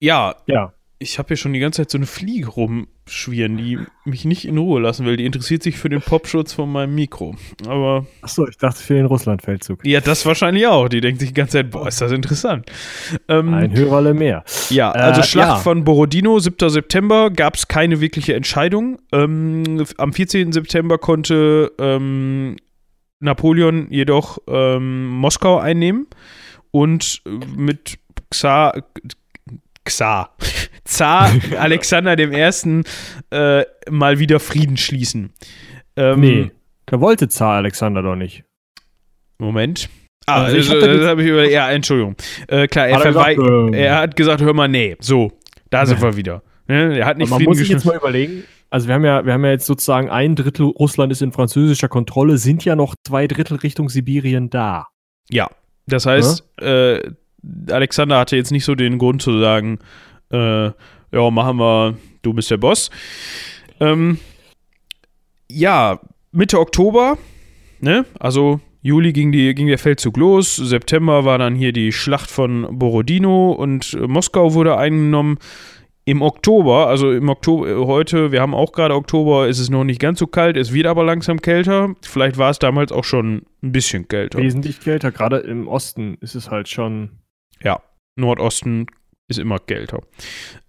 ja, 0.00 0.34
Ja. 0.46 0.72
Ich 1.00 1.18
habe 1.18 1.28
hier 1.28 1.36
schon 1.36 1.52
die 1.52 1.60
ganze 1.60 1.82
Zeit 1.82 1.90
so 1.90 1.98
eine 1.98 2.06
Fliege 2.06 2.48
rumschwirren, 2.48 3.56
die 3.56 3.78
mich 4.04 4.24
nicht 4.24 4.44
in 4.46 4.58
Ruhe 4.58 4.80
lassen 4.80 5.06
will. 5.06 5.16
Die 5.16 5.26
interessiert 5.26 5.62
sich 5.62 5.76
für 5.78 5.88
den 5.88 6.00
Popschutz 6.00 6.52
von 6.52 6.72
meinem 6.72 6.94
Mikro. 6.96 7.36
Aber 7.68 8.04
Achso, 8.20 8.48
ich 8.48 8.56
dachte 8.56 8.82
für 8.82 8.94
den 8.94 9.06
Russlandfeldzug. 9.06 9.84
ja, 9.84 10.00
das 10.00 10.26
wahrscheinlich 10.26 10.66
auch. 10.66 10.88
Die 10.88 11.00
denkt 11.00 11.20
sich 11.20 11.28
die 11.28 11.34
ganze 11.34 11.58
Zeit, 11.58 11.70
boah, 11.70 11.86
ist 11.86 12.00
das 12.00 12.10
interessant. 12.10 12.66
Ähm, 13.28 13.54
Ein 13.54 13.72
Hörerle 13.76 14.12
mehr. 14.12 14.42
ja, 14.70 14.90
also 14.90 15.20
Äh, 15.20 15.24
Schlacht 15.24 15.48
ja. 15.48 15.56
von 15.58 15.84
Borodino, 15.84 16.38
7. 16.40 16.68
September, 16.68 17.30
gab 17.30 17.54
es 17.54 17.68
keine 17.68 18.00
wirkliche 18.00 18.34
Entscheidung. 18.34 18.98
Ähm, 19.12 19.84
am 19.98 20.12
14. 20.12 20.50
September 20.52 20.98
konnte 20.98 21.70
ähm, 21.78 22.56
Napoleon 23.20 23.86
jedoch 23.90 24.38
ähm, 24.48 25.06
Moskau 25.06 25.58
einnehmen 25.58 26.08
und 26.72 27.22
äh, 27.24 27.30
mit 27.56 27.98
Xar, 28.30 28.82
Xar, 29.88 30.34
Zar 30.84 31.30
Alexander 31.58 32.18
I. 32.18 32.82
Äh, 33.30 33.64
mal 33.90 34.18
wieder 34.18 34.40
Frieden 34.40 34.76
schließen. 34.76 35.32
Ähm, 35.96 36.20
Nee, 36.20 36.50
da 36.86 37.00
wollte 37.00 37.28
Zar 37.28 37.56
Alexander 37.56 38.02
doch 38.02 38.16
nicht. 38.16 38.44
Moment. 39.38 39.88
Ah, 40.26 40.44
Also 40.44 40.56
ich 40.56 40.70
also, 40.70 40.82
hab 40.82 40.88
da 40.88 40.94
das 40.96 41.06
habe 41.06 41.22
ich 41.22 41.28
über. 41.28 41.48
Ja, 41.48 41.70
Entschuldigung. 41.70 42.16
Äh, 42.48 42.66
klar, 42.66 42.88
er, 42.88 42.96
Hat 42.96 43.04
er 43.04 43.12
gesagt, 43.12 43.38
ähm, 43.38 43.72
er 43.72 43.98
hat 43.98 44.16
gesagt, 44.16 44.42
hör 44.42 44.52
mal, 44.54 44.68
nee. 44.68 44.96
So, 45.00 45.32
da 45.70 45.86
sind 45.86 46.00
wir 46.02 46.16
wieder. 46.16 46.42
Ne? 46.66 46.98
Er 46.98 47.06
hat 47.06 47.16
nicht 47.16 47.28
Aber 47.28 47.36
man 47.36 47.38
Frieden 47.38 47.50
muss 47.50 47.58
sich 47.58 47.68
jetzt 47.68 47.84
mal 47.84 47.96
überlegen, 47.96 48.44
also 48.70 48.88
wir 48.88 48.94
haben 48.94 49.04
ja, 49.04 49.24
wir 49.24 49.32
haben 49.32 49.44
ja 49.44 49.52
jetzt 49.52 49.64
sozusagen 49.66 50.10
ein 50.10 50.36
Drittel 50.36 50.66
Russland 50.66 51.10
ist 51.12 51.22
in 51.22 51.32
französischer 51.32 51.88
Kontrolle, 51.88 52.36
sind 52.36 52.64
ja 52.64 52.76
noch 52.76 52.94
zwei 53.06 53.26
Drittel 53.26 53.56
Richtung 53.58 53.88
Sibirien 53.88 54.50
da. 54.50 54.86
Ja, 55.30 55.48
das 55.86 56.04
heißt, 56.04 56.44
äh, 56.60 57.00
Alexander 57.70 58.18
hatte 58.18 58.36
jetzt 58.36 58.52
nicht 58.52 58.64
so 58.64 58.74
den 58.74 58.98
Grund 58.98 59.22
zu 59.22 59.40
sagen, 59.40 59.78
äh, 60.30 60.66
ja, 60.66 61.30
machen 61.30 61.58
wir, 61.58 61.96
du 62.22 62.32
bist 62.32 62.50
der 62.50 62.58
Boss. 62.58 62.90
Ähm, 63.80 64.18
ja, 65.50 66.00
Mitte 66.32 66.58
Oktober, 66.60 67.16
ne? 67.80 68.04
Also 68.18 68.60
Juli 68.82 69.12
ging, 69.12 69.32
die, 69.32 69.54
ging 69.54 69.66
der 69.66 69.78
Feldzug 69.78 70.16
los, 70.16 70.56
September 70.56 71.24
war 71.24 71.38
dann 71.38 71.54
hier 71.54 71.72
die 71.72 71.92
Schlacht 71.92 72.30
von 72.30 72.78
Borodino 72.78 73.52
und 73.52 73.96
Moskau 74.08 74.54
wurde 74.54 74.76
eingenommen. 74.76 75.38
Im 76.04 76.22
Oktober, 76.22 76.86
also 76.86 77.12
im 77.12 77.28
Oktober, 77.28 77.68
äh, 77.68 77.74
heute, 77.84 78.32
wir 78.32 78.40
haben 78.40 78.54
auch 78.54 78.72
gerade 78.72 78.94
Oktober, 78.94 79.46
ist 79.46 79.58
es 79.58 79.68
noch 79.68 79.84
nicht 79.84 80.00
ganz 80.00 80.18
so 80.18 80.26
kalt, 80.26 80.56
es 80.56 80.72
wird 80.72 80.86
aber 80.86 81.04
langsam 81.04 81.42
kälter. 81.42 81.94
Vielleicht 82.00 82.38
war 82.38 82.50
es 82.50 82.58
damals 82.58 82.92
auch 82.92 83.04
schon 83.04 83.42
ein 83.62 83.72
bisschen 83.72 84.08
kälter. 84.08 84.38
Wesentlich 84.38 84.80
kälter, 84.80 85.12
gerade 85.12 85.38
im 85.38 85.68
Osten 85.68 86.16
ist 86.22 86.34
es 86.34 86.50
halt 86.50 86.68
schon. 86.68 87.10
Ja, 87.62 87.80
Nordosten 88.16 88.86
ist 89.28 89.38
immer 89.38 89.58
kälter. 89.58 90.00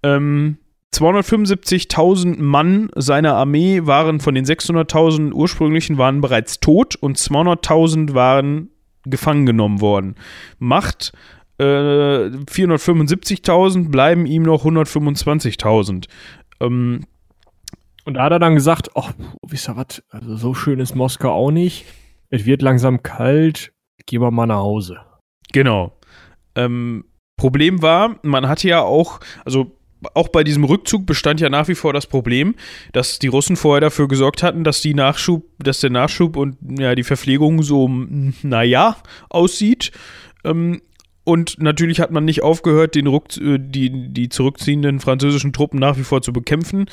Ähm, 0.03 0.57
275.000 0.93 2.41
Mann 2.41 2.89
seiner 2.95 3.35
Armee 3.35 3.85
waren 3.85 4.19
von 4.19 4.35
den 4.35 4.45
600.000 4.45 5.33
ursprünglichen 5.33 5.97
waren 5.97 6.21
bereits 6.21 6.59
tot 6.59 6.95
und 6.95 7.17
200.000 7.17 8.13
waren 8.13 8.69
gefangen 9.05 9.45
genommen 9.45 9.81
worden. 9.81 10.15
Macht 10.57 11.13
äh, 11.59 11.63
475.000, 11.63 13.89
bleiben 13.89 14.25
ihm 14.25 14.43
noch 14.43 14.65
125.000. 14.65 16.07
Ähm, 16.59 17.05
Und 18.05 18.13
da 18.15 18.23
hat 18.23 18.31
er 18.31 18.39
dann 18.39 18.55
gesagt, 18.55 18.89
ach, 18.95 19.13
wisst 19.47 19.69
ihr 19.69 19.77
was, 19.77 20.03
also 20.09 20.35
so 20.35 20.53
schön 20.53 20.79
ist 20.79 20.95
Moskau 20.95 21.31
auch 21.31 21.51
nicht. 21.51 21.85
Es 22.29 22.45
wird 22.45 22.61
langsam 22.61 23.03
kalt, 23.03 23.71
gehen 24.05 24.21
wir 24.21 24.31
mal 24.31 24.47
nach 24.47 24.57
Hause. 24.57 24.97
Genau. 25.51 25.93
Ähm, 26.65 27.05
Problem 27.37 27.81
war, 27.81 28.19
man 28.21 28.49
hatte 28.49 28.67
ja 28.67 28.81
auch, 28.81 29.21
also 29.45 29.77
auch 30.13 30.29
bei 30.29 30.43
diesem 30.43 30.63
Rückzug 30.63 31.05
bestand 31.05 31.41
ja 31.41 31.49
nach 31.49 31.67
wie 31.67 31.75
vor 31.75 31.93
das 31.93 32.05
Problem, 32.05 32.55
dass 32.93 33.19
die 33.19 33.27
Russen 33.27 33.55
vorher 33.55 33.81
dafür 33.81 34.07
gesorgt 34.07 34.43
hatten, 34.43 34.63
dass 34.63 34.81
die 34.81 34.93
Nachschub, 34.93 35.45
dass 35.57 35.79
der 35.79 35.89
Nachschub 35.89 36.35
und 36.35 36.57
ja 36.77 36.95
die 36.95 37.03
Verpflegung 37.03 37.63
so, 37.63 37.89
naja, 38.43 38.97
aussieht. 39.29 39.91
Ähm, 40.43 40.81
und 41.23 41.61
natürlich 41.61 41.99
hat 41.99 42.11
man 42.11 42.25
nicht 42.25 42.41
aufgehört, 42.43 42.95
den 42.95 43.07
Ruck, 43.07 43.37
äh, 43.37 43.57
die, 43.59 44.09
die 44.09 44.29
zurückziehenden 44.29 44.99
französischen 44.99 45.53
Truppen 45.53 45.79
nach 45.79 45.97
wie 45.97 46.03
vor 46.03 46.21
zu 46.21 46.33
bekämpfen. 46.33 46.85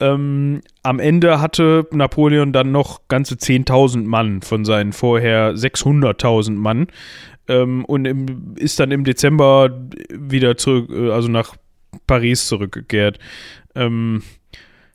Ähm, 0.00 0.62
am 0.82 0.98
Ende 1.00 1.40
hatte 1.40 1.86
Napoleon 1.92 2.52
dann 2.52 2.72
noch 2.72 3.08
ganze 3.08 3.34
10.000 3.34 4.04
Mann 4.04 4.42
von 4.42 4.64
seinen 4.64 4.92
vorher 4.92 5.54
600.000 5.54 6.52
Mann 6.52 6.88
ähm, 7.48 7.84
und 7.84 8.04
im, 8.04 8.54
ist 8.56 8.80
dann 8.80 8.90
im 8.90 9.04
Dezember 9.04 9.88
wieder 10.10 10.56
zurück, 10.56 10.90
äh, 10.90 11.10
also 11.10 11.28
nach 11.28 11.56
Paris 12.06 12.46
zurückgekehrt. 12.46 13.18
Ähm, 13.74 14.22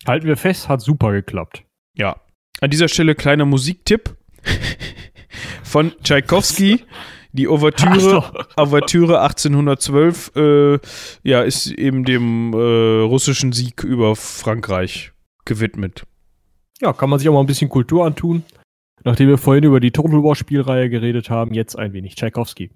Halten 0.05 0.27
wir 0.27 0.37
fest, 0.37 0.67
hat 0.67 0.81
super 0.81 1.11
geklappt. 1.11 1.63
Ja. 1.95 2.17
An 2.59 2.69
dieser 2.69 2.87
Stelle 2.87 3.15
kleiner 3.15 3.45
Musiktipp 3.45 4.15
von 5.63 5.93
Tchaikovsky. 6.03 6.83
Die 7.33 7.47
Ouvertüre, 7.47 8.45
Ouvertüre 8.57 9.21
1812 9.21 10.31
äh, 10.35 10.79
ja, 11.23 11.41
ist 11.41 11.71
eben 11.71 12.05
dem 12.05 12.53
äh, 12.53 13.01
russischen 13.01 13.51
Sieg 13.51 13.83
über 13.83 14.15
Frankreich 14.15 15.11
gewidmet. 15.43 16.05
Ja, 16.79 16.93
kann 16.93 17.09
man 17.09 17.17
sich 17.17 17.27
auch 17.27 17.33
mal 17.33 17.39
ein 17.39 17.47
bisschen 17.47 17.69
Kultur 17.69 18.05
antun. 18.05 18.43
Nachdem 19.03 19.29
wir 19.29 19.37
vorhin 19.37 19.63
über 19.63 19.79
die 19.79 19.91
Total 19.91 20.23
War 20.23 20.35
Spielreihe 20.35 20.89
geredet 20.89 21.29
haben, 21.29 21.53
jetzt 21.53 21.77
ein 21.77 21.91
wenig 21.93 22.15
Tchaikovsky. 22.15 22.69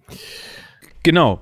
Genau. 1.03 1.41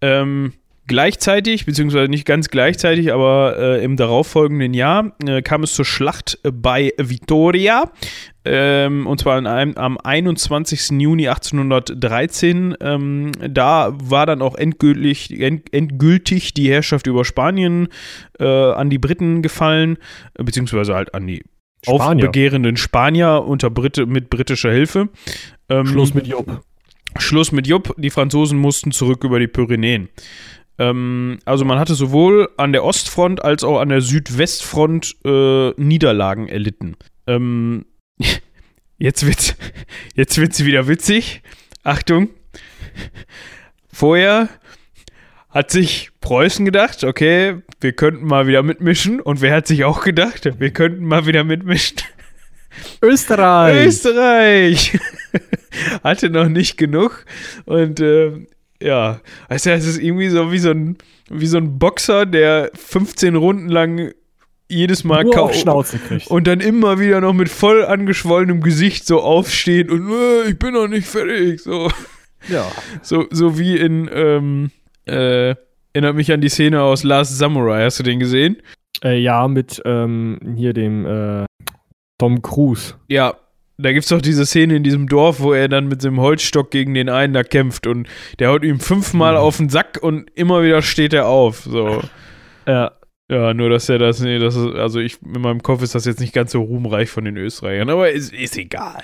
Ähm, 0.00 0.52
Gleichzeitig, 0.92 1.64
beziehungsweise 1.64 2.10
nicht 2.10 2.26
ganz 2.26 2.50
gleichzeitig, 2.50 3.14
aber 3.14 3.56
äh, 3.58 3.82
im 3.82 3.96
darauffolgenden 3.96 4.74
Jahr 4.74 5.12
äh, 5.26 5.40
kam 5.40 5.62
es 5.62 5.72
zur 5.72 5.86
Schlacht 5.86 6.38
bei 6.42 6.92
Vitoria. 6.98 7.90
Ähm, 8.44 9.06
und 9.06 9.18
zwar 9.18 9.38
einem, 9.38 9.74
am 9.78 9.96
21. 9.96 11.00
Juni 11.00 11.28
1813. 11.28 12.76
Ähm, 12.78 13.32
da 13.40 13.94
war 14.02 14.26
dann 14.26 14.42
auch 14.42 14.54
endgültig, 14.54 15.40
end, 15.40 15.72
endgültig 15.72 16.52
die 16.52 16.70
Herrschaft 16.70 17.06
über 17.06 17.24
Spanien 17.24 17.88
äh, 18.38 18.44
an 18.44 18.90
die 18.90 18.98
Briten 18.98 19.40
gefallen, 19.40 19.96
beziehungsweise 20.34 20.94
halt 20.94 21.14
an 21.14 21.26
die 21.26 21.42
Spanier. 21.84 22.26
aufbegehrenden 22.26 22.76
Spanier 22.76 23.44
unter 23.46 23.70
Brit 23.70 23.96
mit 24.06 24.28
britischer 24.28 24.70
Hilfe. 24.70 25.08
Ähm, 25.70 25.86
Schluss 25.86 26.12
mit 26.12 26.26
Jupp. 26.26 26.60
Schluss 27.16 27.50
mit 27.50 27.66
Jupp. 27.66 27.94
Die 27.96 28.10
Franzosen 28.10 28.58
mussten 28.58 28.92
zurück 28.92 29.24
über 29.24 29.38
die 29.38 29.48
Pyrenäen. 29.48 30.10
Ähm, 30.78 31.38
also 31.44 31.64
man 31.64 31.78
hatte 31.78 31.94
sowohl 31.94 32.48
an 32.56 32.72
der 32.72 32.84
Ostfront 32.84 33.44
als 33.44 33.64
auch 33.64 33.80
an 33.80 33.88
der 33.88 34.00
Südwestfront 34.00 35.16
äh, 35.24 35.70
Niederlagen 35.76 36.48
erlitten. 36.48 36.96
Ähm, 37.26 37.86
jetzt 38.98 39.26
wird's, 39.26 39.54
jetzt 40.14 40.38
wird's 40.38 40.64
wieder 40.64 40.88
witzig. 40.88 41.42
Achtung. 41.82 42.30
Vorher 43.92 44.48
hat 45.50 45.70
sich 45.70 46.10
Preußen 46.20 46.64
gedacht, 46.64 47.04
okay, 47.04 47.58
wir 47.80 47.92
könnten 47.92 48.24
mal 48.24 48.46
wieder 48.46 48.62
mitmischen. 48.62 49.20
Und 49.20 49.40
wer 49.42 49.54
hat 49.54 49.66
sich 49.66 49.84
auch 49.84 50.02
gedacht, 50.02 50.48
wir 50.58 50.70
könnten 50.70 51.04
mal 51.04 51.26
wieder 51.26 51.44
mitmischen? 51.44 51.98
Österreich. 53.02 53.86
Österreich. 53.86 54.98
Hatte 56.02 56.30
noch 56.30 56.48
nicht 56.48 56.78
genug. 56.78 57.26
Und 57.66 58.00
äh, 58.00 58.46
ja, 58.82 59.20
weißt 59.48 59.66
du, 59.66 59.70
es 59.72 59.86
ist 59.86 59.98
irgendwie 59.98 60.28
so 60.28 60.52
wie 60.52 60.58
so 60.58 60.70
ein, 60.70 60.96
wie 61.30 61.46
so 61.46 61.58
ein 61.58 61.78
Boxer, 61.78 62.26
der 62.26 62.70
15 62.74 63.36
Runden 63.36 63.68
lang 63.68 64.12
jedes 64.68 65.04
Mal 65.04 65.24
Nur 65.24 65.52
Schnauze 65.52 65.98
kriegt. 65.98 66.28
und 66.28 66.46
dann 66.46 66.60
immer 66.60 66.98
wieder 66.98 67.20
noch 67.20 67.34
mit 67.34 67.48
voll 67.48 67.84
angeschwollenem 67.84 68.62
Gesicht 68.62 69.06
so 69.06 69.20
aufsteht 69.20 69.90
und 69.90 70.10
äh, 70.10 70.48
ich 70.48 70.58
bin 70.58 70.74
noch 70.74 70.88
nicht 70.88 71.06
fertig. 71.06 71.60
So. 71.60 71.90
Ja. 72.48 72.66
So, 73.02 73.26
so 73.30 73.58
wie 73.58 73.76
in, 73.76 74.10
ähm, 74.12 74.70
äh, 75.06 75.54
erinnert 75.92 76.16
mich 76.16 76.32
an 76.32 76.40
die 76.40 76.48
Szene 76.48 76.82
aus 76.82 77.04
Last 77.04 77.38
Samurai. 77.38 77.84
Hast 77.84 77.98
du 77.98 78.02
den 78.02 78.18
gesehen? 78.18 78.56
Äh, 79.04 79.18
ja, 79.18 79.46
mit 79.48 79.82
ähm, 79.84 80.38
hier 80.56 80.72
dem 80.72 81.06
äh, 81.06 81.44
Tom 82.18 82.40
Cruise. 82.42 82.94
Ja, 83.08 83.34
da 83.82 83.92
gibt 83.92 84.04
es 84.04 84.08
doch 84.08 84.22
diese 84.22 84.46
Szene 84.46 84.76
in 84.76 84.82
diesem 84.82 85.08
Dorf, 85.08 85.40
wo 85.40 85.52
er 85.52 85.68
dann 85.68 85.88
mit 85.88 86.02
dem 86.02 86.20
Holzstock 86.20 86.70
gegen 86.70 86.94
den 86.94 87.08
einen 87.08 87.34
da 87.34 87.42
kämpft 87.42 87.86
und 87.86 88.08
der 88.38 88.50
haut 88.50 88.64
ihm 88.64 88.80
fünfmal 88.80 89.34
mhm. 89.34 89.38
auf 89.38 89.56
den 89.56 89.68
Sack 89.68 89.98
und 90.00 90.30
immer 90.34 90.62
wieder 90.62 90.82
steht 90.82 91.12
er 91.12 91.26
auf. 91.26 91.62
So. 91.62 92.02
Ja. 92.66 92.92
Ja, 93.30 93.54
nur 93.54 93.70
dass 93.70 93.88
er 93.88 93.98
das, 93.98 94.20
nee, 94.20 94.38
das 94.38 94.56
ist, 94.56 94.74
also 94.74 95.00
ich, 95.00 95.22
in 95.22 95.40
meinem 95.40 95.62
Kopf 95.62 95.82
ist 95.82 95.94
das 95.94 96.04
jetzt 96.04 96.20
nicht 96.20 96.34
ganz 96.34 96.52
so 96.52 96.60
ruhmreich 96.60 97.08
von 97.08 97.24
den 97.24 97.38
Österreichern, 97.38 97.88
aber 97.88 98.10
ist, 98.10 98.30
ist 98.32 98.58
egal. 98.58 99.02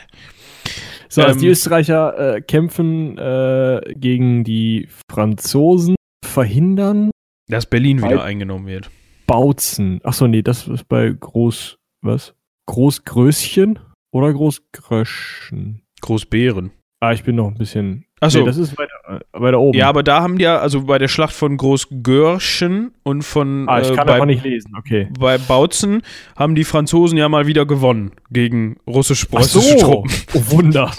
So, 1.08 1.22
also 1.22 1.34
ähm, 1.34 1.40
die 1.40 1.48
Österreicher 1.48 2.36
äh, 2.36 2.40
kämpfen 2.42 3.16
äh, 3.16 3.80
gegen 3.96 4.44
die 4.44 4.88
Franzosen, 5.10 5.94
verhindern, 6.22 7.10
dass 7.48 7.66
Berlin 7.66 8.02
wieder 8.02 8.22
eingenommen 8.22 8.66
wird. 8.66 8.90
Bautzen. 9.26 10.00
Achso, 10.04 10.26
nee, 10.26 10.42
das 10.42 10.68
ist 10.68 10.88
bei 10.88 11.10
Groß, 11.18 11.78
was? 12.02 12.34
Großgrößchen? 12.66 13.78
Oder 14.10 14.32
Großgröschen? 14.32 15.82
Großbären. 16.00 16.70
Ah, 17.00 17.12
ich 17.12 17.22
bin 17.22 17.36
noch 17.36 17.48
ein 17.48 17.54
bisschen. 17.54 18.06
Achso. 18.20 18.40
Nee, 18.40 18.46
das 18.46 18.56
ist 18.56 18.76
weiter, 18.76 18.92
äh, 19.06 19.40
weiter 19.40 19.60
oben. 19.60 19.78
Ja, 19.78 19.88
aber 19.88 20.02
da 20.02 20.20
haben 20.20 20.38
die 20.38 20.44
ja, 20.44 20.58
also 20.58 20.82
bei 20.82 20.98
der 20.98 21.06
Schlacht 21.06 21.32
von 21.32 21.56
Großgörschen 21.56 22.92
und 23.04 23.22
von. 23.22 23.68
Ah, 23.68 23.80
ich 23.80 23.90
äh, 23.90 23.94
kann 23.94 24.08
äh, 24.08 24.18
bei, 24.18 24.24
nicht 24.24 24.42
lesen, 24.42 24.72
okay. 24.76 25.08
Bei 25.16 25.38
Bautzen 25.38 26.02
haben 26.34 26.56
die 26.56 26.64
Franzosen 26.64 27.16
ja 27.16 27.28
mal 27.28 27.46
wieder 27.46 27.66
gewonnen 27.66 28.12
gegen 28.30 28.78
russisch-preußische 28.88 29.78
so. 29.78 29.84
Truppen. 29.84 30.12
Oh, 30.34 30.42
Wunder. 30.50 30.90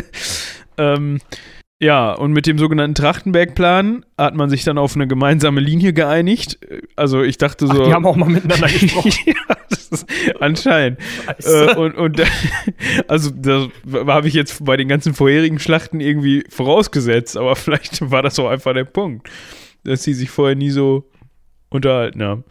ähm, 0.76 1.18
ja, 1.82 2.12
und 2.12 2.32
mit 2.32 2.46
dem 2.46 2.58
sogenannten 2.58 2.94
Trachtenberg-Plan 2.94 4.04
hat 4.16 4.36
man 4.36 4.48
sich 4.48 4.62
dann 4.62 4.78
auf 4.78 4.94
eine 4.94 5.08
gemeinsame 5.08 5.60
Linie 5.60 5.92
geeinigt. 5.92 6.60
Also 6.94 7.22
ich 7.22 7.38
dachte 7.38 7.66
so. 7.66 7.72
Ach, 7.72 7.86
die 7.86 7.92
haben 7.92 8.06
auch 8.06 8.14
mal 8.14 8.28
miteinander 8.28 8.68
gesprochen. 8.68 9.10
ja, 9.26 9.51
anscheinend. 10.40 10.98
Äh, 11.44 11.74
und, 11.74 11.94
und 11.94 12.22
also 13.08 13.30
da 13.30 13.68
habe 14.06 14.28
ich 14.28 14.34
jetzt 14.34 14.64
bei 14.64 14.76
den 14.76 14.88
ganzen 14.88 15.14
vorherigen 15.14 15.58
Schlachten 15.58 16.00
irgendwie 16.00 16.44
vorausgesetzt, 16.48 17.36
aber 17.36 17.56
vielleicht 17.56 18.10
war 18.10 18.22
das 18.22 18.38
auch 18.38 18.48
einfach 18.48 18.74
der 18.74 18.84
Punkt, 18.84 19.28
dass 19.84 20.02
sie 20.02 20.14
sich 20.14 20.30
vorher 20.30 20.56
nie 20.56 20.70
so 20.70 21.08
unterhalten 21.70 22.22
haben. 22.22 22.44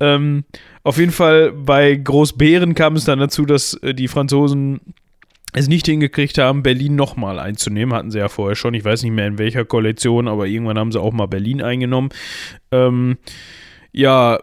Ähm, 0.00 0.44
auf 0.82 0.98
jeden 0.98 1.12
Fall 1.12 1.52
bei 1.52 1.94
Großbären 1.94 2.74
kam 2.74 2.96
es 2.96 3.04
dann 3.04 3.18
dazu, 3.18 3.44
dass 3.44 3.74
äh, 3.74 3.94
die 3.94 4.08
Franzosen 4.08 4.80
es 5.54 5.68
nicht 5.68 5.86
hingekriegt 5.86 6.38
haben, 6.38 6.62
Berlin 6.62 6.94
nochmal 6.94 7.38
einzunehmen. 7.38 7.94
Hatten 7.94 8.10
sie 8.10 8.18
ja 8.18 8.28
vorher 8.28 8.56
schon. 8.56 8.74
Ich 8.74 8.84
weiß 8.84 9.02
nicht 9.02 9.12
mehr 9.12 9.26
in 9.26 9.38
welcher 9.38 9.64
Koalition, 9.64 10.28
aber 10.28 10.46
irgendwann 10.46 10.78
haben 10.78 10.92
sie 10.92 11.00
auch 11.00 11.12
mal 11.12 11.26
Berlin 11.26 11.62
eingenommen. 11.62 12.10
Ähm, 12.70 13.16
ja, 13.92 14.40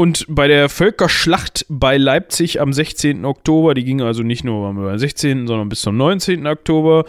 und 0.00 0.24
bei 0.30 0.48
der 0.48 0.70
Völkerschlacht 0.70 1.66
bei 1.68 1.98
Leipzig 1.98 2.58
am 2.58 2.72
16. 2.72 3.26
Oktober, 3.26 3.74
die 3.74 3.84
ging 3.84 4.00
also 4.00 4.22
nicht 4.22 4.44
nur 4.44 4.66
am 4.66 4.98
16., 4.98 5.46
sondern 5.46 5.68
bis 5.68 5.82
zum 5.82 5.98
19. 5.98 6.46
Oktober, 6.46 7.04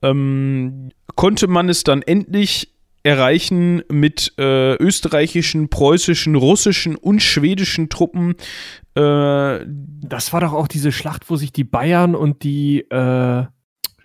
ähm, 0.00 0.90
konnte 1.16 1.48
man 1.48 1.68
es 1.68 1.82
dann 1.82 2.02
endlich 2.02 2.72
erreichen, 3.02 3.82
mit 3.90 4.32
äh, 4.38 4.76
österreichischen, 4.76 5.70
preußischen, 5.70 6.36
russischen 6.36 6.94
und 6.94 7.20
schwedischen 7.20 7.88
Truppen. 7.88 8.36
Äh, 8.94 9.66
das 9.66 10.32
war 10.32 10.40
doch 10.40 10.52
auch 10.52 10.68
diese 10.68 10.92
Schlacht, 10.92 11.28
wo 11.28 11.34
sich 11.34 11.50
die 11.50 11.64
Bayern 11.64 12.14
und 12.14 12.44
die 12.44 12.82
äh, 12.92 13.44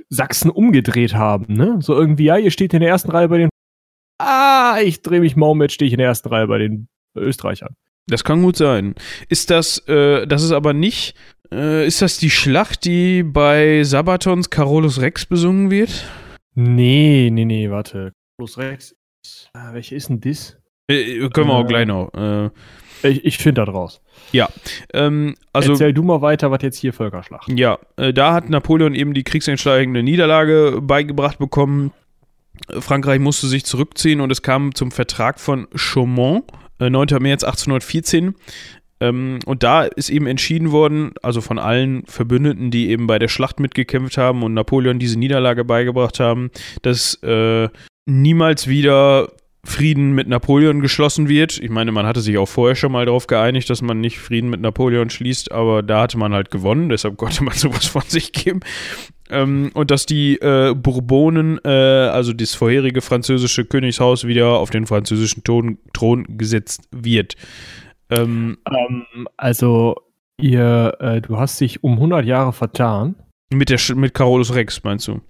Sachsen 0.09 0.49
umgedreht 0.49 1.13
haben, 1.13 1.53
ne? 1.53 1.77
So 1.79 1.93
irgendwie, 1.93 2.23
ja, 2.23 2.37
ihr 2.37 2.49
steht 2.49 2.73
in 2.73 2.79
der 2.79 2.89
ersten 2.89 3.11
Reihe 3.11 3.29
bei 3.29 3.37
den. 3.37 3.49
Ah, 4.17 4.79
ich 4.83 5.03
drehe 5.03 5.19
mich 5.19 5.35
mal 5.35 5.45
um, 5.45 5.61
jetzt 5.61 5.73
stehe 5.73 5.85
ich 5.85 5.93
in 5.93 5.99
der 5.99 6.07
ersten 6.07 6.29
Reihe 6.29 6.47
bei 6.47 6.57
den 6.57 6.87
Österreichern. 7.15 7.75
Das 8.07 8.23
kann 8.23 8.41
gut 8.41 8.57
sein. 8.57 8.95
Ist 9.29 9.49
das, 9.49 9.77
äh, 9.87 10.25
das 10.27 10.43
ist 10.43 10.51
aber 10.51 10.73
nicht, 10.73 11.15
äh, 11.51 11.85
ist 11.85 12.01
das 12.01 12.17
die 12.17 12.29
Schlacht, 12.29 12.85
die 12.85 13.23
bei 13.23 13.83
Sabatons 13.83 14.49
Carolus 14.49 15.01
Rex 15.01 15.25
besungen 15.25 15.71
wird? 15.71 16.05
Nee, 16.55 17.29
nee, 17.31 17.45
nee, 17.45 17.69
warte. 17.69 18.13
Carolus 18.37 18.57
Rex. 18.57 18.95
Äh, 19.53 19.73
welche 19.73 19.95
ist 19.95 20.09
denn 20.09 20.19
das? 20.19 20.57
Äh, 20.87 21.29
können 21.29 21.47
wir 21.47 21.53
auch 21.53 21.67
gleich 21.67 21.85
noch. 21.85 22.11
Äh, 22.13 22.49
ich, 23.03 23.25
ich 23.25 23.37
finde 23.37 23.65
das 23.65 23.73
raus. 23.73 24.01
Ja. 24.31 24.49
Ähm, 24.93 25.35
also, 25.53 25.71
Erzähl 25.71 25.93
du 25.93 26.03
mal 26.03 26.21
weiter, 26.21 26.51
was 26.51 26.61
jetzt 26.61 26.77
hier 26.77 26.93
Völkerschlacht. 26.93 27.47
Ja, 27.49 27.79
äh, 27.97 28.13
da 28.13 28.33
hat 28.33 28.49
Napoleon 28.49 28.93
eben 28.93 29.13
die 29.13 29.23
kriegsentscheidende 29.23 30.03
Niederlage 30.03 30.79
beigebracht 30.81 31.39
bekommen. 31.39 31.91
Frankreich 32.79 33.19
musste 33.19 33.47
sich 33.47 33.65
zurückziehen 33.65 34.21
und 34.21 34.31
es 34.31 34.41
kam 34.41 34.75
zum 34.75 34.91
Vertrag 34.91 35.39
von 35.39 35.67
Chaumont, 35.73 36.43
äh, 36.51 36.55
9. 36.89 37.07
März 37.19 37.43
1814. 37.43 38.35
Ähm, 39.01 39.39
und 39.45 39.63
da 39.63 39.83
ist 39.83 40.09
eben 40.09 40.27
entschieden 40.27 40.71
worden, 40.71 41.13
also 41.21 41.41
von 41.41 41.59
allen 41.59 42.05
Verbündeten, 42.05 42.71
die 42.71 42.89
eben 42.89 43.07
bei 43.07 43.19
der 43.19 43.27
Schlacht 43.27 43.59
mitgekämpft 43.59 44.17
haben 44.17 44.43
und 44.43 44.53
Napoleon 44.53 44.99
diese 44.99 45.17
Niederlage 45.17 45.65
beigebracht 45.65 46.19
haben, 46.19 46.51
dass 46.83 47.15
äh, 47.23 47.67
niemals 48.05 48.67
wieder 48.67 49.29
Frieden 49.63 50.13
mit 50.13 50.27
Napoleon 50.27 50.81
geschlossen 50.81 51.29
wird. 51.29 51.59
Ich 51.59 51.69
meine, 51.69 51.91
man 51.91 52.07
hatte 52.07 52.21
sich 52.21 52.37
auch 52.37 52.47
vorher 52.47 52.75
schon 52.75 52.91
mal 52.91 53.05
darauf 53.05 53.27
geeinigt, 53.27 53.69
dass 53.69 53.81
man 53.81 54.01
nicht 54.01 54.19
Frieden 54.19 54.49
mit 54.49 54.59
Napoleon 54.61 55.09
schließt, 55.09 55.51
aber 55.51 55.83
da 55.83 56.01
hatte 56.01 56.17
man 56.17 56.33
halt 56.33 56.49
gewonnen, 56.49 56.89
deshalb 56.89 57.17
konnte 57.17 57.43
man 57.43 57.53
sowas 57.55 57.85
von 57.85 58.01
sich 58.01 58.33
geben. 58.33 58.61
Ähm, 59.31 59.71
und 59.73 59.91
dass 59.91 60.05
die 60.05 60.35
äh, 60.41 60.75
Bourbonen, 60.75 61.59
äh, 61.63 61.69
also 61.69 62.33
das 62.33 62.53
vorherige 62.53 63.01
französische 63.01 63.65
Königshaus, 63.65 64.27
wieder 64.27 64.59
auf 64.59 64.69
den 64.69 64.85
französischen 64.85 65.43
Thron, 65.43 65.77
Thron 65.93 66.25
gesetzt 66.37 66.89
wird. 66.91 67.35
Ähm, 68.09 68.57
ähm, 68.69 69.27
also, 69.37 69.95
ihr, 70.39 70.97
äh, 70.99 71.21
du 71.21 71.37
hast 71.37 71.61
dich 71.61 71.81
um 71.81 71.93
100 71.93 72.25
Jahre 72.25 72.51
vertan. 72.51 73.15
Mit, 73.53 73.69
der, 73.69 73.79
mit 73.95 74.13
Carolus 74.13 74.53
Rex, 74.53 74.83
meinst 74.83 75.07
du? 75.07 75.21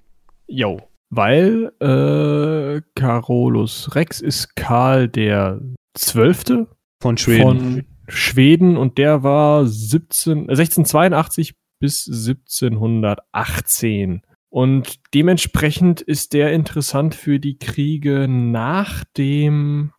Jo. 0.47 0.81
Weil 1.11 1.71
äh, 1.79 2.81
Carolus 2.95 3.93
Rex 3.95 4.19
ist 4.21 4.55
Karl 4.55 5.09
der 5.09 5.61
zwölfte 5.93 6.67
von 7.01 7.17
Schweden. 7.17 7.43
Von 7.43 7.85
Schweden 8.07 8.77
und 8.77 8.97
der 8.97 9.23
war 9.23 9.65
17, 9.65 10.49
1682 10.49 11.53
bis 11.81 12.07
1718. 12.07 14.21
Und 14.49 14.99
dementsprechend 15.13 15.99
ist 15.99 16.31
der 16.33 16.53
interessant 16.53 17.15
für 17.15 17.39
die 17.39 17.57
Kriege 17.57 18.27
nach 18.29 19.03
dem 19.17 19.91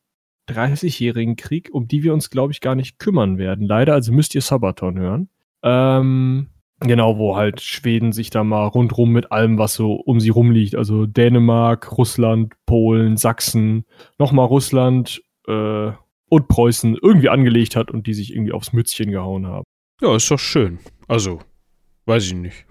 30-jährigen 0.48 1.36
Krieg, 1.36 1.70
um 1.72 1.88
die 1.88 2.02
wir 2.02 2.12
uns, 2.12 2.30
glaube 2.30 2.52
ich, 2.52 2.60
gar 2.60 2.74
nicht 2.74 2.98
kümmern 2.98 3.38
werden. 3.38 3.66
Leider, 3.66 3.94
also 3.94 4.12
müsst 4.12 4.34
ihr 4.34 4.40
Sabaton 4.40 4.98
hören. 4.98 5.28
Ähm, 5.62 6.48
genau, 6.80 7.18
wo 7.18 7.36
halt 7.36 7.60
Schweden 7.60 8.12
sich 8.12 8.30
da 8.30 8.44
mal 8.44 8.66
rundrum 8.66 9.10
mit 9.10 9.32
allem, 9.32 9.58
was 9.58 9.74
so 9.74 9.94
um 9.94 10.20
sie 10.20 10.30
rumliegt, 10.30 10.74
also 10.74 11.06
Dänemark, 11.06 11.96
Russland, 11.96 12.54
Polen, 12.66 13.16
Sachsen, 13.16 13.84
nochmal 14.18 14.46
Russland 14.46 15.22
äh, 15.46 15.92
und 16.28 16.48
Preußen 16.48 16.96
irgendwie 17.00 17.28
angelegt 17.28 17.76
hat 17.76 17.90
und 17.90 18.06
die 18.06 18.14
sich 18.14 18.34
irgendwie 18.34 18.52
aufs 18.52 18.72
Mützchen 18.72 19.10
gehauen 19.10 19.46
haben. 19.46 19.64
Ja, 20.00 20.16
ist 20.16 20.30
doch 20.30 20.38
schön. 20.38 20.80
Also, 21.06 21.40
weiß 22.06 22.26
ich 22.26 22.34
nicht. 22.34 22.64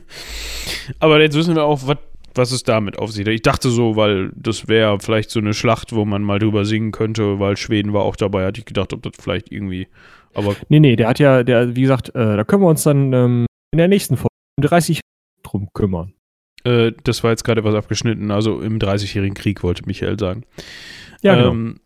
Aber 0.98 1.20
jetzt 1.20 1.36
wissen 1.36 1.54
wir 1.54 1.64
auch, 1.64 1.86
wat, 1.86 2.00
was 2.34 2.52
es 2.52 2.62
damit 2.62 2.98
auf 2.98 3.12
sich. 3.12 3.26
Ich 3.26 3.42
dachte 3.42 3.70
so, 3.70 3.96
weil 3.96 4.32
das 4.34 4.68
wäre 4.68 4.98
vielleicht 5.00 5.30
so 5.30 5.40
eine 5.40 5.54
Schlacht, 5.54 5.94
wo 5.94 6.04
man 6.04 6.22
mal 6.22 6.38
drüber 6.38 6.64
singen 6.64 6.92
könnte, 6.92 7.38
weil 7.38 7.56
Schweden 7.56 7.92
war 7.92 8.02
auch 8.02 8.16
dabei, 8.16 8.46
hatte 8.46 8.60
ich 8.60 8.66
gedacht, 8.66 8.92
ob 8.92 9.02
das 9.02 9.12
vielleicht 9.18 9.52
irgendwie. 9.52 9.88
Aber 10.34 10.56
nee, 10.68 10.80
nee, 10.80 10.96
der 10.96 11.08
hat 11.08 11.18
ja, 11.18 11.42
der, 11.42 11.76
wie 11.76 11.82
gesagt, 11.82 12.10
äh, 12.10 12.36
da 12.36 12.44
können 12.44 12.62
wir 12.62 12.68
uns 12.68 12.82
dann 12.82 13.12
ähm, 13.12 13.46
in 13.72 13.78
der 13.78 13.88
nächsten 13.88 14.16
Folge 14.16 14.34
um 14.58 14.66
30 14.66 15.00
drum 15.42 15.68
kümmern. 15.74 16.14
Äh, 16.64 16.92
das 17.04 17.22
war 17.22 17.30
jetzt 17.30 17.44
gerade 17.44 17.64
was 17.64 17.74
abgeschnitten, 17.74 18.30
also 18.30 18.60
im 18.60 18.78
30-jährigen 18.78 19.34
Krieg, 19.34 19.62
wollte 19.62 19.84
Michael 19.86 20.18
sagen. 20.18 20.44
Ja, 21.22 21.34
genau. 21.34 21.50
Ähm, 21.50 21.80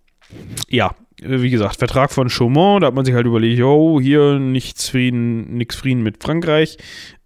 ja, 0.69 0.94
wie 1.20 1.51
gesagt, 1.51 1.77
Vertrag 1.77 2.12
von 2.12 2.28
Chaumont, 2.28 2.82
da 2.82 2.89
hat 2.89 2.94
man 2.94 3.05
sich 3.05 3.15
halt 3.15 3.27
überlegt, 3.27 3.62
oh, 3.62 4.01
hier 4.01 4.39
nichts 4.39 4.90
Frieden, 4.90 5.57
nix 5.57 5.77
Frieden 5.77 6.03
mit 6.03 6.23
Frankreich. 6.23 6.77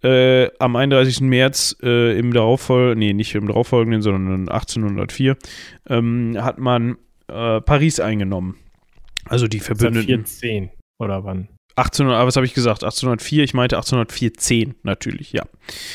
Äh, 0.01 0.49
am 0.59 0.75
31. 0.75 1.21
März 1.21 1.75
äh, 1.83 2.17
im 2.17 2.33
darauffolgenden, 2.33 2.99
nee, 2.99 3.13
nicht 3.13 3.35
im 3.35 3.47
darauffolgenden, 3.47 4.01
sondern 4.01 4.47
1804, 4.47 5.35
ähm, 5.89 6.37
hat 6.39 6.57
man 6.57 6.97
äh, 7.27 7.59
Paris 7.61 7.99
eingenommen. 7.99 8.55
Also 9.25 9.47
die 9.47 9.59
Verbündeten. 9.59 10.19
1814 10.19 10.69
oder 10.99 11.23
wann? 11.25 11.49
18, 11.75 12.07
was 12.07 12.35
habe 12.35 12.45
ich 12.45 12.53
gesagt? 12.53 12.83
1804, 12.83 13.43
ich 13.43 13.53
meinte 13.53 13.75
1814 13.75 14.75
natürlich, 14.83 15.33
ja. 15.33 15.43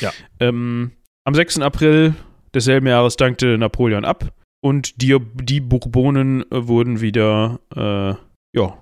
Ja. 0.00 0.12
Ähm, 0.40 0.92
am 1.24 1.34
6. 1.34 1.60
April 1.60 2.14
desselben 2.54 2.86
Jahres 2.86 3.16
dankte 3.16 3.58
Napoleon 3.58 4.04
ab 4.04 4.32
und 4.66 5.00
die, 5.00 5.16
die 5.44 5.60
Bourbonen 5.60 6.42
äh, 6.50 6.66
wurden 6.66 7.00
wieder 7.00 7.60
äh, 7.72 8.14
ja, 8.52 8.76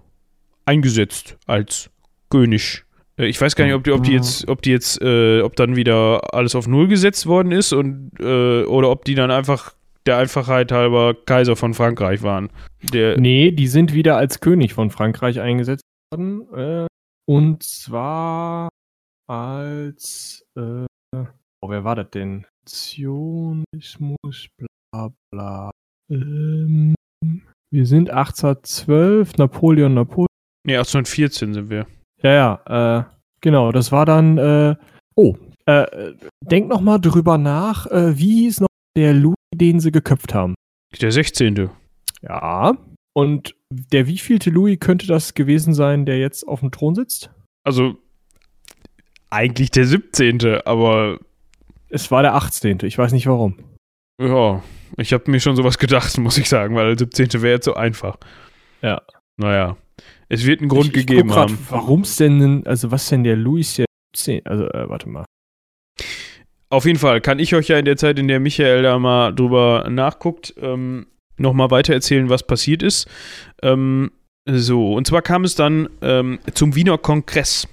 eingesetzt 0.64 1.36
als 1.44 1.90
König. 2.30 2.84
Äh, 3.18 3.26
ich 3.26 3.38
weiß 3.38 3.54
gar 3.54 3.66
nicht, 3.66 3.74
ob 3.74 3.84
die, 3.84 3.92
ob 3.92 4.02
die 4.02 4.12
jetzt, 4.12 4.48
ob 4.48 4.62
die 4.62 4.70
jetzt, 4.70 5.02
äh, 5.02 5.42
ob 5.42 5.56
dann 5.56 5.76
wieder 5.76 6.32
alles 6.32 6.54
auf 6.54 6.66
Null 6.66 6.88
gesetzt 6.88 7.26
worden 7.26 7.52
ist 7.52 7.74
und 7.74 8.12
äh, 8.18 8.64
oder 8.64 8.88
ob 8.88 9.04
die 9.04 9.14
dann 9.14 9.30
einfach 9.30 9.74
der 10.06 10.16
Einfachheit 10.16 10.72
halber 10.72 11.12
Kaiser 11.12 11.54
von 11.54 11.74
Frankreich 11.74 12.22
waren. 12.22 12.48
Der 12.94 13.20
nee, 13.20 13.50
die 13.50 13.68
sind 13.68 13.92
wieder 13.92 14.16
als 14.16 14.40
König 14.40 14.72
von 14.72 14.88
Frankreich 14.88 15.38
eingesetzt 15.38 15.84
worden. 16.10 16.46
Äh, 16.54 16.86
und 17.26 17.62
zwar 17.62 18.70
als 19.28 20.46
äh, 20.56 20.86
oh, 21.12 21.68
wer 21.68 21.84
war 21.84 21.96
das 21.96 22.08
denn? 22.08 22.46
Zionismus, 22.64 24.48
bla 24.56 24.66
bla. 25.30 25.70
Ähm, 26.10 26.94
wir 27.70 27.86
sind 27.86 28.10
1812, 28.10 29.36
Napoleon, 29.36 29.94
Napoleon. 29.94 30.26
Nee, 30.66 30.76
1814 30.76 31.54
sind 31.54 31.70
wir. 31.70 31.86
Ja, 32.22 32.60
ja, 32.68 33.00
äh, 33.00 33.04
genau, 33.40 33.72
das 33.72 33.92
war 33.92 34.06
dann, 34.06 34.38
äh, 34.38 34.76
oh, 35.14 35.36
äh, 35.66 36.12
denk 36.40 36.68
noch 36.68 36.80
mal 36.80 36.98
drüber 36.98 37.38
nach, 37.38 37.86
äh, 37.86 38.16
wie 38.18 38.44
hieß 38.44 38.60
noch 38.60 38.68
der 38.96 39.12
Louis, 39.12 39.34
den 39.54 39.80
sie 39.80 39.92
geköpft 39.92 40.34
haben? 40.34 40.54
Der 41.00 41.10
16. 41.10 41.70
Ja, 42.22 42.76
und 43.14 43.54
der 43.70 44.06
wievielte 44.06 44.50
Louis 44.50 44.78
könnte 44.78 45.06
das 45.06 45.34
gewesen 45.34 45.74
sein, 45.74 46.06
der 46.06 46.18
jetzt 46.18 46.46
auf 46.46 46.60
dem 46.60 46.70
Thron 46.70 46.94
sitzt? 46.94 47.30
Also, 47.64 47.96
eigentlich 49.30 49.70
der 49.70 49.86
17., 49.86 50.62
aber. 50.64 51.18
Es 51.88 52.10
war 52.10 52.22
der 52.22 52.34
18., 52.34 52.78
ich 52.82 52.96
weiß 52.98 53.12
nicht 53.12 53.26
warum. 53.26 53.56
Ja, 54.20 54.62
ich 54.96 55.12
habe 55.12 55.30
mir 55.30 55.40
schon 55.40 55.56
sowas 55.56 55.78
gedacht, 55.78 56.16
muss 56.18 56.38
ich 56.38 56.48
sagen, 56.48 56.74
weil 56.74 56.94
der 56.94 56.98
17. 56.98 57.42
wäre 57.42 57.54
jetzt 57.54 57.64
so 57.64 57.74
einfach. 57.74 58.16
Ja. 58.82 59.02
Naja. 59.36 59.76
Es 60.28 60.46
wird 60.46 60.60
einen 60.60 60.68
Grund 60.68 60.88
ich, 60.88 60.96
ich 60.96 61.06
gegeben 61.06 61.28
grad, 61.28 61.50
haben. 61.50 61.58
Warum 61.68 62.00
es 62.02 62.16
denn, 62.16 62.66
also 62.66 62.90
was 62.90 63.08
denn 63.08 63.24
der 63.24 63.36
Louis 63.36 63.76
hier 63.76 63.86
10, 64.16 64.46
also 64.46 64.66
äh, 64.68 64.88
warte 64.88 65.08
mal. 65.08 65.24
Auf 66.70 66.86
jeden 66.86 66.98
Fall 66.98 67.20
kann 67.20 67.38
ich 67.38 67.54
euch 67.54 67.68
ja 67.68 67.78
in 67.78 67.84
der 67.84 67.96
Zeit, 67.96 68.18
in 68.18 68.28
der 68.28 68.40
Michael 68.40 68.82
da 68.82 68.98
mal 68.98 69.32
drüber 69.32 69.86
nachguckt, 69.90 70.54
ähm, 70.60 71.06
nochmal 71.36 71.70
weiter 71.70 71.94
erzählen, 71.94 72.28
was 72.28 72.42
passiert 72.44 72.82
ist. 72.82 73.08
Ähm, 73.62 74.10
so, 74.46 74.94
und 74.94 75.06
zwar 75.06 75.22
kam 75.22 75.44
es 75.44 75.54
dann 75.54 75.88
ähm, 76.02 76.38
zum 76.52 76.74
Wiener 76.74 76.98
Kongress. 76.98 77.68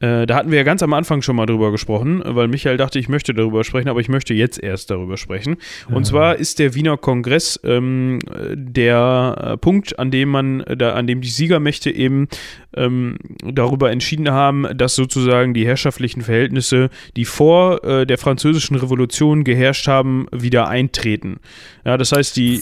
Äh, 0.00 0.26
da 0.26 0.36
hatten 0.36 0.50
wir 0.50 0.58
ja 0.58 0.64
ganz 0.64 0.82
am 0.82 0.92
Anfang 0.92 1.22
schon 1.22 1.36
mal 1.36 1.46
drüber 1.46 1.70
gesprochen, 1.70 2.22
weil 2.24 2.48
Michael 2.48 2.76
dachte, 2.76 2.98
ich 2.98 3.08
möchte 3.08 3.34
darüber 3.34 3.64
sprechen, 3.64 3.88
aber 3.88 4.00
ich 4.00 4.08
möchte 4.08 4.34
jetzt 4.34 4.62
erst 4.62 4.90
darüber 4.90 5.16
sprechen. 5.16 5.56
Und 5.88 6.04
ja. 6.04 6.10
zwar 6.10 6.36
ist 6.36 6.58
der 6.58 6.74
Wiener 6.74 6.96
Kongress 6.96 7.60
ähm, 7.64 8.18
der 8.54 9.36
äh, 9.38 9.56
Punkt, 9.56 9.98
an 9.98 10.10
dem 10.10 10.28
man, 10.28 10.64
da, 10.76 10.94
an 10.94 11.06
dem 11.06 11.20
die 11.20 11.28
Siegermächte 11.28 11.90
eben 11.90 12.28
ähm, 12.74 13.16
darüber 13.42 13.90
entschieden 13.90 14.30
haben, 14.30 14.66
dass 14.76 14.94
sozusagen 14.94 15.54
die 15.54 15.66
herrschaftlichen 15.66 16.22
Verhältnisse, 16.22 16.90
die 17.16 17.24
vor 17.24 17.84
äh, 17.84 18.06
der 18.06 18.18
französischen 18.18 18.76
Revolution 18.76 19.44
geherrscht 19.44 19.88
haben, 19.88 20.26
wieder 20.32 20.68
eintreten. 20.68 21.40
Ja, 21.84 21.96
das 21.96 22.12
heißt, 22.12 22.36
die 22.36 22.60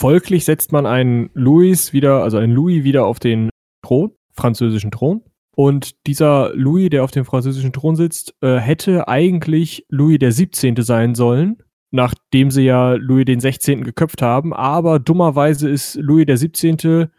Folglich 0.00 0.46
setzt 0.46 0.72
man 0.72 0.86
einen 0.86 1.28
Louis 1.34 1.92
wieder, 1.92 2.22
also 2.22 2.38
einen 2.38 2.54
Louis 2.54 2.84
wieder 2.84 3.04
auf 3.04 3.18
den 3.18 3.50
Thron, 3.82 4.12
französischen 4.32 4.90
Thron. 4.90 5.20
Und 5.60 6.06
dieser 6.06 6.54
Louis, 6.54 6.88
der 6.88 7.04
auf 7.04 7.10
dem 7.10 7.26
französischen 7.26 7.74
Thron 7.74 7.94
sitzt, 7.94 8.34
äh, 8.40 8.56
hätte 8.56 9.08
eigentlich 9.08 9.84
Louis 9.90 10.18
der 10.18 10.32
17. 10.32 10.80
sein 10.80 11.14
sollen, 11.14 11.62
nachdem 11.90 12.50
sie 12.50 12.62
ja 12.62 12.94
Louis 12.94 13.26
den 13.26 13.40
16. 13.40 13.84
geköpft 13.84 14.22
haben. 14.22 14.54
Aber 14.54 14.98
dummerweise 14.98 15.68
ist 15.68 15.96
Louis 15.96 16.24
der 16.24 16.38
17. 16.38 17.10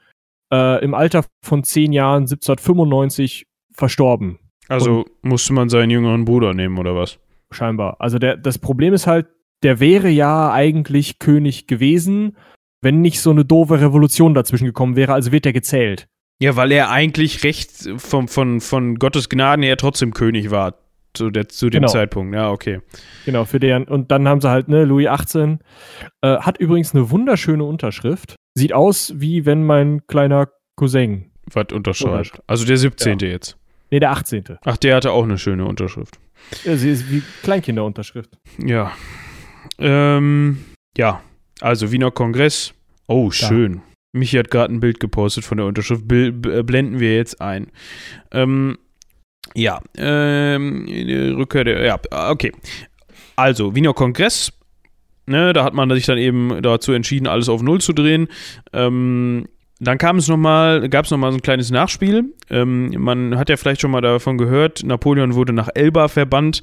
Äh, 0.52 0.84
im 0.84 0.96
Alter 0.96 1.24
von 1.46 1.64
10 1.64 1.94
Jahren 1.94 2.24
1795 2.24 3.46
verstorben. 3.74 4.40
Also 4.68 5.02
Und 5.02 5.24
musste 5.24 5.54
man 5.54 5.70
seinen 5.70 5.92
jüngeren 5.92 6.26
Bruder 6.26 6.56
nehmen 6.56 6.80
oder 6.80 6.96
was? 6.96 7.20
Scheinbar. 7.52 7.98
Also 8.00 8.18
der, 8.18 8.38
das 8.38 8.58
Problem 8.58 8.96
ist 8.96 9.06
halt, 9.06 9.28
der 9.62 9.80
wäre 9.80 10.10
ja 10.10 10.52
eigentlich 10.52 11.20
König 11.20 11.68
gewesen, 11.68 12.36
wenn 12.82 13.02
nicht 13.02 13.22
so 13.22 13.30
eine 13.30 13.46
doofe 13.46 13.80
Revolution 13.80 14.34
dazwischen 14.34 14.66
gekommen 14.66 14.96
wäre. 14.96 15.14
Also 15.14 15.32
wird 15.32 15.46
er 15.46 15.54
gezählt. 15.54 16.08
Ja, 16.42 16.56
weil 16.56 16.72
er 16.72 16.90
eigentlich 16.90 17.44
recht 17.44 17.72
von, 17.98 18.28
von, 18.28 18.62
von 18.62 18.96
Gottes 18.96 19.30
Gnaden 19.30 19.64
her 19.64 19.78
trotzdem 19.78 20.12
König 20.12 20.50
war 20.50 20.76
zu, 21.14 21.30
der, 21.30 21.50
zu 21.50 21.70
dem 21.70 21.82
genau. 21.82 21.92
Zeitpunkt. 21.92 22.34
Ja, 22.34 22.50
okay. 22.50 22.82
Genau, 23.26 23.46
für 23.46 23.60
den. 23.60 23.84
Und 23.84 24.10
dann 24.10 24.28
haben 24.28 24.42
sie 24.42 24.50
halt, 24.50 24.68
ne, 24.68 24.86
Louis 24.86 25.08
XVIII. 25.08 25.60
Äh, 26.22 26.38
hat 26.38 26.58
übrigens 26.58 26.96
eine 26.96 27.12
wunderschöne 27.12 27.64
Unterschrift. 27.64 28.36
Sieht 28.56 28.74
aus, 28.74 29.14
wie 29.18 29.46
wenn 29.46 29.64
mein 29.64 30.08
kleiner 30.08 30.50
Cousin. 30.76 31.32
Was 31.54 31.68
unterschreibt. 31.72 32.42
Also 32.48 32.66
der 32.66 32.78
17. 32.78 33.20
Ja. 33.20 33.28
jetzt. 33.28 33.58
Nee, 33.92 34.00
der 34.00 34.12
18. 34.12 34.44
Ach, 34.64 34.78
der 34.78 34.96
hatte 34.96 35.12
auch 35.12 35.24
eine 35.24 35.38
schöne 35.38 35.66
Unterschrift. 35.66 36.18
Ja, 36.64 36.76
sie 36.76 36.90
ist 36.90 37.12
wie 37.12 37.22
Kleinkinderunterschrift. 37.44 38.32
Ja. 38.58 38.94
Ähm, 39.78 40.64
ja, 40.98 41.22
also 41.60 41.92
Wiener 41.92 42.10
Kongress. 42.10 42.74
Oh, 43.08 43.30
schön. 43.30 43.82
Michi 44.14 44.38
hat 44.38 44.52
gerade 44.52 44.74
ein 44.74 44.80
Bild 44.80 45.00
gepostet 45.00 45.46
von 45.46 45.58
der 45.58 45.66
Unterschrift. 45.66 46.08
Bild, 46.08 46.46
äh, 46.46 46.64
blenden 46.64 47.00
wir 47.00 47.16
jetzt 47.16 47.42
ein. 47.42 47.68
Ähm, 48.32 48.78
ja, 49.56 49.82
ähm, 49.98 50.86
Rückkehr 51.38 51.64
der, 51.64 51.84
ja, 51.84 52.00
okay. 52.30 52.52
Also, 53.36 53.76
Wiener 53.76 53.94
Kongress, 53.94 54.52
ne, 55.26 55.54
da 55.54 55.64
hat 55.64 55.74
man 55.74 55.90
sich 55.92 56.06
dann 56.06 56.18
eben 56.18 56.62
dazu 56.62 56.92
entschieden, 56.92 57.28
alles 57.28 57.50
auf 57.50 57.62
Null 57.62 57.82
zu 57.82 57.94
drehen. 57.94 58.28
Ähm, 58.74 59.48
dann 59.84 59.98
kam 59.98 60.18
es 60.18 60.28
nochmal, 60.28 60.88
gab 60.90 61.06
es 61.06 61.12
nochmal 61.12 61.32
so 61.32 61.40
ein 61.40 61.42
kleines 61.42 61.72
Nachspiel. 61.72 62.36
Ähm, 62.52 62.94
man 63.00 63.40
hat 63.40 63.50
ja 63.50 63.58
vielleicht 63.58 63.82
schon 63.82 63.90
mal 63.90 64.02
davon 64.02 64.38
gehört, 64.38 64.84
Napoleon 64.84 65.34
wurde 65.34 65.54
nach 65.54 65.70
Elba 65.74 66.08
verbannt. 66.08 66.62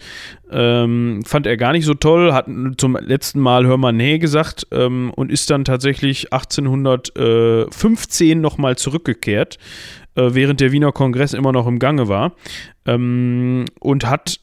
Ähm, 0.52 1.22
fand 1.26 1.48
er 1.48 1.56
gar 1.56 1.72
nicht 1.72 1.84
so 1.84 1.94
toll, 1.94 2.32
hat 2.32 2.46
zum 2.76 2.96
letzten 2.96 3.40
Mal 3.40 3.66
Hör 3.66 3.76
mal 3.76 3.92
nee 3.92 4.18
gesagt 4.18 4.68
ähm, 4.70 5.10
und 5.16 5.32
ist 5.32 5.50
dann 5.50 5.64
tatsächlich 5.64 6.32
1815 6.32 8.40
nochmal 8.40 8.76
zurückgekehrt, 8.76 9.58
äh, 10.14 10.34
während 10.34 10.60
der 10.60 10.70
Wiener 10.70 10.92
Kongress 10.92 11.34
immer 11.34 11.50
noch 11.50 11.66
im 11.66 11.80
Gange 11.80 12.06
war. 12.06 12.36
Ähm, 12.86 13.64
und 13.80 14.08
hat 14.08 14.38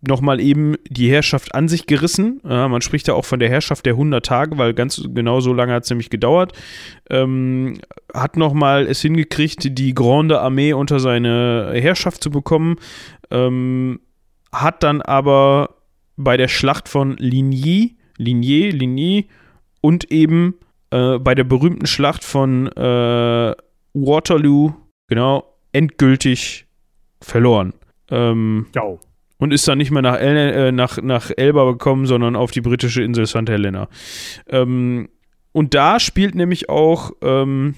nochmal 0.00 0.40
eben 0.40 0.76
die 0.88 1.10
Herrschaft 1.10 1.54
an 1.54 1.68
sich 1.68 1.86
gerissen. 1.86 2.40
Ja, 2.44 2.68
man 2.68 2.80
spricht 2.80 3.08
ja 3.08 3.14
auch 3.14 3.24
von 3.24 3.38
der 3.38 3.48
Herrschaft 3.48 3.86
der 3.86 3.94
100 3.94 4.24
Tage, 4.24 4.58
weil 4.58 4.74
ganz 4.74 5.02
genau 5.14 5.40
so 5.40 5.52
lange 5.52 5.72
hat 5.72 5.84
es 5.84 5.90
nämlich 5.90 6.10
gedauert. 6.10 6.52
Ähm, 7.10 7.78
hat 8.12 8.36
nochmal 8.36 8.86
es 8.86 9.00
hingekriegt, 9.00 9.78
die 9.78 9.94
Grande 9.94 10.40
Armee 10.40 10.72
unter 10.72 11.00
seine 11.00 11.72
Herrschaft 11.74 12.22
zu 12.22 12.30
bekommen. 12.30 12.76
Ähm, 13.30 14.00
hat 14.52 14.82
dann 14.82 15.02
aber 15.02 15.76
bei 16.16 16.36
der 16.36 16.48
Schlacht 16.48 16.88
von 16.88 17.16
Ligny, 17.18 17.96
Ligny, 18.16 18.70
Ligny 18.70 19.28
und 19.80 20.10
eben 20.10 20.54
äh, 20.90 21.18
bei 21.18 21.34
der 21.34 21.44
berühmten 21.44 21.86
Schlacht 21.86 22.24
von 22.24 22.68
äh, 22.68 23.54
Waterloo, 23.92 24.74
genau, 25.08 25.44
endgültig 25.72 26.66
verloren. 27.20 27.72
Ähm. 28.10 28.66
Und 29.38 29.52
ist 29.52 29.68
dann 29.68 29.78
nicht 29.78 29.90
mehr 29.90 30.02
nach, 30.02 30.18
El 30.18 30.36
äh, 30.36 30.72
nach, 30.72 31.00
nach 31.02 31.30
Elba 31.36 31.70
gekommen, 31.72 32.06
sondern 32.06 32.36
auf 32.36 32.52
die 32.52 32.62
britische 32.62 33.02
Insel 33.02 33.26
St. 33.26 33.48
Helena. 33.48 33.88
Ähm, 34.48 35.08
und 35.52 35.74
da 35.74 36.00
spielt 36.00 36.34
nämlich 36.34 36.68
auch 36.68 37.12
ähm, 37.22 37.74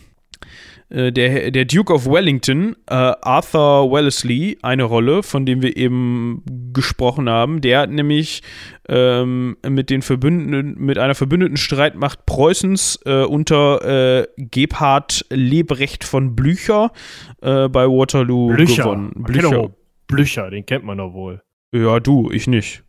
äh, 0.91 1.13
der, 1.13 1.51
der 1.51 1.65
Duke 1.65 1.93
of 1.93 2.07
Wellington, 2.07 2.75
äh, 2.87 2.95
Arthur 2.95 3.91
Wellesley, 3.93 4.59
eine 4.63 4.85
Rolle, 4.85 5.23
von 5.23 5.45
dem 5.45 5.63
wir 5.63 5.77
eben 5.77 6.43
gesprochen 6.73 7.29
haben. 7.29 7.61
Der 7.61 7.81
hat 7.81 7.91
nämlich 7.91 8.43
ähm, 8.89 9.57
mit, 9.67 9.91
den 9.91 10.03
Verbündeten, 10.03 10.77
mit 10.79 10.99
einer 10.99 11.15
verbündeten 11.15 11.57
Streitmacht 11.57 12.25
Preußens 12.25 13.01
äh, 13.05 13.25
unter 13.25 13.85
äh, 14.21 14.27
Gebhard 14.39 15.27
Lebrecht 15.31 16.05
von 16.05 16.35
Blücher 16.35 16.93
bei 17.41 17.87
Waterloo 17.87 18.49
Blücher. 18.49 18.83
gewonnen. 18.83 19.13
Blücher. 19.15 19.71
Blücher, 20.09 20.51
den 20.51 20.67
kennt 20.67 20.85
man 20.85 20.99
doch 20.99 21.13
wohl. 21.13 21.43
Ja, 21.74 22.01
du, 22.01 22.31
ich 22.31 22.47
nicht. 22.47 22.82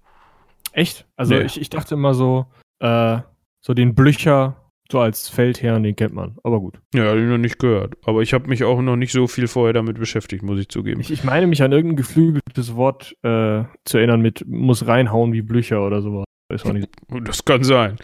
Echt? 0.72 1.06
Also 1.16 1.36
Nee. 1.36 1.42
ich, 1.42 1.60
ich 1.60 1.70
dachte 1.70 1.96
immer 1.96 2.14
so, 2.14 2.46
äh, 2.80 3.20
so 3.62 3.74
den 3.74 3.96
Blücher, 3.96 4.56
so 4.92 5.00
als 5.00 5.28
Feldherrn, 5.30 5.84
den 5.84 5.96
kennt 5.96 6.14
man. 6.14 6.38
Aber 6.44 6.60
gut. 6.60 6.80
Ja, 6.94 7.14
ich 7.16 7.24
noch 7.28 7.38
nicht 7.38 7.60
gehört. 7.60 7.96
Aber 8.06 8.22
ich 8.22 8.34
habe 8.34 8.48
mich 8.48 8.64
auch 8.64 8.82
noch 8.82 8.96
nicht 8.96 9.12
so 9.12 9.28
viel 9.28 9.48
vorher 9.48 9.74
damit 9.74 10.00
beschäftigt, 10.00 10.44
muss 10.44 10.60
ich 10.60 10.70
zugeben. 10.70 11.02
Ich, 11.02 11.12
ich 11.12 11.24
meine 11.24 11.48
mich 11.48 11.62
an 11.62 11.72
irgendein 11.72 11.98
geflügeltes 11.98 12.76
Wort 12.76 13.14
äh, 13.24 13.64
zu 13.86 13.98
erinnern 13.98 14.22
mit 14.22 14.46
muss 14.48 14.88
reinhauen 14.88 15.34
wie 15.34 15.42
Blücher 15.42 15.86
oder 15.86 16.02
sowas. 16.02 16.26
Ist 16.54 16.66
auch 16.66 16.74
nicht. 16.74 16.90
Das 17.24 17.44
kann 17.46 17.64
sein. 17.64 17.98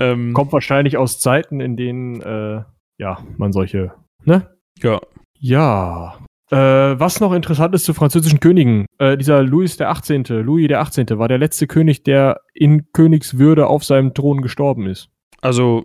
Ähm, 0.00 0.32
Kommt 0.32 0.52
wahrscheinlich 0.52 0.96
aus 0.96 1.18
Zeiten, 1.20 1.60
in 1.60 1.76
denen 1.76 2.20
äh, 2.22 2.62
ja, 2.98 3.18
man 3.36 3.52
solche, 3.52 3.94
ne? 4.24 4.48
Ja. 4.80 5.00
Ja. 5.40 6.18
Äh, 6.50 6.56
was 6.98 7.20
noch 7.20 7.32
interessant 7.34 7.74
ist 7.74 7.84
zu 7.84 7.92
französischen 7.92 8.40
Königen, 8.40 8.86
äh, 8.98 9.16
dieser 9.18 9.42
Louis 9.42 9.76
der 9.76 9.90
18., 9.90 10.24
Louis 10.42 10.68
der 10.68 10.80
18. 10.80 11.06
war 11.18 11.28
der 11.28 11.38
letzte 11.38 11.66
König, 11.66 12.04
der 12.04 12.40
in 12.54 12.90
Königswürde 12.92 13.66
auf 13.66 13.84
seinem 13.84 14.14
Thron 14.14 14.40
gestorben 14.40 14.86
ist. 14.86 15.10
Also, 15.42 15.84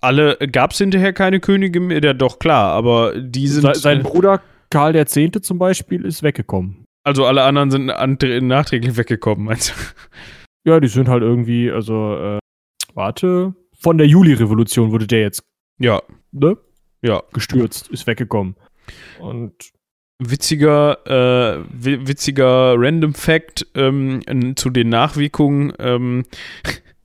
alle, 0.00 0.36
gab 0.50 0.72
es 0.72 0.78
hinterher 0.78 1.12
keine 1.12 1.38
Könige 1.40 1.80
mehr? 1.80 2.02
Ja, 2.02 2.12
doch, 2.12 2.38
klar, 2.38 2.72
aber 2.72 3.20
die 3.20 3.46
sind. 3.46 3.62
Se 3.74 3.80
sein 3.80 4.02
Bruder 4.02 4.40
Karl 4.70 4.92
der 4.92 5.06
10. 5.06 5.42
zum 5.42 5.58
Beispiel 5.58 6.04
ist 6.04 6.22
weggekommen. 6.22 6.84
also, 7.04 7.24
alle 7.24 7.42
anderen 7.44 7.70
sind 7.70 7.86
nachträglich 7.86 8.96
weggekommen, 8.96 9.44
meinst 9.46 9.70
du? 9.70 9.74
Ja, 10.64 10.80
die 10.80 10.88
sind 10.88 11.08
halt 11.08 11.22
irgendwie, 11.22 11.70
also, 11.70 12.16
äh, 12.16 12.38
warte, 12.92 13.54
von 13.80 13.96
der 13.96 14.06
Juli-Revolution 14.06 14.90
wurde 14.90 15.06
der 15.06 15.20
jetzt, 15.20 15.42
Ja, 15.78 16.02
ne, 16.32 16.58
ja. 17.00 17.22
gestürzt, 17.32 17.88
ist 17.88 18.06
weggekommen. 18.06 18.56
Und 19.18 19.52
Witziger, 20.20 20.98
äh, 21.06 21.64
wi- 21.70 22.08
witziger 22.08 22.74
Random 22.76 23.14
Fact 23.14 23.66
ähm, 23.76 24.20
zu 24.56 24.70
den 24.70 24.88
Nachwirkungen. 24.88 25.72
Ähm, 25.78 26.24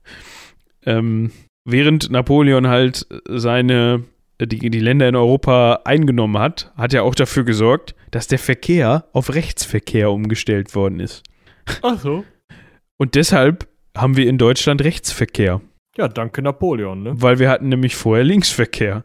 ähm, 0.85 1.31
während 1.63 2.09
Napoleon 2.09 2.67
halt 2.67 3.05
seine 3.27 4.03
die, 4.41 4.69
die 4.69 4.79
Länder 4.79 5.07
in 5.07 5.15
Europa 5.15 5.81
eingenommen 5.85 6.39
hat, 6.39 6.71
hat 6.75 6.93
er 6.93 7.03
auch 7.03 7.15
dafür 7.15 7.43
gesorgt, 7.43 7.95
dass 8.11 8.27
der 8.27 8.39
Verkehr 8.39 9.05
auf 9.13 9.33
Rechtsverkehr 9.33 10.11
umgestellt 10.11 10.75
worden 10.75 10.99
ist. 10.99 11.23
Ach 11.81 11.99
so. 11.99 12.25
Und 12.97 13.15
deshalb 13.15 13.67
haben 13.95 14.17
wir 14.17 14.27
in 14.27 14.37
Deutschland 14.37 14.83
Rechtsverkehr, 14.83 15.61
Ja, 15.97 16.07
danke 16.07 16.41
Napoleon, 16.41 17.03
ne? 17.03 17.13
weil 17.15 17.37
wir 17.39 17.49
hatten 17.49 17.69
nämlich 17.69 17.95
vorher 17.95 18.23
Linksverkehr. 18.23 19.03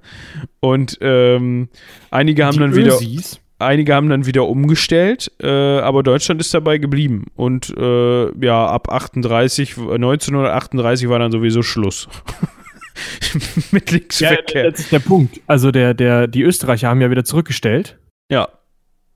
Und 0.60 0.98
ähm, 1.02 1.68
einige 2.10 2.46
haben 2.46 2.58
dann 2.58 2.74
wieder 2.74 2.96
Ösis, 2.96 3.40
einige 3.58 3.94
haben 3.94 4.08
dann 4.08 4.24
wieder 4.24 4.46
umgestellt, 4.48 5.30
äh, 5.42 5.46
aber 5.80 6.02
Deutschland 6.02 6.40
ist 6.40 6.54
dabei 6.54 6.78
geblieben. 6.78 7.26
Und 7.36 7.74
äh, 7.76 8.44
ja, 8.44 8.66
ab 8.66 8.90
38, 8.90 9.76
1938 9.76 11.08
war 11.10 11.18
dann 11.18 11.30
sowieso 11.32 11.62
Schluss. 11.62 12.08
Mit 13.70 13.90
Ja, 13.90 13.96
Linksverkehr. 13.98 14.70
das 14.70 14.80
ist 14.80 14.92
der 14.92 14.98
Punkt. 15.00 15.40
Also 15.46 15.70
der, 15.70 15.92
der, 15.94 16.26
die 16.26 16.42
Österreicher 16.42 16.88
haben 16.88 17.00
ja 17.00 17.10
wieder 17.10 17.24
zurückgestellt. 17.24 17.98
Ja, 18.30 18.48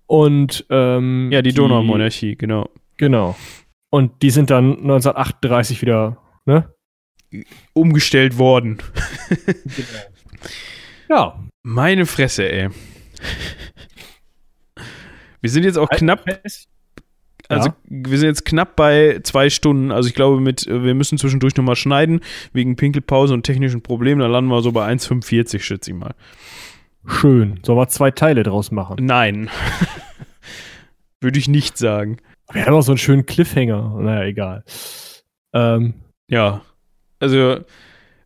Und 0.06 0.66
ähm, 0.70 1.30
ja, 1.32 1.40
die 1.42 1.52
Donaumonarchie, 1.54 2.36
genau. 2.36 2.68
Genau. 2.98 3.34
Und 3.90 4.22
die 4.22 4.30
sind 4.30 4.50
dann 4.50 4.72
1938 4.72 5.80
wieder, 5.82 6.18
ne? 6.44 6.68
Umgestellt 7.72 8.38
worden. 8.38 8.78
Ja. 11.08 11.38
Meine 11.62 12.06
Fresse, 12.06 12.50
ey. 12.50 12.70
Wir 15.40 15.50
sind 15.50 15.64
jetzt 15.64 15.76
auch 15.76 15.88
knapp, 15.90 16.24
also 17.48 17.68
Ja. 17.68 17.76
wir 17.84 18.18
sind 18.18 18.28
jetzt 18.28 18.44
knapp 18.44 18.76
bei 18.76 19.20
zwei 19.22 19.50
Stunden. 19.50 19.90
Also 19.92 20.08
ich 20.08 20.14
glaube, 20.14 20.40
mit, 20.40 20.66
äh, 20.66 20.82
wir 20.84 20.94
müssen 20.94 21.18
zwischendurch 21.18 21.54
nochmal 21.56 21.76
schneiden, 21.76 22.20
wegen 22.52 22.76
Pinkelpause 22.76 23.34
und 23.34 23.42
technischen 23.42 23.82
Problemen. 23.82 24.20
Da 24.20 24.26
landen 24.26 24.50
wir 24.50 24.62
so 24.62 24.72
bei 24.72 24.86
1,45, 24.86 25.60
schätze 25.62 25.90
ich 25.90 25.96
mal. 25.96 26.14
Schön. 27.06 27.60
Sollen 27.62 27.78
wir 27.78 27.88
zwei 27.88 28.10
Teile 28.10 28.42
draus 28.44 28.70
machen? 28.70 28.96
Nein. 29.04 29.50
Würde 31.20 31.38
ich 31.38 31.48
nicht 31.48 31.76
sagen. 31.76 32.18
Wir 32.52 32.64
haben 32.66 32.74
auch 32.74 32.82
so 32.82 32.92
einen 32.92 32.98
schönen 32.98 33.26
Cliffhanger. 33.26 33.98
Naja, 34.00 34.24
egal. 34.24 34.64
Ähm, 35.52 35.94
Ja. 36.28 36.62
Also, 37.22 37.60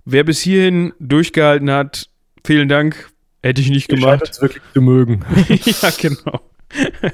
wer 0.06 0.24
bis 0.24 0.40
hierhin 0.40 0.94
durchgehalten 0.98 1.70
hat, 1.70 2.08
vielen 2.46 2.66
Dank. 2.66 3.10
Hätte 3.42 3.60
ich 3.60 3.68
nicht 3.68 3.92
ihr 3.92 3.98
gemacht. 3.98 4.22
uns 4.22 4.40
wirklich 4.40 4.62
zu 4.72 4.80
mögen. 4.80 5.22
ja, 5.48 5.90
genau. 6.00 6.40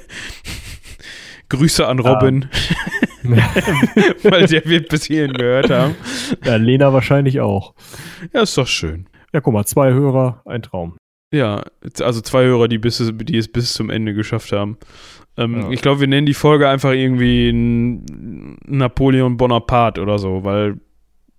Grüße 1.48 1.84
an 1.84 1.98
Robin, 1.98 2.46
weil 3.24 4.46
der 4.46 4.64
wird 4.64 4.90
bis 4.90 5.06
hierhin 5.06 5.32
gehört 5.32 5.70
haben. 5.70 5.96
ja, 6.44 6.54
Lena 6.54 6.92
wahrscheinlich 6.92 7.40
auch. 7.40 7.74
Ja, 8.32 8.42
ist 8.42 8.56
doch 8.56 8.68
schön. 8.68 9.08
Ja, 9.32 9.40
guck 9.40 9.52
mal, 9.52 9.66
zwei 9.66 9.92
Hörer, 9.92 10.40
ein 10.44 10.62
Traum. 10.62 10.96
Ja, 11.34 11.64
also 12.00 12.20
zwei 12.20 12.44
Hörer, 12.44 12.68
die, 12.68 12.78
bis, 12.78 13.02
die 13.12 13.36
es 13.36 13.50
bis 13.50 13.74
zum 13.74 13.90
Ende 13.90 14.14
geschafft 14.14 14.52
haben. 14.52 14.78
Ähm, 15.36 15.62
Ja. 15.62 15.70
Ich 15.70 15.82
glaube, 15.82 15.98
wir 16.00 16.06
nennen 16.06 16.26
die 16.26 16.32
Folge 16.34 16.68
einfach 16.68 16.92
irgendwie 16.92 17.50
Napoleon 18.66 19.36
Bonaparte 19.36 20.00
oder 20.00 20.20
so, 20.20 20.44
weil 20.44 20.78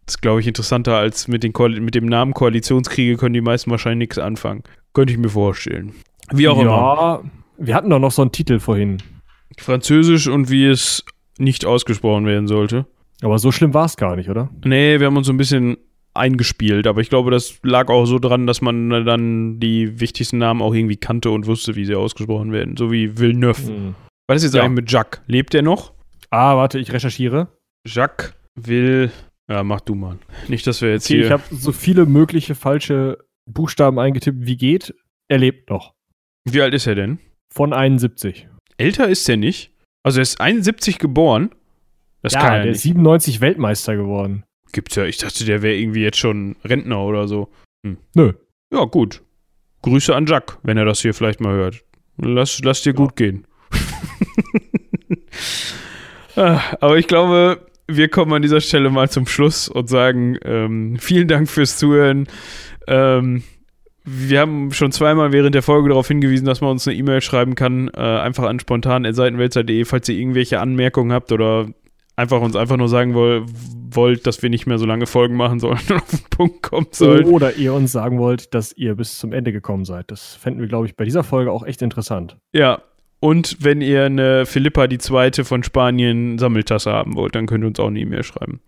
das 0.06 0.16
ist, 0.16 0.22
glaube 0.22 0.40
ich, 0.42 0.48
interessanter 0.48 0.96
als 0.98 1.28
mit, 1.28 1.44
den 1.44 1.54
Koal 1.54 1.80
mit 1.80 1.96
dem 1.96 2.06
Namen 2.06 2.34
Koalitionskriege 2.34 3.18
können 3.18 3.34
die 3.34 3.42
meisten 3.42 3.72
wahrscheinlich 3.72 4.08
nichts 4.10 4.18
anfangen. 4.20 4.64
Könnte 4.94 5.14
ich 5.14 5.20
mir 5.20 5.30
vorstellen. 5.30 5.94
Wie 6.32 6.48
auch 6.48 6.60
immer. 6.60 6.72
ja, 6.72 7.22
wir 7.58 7.76
hatten 7.76 7.90
doch 7.90 8.00
noch 8.00 8.12
so 8.12 8.22
einen 8.22 8.32
Titel 8.32 8.60
vorhin. 8.60 8.98
Französisch 9.58 10.28
und 10.28 10.50
wie 10.50 10.66
es 10.66 11.04
nicht 11.38 11.66
ausgesprochen 11.66 12.26
werden 12.26 12.48
sollte. 12.48 12.86
Aber 13.22 13.40
so 13.40 13.52
schlimm 13.52 13.74
war 13.74 13.86
es 13.86 13.96
gar 13.98 14.16
nicht, 14.16 14.30
oder? 14.30 14.50
Nee, 14.66 15.00
wir 15.00 15.08
haben 15.08 15.18
uns 15.18 15.28
so 15.28 15.34
ein 15.34 15.38
bisschen 15.38 15.78
eingespielt, 16.14 16.86
aber 16.88 17.02
ich 17.02 17.10
glaube, 17.10 17.32
das 17.32 17.60
lag 17.64 17.90
auch 17.90 18.06
so 18.06 18.20
dran, 18.20 18.46
dass 18.46 18.62
man 18.62 18.90
dann 19.06 19.60
die 19.60 20.00
wichtigsten 20.00 20.38
Namen 20.38 20.62
auch 20.62 20.74
irgendwie 20.74 20.98
kannte 20.98 21.32
und 21.32 21.48
wusste, 21.48 21.76
wie 21.76 21.86
sie 21.86 21.96
ausgesprochen 21.96 22.52
werden. 22.52 22.78
So 22.78 22.92
wie 22.92 23.18
Villeneuve. 23.18 23.62
Hm. 23.68 23.96
Was 24.28 24.38
ist 24.38 24.44
jetzt 24.44 24.56
Ja. 24.56 24.64
eigentlich 24.64 24.76
mit 24.84 24.92
Jacques? 24.92 25.22
Lebt 25.28 25.56
er 25.56 25.62
noch? 25.64 25.94
Ah, 26.30 26.56
warte, 26.56 26.78
ich 26.80 26.92
recherchiere. 26.94 27.48
Jacques 27.88 28.34
will. 28.56 29.12
Ja, 29.50 29.64
mach 29.64 29.82
du 29.82 29.96
mal. 29.96 30.18
Nicht, 30.48 30.66
dass 30.68 30.82
wir 30.82 30.92
jetzt 30.92 31.06
Okay, 31.06 31.16
hier. 31.16 31.26
ich 31.26 31.32
habe 31.32 31.44
so 31.52 31.72
viele 31.72 32.06
mögliche 32.06 32.56
falsche 32.56 33.18
Buchstaben 33.46 34.00
eingetippt, 34.00 34.46
wie 34.46 34.56
geht. 34.58 34.96
Er 35.28 35.38
lebt 35.38 35.70
noch. 35.70 35.94
Wie 36.46 36.62
alt 36.62 36.74
ist 36.74 36.88
er 36.88 36.96
denn? 36.96 37.20
Von 37.54 37.74
71. 37.74 38.48
Älter 38.78 39.08
ist 39.10 39.28
er 39.30 39.38
nicht. 39.38 39.72
Also 40.04 40.20
er 40.20 40.24
ist 40.24 40.40
71 40.42 40.98
geboren. 41.00 41.50
Das 42.22 42.34
ja, 42.34 42.40
kann 42.42 42.52
der 42.54 42.60
er 42.62 42.66
ist 42.72 42.78
nicht. 42.86 42.94
97 42.94 43.42
Weltmeister 43.42 43.96
geworden. 43.96 44.44
Gibt's 44.72 44.96
ja. 44.96 45.06
Ich 45.06 45.18
dachte, 45.18 45.46
der 45.46 45.62
wäre 45.62 45.76
irgendwie 45.76 46.02
jetzt 46.04 46.18
schon 46.18 46.56
Rentner 46.64 47.02
oder 47.04 47.28
so. 47.28 47.50
Nö. 48.16 48.34
Ja, 48.74 48.86
gut. 48.86 49.22
Grüße 49.82 50.16
an 50.16 50.26
Jacques, 50.26 50.58
wenn 50.64 50.78
er 50.78 50.86
das 50.86 51.02
hier 51.02 51.14
vielleicht 51.14 51.42
mal 51.42 51.54
hört. 51.54 51.84
Lass, 52.18 52.62
lass 52.64 52.82
dir 52.82 52.94
gut 52.94 53.16
gehen. 53.16 53.46
Ah, 56.36 56.62
Aber 56.82 56.98
ich 56.98 57.08
glaube, 57.08 57.68
wir 57.88 58.08
kommen 58.08 58.34
an 58.34 58.42
dieser 58.42 58.62
Stelle 58.62 58.90
mal 58.90 59.10
zum 59.10 59.28
Schluss 59.28 59.68
und 59.68 59.90
sagen 59.90 60.38
ähm, 60.44 60.98
vielen 61.00 61.28
Dank 61.28 61.50
fürs 61.50 61.78
Zuhören. 61.78 62.28
Ähm, 62.88 63.44
wir 64.06 64.40
haben 64.42 64.74
schon 64.74 64.92
zweimal 64.92 65.32
während 65.32 65.56
der 65.56 65.62
Folge 65.62 65.90
darauf 65.90 66.08
hingewiesen, 66.08 66.46
dass 66.46 66.62
man 66.62 66.72
uns 66.72 66.88
eine 66.88 66.98
E-Mail 66.98 67.22
schreiben 67.22 67.56
kann, 67.56 67.90
äh, 67.96 68.00
einfach 68.00 68.44
an 68.44 68.60
spontan.seitenwälzer.de, 68.60 69.86
falls 69.86 70.10
ihr 70.10 70.18
irgendwelche 70.18 70.60
Anmerkungen 70.60 71.14
habt 71.14 71.32
oder 71.32 71.68
einfach 72.16 72.42
uns 72.42 72.56
einfach 72.56 72.78
nur 72.78 72.90
sagen 72.90 73.14
woll, 73.14 73.46
wollt, 73.92 74.28
dass 74.28 74.42
wir 74.44 74.50
nicht 74.50 74.68
mehr 74.68 74.78
so 74.78 74.86
lange 74.86 75.08
Folgen 75.08 75.36
machen 75.36 75.60
sollen 75.60 75.80
und 75.90 75.96
auf 76.02 76.10
den 76.10 76.30
Punkt 76.30 76.64
kommen 76.64 76.88
sollen. 76.92 77.26
Oder 77.26 77.56
ihr 77.56 77.74
uns 77.74 77.92
sagen 77.92 78.20
wollt, 78.20 78.54
dass 78.54 78.74
ihr 78.74 78.96
bis 78.96 79.18
zum 79.18 79.32
Ende 79.34 79.52
gekommen 79.52 79.86
seid. 79.86 80.12
Das 80.12 80.36
fänden 80.36 80.62
wir, 80.62 80.68
glaube 80.68 80.86
ich, 80.86 80.96
bei 80.96 81.06
dieser 81.06 81.24
Folge 81.24 81.52
auch 81.52 81.66
echt 81.66 81.82
interessant. 81.82 82.38
Ja. 82.54 82.82
Und 83.24 83.56
wenn 83.62 83.80
ihr 83.80 84.04
eine 84.04 84.46
Philippa 84.46 84.88
die 84.88 84.98
zweite 84.98 85.46
von 85.46 85.64
Spanien 85.64 86.38
Sammeltasse 86.38 86.92
haben 86.92 87.16
wollt, 87.16 87.36
dann 87.36 87.46
könnt 87.46 87.64
ihr 87.64 87.68
uns 87.68 87.80
auch 87.80 87.88
eine 87.88 88.02
E-Mail 88.02 88.22
schreiben. 88.24 88.60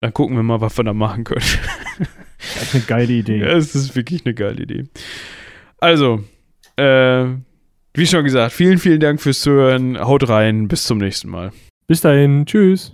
Dann 0.00 0.12
gucken 0.12 0.34
wir 0.34 0.42
mal, 0.42 0.60
was 0.60 0.76
wir 0.76 0.82
da 0.82 0.92
machen 0.92 1.22
können. 1.22 1.46
Das 2.36 2.64
ist 2.64 2.74
eine 2.74 2.82
geile 2.82 3.12
Idee. 3.12 3.38
Ja, 3.38 3.56
es 3.56 3.76
ist 3.76 3.94
wirklich 3.94 4.26
eine 4.26 4.34
geile 4.34 4.60
Idee. 4.60 4.84
Also, 5.78 6.24
äh, 6.74 7.26
wie 7.94 8.06
schon 8.06 8.24
gesagt, 8.24 8.54
vielen, 8.54 8.78
vielen 8.78 8.98
Dank 8.98 9.20
fürs 9.22 9.40
Zuhören. 9.40 10.00
Haut 10.00 10.28
rein. 10.28 10.66
Bis 10.66 10.82
zum 10.82 10.98
nächsten 10.98 11.28
Mal. 11.28 11.52
Bis 11.86 12.00
dahin. 12.00 12.46
Tschüss. 12.46 12.92